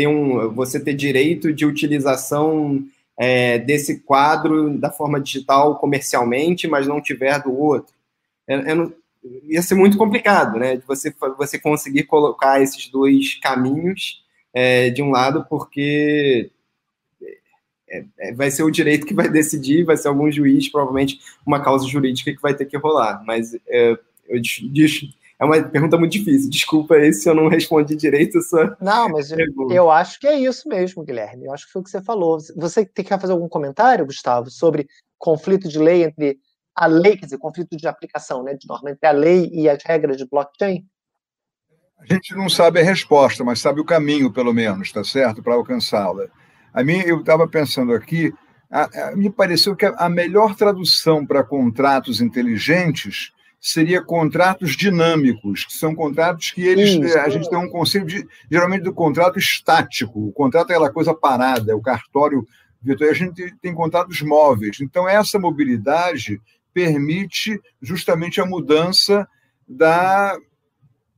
ter 0.00 0.06
um, 0.06 0.48
você 0.54 0.80
ter 0.80 0.94
direito 0.94 1.52
de 1.52 1.66
utilização 1.66 2.82
é, 3.18 3.58
desse 3.58 4.00
quadro 4.00 4.78
da 4.78 4.90
forma 4.90 5.20
digital 5.20 5.78
comercialmente, 5.78 6.66
mas 6.66 6.86
não 6.86 7.02
tiver 7.02 7.42
do 7.42 7.54
outro. 7.54 7.92
Eu, 8.48 8.60
eu 8.60 8.76
não, 8.76 8.92
ia 9.44 9.60
ser 9.60 9.74
muito 9.74 9.98
complicado, 9.98 10.58
né? 10.58 10.76
De 10.76 10.86
você, 10.86 11.14
você 11.36 11.58
conseguir 11.58 12.04
colocar 12.04 12.62
esses 12.62 12.88
dois 12.88 13.34
caminhos 13.34 14.24
é, 14.54 14.88
de 14.88 15.02
um 15.02 15.10
lado, 15.10 15.44
porque 15.50 16.50
é, 17.86 18.04
é, 18.20 18.32
vai 18.32 18.50
ser 18.50 18.62
o 18.62 18.70
direito 18.70 19.06
que 19.06 19.12
vai 19.12 19.28
decidir, 19.28 19.84
vai 19.84 19.98
ser 19.98 20.08
algum 20.08 20.32
juiz, 20.32 20.70
provavelmente 20.70 21.20
uma 21.44 21.62
causa 21.62 21.86
jurídica 21.86 22.34
que 22.34 22.40
vai 22.40 22.54
ter 22.54 22.64
que 22.64 22.78
rolar. 22.78 23.22
Mas 23.26 23.54
é, 23.68 23.98
eu, 24.26 24.40
é 25.40 25.44
uma 25.44 25.62
pergunta 25.62 25.96
muito 25.96 26.12
difícil. 26.12 26.50
Desculpa 26.50 26.96
aí 26.96 27.14
se 27.14 27.26
eu 27.26 27.34
não 27.34 27.48
respondi 27.48 27.96
direito. 27.96 28.42
Só 28.42 28.76
não, 28.78 29.08
mas 29.08 29.30
eu, 29.30 29.38
eu, 29.70 29.90
acho 29.90 30.20
que 30.20 30.26
é 30.26 30.38
isso 30.38 30.68
mesmo, 30.68 31.02
Guilherme. 31.02 31.46
Eu 31.46 31.54
acho 31.54 31.66
que 31.66 31.72
foi 31.72 31.80
o 31.80 31.84
que 31.84 31.90
você 31.90 32.02
falou. 32.02 32.38
Você 32.56 32.84
tem 32.84 33.02
que 33.02 33.18
fazer 33.18 33.32
algum 33.32 33.48
comentário, 33.48 34.04
Gustavo, 34.04 34.50
sobre 34.50 34.86
conflito 35.18 35.66
de 35.66 35.78
lei 35.78 36.04
entre 36.04 36.38
a 36.76 36.86
lei, 36.86 37.16
quer 37.16 37.24
dizer, 37.24 37.38
conflito 37.38 37.74
de 37.74 37.88
aplicação, 37.88 38.42
né, 38.42 38.54
de 38.54 38.68
norma 38.68 38.90
entre 38.90 39.08
a 39.08 39.12
lei 39.12 39.50
e 39.50 39.68
as 39.68 39.82
regras 39.82 40.18
de 40.18 40.28
blockchain? 40.28 40.84
A 41.98 42.06
gente 42.06 42.34
não 42.34 42.48
sabe 42.48 42.80
a 42.80 42.84
resposta, 42.84 43.42
mas 43.42 43.60
sabe 43.60 43.80
o 43.80 43.84
caminho, 43.84 44.32
pelo 44.32 44.52
menos, 44.52 44.92
tá 44.92 45.02
certo, 45.02 45.42
para 45.42 45.54
alcançá-la. 45.54 46.26
A 46.72 46.84
mim, 46.84 47.00
eu 47.04 47.20
estava 47.20 47.48
pensando 47.48 47.92
aqui, 47.92 48.32
a, 48.70 49.08
a, 49.08 49.16
me 49.16 49.30
pareceu 49.30 49.74
que 49.74 49.84
a, 49.86 49.94
a 49.96 50.08
melhor 50.08 50.54
tradução 50.54 51.26
para 51.26 51.42
contratos 51.42 52.20
inteligentes 52.20 53.32
seria 53.60 54.02
contratos 54.02 54.74
dinâmicos, 54.74 55.66
que 55.66 55.74
são 55.74 55.94
contratos 55.94 56.50
que 56.50 56.62
eles 56.62 56.90
Isso. 56.90 57.18
a 57.18 57.28
gente 57.28 57.48
tem 57.50 57.58
um 57.58 57.68
conceito 57.68 58.06
de, 58.06 58.26
geralmente 58.50 58.82
do 58.82 58.94
contrato 58.94 59.38
estático. 59.38 60.28
O 60.28 60.32
contrato 60.32 60.70
é 60.70 60.74
aquela 60.74 60.90
coisa 60.90 61.14
parada, 61.14 61.72
é 61.72 61.74
o 61.74 61.82
cartório 61.82 62.46
virtual. 62.80 63.10
A 63.10 63.14
gente 63.14 63.54
tem 63.60 63.74
contratos 63.74 64.22
móveis. 64.22 64.80
Então 64.80 65.06
essa 65.06 65.38
mobilidade 65.38 66.40
permite 66.72 67.60
justamente 67.82 68.40
a 68.40 68.46
mudança 68.46 69.28
da 69.68 70.38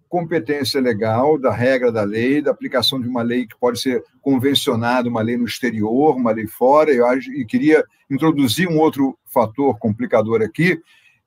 competência 0.08 0.80
legal, 0.80 1.38
da 1.38 1.50
regra 1.50 1.90
da 1.90 2.02
lei, 2.02 2.42
da 2.42 2.50
aplicação 2.50 3.00
de 3.00 3.08
uma 3.08 3.22
lei 3.22 3.46
que 3.46 3.56
pode 3.58 3.80
ser 3.80 4.04
convencionada, 4.20 5.08
uma 5.08 5.22
lei 5.22 5.38
no 5.38 5.46
exterior, 5.46 6.16
uma 6.16 6.32
lei 6.32 6.46
fora. 6.46 6.90
Eu 6.90 7.06
e 7.18 7.46
queria 7.46 7.82
introduzir 8.10 8.68
um 8.68 8.78
outro 8.78 9.16
fator 9.24 9.78
complicador 9.78 10.42
aqui, 10.42 10.78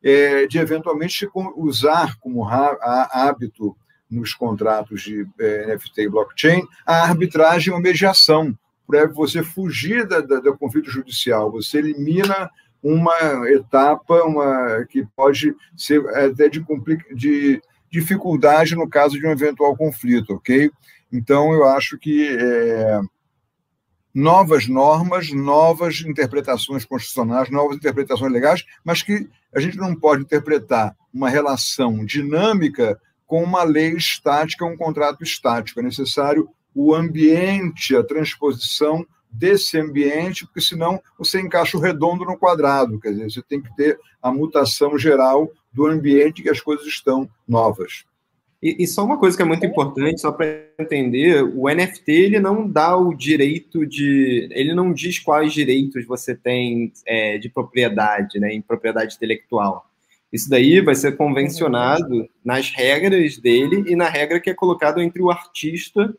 é, 0.03 0.45
de 0.47 0.57
eventualmente 0.57 1.27
usar 1.55 2.17
como 2.19 2.47
hábito 2.47 3.75
nos 4.09 4.33
contratos 4.33 5.01
de 5.01 5.27
é, 5.39 5.75
NFT 5.75 6.01
e 6.01 6.09
blockchain 6.09 6.63
a 6.85 7.01
arbitragem 7.01 7.73
ou 7.73 7.79
mediação, 7.79 8.57
para 8.87 9.07
você 9.07 9.41
fugir 9.41 10.07
da, 10.07 10.21
da, 10.21 10.39
do 10.39 10.57
conflito 10.57 10.89
judicial. 10.89 11.51
Você 11.51 11.79
elimina 11.79 12.49
uma 12.81 13.15
etapa 13.49 14.23
uma, 14.23 14.85
que 14.87 15.03
pode 15.15 15.55
ser 15.75 16.07
até 16.09 16.47
de, 16.47 16.63
de 17.15 17.61
dificuldade 17.89 18.75
no 18.75 18.87
caso 18.87 19.17
de 19.19 19.25
um 19.25 19.31
eventual 19.31 19.75
conflito, 19.75 20.35
ok? 20.35 20.69
Então, 21.11 21.53
eu 21.53 21.65
acho 21.65 21.97
que 21.97 22.27
é, 22.27 22.99
novas 24.15 24.65
normas, 24.65 25.29
novas 25.33 25.99
interpretações 25.99 26.85
constitucionais, 26.85 27.49
novas 27.49 27.75
interpretações 27.75 28.31
legais, 28.31 28.65
mas 28.81 29.03
que 29.03 29.27
a 29.53 29.59
gente 29.59 29.75
não 29.75 29.93
pode 29.93 30.23
interpretar 30.23 30.95
uma 31.13 31.29
relação 31.29 32.05
dinâmica 32.05 32.97
com 33.27 33.43
uma 33.43 33.63
lei 33.63 33.91
estática, 33.91 34.63
um 34.63 34.77
contrato 34.77 35.21
estático. 35.21 35.81
É 35.81 35.83
necessário 35.83 36.47
o 36.73 36.95
ambiente, 36.95 37.93
a 37.93 38.03
transposição 38.03 39.05
desse 39.29 39.77
ambiente, 39.77 40.45
porque 40.45 40.61
senão 40.61 41.01
você 41.19 41.41
encaixa 41.41 41.77
o 41.77 41.81
redondo 41.81 42.23
no 42.23 42.37
quadrado, 42.37 42.99
quer 43.01 43.11
dizer, 43.11 43.31
você 43.31 43.41
tem 43.41 43.61
que 43.61 43.75
ter 43.75 43.99
a 44.21 44.31
mutação 44.31 44.97
geral 44.97 45.51
do 45.73 45.87
ambiente 45.87 46.41
que 46.41 46.49
as 46.49 46.61
coisas 46.61 46.87
estão 46.87 47.29
novas. 47.45 48.05
E, 48.65 48.77
e 48.79 48.87
só 48.87 49.05
uma 49.05 49.19
coisa 49.19 49.37
que 49.37 49.43
é 49.43 49.45
muito 49.45 49.63
importante, 49.63 50.19
só 50.19 50.31
para 50.31 50.47
entender, 50.79 51.43
o 51.43 51.69
NFT 51.69 52.11
ele 52.11 52.39
não 52.39 52.67
dá 52.67 52.97
o 52.97 53.13
direito 53.13 53.85
de, 53.85 54.49
ele 54.49 54.73
não 54.73 54.91
diz 54.91 55.19
quais 55.19 55.53
direitos 55.53 56.03
você 56.03 56.33
tem 56.33 56.91
é, 57.05 57.37
de 57.37 57.47
propriedade, 57.47 58.39
né, 58.39 58.51
em 58.51 58.63
propriedade 58.63 59.17
intelectual. 59.17 59.85
Isso 60.33 60.49
daí 60.49 60.81
vai 60.81 60.95
ser 60.95 61.15
convencionado 61.15 62.27
nas 62.43 62.71
regras 62.71 63.37
dele 63.37 63.83
e 63.85 63.95
na 63.95 64.09
regra 64.09 64.39
que 64.39 64.49
é 64.49 64.53
colocado 64.55 64.99
entre 64.99 65.21
o 65.21 65.29
artista 65.29 66.11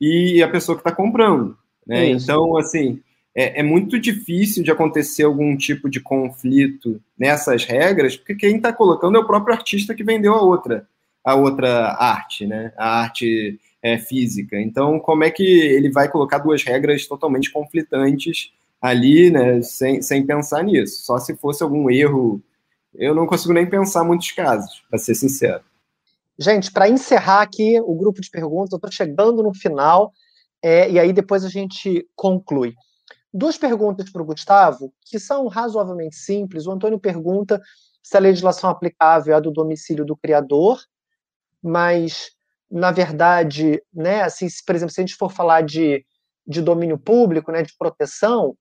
e 0.00 0.40
a 0.40 0.46
pessoa 0.48 0.76
que 0.76 0.82
está 0.82 0.92
comprando. 0.92 1.58
Né? 1.84 2.10
Então, 2.10 2.56
assim, 2.56 3.00
é, 3.34 3.58
é, 3.58 3.62
muito 3.64 3.98
difícil 3.98 4.62
de 4.62 4.70
acontecer 4.70 5.24
algum 5.24 5.56
tipo 5.56 5.90
de 5.90 5.98
conflito 5.98 7.02
nessas 7.18 7.64
regras, 7.64 8.16
porque 8.16 8.36
quem 8.36 8.58
está 8.58 8.72
colocando 8.72 9.16
é 9.16 9.20
o 9.20 9.26
próprio 9.26 9.56
artista 9.56 9.96
que 9.96 10.04
vendeu 10.04 10.34
a 10.34 10.42
outra, 10.42 10.86
a 11.28 11.34
outra 11.34 11.94
arte, 12.00 12.46
né? 12.46 12.72
A 12.74 13.00
arte 13.02 13.60
é, 13.82 13.98
física. 13.98 14.58
Então, 14.58 14.98
como 14.98 15.24
é 15.24 15.30
que 15.30 15.44
ele 15.44 15.90
vai 15.90 16.10
colocar 16.10 16.38
duas 16.38 16.64
regras 16.64 17.06
totalmente 17.06 17.52
conflitantes 17.52 18.50
ali, 18.80 19.30
né? 19.30 19.60
Sem, 19.60 20.00
sem 20.00 20.24
pensar 20.24 20.62
nisso? 20.62 21.04
Só 21.04 21.18
se 21.18 21.36
fosse 21.36 21.62
algum 21.62 21.90
erro. 21.90 22.40
Eu 22.94 23.14
não 23.14 23.26
consigo 23.26 23.52
nem 23.52 23.68
pensar 23.68 24.04
muitos 24.04 24.32
casos, 24.32 24.82
para 24.88 24.98
ser 24.98 25.14
sincero. 25.14 25.62
Gente, 26.38 26.72
para 26.72 26.88
encerrar 26.88 27.42
aqui 27.42 27.78
o 27.78 27.94
grupo 27.94 28.22
de 28.22 28.30
perguntas, 28.30 28.72
eu 28.72 28.76
estou 28.76 28.90
chegando 28.90 29.42
no 29.42 29.52
final. 29.52 30.14
É, 30.62 30.90
e 30.90 30.98
aí 30.98 31.12
depois 31.12 31.44
a 31.44 31.50
gente 31.50 32.08
conclui. 32.16 32.74
Duas 33.34 33.58
perguntas 33.58 34.08
para 34.10 34.22
o 34.22 34.24
Gustavo, 34.24 34.94
que 35.04 35.18
são 35.18 35.46
razoavelmente 35.46 36.16
simples. 36.16 36.66
O 36.66 36.72
Antônio 36.72 36.98
pergunta 36.98 37.60
se 38.02 38.16
a 38.16 38.20
legislação 38.20 38.70
aplicável 38.70 39.34
é 39.34 39.36
a 39.36 39.40
do 39.40 39.50
domicílio 39.50 40.06
do 40.06 40.16
criador, 40.16 40.80
mas, 41.62 42.30
na 42.70 42.90
verdade, 42.90 43.82
né, 43.92 44.22
assim, 44.22 44.48
se, 44.48 44.64
por 44.64 44.74
exemplo, 44.74 44.92
se 44.92 45.00
a 45.00 45.04
gente 45.06 45.16
for 45.16 45.30
falar 45.30 45.62
de, 45.62 46.04
de 46.46 46.62
domínio 46.62 46.98
público, 46.98 47.50
né, 47.52 47.62
de 47.62 47.76
proteção, 47.78 48.56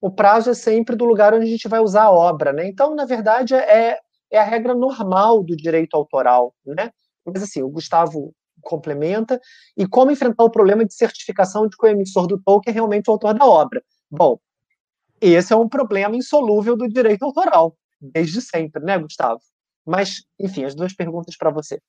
o 0.00 0.10
prazo 0.10 0.50
é 0.50 0.54
sempre 0.54 0.96
do 0.96 1.04
lugar 1.04 1.34
onde 1.34 1.44
a 1.44 1.48
gente 1.48 1.68
vai 1.68 1.80
usar 1.80 2.04
a 2.04 2.10
obra. 2.10 2.52
Né? 2.52 2.66
Então, 2.66 2.94
na 2.94 3.04
verdade, 3.04 3.54
é, 3.54 3.98
é 4.30 4.38
a 4.38 4.44
regra 4.44 4.74
normal 4.74 5.42
do 5.42 5.56
direito 5.56 5.94
autoral. 5.94 6.54
Né? 6.64 6.90
Mas, 7.24 7.42
assim, 7.42 7.62
o 7.62 7.68
Gustavo 7.68 8.34
complementa, 8.60 9.40
e 9.76 9.86
como 9.86 10.10
enfrentar 10.10 10.44
o 10.44 10.50
problema 10.50 10.84
de 10.84 10.94
certificação 10.94 11.66
de 11.66 11.76
que 11.76 11.86
o 11.86 11.88
emissor 11.88 12.26
do 12.26 12.38
token 12.40 12.70
é 12.70 12.74
realmente 12.74 13.08
o 13.08 13.12
autor 13.12 13.34
da 13.34 13.46
obra. 13.46 13.82
Bom, 14.10 14.38
esse 15.20 15.52
é 15.52 15.56
um 15.56 15.68
problema 15.68 16.16
insolúvel 16.16 16.76
do 16.76 16.88
direito 16.88 17.24
autoral, 17.24 17.76
desde 18.00 18.40
sempre, 18.40 18.82
né, 18.82 18.98
Gustavo? 18.98 19.40
Mas, 19.86 20.24
enfim, 20.38 20.64
as 20.64 20.74
duas 20.74 20.94
perguntas 20.94 21.36
para 21.36 21.50
você. 21.50 21.80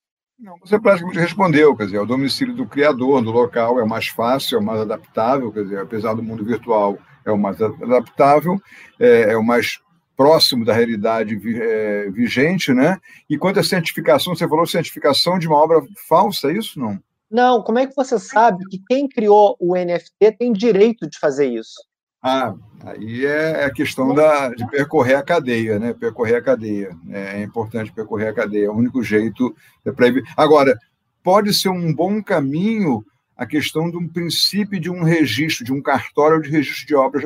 Não, 0.41 0.57
você 0.59 0.79
praticamente 0.79 1.19
respondeu, 1.19 1.75
quer 1.75 1.85
dizer, 1.85 1.99
o 1.99 2.05
domicílio 2.05 2.55
do 2.55 2.65
criador, 2.65 3.21
do 3.21 3.29
local, 3.29 3.79
é 3.79 3.83
o 3.83 3.87
mais 3.87 4.07
fácil, 4.07 4.57
é 4.57 4.59
o 4.59 4.63
mais 4.63 4.81
adaptável, 4.81 5.51
quer 5.51 5.63
dizer, 5.63 5.79
apesar 5.79 6.15
do 6.15 6.23
mundo 6.23 6.43
virtual, 6.43 6.97
é 7.23 7.31
o 7.31 7.37
mais 7.37 7.61
adaptável, 7.61 8.59
é, 8.99 9.33
é 9.33 9.37
o 9.37 9.43
mais 9.43 9.79
próximo 10.17 10.65
da 10.65 10.73
realidade 10.73 11.39
é, 11.61 12.09
vigente, 12.09 12.73
né? 12.73 12.99
E 13.29 13.37
quanto 13.37 13.59
à 13.59 13.63
certificação, 13.63 14.35
você 14.35 14.47
falou 14.47 14.65
certificação 14.65 15.37
de 15.37 15.47
uma 15.47 15.57
obra 15.57 15.79
falsa, 16.07 16.51
é 16.51 16.57
isso 16.57 16.79
não? 16.79 16.99
Não, 17.29 17.61
como 17.61 17.77
é 17.77 17.85
que 17.85 17.95
você 17.95 18.17
sabe 18.17 18.65
que 18.65 18.81
quem 18.89 19.07
criou 19.07 19.55
o 19.59 19.75
NFT 19.75 20.31
tem 20.39 20.51
direito 20.51 21.07
de 21.07 21.19
fazer 21.19 21.47
isso? 21.47 21.79
Ah, 22.21 22.53
aí 22.83 23.25
é 23.25 23.65
a 23.65 23.71
questão 23.71 24.13
da, 24.13 24.49
de 24.49 24.67
percorrer 24.67 25.15
a 25.15 25.23
cadeia, 25.23 25.79
né? 25.79 25.93
Percorrer 25.93 26.35
a 26.35 26.41
cadeia. 26.41 26.95
É 27.09 27.41
importante 27.41 27.91
percorrer 27.91 28.27
a 28.27 28.33
cadeia. 28.33 28.65
É 28.65 28.69
o 28.69 28.75
único 28.75 29.03
jeito 29.03 29.55
é 29.83 29.91
para 29.91 30.07
Agora, 30.37 30.77
pode 31.23 31.53
ser 31.53 31.69
um 31.69 31.93
bom 31.93 32.21
caminho 32.21 33.03
a 33.35 33.45
questão 33.45 33.89
de 33.89 33.97
um 33.97 34.07
princípio 34.07 34.79
de 34.79 34.89
um 34.89 35.01
registro, 35.01 35.65
de 35.65 35.73
um 35.73 35.81
cartório 35.81 36.39
de 36.43 36.49
registro 36.51 36.85
de 36.85 36.95
obras 36.95 37.23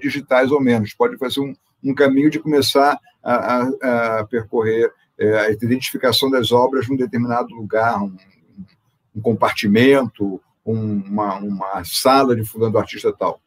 digitais 0.00 0.50
ou 0.50 0.60
menos. 0.60 0.92
Pode 0.92 1.16
fazer 1.18 1.40
um, 1.40 1.54
um 1.84 1.94
caminho 1.94 2.28
de 2.28 2.40
começar 2.40 2.98
a, 3.22 3.34
a, 3.34 4.18
a 4.18 4.24
percorrer 4.24 4.90
é, 5.16 5.38
a 5.38 5.50
identificação 5.50 6.28
das 6.28 6.50
obras 6.50 6.88
num 6.88 6.96
determinado 6.96 7.54
lugar, 7.54 8.02
um, 8.02 8.16
um 9.14 9.20
compartimento, 9.20 10.40
um, 10.64 11.00
uma, 11.02 11.36
uma 11.36 11.84
sala 11.84 12.34
de 12.34 12.44
fulano 12.44 12.72
do 12.72 12.78
artista 12.78 13.12
tal. 13.12 13.40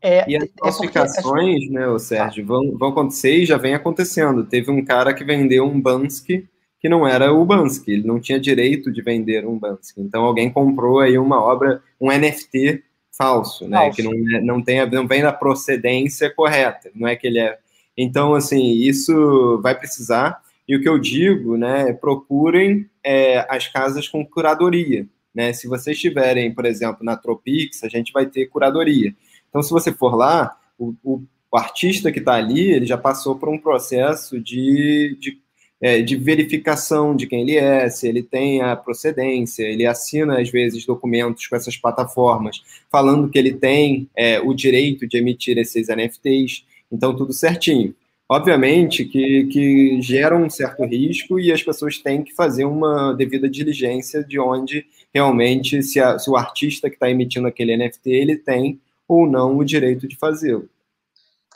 É, 0.00 0.30
e 0.30 0.36
as 0.36 0.48
falsificações, 0.58 1.64
é 1.64 1.72
né, 1.72 1.88
o 1.88 1.98
Sérgio, 1.98 2.46
vão, 2.46 2.76
vão 2.76 2.90
acontecer 2.90 3.38
e 3.38 3.46
já 3.46 3.56
vem 3.56 3.74
acontecendo. 3.74 4.44
Teve 4.44 4.70
um 4.70 4.84
cara 4.84 5.12
que 5.12 5.24
vendeu 5.24 5.64
um 5.64 5.80
Bansky 5.80 6.48
que 6.80 6.88
não 6.88 7.06
era 7.06 7.32
o 7.32 7.44
Bansky, 7.44 7.92
ele 7.92 8.06
não 8.06 8.20
tinha 8.20 8.38
direito 8.38 8.92
de 8.92 9.02
vender 9.02 9.44
um 9.44 9.58
Bansky. 9.58 10.00
Então 10.00 10.24
alguém 10.24 10.50
comprou 10.50 11.00
aí 11.00 11.18
uma 11.18 11.42
obra, 11.42 11.82
um 12.00 12.10
NFT 12.10 12.84
falso, 13.12 13.66
né, 13.66 13.78
falso. 13.78 13.96
que 13.96 14.02
não, 14.02 14.12
é, 14.12 14.40
não, 14.40 14.62
tem, 14.62 14.88
não 14.88 15.06
vem 15.06 15.22
da 15.22 15.32
procedência 15.32 16.30
correta, 16.30 16.90
não 16.94 17.08
é 17.08 17.16
que 17.16 17.26
ele 17.26 17.40
é. 17.40 17.58
Então, 17.96 18.34
assim, 18.34 18.74
isso 18.74 19.60
vai 19.60 19.76
precisar, 19.76 20.40
e 20.68 20.76
o 20.76 20.80
que 20.80 20.88
eu 20.88 20.98
digo, 20.98 21.56
né, 21.56 21.92
procurem 21.94 22.88
é, 23.02 23.44
as 23.48 23.66
casas 23.66 24.06
com 24.06 24.24
curadoria, 24.24 25.04
né, 25.34 25.52
se 25.52 25.66
vocês 25.66 25.96
estiverem, 25.96 26.54
por 26.54 26.64
exemplo, 26.64 27.04
na 27.04 27.16
Tropix, 27.16 27.82
a 27.82 27.88
gente 27.88 28.12
vai 28.12 28.26
ter 28.26 28.46
curadoria. 28.46 29.12
Então, 29.48 29.62
se 29.62 29.70
você 29.70 29.92
for 29.92 30.14
lá, 30.14 30.56
o, 30.78 30.94
o, 31.02 31.22
o 31.50 31.56
artista 31.56 32.12
que 32.12 32.18
está 32.18 32.34
ali, 32.34 32.70
ele 32.70 32.86
já 32.86 32.98
passou 32.98 33.36
por 33.36 33.48
um 33.48 33.58
processo 33.58 34.40
de, 34.40 35.16
de 35.18 35.38
é, 35.80 36.02
de 36.02 36.16
verificação 36.16 37.14
de 37.14 37.26
quem 37.26 37.42
ele 37.42 37.56
é, 37.56 37.88
se 37.88 38.08
ele 38.08 38.22
tem 38.22 38.60
a 38.62 38.74
procedência, 38.74 39.62
ele 39.62 39.86
assina, 39.86 40.40
às 40.40 40.50
vezes, 40.50 40.84
documentos 40.84 41.46
com 41.46 41.56
essas 41.56 41.76
plataformas, 41.76 42.62
falando 42.90 43.28
que 43.30 43.38
ele 43.38 43.54
tem 43.54 44.08
é, 44.16 44.40
o 44.40 44.52
direito 44.52 45.06
de 45.06 45.18
emitir 45.18 45.56
esses 45.56 45.88
NFTs, 45.88 46.64
então 46.90 47.14
tudo 47.14 47.32
certinho. 47.32 47.94
Obviamente 48.30 49.06
que, 49.06 49.44
que 49.44 50.02
gera 50.02 50.36
um 50.36 50.50
certo 50.50 50.84
risco 50.84 51.40
e 51.40 51.50
as 51.50 51.62
pessoas 51.62 51.96
têm 51.98 52.22
que 52.22 52.34
fazer 52.34 52.66
uma 52.66 53.14
devida 53.14 53.48
diligência 53.48 54.22
de 54.22 54.38
onde 54.38 54.84
realmente, 55.14 55.82
se, 55.82 55.98
a, 55.98 56.18
se 56.18 56.28
o 56.28 56.36
artista 56.36 56.90
que 56.90 56.96
está 56.96 57.08
emitindo 57.08 57.46
aquele 57.46 57.74
NFT, 57.74 58.10
ele 58.10 58.36
tem 58.36 58.78
ou 59.08 59.26
não 59.26 59.56
o 59.56 59.64
direito 59.64 60.06
de 60.06 60.16
fazê-lo. 60.16 60.68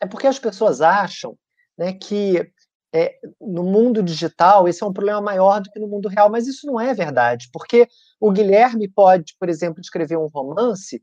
É 0.01 0.07
porque 0.07 0.27
as 0.27 0.39
pessoas 0.39 0.81
acham 0.81 1.37
né, 1.79 1.93
que 1.93 2.51
é, 2.93 3.19
no 3.41 3.63
mundo 3.63 4.03
digital 4.03 4.67
esse 4.67 4.83
é 4.83 4.87
um 4.87 4.93
problema 4.93 5.21
maior 5.21 5.61
do 5.61 5.71
que 5.71 5.79
no 5.79 5.87
mundo 5.87 6.09
real, 6.09 6.31
mas 6.31 6.47
isso 6.47 6.67
não 6.67 6.81
é 6.81 6.93
verdade, 6.93 7.49
porque 7.53 7.89
o 8.21 8.31
Guilherme 8.31 8.89
pode, 8.89 9.35
por 9.39 9.49
exemplo, 9.49 9.81
escrever 9.81 10.19
um 10.19 10.27
romance, 10.27 11.03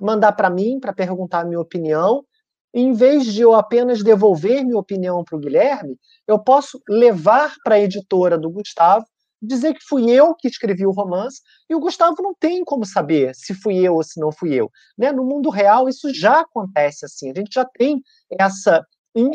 mandar 0.00 0.32
para 0.32 0.50
mim 0.50 0.78
para 0.80 0.92
perguntar 0.92 1.40
a 1.40 1.44
minha 1.44 1.60
opinião, 1.60 2.24
e 2.72 2.80
em 2.80 2.92
vez 2.92 3.26
de 3.26 3.40
eu 3.40 3.54
apenas 3.54 4.02
devolver 4.02 4.64
minha 4.64 4.78
opinião 4.78 5.24
para 5.24 5.36
o 5.36 5.40
Guilherme, 5.40 5.98
eu 6.26 6.38
posso 6.38 6.80
levar 6.88 7.54
para 7.64 7.76
a 7.76 7.80
editora 7.80 8.38
do 8.38 8.50
Gustavo, 8.50 9.06
dizer 9.40 9.74
que 9.74 9.84
fui 9.88 10.10
eu 10.10 10.34
que 10.34 10.48
escrevi 10.48 10.86
o 10.86 10.92
romance, 10.92 11.40
e 11.68 11.74
o 11.74 11.80
Gustavo 11.80 12.16
não 12.22 12.34
tem 12.34 12.64
como 12.64 12.84
saber 12.84 13.34
se 13.34 13.54
fui 13.54 13.76
eu 13.76 13.94
ou 13.94 14.02
se 14.02 14.20
não 14.20 14.30
fui 14.30 14.54
eu. 14.54 14.70
Né? 14.98 15.12
No 15.12 15.24
mundo 15.24 15.50
real, 15.50 15.88
isso 15.88 16.12
já 16.12 16.40
acontece 16.40 17.04
assim, 17.04 17.30
a 17.30 17.34
gente 17.34 17.54
já 17.54 17.64
tem 17.64 18.02
essa 18.38 18.84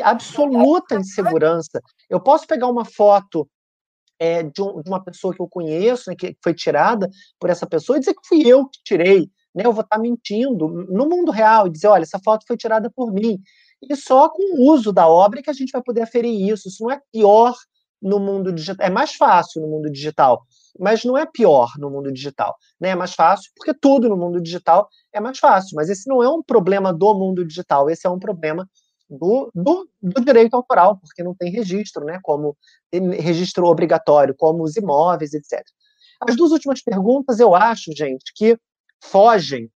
absoluta 0.04 0.96
insegurança. 0.96 1.82
Eu 2.10 2.20
posso 2.20 2.48
pegar 2.48 2.68
uma 2.68 2.86
foto 2.86 3.48
é, 4.20 4.44
de, 4.44 4.62
um, 4.62 4.82
de, 4.82 4.90
uma 4.90 5.04
pessoa 5.04 5.34
que 5.34 5.42
eu 5.42 5.48
conheço, 5.48 6.10
né, 6.10 6.16
que 6.16 6.36
foi 6.42 6.54
tirada 6.54 7.10
por 7.40 7.50
essa 7.50 7.68
pessoa, 7.68 7.98
e 7.98 8.00
dizer 8.00 8.14
que 8.14 8.28
fui 8.28 8.48
eu 8.48 8.68
que 8.68 8.80
tirei. 8.84 9.30
Né, 9.54 9.66
eu 9.66 9.74
vou 9.74 9.84
estar 9.84 9.98
mentindo 9.98 10.68
no 10.68 11.08
mundo 11.08 11.32
real 11.32 11.68
e 11.68 11.72
dizer: 11.72 11.88
olha, 11.88 12.04
essa 12.04 12.20
foto 12.24 12.46
foi 12.48 12.58
tirada 12.58 12.90
por 12.94 13.12
mim. 13.12 13.40
E 13.82 13.96
só 13.96 14.30
com 14.30 14.58
o 14.58 14.72
uso 14.72 14.92
da 14.92 15.08
obra 15.08 15.42
que 15.42 15.50
a 15.50 15.54
gente 15.54 15.72
vai 15.72 15.82
poder 15.82 16.02
aferir 16.02 16.50
isso. 16.50 16.68
Isso 16.68 16.84
não 16.84 16.92
é 16.92 17.00
pior 17.12 17.54
no 18.06 18.20
mundo 18.20 18.54
digital. 18.54 18.86
É 18.86 18.90
mais 18.90 19.16
fácil 19.16 19.64
no 19.64 19.68
mundo 19.68 19.92
digital, 19.92 20.46
mas 20.80 21.04
não 21.04 21.18
é 21.18 21.26
pior 21.26 21.72
no 21.80 21.90
mundo 21.90 22.12
digital. 22.14 22.56
Né? 22.80 22.90
É 22.90 22.96
mais 22.96 23.16
fácil, 23.16 23.52
porque 23.56 23.74
tudo 23.74 24.08
no 24.08 24.16
mundo 24.16 24.40
digital 24.40 24.88
é 25.12 25.20
mais 25.20 25.40
fácil. 25.40 25.76
Mas 25.76 25.90
esse 25.90 26.08
não 26.08 26.22
é 26.22 26.30
um 26.30 26.44
problema 26.44 26.94
do 26.94 27.16
mundo 27.16 27.44
digital, 27.44 27.90
esse 27.90 28.06
é 28.06 28.10
um 28.10 28.20
problema 28.20 28.70
do, 29.10 29.50
do, 29.56 29.90
do, 30.00 30.24
direito 30.24 30.54
autoral, 30.54 31.00
porque 31.00 31.24
não 31.24 31.34
tem 31.34 31.52
registro, 31.52 32.06
né, 32.06 32.20
como 32.22 32.56
registro 32.94 33.66
obrigatório, 33.66 34.36
como 34.38 34.64
os 34.64 34.76
imóveis, 34.76 35.34
etc. 35.34 35.64
As 36.22 36.36
duas 36.36 36.52
últimas 36.52 36.84
perguntas, 36.84 37.40
eu 37.40 37.56
acho, 37.56 37.92
gente, 37.92 38.32
que 38.36 38.58
fogem 39.04 39.70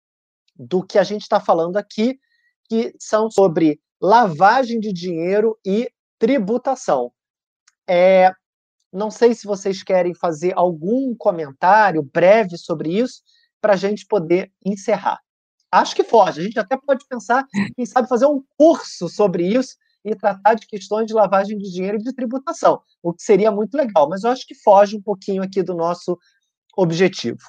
do 0.54 0.82
que 0.82 0.98
a 0.98 1.02
gente 1.02 1.22
está 1.22 1.40
falando 1.40 1.78
aqui, 1.78 2.18
que 2.68 2.94
são 2.98 3.30
sobre 3.30 3.80
lavagem 4.00 4.80
de 4.80 4.92
dinheiro 4.92 5.58
e 5.64 5.90
tributação. 6.18 7.10
É, 7.88 8.32
não 8.92 9.10
sei 9.10 9.34
se 9.34 9.46
vocês 9.46 9.82
querem 9.82 10.14
fazer 10.14 10.52
algum 10.56 11.14
comentário 11.14 12.02
breve 12.02 12.56
sobre 12.58 12.98
isso, 12.98 13.22
para 13.60 13.72
a 13.72 13.76
gente 13.76 14.06
poder 14.06 14.52
encerrar 14.64 15.18
acho 15.70 15.94
que 15.94 16.04
foge. 16.04 16.40
A 16.40 16.44
gente 16.44 16.58
até 16.58 16.76
pode 16.76 17.06
pensar, 17.08 17.44
quem 17.74 17.86
sabe, 17.86 18.08
fazer 18.08 18.26
um 18.26 18.42
curso 18.56 19.08
sobre 19.08 19.46
isso 19.46 19.76
e 20.04 20.14
tratar 20.14 20.54
de 20.54 20.66
questões 20.66 21.06
de 21.06 21.14
lavagem 21.14 21.58
de 21.58 21.70
dinheiro 21.70 21.98
e 21.98 22.02
de 22.02 22.14
tributação, 22.14 22.80
o 23.02 23.12
que 23.12 23.22
seria 23.22 23.50
muito 23.50 23.74
legal, 23.74 24.08
mas 24.08 24.24
eu 24.24 24.30
acho 24.30 24.46
que 24.46 24.54
foge 24.54 24.96
um 24.96 25.02
pouquinho 25.02 25.42
aqui 25.42 25.62
do 25.62 25.74
nosso 25.74 26.18
objetivo. 26.76 27.40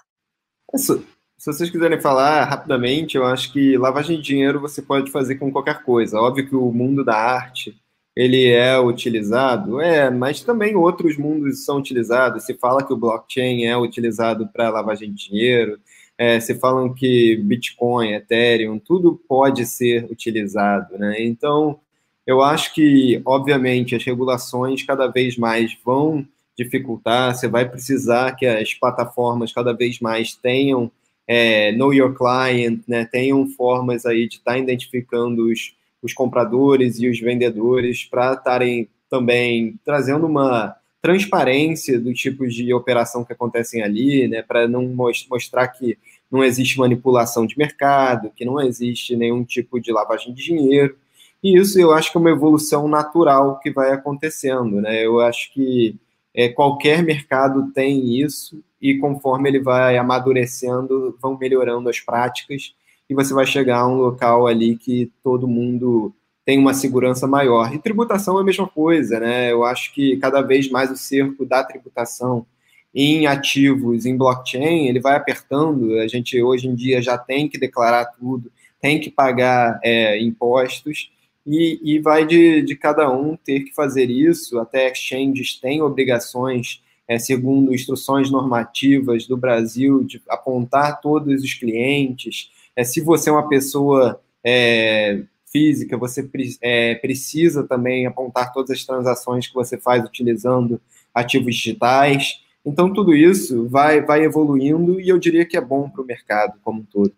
Isso. 0.73 1.05
Se 1.37 1.53
vocês 1.53 1.69
quiserem 1.69 2.01
falar 2.01 2.43
rapidamente, 2.43 3.15
eu 3.15 3.25
acho 3.25 3.53
que 3.53 3.77
lavagem 3.77 4.17
de 4.17 4.23
dinheiro 4.23 4.59
você 4.59 4.81
pode 4.81 5.09
fazer 5.09 5.35
com 5.35 5.49
qualquer 5.49 5.83
coisa. 5.83 6.19
Óbvio 6.19 6.49
que 6.49 6.55
o 6.55 6.69
mundo 6.69 7.05
da 7.05 7.15
arte 7.15 7.78
ele 8.19 8.47
é 8.47 8.77
utilizado, 8.77 9.79
é, 9.79 10.09
mas 10.09 10.41
também 10.41 10.75
outros 10.75 11.15
mundos 11.17 11.63
são 11.63 11.77
utilizados. 11.77 12.43
Se 12.43 12.53
fala 12.53 12.85
que 12.85 12.91
o 12.91 12.97
blockchain 12.97 13.63
é 13.63 13.77
utilizado 13.77 14.45
para 14.45 14.69
lavagem 14.69 15.13
de 15.13 15.29
dinheiro, 15.29 15.79
é, 16.17 16.37
se 16.37 16.53
falam 16.55 16.93
que 16.93 17.37
Bitcoin, 17.37 18.11
Ethereum, 18.11 18.77
tudo 18.77 19.17
pode 19.25 19.65
ser 19.65 20.03
utilizado, 20.11 20.97
né? 20.97 21.15
Então, 21.23 21.79
eu 22.27 22.41
acho 22.41 22.73
que, 22.73 23.21
obviamente, 23.23 23.95
as 23.95 24.03
regulações 24.03 24.83
cada 24.83 25.07
vez 25.07 25.37
mais 25.37 25.77
vão 25.85 26.27
dificultar, 26.57 27.33
você 27.33 27.47
vai 27.47 27.69
precisar 27.69 28.35
que 28.35 28.45
as 28.45 28.73
plataformas 28.73 29.53
cada 29.53 29.71
vez 29.71 30.01
mais 30.01 30.35
tenham 30.35 30.91
é, 31.25 31.71
know 31.71 31.93
your 31.93 32.13
client, 32.13 32.81
né, 32.85 33.05
tenham 33.05 33.47
formas 33.51 34.05
aí 34.05 34.27
de 34.27 34.35
estar 34.35 34.51
tá 34.51 34.57
identificando 34.57 35.49
os, 35.49 35.73
os 36.01 36.13
compradores 36.13 36.99
e 36.99 37.09
os 37.09 37.19
vendedores 37.19 38.05
para 38.05 38.33
estarem 38.33 38.89
também 39.09 39.79
trazendo 39.83 40.25
uma 40.25 40.75
transparência 41.01 41.99
do 41.99 42.13
tipo 42.13 42.47
de 42.47 42.73
operação 42.73 43.23
que 43.23 43.33
acontecem 43.33 43.81
ali, 43.81 44.27
né, 44.27 44.41
para 44.41 44.67
não 44.67 44.83
mostrar 45.29 45.67
que 45.69 45.97
não 46.29 46.43
existe 46.43 46.77
manipulação 46.77 47.45
de 47.45 47.57
mercado, 47.57 48.31
que 48.35 48.45
não 48.45 48.61
existe 48.61 49.15
nenhum 49.15 49.43
tipo 49.43 49.79
de 49.79 49.91
lavagem 49.91 50.33
de 50.33 50.43
dinheiro. 50.43 50.95
E 51.41 51.57
isso 51.57 51.79
eu 51.79 51.91
acho 51.91 52.11
que 52.11 52.17
é 52.17 52.21
uma 52.21 52.29
evolução 52.29 52.87
natural 52.87 53.59
que 53.59 53.71
vai 53.71 53.91
acontecendo, 53.91 54.81
né? 54.81 55.03
Eu 55.05 55.21
acho 55.21 55.51
que 55.53 55.95
é, 56.33 56.49
qualquer 56.49 57.01
mercado 57.01 57.71
tem 57.71 58.19
isso 58.21 58.61
e 58.81 58.97
conforme 58.97 59.49
ele 59.49 59.59
vai 59.59 59.97
amadurecendo, 59.97 61.17
vão 61.21 61.37
melhorando 61.37 61.89
as 61.89 61.99
práticas 61.99 62.73
e 63.09 63.13
você 63.15 63.33
vai 63.33 63.45
chegar 63.45 63.79
a 63.79 63.87
um 63.87 63.95
local 63.95 64.45
ali 64.47 64.75
que 64.77 65.11
todo 65.23 65.47
mundo 65.47 66.13
tem 66.45 66.57
uma 66.57 66.73
segurança 66.73 67.27
maior. 67.27 67.73
E 67.73 67.79
tributação 67.79 68.37
é 68.37 68.41
a 68.41 68.45
mesma 68.45 68.67
coisa, 68.67 69.19
né? 69.19 69.51
Eu 69.51 69.63
acho 69.63 69.93
que 69.93 70.17
cada 70.17 70.41
vez 70.41 70.69
mais 70.69 70.91
o 70.91 70.97
cerco 70.97 71.45
da 71.45 71.63
tributação 71.63 72.45
em 72.93 73.27
ativos, 73.27 74.05
em 74.05 74.17
blockchain, 74.17 74.87
ele 74.87 74.99
vai 74.99 75.15
apertando. 75.15 75.99
A 75.99 76.07
gente 76.07 76.41
hoje 76.41 76.67
em 76.67 76.75
dia 76.75 77.01
já 77.01 77.17
tem 77.17 77.47
que 77.47 77.57
declarar 77.59 78.05
tudo, 78.05 78.51
tem 78.81 78.99
que 78.99 79.11
pagar 79.11 79.79
é, 79.83 80.19
impostos, 80.21 81.11
e, 81.45 81.79
e 81.83 81.99
vai 81.99 82.25
de, 82.25 82.61
de, 82.61 82.75
cada 82.75 83.11
um 83.11 83.35
ter 83.35 83.61
que 83.61 83.73
fazer 83.73 84.09
isso. 84.09 84.59
Até 84.59 84.91
exchanges 84.91 85.55
têm 85.59 85.81
obrigações, 85.81 86.83
é, 87.07 87.17
segundo 87.17 87.73
instruções 87.73 88.29
normativas 88.29 89.25
do 89.25 89.37
Brasil, 89.37 90.03
de 90.03 90.21
apontar 90.29 91.01
todos 91.01 91.43
os 91.43 91.53
clientes. 91.53 92.51
É, 92.79 92.83
se 92.85 93.01
você 93.01 93.29
é 93.29 93.33
uma 93.33 93.49
pessoa 93.49 94.21
é, 94.41 95.23
física, 95.45 95.97
você 95.97 96.25
é, 96.61 96.95
precisa 96.95 97.67
também 97.67 98.05
apontar 98.05 98.53
todas 98.53 98.69
as 98.71 98.85
transações 98.85 99.45
que 99.47 99.53
você 99.53 99.77
faz 99.77 100.01
utilizando 100.05 100.79
ativos 101.13 101.57
digitais. 101.57 102.41
Então, 102.65 102.93
tudo 102.93 103.13
isso 103.13 103.67
vai, 103.67 103.99
vai 103.99 104.23
evoluindo 104.23 104.97
e 104.97 105.09
eu 105.09 105.19
diria 105.19 105.45
que 105.45 105.57
é 105.57 105.61
bom 105.61 105.89
para 105.89 106.01
o 106.01 106.05
mercado 106.05 106.57
como 106.63 106.79
um 106.79 106.85
todo. 106.85 107.13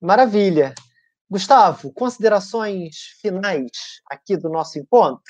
Maravilha. 0.00 0.74
Gustavo, 1.30 1.92
considerações 1.92 3.16
finais 3.22 4.02
aqui 4.10 4.36
do 4.36 4.48
nosso 4.48 4.76
encontro? 4.76 5.22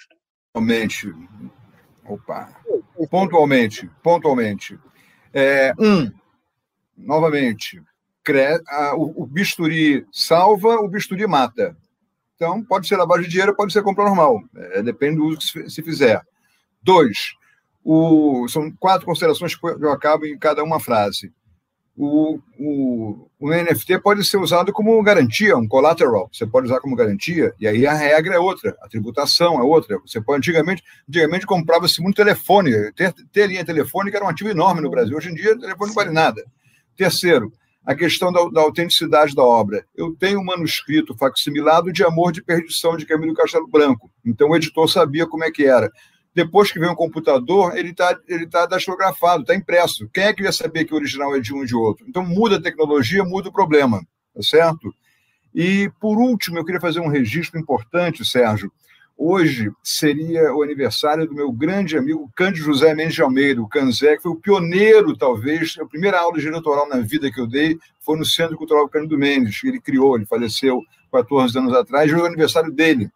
Pontualmente. 0.54 1.14
Opa. 2.02 2.48
Pontualmente. 3.10 3.90
Pontualmente. 4.02 4.80
É, 5.34 5.74
um, 5.78 6.10
novamente, 6.96 7.82
o, 8.96 9.22
o 9.22 9.26
bisturi 9.26 10.06
salva, 10.12 10.76
o 10.76 10.88
bisturi 10.88 11.26
mata. 11.26 11.76
Então, 12.36 12.62
pode 12.62 12.86
ser 12.86 12.96
lavagem 12.96 13.24
de 13.24 13.30
dinheiro, 13.30 13.56
pode 13.56 13.72
ser 13.72 13.82
compra 13.82 14.04
normal. 14.04 14.42
É, 14.54 14.82
depende 14.82 15.16
do 15.16 15.26
uso 15.26 15.38
que 15.38 15.70
se 15.70 15.82
fizer. 15.82 16.20
Dois, 16.82 17.32
o, 17.82 18.46
são 18.48 18.70
quatro 18.78 19.06
considerações 19.06 19.54
que 19.54 19.66
eu 19.66 19.90
acabo 19.90 20.26
em 20.26 20.38
cada 20.38 20.62
uma 20.62 20.78
frase. 20.78 21.32
O, 21.96 22.38
o, 22.58 23.30
o, 23.38 23.48
NFT 23.48 24.00
pode 24.00 24.22
ser 24.22 24.36
usado 24.36 24.70
como 24.70 25.02
garantia, 25.02 25.56
um 25.56 25.66
collateral. 25.66 26.28
Você 26.30 26.44
pode 26.46 26.66
usar 26.66 26.78
como 26.80 26.94
garantia, 26.94 27.54
e 27.58 27.66
aí 27.66 27.86
a 27.86 27.94
regra 27.94 28.34
é 28.34 28.38
outra, 28.38 28.76
a 28.82 28.88
tributação 28.88 29.58
é 29.58 29.62
outra. 29.62 29.98
Você 30.00 30.20
pode, 30.20 30.38
antigamente, 30.38 30.82
antigamente 31.08 31.46
comprava-se 31.46 32.02
muito 32.02 32.16
telefone. 32.16 32.92
Ter, 32.92 33.14
ter 33.32 33.46
linha 33.46 33.64
telefônica 33.64 34.14
era 34.14 34.26
um 34.26 34.28
ativo 34.28 34.50
enorme 34.50 34.82
no 34.82 34.90
Brasil. 34.90 35.16
Hoje 35.16 35.30
em 35.30 35.34
dia, 35.34 35.58
telefone 35.58 35.88
não 35.88 35.94
vale 35.94 36.10
nada. 36.10 36.44
Terceiro, 36.96 37.50
a 37.86 37.94
questão 37.94 38.32
da, 38.32 38.44
da, 38.48 38.60
autenticidade 38.60 39.34
da 39.34 39.44
obra. 39.44 39.86
Eu 39.94 40.14
tenho 40.16 40.40
um 40.40 40.44
manuscrito 40.44 41.16
facsimilado 41.16 41.92
de 41.92 42.02
Amor 42.02 42.32
de 42.32 42.42
Perdição 42.42 42.96
de 42.96 43.06
Camilo 43.06 43.32
Castelo 43.32 43.68
Branco. 43.68 44.10
Então 44.24 44.50
o 44.50 44.56
editor 44.56 44.88
sabia 44.88 45.26
como 45.26 45.44
é 45.44 45.50
que 45.52 45.64
era. 45.64 45.90
Depois 46.34 46.70
que 46.72 46.80
vem 46.80 46.90
o 46.90 46.96
computador, 46.96 47.76
ele 47.78 47.90
está 47.90 48.18
ele 48.28 48.46
tá 48.46 48.66
datilografado, 48.66 49.42
está 49.42 49.54
impresso. 49.54 50.08
Quem 50.12 50.24
é 50.24 50.34
que 50.34 50.42
ia 50.42 50.52
saber 50.52 50.84
que 50.84 50.92
o 50.92 50.96
original 50.96 51.34
é 51.34 51.40
de 51.40 51.54
um 51.54 51.62
e 51.62 51.66
de 51.66 51.76
outro? 51.76 52.04
Então 52.08 52.24
muda 52.24 52.56
a 52.56 52.60
tecnologia, 52.60 53.24
muda 53.24 53.48
o 53.48 53.52
problema, 53.52 54.04
tá 54.34 54.42
certo? 54.42 54.92
E, 55.54 55.90
por 55.98 56.18
último, 56.18 56.58
eu 56.58 56.64
queria 56.66 56.80
fazer 56.80 57.00
um 57.00 57.08
registro 57.08 57.58
importante, 57.58 58.22
Sérgio. 58.26 58.70
Hoje 59.18 59.70
seria 59.82 60.55
o 60.55 60.62
aniversário 60.62 61.26
do 61.26 61.34
meu 61.34 61.51
grande 61.51 61.97
amigo 61.97 62.30
Cândido 62.34 62.66
José 62.66 62.94
Mendes 62.94 63.14
de 63.14 63.22
Almeida, 63.22 63.62
o 63.62 63.68
Canzé, 63.68 64.16
que 64.16 64.22
foi 64.22 64.32
o 64.32 64.36
pioneiro, 64.36 65.16
talvez, 65.16 65.74
a 65.80 65.86
primeira 65.86 66.20
aula 66.20 66.38
de 66.38 66.47
eleitoral 66.47 66.86
na 66.86 66.98
vida 66.98 67.30
que 67.32 67.40
eu 67.40 67.47
dei 67.47 67.78
foi 68.01 68.18
no 68.18 68.26
Centro 68.26 68.59
Cultural 68.59 68.86
Cândido 68.90 69.16
Mendes, 69.16 69.59
que 69.59 69.68
ele 69.68 69.80
criou, 69.80 70.16
ele 70.16 70.26
faleceu 70.26 70.82
14 71.10 71.59
anos 71.59 71.74
atrás, 71.74 72.10
e 72.10 72.12
foi 72.12 72.22
o 72.22 72.26
aniversário 72.26 72.70
dele. 72.70 73.10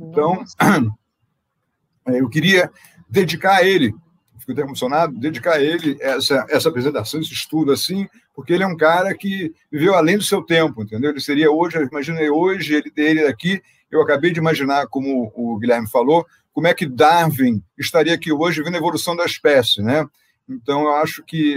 Então, 0.00 0.42
eu 2.08 2.30
queria 2.30 2.70
dedicar 3.06 3.56
a 3.56 3.62
ele, 3.62 3.94
fico 4.38 4.52
até 4.52 4.62
emocionado, 4.62 5.18
dedicar 5.18 5.56
a 5.56 5.62
ele 5.62 5.98
essa, 6.00 6.46
essa 6.48 6.70
apresentação, 6.70 7.20
esse 7.20 7.34
estudo, 7.34 7.72
assim, 7.72 8.08
porque 8.34 8.54
ele 8.54 8.64
é 8.64 8.66
um 8.66 8.76
cara 8.76 9.14
que 9.14 9.52
viveu 9.70 9.94
além 9.94 10.16
do 10.16 10.24
seu 10.24 10.42
tempo, 10.42 10.82
entendeu? 10.82 11.10
Ele 11.10 11.20
seria 11.20 11.50
hoje, 11.50 11.76
imaginei 11.76 12.30
hoje, 12.30 12.74
ele, 12.74 12.90
ele 12.96 13.26
aqui 13.26 13.60
eu 13.96 14.02
acabei 14.02 14.32
de 14.32 14.38
imaginar, 14.38 14.86
como 14.86 15.32
o 15.34 15.58
Guilherme 15.58 15.88
falou, 15.88 16.26
como 16.52 16.66
é 16.66 16.74
que 16.74 16.86
Darwin 16.86 17.62
estaria 17.78 18.14
aqui 18.14 18.32
hoje 18.32 18.62
vendo 18.62 18.74
a 18.74 18.78
evolução 18.78 19.14
da 19.14 19.24
espécie, 19.24 19.82
né? 19.82 20.06
Então, 20.48 20.82
eu 20.82 20.94
acho 20.94 21.22
que, 21.24 21.54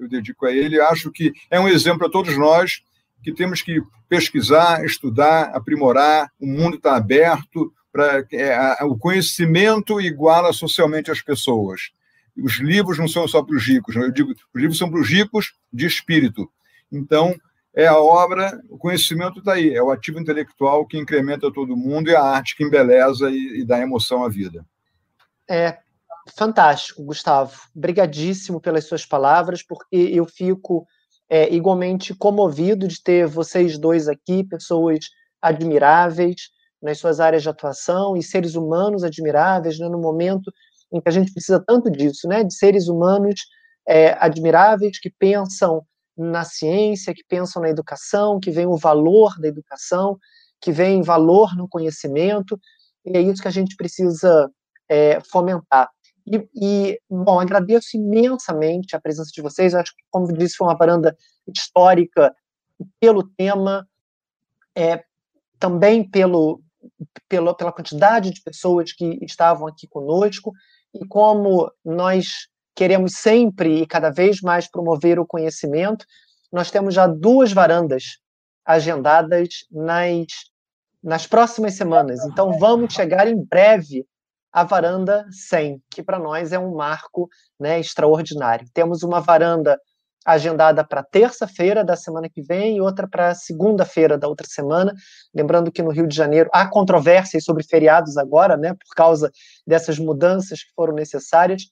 eu 0.00 0.08
dedico 0.08 0.46
a 0.46 0.52
ele, 0.52 0.80
acho 0.80 1.10
que 1.10 1.32
é 1.50 1.60
um 1.60 1.68
exemplo 1.68 2.06
a 2.06 2.10
todos 2.10 2.36
nós 2.38 2.82
que 3.22 3.32
temos 3.32 3.62
que 3.62 3.82
pesquisar, 4.08 4.84
estudar, 4.84 5.50
aprimorar, 5.54 6.30
o 6.40 6.46
mundo 6.46 6.76
está 6.76 6.96
aberto, 6.96 7.72
para 7.94 8.26
é, 8.32 8.84
o 8.84 8.98
conhecimento 8.98 10.00
iguala 10.00 10.52
socialmente 10.52 11.12
as 11.12 11.22
pessoas. 11.22 11.92
Os 12.36 12.58
livros 12.58 12.98
não 12.98 13.06
são 13.06 13.28
só 13.28 13.40
para 13.40 13.54
os 13.56 13.64
ricos, 13.64 13.94
eu 13.94 14.10
digo, 14.10 14.32
os 14.32 14.60
livros 14.60 14.76
são 14.76 14.90
para 14.90 15.00
os 15.00 15.08
ricos 15.08 15.54
de 15.72 15.86
espírito. 15.86 16.50
Então, 16.90 17.36
é 17.76 17.86
a 17.86 17.98
obra, 17.98 18.60
o 18.70 18.78
conhecimento 18.78 19.40
está 19.40 19.54
aí, 19.54 19.74
é 19.74 19.82
o 19.82 19.90
ativo 19.90 20.20
intelectual 20.20 20.86
que 20.86 20.98
incrementa 20.98 21.52
todo 21.52 21.76
mundo 21.76 22.08
e 22.08 22.14
a 22.14 22.22
arte 22.22 22.56
que 22.56 22.64
embeleza 22.64 23.30
e, 23.30 23.60
e 23.60 23.66
dá 23.66 23.80
emoção 23.80 24.24
à 24.24 24.28
vida. 24.28 24.64
É 25.50 25.78
fantástico, 26.36 27.02
Gustavo. 27.02 27.52
Obrigadíssimo 27.74 28.60
pelas 28.60 28.86
suas 28.86 29.04
palavras, 29.04 29.62
porque 29.62 29.96
eu 29.96 30.24
fico 30.24 30.86
é, 31.28 31.52
igualmente 31.52 32.14
comovido 32.14 32.86
de 32.86 33.02
ter 33.02 33.26
vocês 33.26 33.76
dois 33.76 34.08
aqui, 34.08 34.44
pessoas 34.44 35.06
admiráveis 35.42 36.50
nas 36.80 36.98
suas 36.98 37.18
áreas 37.18 37.42
de 37.42 37.48
atuação 37.48 38.16
e 38.16 38.22
seres 38.22 38.54
humanos 38.54 39.02
admiráveis, 39.02 39.78
né, 39.78 39.88
no 39.88 39.98
momento 39.98 40.52
em 40.92 41.00
que 41.00 41.08
a 41.08 41.12
gente 41.12 41.32
precisa 41.32 41.62
tanto 41.66 41.90
disso, 41.90 42.28
né, 42.28 42.44
de 42.44 42.54
seres 42.54 42.88
humanos 42.88 43.40
é, 43.86 44.16
admiráveis 44.20 44.98
que 45.00 45.10
pensam 45.10 45.84
na 46.16 46.44
ciência, 46.44 47.14
que 47.14 47.24
pensam 47.28 47.62
na 47.62 47.68
educação, 47.68 48.38
que 48.38 48.50
veem 48.50 48.66
o 48.66 48.76
valor 48.76 49.38
da 49.38 49.48
educação, 49.48 50.18
que 50.60 50.72
veem 50.72 51.02
valor 51.02 51.56
no 51.56 51.68
conhecimento, 51.68 52.58
e 53.04 53.16
é 53.16 53.20
isso 53.20 53.42
que 53.42 53.48
a 53.48 53.52
gente 53.52 53.76
precisa 53.76 54.50
é, 54.88 55.20
fomentar. 55.20 55.90
E, 56.26 56.48
e, 56.54 57.00
bom, 57.10 57.38
agradeço 57.38 57.96
imensamente 57.96 58.96
a 58.96 59.00
presença 59.00 59.30
de 59.32 59.42
vocês, 59.42 59.74
acho 59.74 59.92
que, 59.92 60.02
como 60.10 60.32
disse, 60.32 60.56
foi 60.56 60.66
uma 60.66 60.76
varanda 60.76 61.16
histórica 61.46 62.34
pelo 62.98 63.22
tema, 63.36 63.86
é, 64.74 65.04
também 65.58 66.08
pelo, 66.08 66.62
pelo, 67.28 67.54
pela 67.54 67.72
quantidade 67.72 68.30
de 68.30 68.42
pessoas 68.42 68.92
que 68.92 69.18
estavam 69.22 69.66
aqui 69.66 69.86
conosco, 69.86 70.52
e 70.94 71.06
como 71.06 71.70
nós 71.84 72.48
queremos 72.74 73.14
sempre 73.14 73.82
e 73.82 73.86
cada 73.86 74.10
vez 74.10 74.40
mais 74.40 74.68
promover 74.70 75.18
o 75.18 75.26
conhecimento. 75.26 76.04
Nós 76.52 76.70
temos 76.70 76.94
já 76.94 77.06
duas 77.06 77.52
varandas 77.52 78.18
agendadas 78.64 79.48
nas, 79.70 80.26
nas 81.02 81.26
próximas 81.26 81.74
semanas. 81.74 82.24
Então, 82.24 82.58
vamos 82.58 82.94
chegar 82.94 83.28
em 83.28 83.44
breve 83.44 84.06
à 84.52 84.64
varanda 84.64 85.26
100, 85.30 85.82
que 85.90 86.02
para 86.02 86.18
nós 86.18 86.52
é 86.52 86.58
um 86.58 86.74
marco 86.74 87.28
né, 87.58 87.80
extraordinário. 87.80 88.66
Temos 88.72 89.02
uma 89.02 89.20
varanda 89.20 89.78
agendada 90.24 90.82
para 90.82 91.02
terça-feira 91.02 91.84
da 91.84 91.96
semana 91.96 92.30
que 92.30 92.40
vem 92.40 92.76
e 92.76 92.80
outra 92.80 93.06
para 93.06 93.34
segunda-feira 93.34 94.16
da 94.16 94.26
outra 94.26 94.46
semana. 94.48 94.94
Lembrando 95.34 95.70
que 95.70 95.82
no 95.82 95.90
Rio 95.90 96.06
de 96.06 96.16
Janeiro 96.16 96.48
há 96.52 96.66
controvérsias 96.66 97.44
sobre 97.44 97.62
feriados 97.62 98.16
agora, 98.16 98.56
né, 98.56 98.72
por 98.72 98.94
causa 98.96 99.30
dessas 99.66 99.98
mudanças 99.98 100.62
que 100.62 100.72
foram 100.74 100.94
necessárias. 100.94 101.64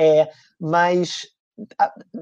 É, 0.00 0.30
mas 0.58 1.26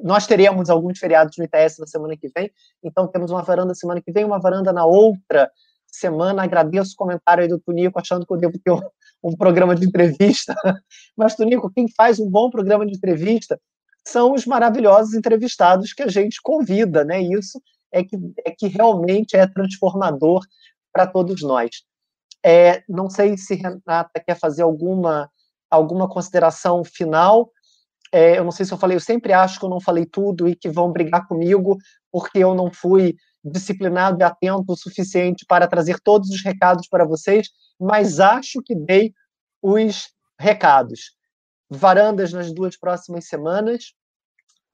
nós 0.03 0.27
teremos 0.27 0.69
alguns 0.69 0.99
feriados 0.99 1.37
no 1.39 1.45
ITS 1.45 1.79
na 1.79 1.87
semana 1.87 2.17
que 2.17 2.29
vem, 2.35 2.51
então 2.83 3.07
temos 3.07 3.31
uma 3.31 3.43
varanda 3.43 3.73
semana 3.73 4.03
que 4.03 4.11
vem, 4.11 4.25
uma 4.25 4.41
varanda 4.41 4.73
na 4.73 4.85
outra 4.85 5.49
semana. 5.87 6.43
Agradeço 6.43 6.95
o 6.95 6.97
comentário 6.97 7.43
aí 7.43 7.49
do 7.49 7.61
Tunico, 7.61 7.99
achando 8.01 8.27
que 8.27 8.33
eu 8.33 8.37
devo 8.37 8.59
ter 8.59 8.73
um, 8.73 8.81
um 9.23 9.37
programa 9.37 9.77
de 9.77 9.87
entrevista. 9.87 10.55
Mas, 11.17 11.37
Tunico, 11.37 11.71
quem 11.71 11.87
faz 11.89 12.19
um 12.19 12.29
bom 12.29 12.51
programa 12.51 12.85
de 12.85 12.97
entrevista 12.97 13.61
são 14.07 14.33
os 14.33 14.45
maravilhosos 14.45 15.15
entrevistados 15.15 15.93
que 15.93 16.03
a 16.03 16.09
gente 16.09 16.41
convida, 16.43 17.05
né? 17.05 17.21
Isso 17.21 17.61
é 17.93 18.03
que, 18.03 18.17
é 18.45 18.51
que 18.51 18.67
realmente 18.67 19.37
é 19.37 19.47
transformador 19.47 20.41
para 20.93 21.07
todos 21.07 21.43
nós. 21.43 21.71
É, 22.45 22.83
não 22.89 23.11
sei 23.11 23.37
se 23.37 23.55
Renata 23.55 24.21
quer 24.25 24.39
fazer 24.39 24.63
alguma, 24.63 25.31
alguma 25.71 26.09
consideração 26.09 26.85
final 26.85 27.51
é, 28.13 28.39
eu 28.39 28.45
não 28.45 28.51
sei 28.51 28.65
se 28.65 28.73
eu 28.73 28.79
falei, 28.79 28.97
eu 28.97 29.01
sempre 29.01 29.33
acho 29.33 29.59
que 29.59 29.65
eu 29.65 29.71
não 29.71 29.81
falei 29.81 30.07
tudo 30.07 30.49
e 30.49 30.57
que 30.57 30.69
vão 30.69 30.93
brigar 30.93 31.27
comigo 31.27 31.77
porque 32.11 32.39
eu 32.39 32.55
não 32.55 32.73
fui 32.73 33.17
disciplinado 33.45 34.21
e 34.21 34.25
atento 34.25 34.73
o 34.73 34.77
suficiente 34.77 35.45
para 35.47 35.67
trazer 35.67 36.01
todos 36.01 36.29
os 36.31 36.43
recados 36.43 36.89
para 36.89 37.05
vocês, 37.05 37.49
mas 37.79 38.21
acho 38.21 38.63
que 38.63 38.75
dei 38.75 39.13
os 39.63 40.09
recados. 40.39 41.17
Varandas 41.71 42.33
nas 42.33 42.53
duas 42.53 42.79
próximas 42.79 43.27
semanas 43.27 43.93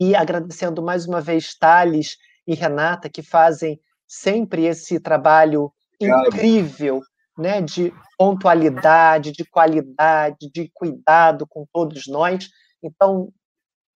e 0.01 0.15
agradecendo 0.15 0.82
mais 0.82 1.06
uma 1.06 1.20
vez 1.20 1.55
Thales 1.56 2.16
e 2.47 2.55
Renata 2.55 3.09
que 3.09 3.23
fazem 3.23 3.81
sempre 4.06 4.65
esse 4.66 5.01
trabalho 5.01 5.73
incrível, 6.01 7.01
né, 7.36 7.61
de 7.61 7.93
pontualidade, 8.16 9.32
de 9.32 9.44
qualidade, 9.44 10.51
de 10.52 10.70
cuidado 10.73 11.47
com 11.47 11.66
todos 11.73 12.06
nós. 12.06 12.48
Então, 12.85 13.32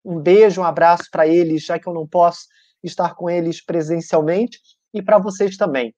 um 0.04 0.18
beijo, 0.18 0.60
um 0.60 0.64
abraço 0.64 1.04
para 1.10 1.26
eles, 1.26 1.64
já 1.64 1.78
que 1.78 1.88
eu 1.88 1.92
não 1.92 2.06
posso 2.06 2.46
estar 2.82 3.14
com 3.14 3.28
eles 3.28 3.64
presencialmente, 3.64 4.58
e 4.94 5.02
para 5.02 5.18
vocês 5.18 5.56
também, 5.56 5.94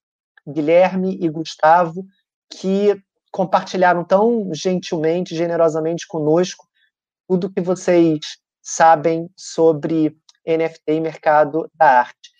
Guilherme 0.48 1.16
e 1.20 1.28
Gustavo, 1.28 2.04
que 2.50 3.00
compartilharam 3.30 4.04
tão 4.04 4.52
gentilmente, 4.52 5.36
generosamente 5.36 6.06
conosco 6.06 6.66
tudo 7.28 7.52
que 7.52 7.60
vocês 7.60 8.18
sabem 8.60 9.30
sobre 9.36 10.16
NFT 10.44 10.92
e 10.92 11.00
mercado 11.00 11.70
da 11.72 12.00
arte. 12.00 12.30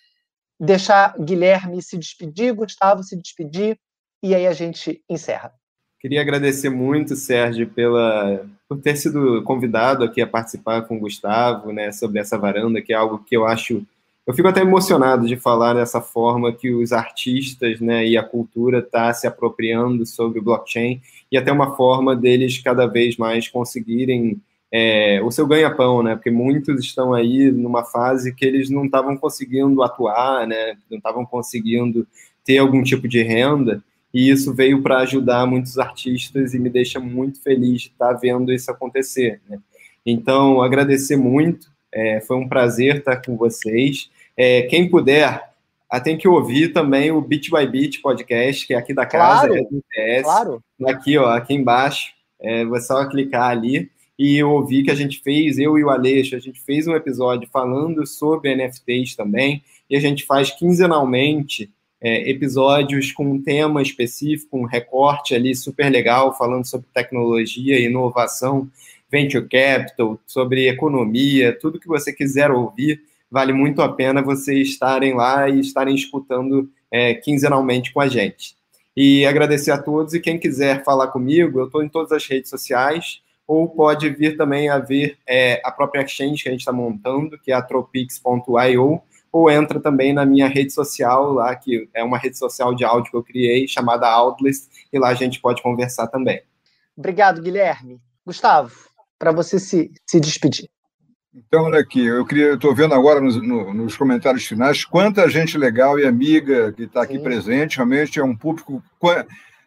Deixar 0.58 1.16
Guilherme 1.16 1.80
se 1.80 1.96
despedir, 1.96 2.52
Gustavo 2.54 3.04
se 3.04 3.16
despedir, 3.16 3.78
e 4.22 4.34
aí 4.34 4.46
a 4.46 4.52
gente 4.52 5.02
encerra. 5.08 5.54
Queria 6.00 6.22
agradecer 6.22 6.70
muito, 6.70 7.14
Sérgio, 7.14 7.68
pela, 7.68 8.46
por 8.66 8.80
ter 8.80 8.96
sido 8.96 9.42
convidado 9.42 10.02
aqui 10.02 10.22
a 10.22 10.26
participar 10.26 10.80
com 10.82 10.96
o 10.96 11.00
Gustavo, 11.00 11.72
né, 11.72 11.92
sobre 11.92 12.18
essa 12.18 12.38
varanda, 12.38 12.80
que 12.80 12.94
é 12.94 12.96
algo 12.96 13.18
que 13.18 13.36
eu 13.36 13.46
acho. 13.46 13.86
Eu 14.26 14.32
fico 14.32 14.48
até 14.48 14.62
emocionado 14.62 15.26
de 15.26 15.36
falar 15.36 15.74
dessa 15.74 16.00
forma 16.00 16.54
que 16.54 16.72
os 16.72 16.90
artistas 16.90 17.80
né, 17.80 18.06
e 18.06 18.16
a 18.16 18.22
cultura 18.22 18.78
está 18.78 19.12
se 19.12 19.26
apropriando 19.26 20.06
sobre 20.06 20.38
o 20.38 20.42
blockchain 20.42 21.02
e 21.30 21.36
até 21.36 21.52
uma 21.52 21.76
forma 21.76 22.16
deles 22.16 22.56
cada 22.62 22.86
vez 22.86 23.18
mais 23.18 23.46
conseguirem 23.46 24.40
é, 24.72 25.20
o 25.22 25.30
seu 25.30 25.46
ganha-pão, 25.46 26.02
né? 26.02 26.14
Porque 26.14 26.30
muitos 26.30 26.80
estão 26.80 27.12
aí 27.12 27.50
numa 27.50 27.84
fase 27.84 28.32
que 28.34 28.44
eles 28.44 28.70
não 28.70 28.84
estavam 28.84 29.16
conseguindo 29.16 29.82
atuar, 29.82 30.46
né? 30.46 30.76
Não 30.88 30.96
estavam 30.96 31.26
conseguindo 31.26 32.06
ter 32.44 32.58
algum 32.58 32.82
tipo 32.82 33.08
de 33.08 33.22
renda, 33.22 33.82
e 34.12 34.30
isso 34.30 34.52
veio 34.52 34.82
para 34.82 34.98
ajudar 34.98 35.46
muitos 35.46 35.78
artistas 35.78 36.52
e 36.52 36.58
me 36.58 36.68
deixa 36.68 36.98
muito 36.98 37.40
feliz 37.42 37.82
de 37.82 37.88
estar 37.88 38.12
vendo 38.14 38.52
isso 38.52 38.70
acontecer. 38.70 39.40
Né? 39.48 39.58
Então, 40.04 40.62
agradecer 40.62 41.16
muito, 41.16 41.70
é, 41.92 42.20
foi 42.20 42.36
um 42.36 42.48
prazer 42.48 42.96
estar 42.96 43.16
com 43.16 43.36
vocês. 43.36 44.10
É, 44.36 44.62
quem 44.62 44.88
puder, 44.88 45.50
ah, 45.88 46.00
tem 46.00 46.16
que 46.16 46.28
ouvir 46.28 46.72
também 46.72 47.10
o 47.10 47.20
Beat 47.20 47.50
by 47.50 47.66
Beat 47.66 48.00
podcast, 48.00 48.66
que 48.66 48.74
é 48.74 48.76
aqui 48.76 48.94
da 48.94 49.06
casa, 49.06 49.48
claro, 49.48 49.54
é 49.54 49.62
do 49.62 49.78
ITS. 49.78 50.22
Claro. 50.22 50.64
Aqui, 50.86 51.18
ó, 51.18 51.30
aqui 51.30 51.54
embaixo, 51.54 52.12
é, 52.40 52.62
é 52.62 52.80
só 52.80 53.08
clicar 53.08 53.50
ali 53.50 53.90
e 54.18 54.42
ouvir 54.42 54.82
que 54.82 54.90
a 54.90 54.94
gente 54.94 55.20
fez, 55.22 55.58
eu 55.58 55.78
e 55.78 55.84
o 55.84 55.88
Aleixo, 55.88 56.36
a 56.36 56.38
gente 56.38 56.60
fez 56.60 56.86
um 56.86 56.94
episódio 56.94 57.48
falando 57.50 58.06
sobre 58.06 58.54
NFTs 58.54 59.16
também, 59.16 59.62
e 59.88 59.96
a 59.96 60.00
gente 60.00 60.26
faz 60.26 60.50
quinzenalmente 60.50 61.70
é, 62.00 62.30
episódios 62.30 63.12
com 63.12 63.24
um 63.24 63.42
tema 63.42 63.82
específico, 63.82 64.58
um 64.58 64.64
recorte 64.64 65.34
ali 65.34 65.54
super 65.54 65.90
legal, 65.90 66.36
falando 66.36 66.64
sobre 66.64 66.86
tecnologia, 66.94 67.78
inovação, 67.78 68.68
venture 69.10 69.46
capital, 69.46 70.18
sobre 70.26 70.68
economia, 70.68 71.56
tudo 71.60 71.80
que 71.80 71.88
você 71.88 72.12
quiser 72.12 72.50
ouvir, 72.50 73.02
vale 73.30 73.52
muito 73.52 73.82
a 73.82 73.88
pena 73.88 74.22
vocês 74.22 74.68
estarem 74.68 75.14
lá 75.14 75.48
e 75.48 75.60
estarem 75.60 75.94
escutando 75.94 76.70
é, 76.90 77.14
quinzenalmente 77.14 77.92
com 77.92 78.00
a 78.00 78.08
gente. 78.08 78.56
E 78.96 79.24
agradecer 79.24 79.70
a 79.70 79.78
todos, 79.78 80.14
e 80.14 80.20
quem 80.20 80.38
quiser 80.38 80.82
falar 80.84 81.08
comigo, 81.08 81.60
eu 81.60 81.66
estou 81.66 81.82
em 81.82 81.88
todas 81.88 82.12
as 82.12 82.26
redes 82.26 82.50
sociais, 82.50 83.20
ou 83.46 83.68
pode 83.68 84.08
vir 84.10 84.36
também 84.36 84.68
a 84.68 84.78
ver 84.78 85.16
é, 85.26 85.60
a 85.64 85.72
própria 85.72 86.02
exchange 86.02 86.42
que 86.42 86.48
a 86.48 86.52
gente 86.52 86.60
está 86.60 86.72
montando, 86.72 87.38
que 87.38 87.50
é 87.50 87.54
a 87.54 87.62
tropix.io, 87.62 89.02
ou 89.32 89.50
entra 89.50 89.80
também 89.80 90.12
na 90.12 90.26
minha 90.26 90.48
rede 90.48 90.72
social 90.72 91.32
lá, 91.32 91.54
que 91.54 91.88
é 91.94 92.02
uma 92.02 92.18
rede 92.18 92.36
social 92.36 92.74
de 92.74 92.84
áudio 92.84 93.10
que 93.10 93.16
eu 93.16 93.22
criei, 93.22 93.68
chamada 93.68 94.08
Outlist, 94.08 94.68
e 94.92 94.98
lá 94.98 95.08
a 95.08 95.14
gente 95.14 95.40
pode 95.40 95.62
conversar 95.62 96.08
também. 96.08 96.42
Obrigado, 96.96 97.40
Guilherme. 97.40 98.00
Gustavo, 98.26 98.72
para 99.18 99.32
você 99.32 99.58
se, 99.58 99.90
se 100.06 100.20
despedir. 100.20 100.68
Então, 101.32 101.64
olha 101.64 101.78
aqui, 101.78 102.04
eu 102.04 102.26
estou 102.54 102.74
vendo 102.74 102.92
agora 102.92 103.20
nos, 103.20 103.36
no, 103.36 103.72
nos, 103.72 103.96
comentários 103.96 104.44
finais 104.46 104.84
quanta 104.84 105.28
gente 105.28 105.56
legal 105.56 105.96
e 105.98 106.04
amiga 106.04 106.72
que 106.72 106.82
está 106.82 107.02
aqui 107.02 107.20
presente. 107.20 107.76
Realmente 107.76 108.18
é 108.18 108.24
um 108.24 108.36
público 108.36 108.82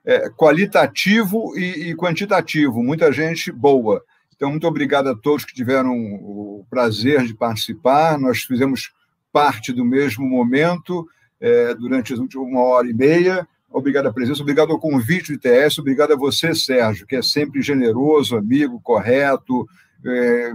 é, 0.05 0.29
qualitativo 0.29 1.57
e, 1.57 1.89
e, 1.89 1.95
quantitativo, 1.95 2.83
muita 2.83 3.13
gente 3.13 3.49
boa. 3.49 4.03
Então, 4.35 4.49
muito 4.49 4.67
obrigado 4.67 5.07
a 5.07 5.15
todos 5.15 5.45
que 5.45 5.53
tiveram 5.53 5.95
o 5.95 6.65
prazer 6.69 7.23
de 7.23 7.33
participar. 7.33 8.19
Nós 8.19 8.39
fizemos 8.43 8.91
parte 9.33 9.73
do 9.73 9.83
mesmo 9.83 10.25
momento 10.25 11.05
é, 11.41 11.73
durante 11.73 12.13
uma 12.37 12.61
hora 12.61 12.87
e 12.87 12.93
meia. 12.93 13.47
Obrigado 13.69 14.05
à 14.05 14.13
presença, 14.13 14.43
obrigado 14.43 14.71
ao 14.71 14.79
convite 14.79 15.35
do 15.35 15.35
ITS, 15.35 15.79
obrigado 15.79 16.13
a 16.13 16.15
você, 16.15 16.53
Sérgio, 16.53 17.07
que 17.07 17.15
é 17.15 17.21
sempre 17.23 17.61
generoso, 17.61 18.37
amigo, 18.37 18.79
correto, 18.79 19.67
é, 20.05 20.53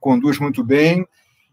conduz 0.00 0.38
muito 0.40 0.64
bem. 0.64 1.06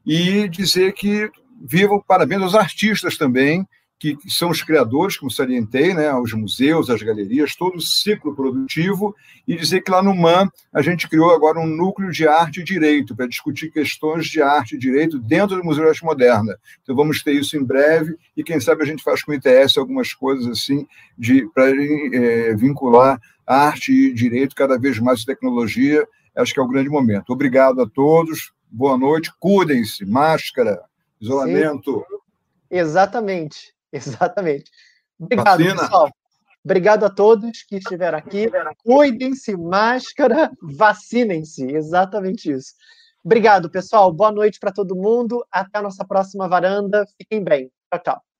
E 0.03 0.49
dizer 0.49 0.93
que 0.93 1.29
vivam 1.61 2.03
parabéns 2.05 2.41
aos 2.41 2.55
artistas 2.55 3.15
também, 3.15 3.65
que 3.99 4.17
são 4.27 4.49
os 4.49 4.61
criadores, 4.61 5.15
como 5.15 5.31
salientei, 5.31 5.93
né, 5.93 6.13
os 6.13 6.33
museus, 6.33 6.89
as 6.89 7.01
galerias, 7.01 7.55
todo 7.55 7.77
o 7.77 7.81
ciclo 7.81 8.35
produtivo, 8.35 9.15
e 9.47 9.55
dizer 9.55 9.81
que 9.81 9.89
lá 9.89 10.03
no 10.03 10.13
MAN 10.13 10.49
a 10.73 10.81
gente 10.81 11.07
criou 11.07 11.31
agora 11.31 11.59
um 11.59 11.65
núcleo 11.65 12.11
de 12.11 12.27
arte 12.27 12.59
e 12.59 12.63
direito, 12.63 13.15
para 13.15 13.27
discutir 13.27 13.71
questões 13.71 14.25
de 14.25 14.41
arte 14.41 14.75
e 14.75 14.77
direito 14.77 15.17
dentro 15.17 15.55
do 15.55 15.63
Museu 15.63 15.83
de 15.85 15.89
Arte 15.89 16.03
Moderna. 16.03 16.57
Então 16.81 16.95
vamos 16.95 17.23
ter 17.23 17.31
isso 17.33 17.55
em 17.55 17.63
breve, 17.63 18.17
e 18.35 18.43
quem 18.43 18.59
sabe 18.59 18.83
a 18.83 18.85
gente 18.85 19.01
faz 19.01 19.23
com 19.23 19.31
o 19.31 19.35
ITS 19.35 19.77
algumas 19.77 20.13
coisas 20.13 20.47
assim, 20.47 20.85
para 21.53 21.71
é, 21.71 22.55
vincular 22.55 23.19
arte 23.47 23.91
e 23.91 24.13
direito 24.13 24.55
cada 24.55 24.77
vez 24.77 24.99
mais 24.99 25.23
tecnologia, 25.23 26.05
acho 26.35 26.53
que 26.53 26.59
é 26.59 26.63
o 26.63 26.67
grande 26.67 26.89
momento. 26.89 27.31
Obrigado 27.31 27.81
a 27.81 27.87
todos, 27.87 28.51
boa 28.69 28.97
noite, 28.97 29.31
cuidem-se, 29.39 30.05
máscara, 30.05 30.81
isolamento. 31.21 32.05
Sim, 32.09 32.77
exatamente. 32.77 33.72
Exatamente. 34.33 34.71
Obrigado, 35.19 35.63
Vacina. 35.63 35.81
pessoal. 35.81 36.09
Obrigado 36.65 37.05
a 37.05 37.09
todos 37.09 37.63
que 37.63 37.75
estiveram 37.75 38.17
aqui. 38.17 38.49
Cuidem-se, 38.83 39.55
máscara, 39.55 40.51
vacinem-se. 40.61 41.65
Exatamente 41.65 42.51
isso. 42.51 42.73
Obrigado, 43.23 43.69
pessoal. 43.69 44.11
Boa 44.11 44.31
noite 44.31 44.59
para 44.59 44.71
todo 44.71 44.95
mundo. 44.95 45.45
Até 45.51 45.79
a 45.79 45.81
nossa 45.81 46.05
próxima 46.05 46.47
varanda. 46.47 47.05
Fiquem 47.17 47.43
bem. 47.43 47.71
Tchau, 47.91 48.03
tchau. 48.03 48.32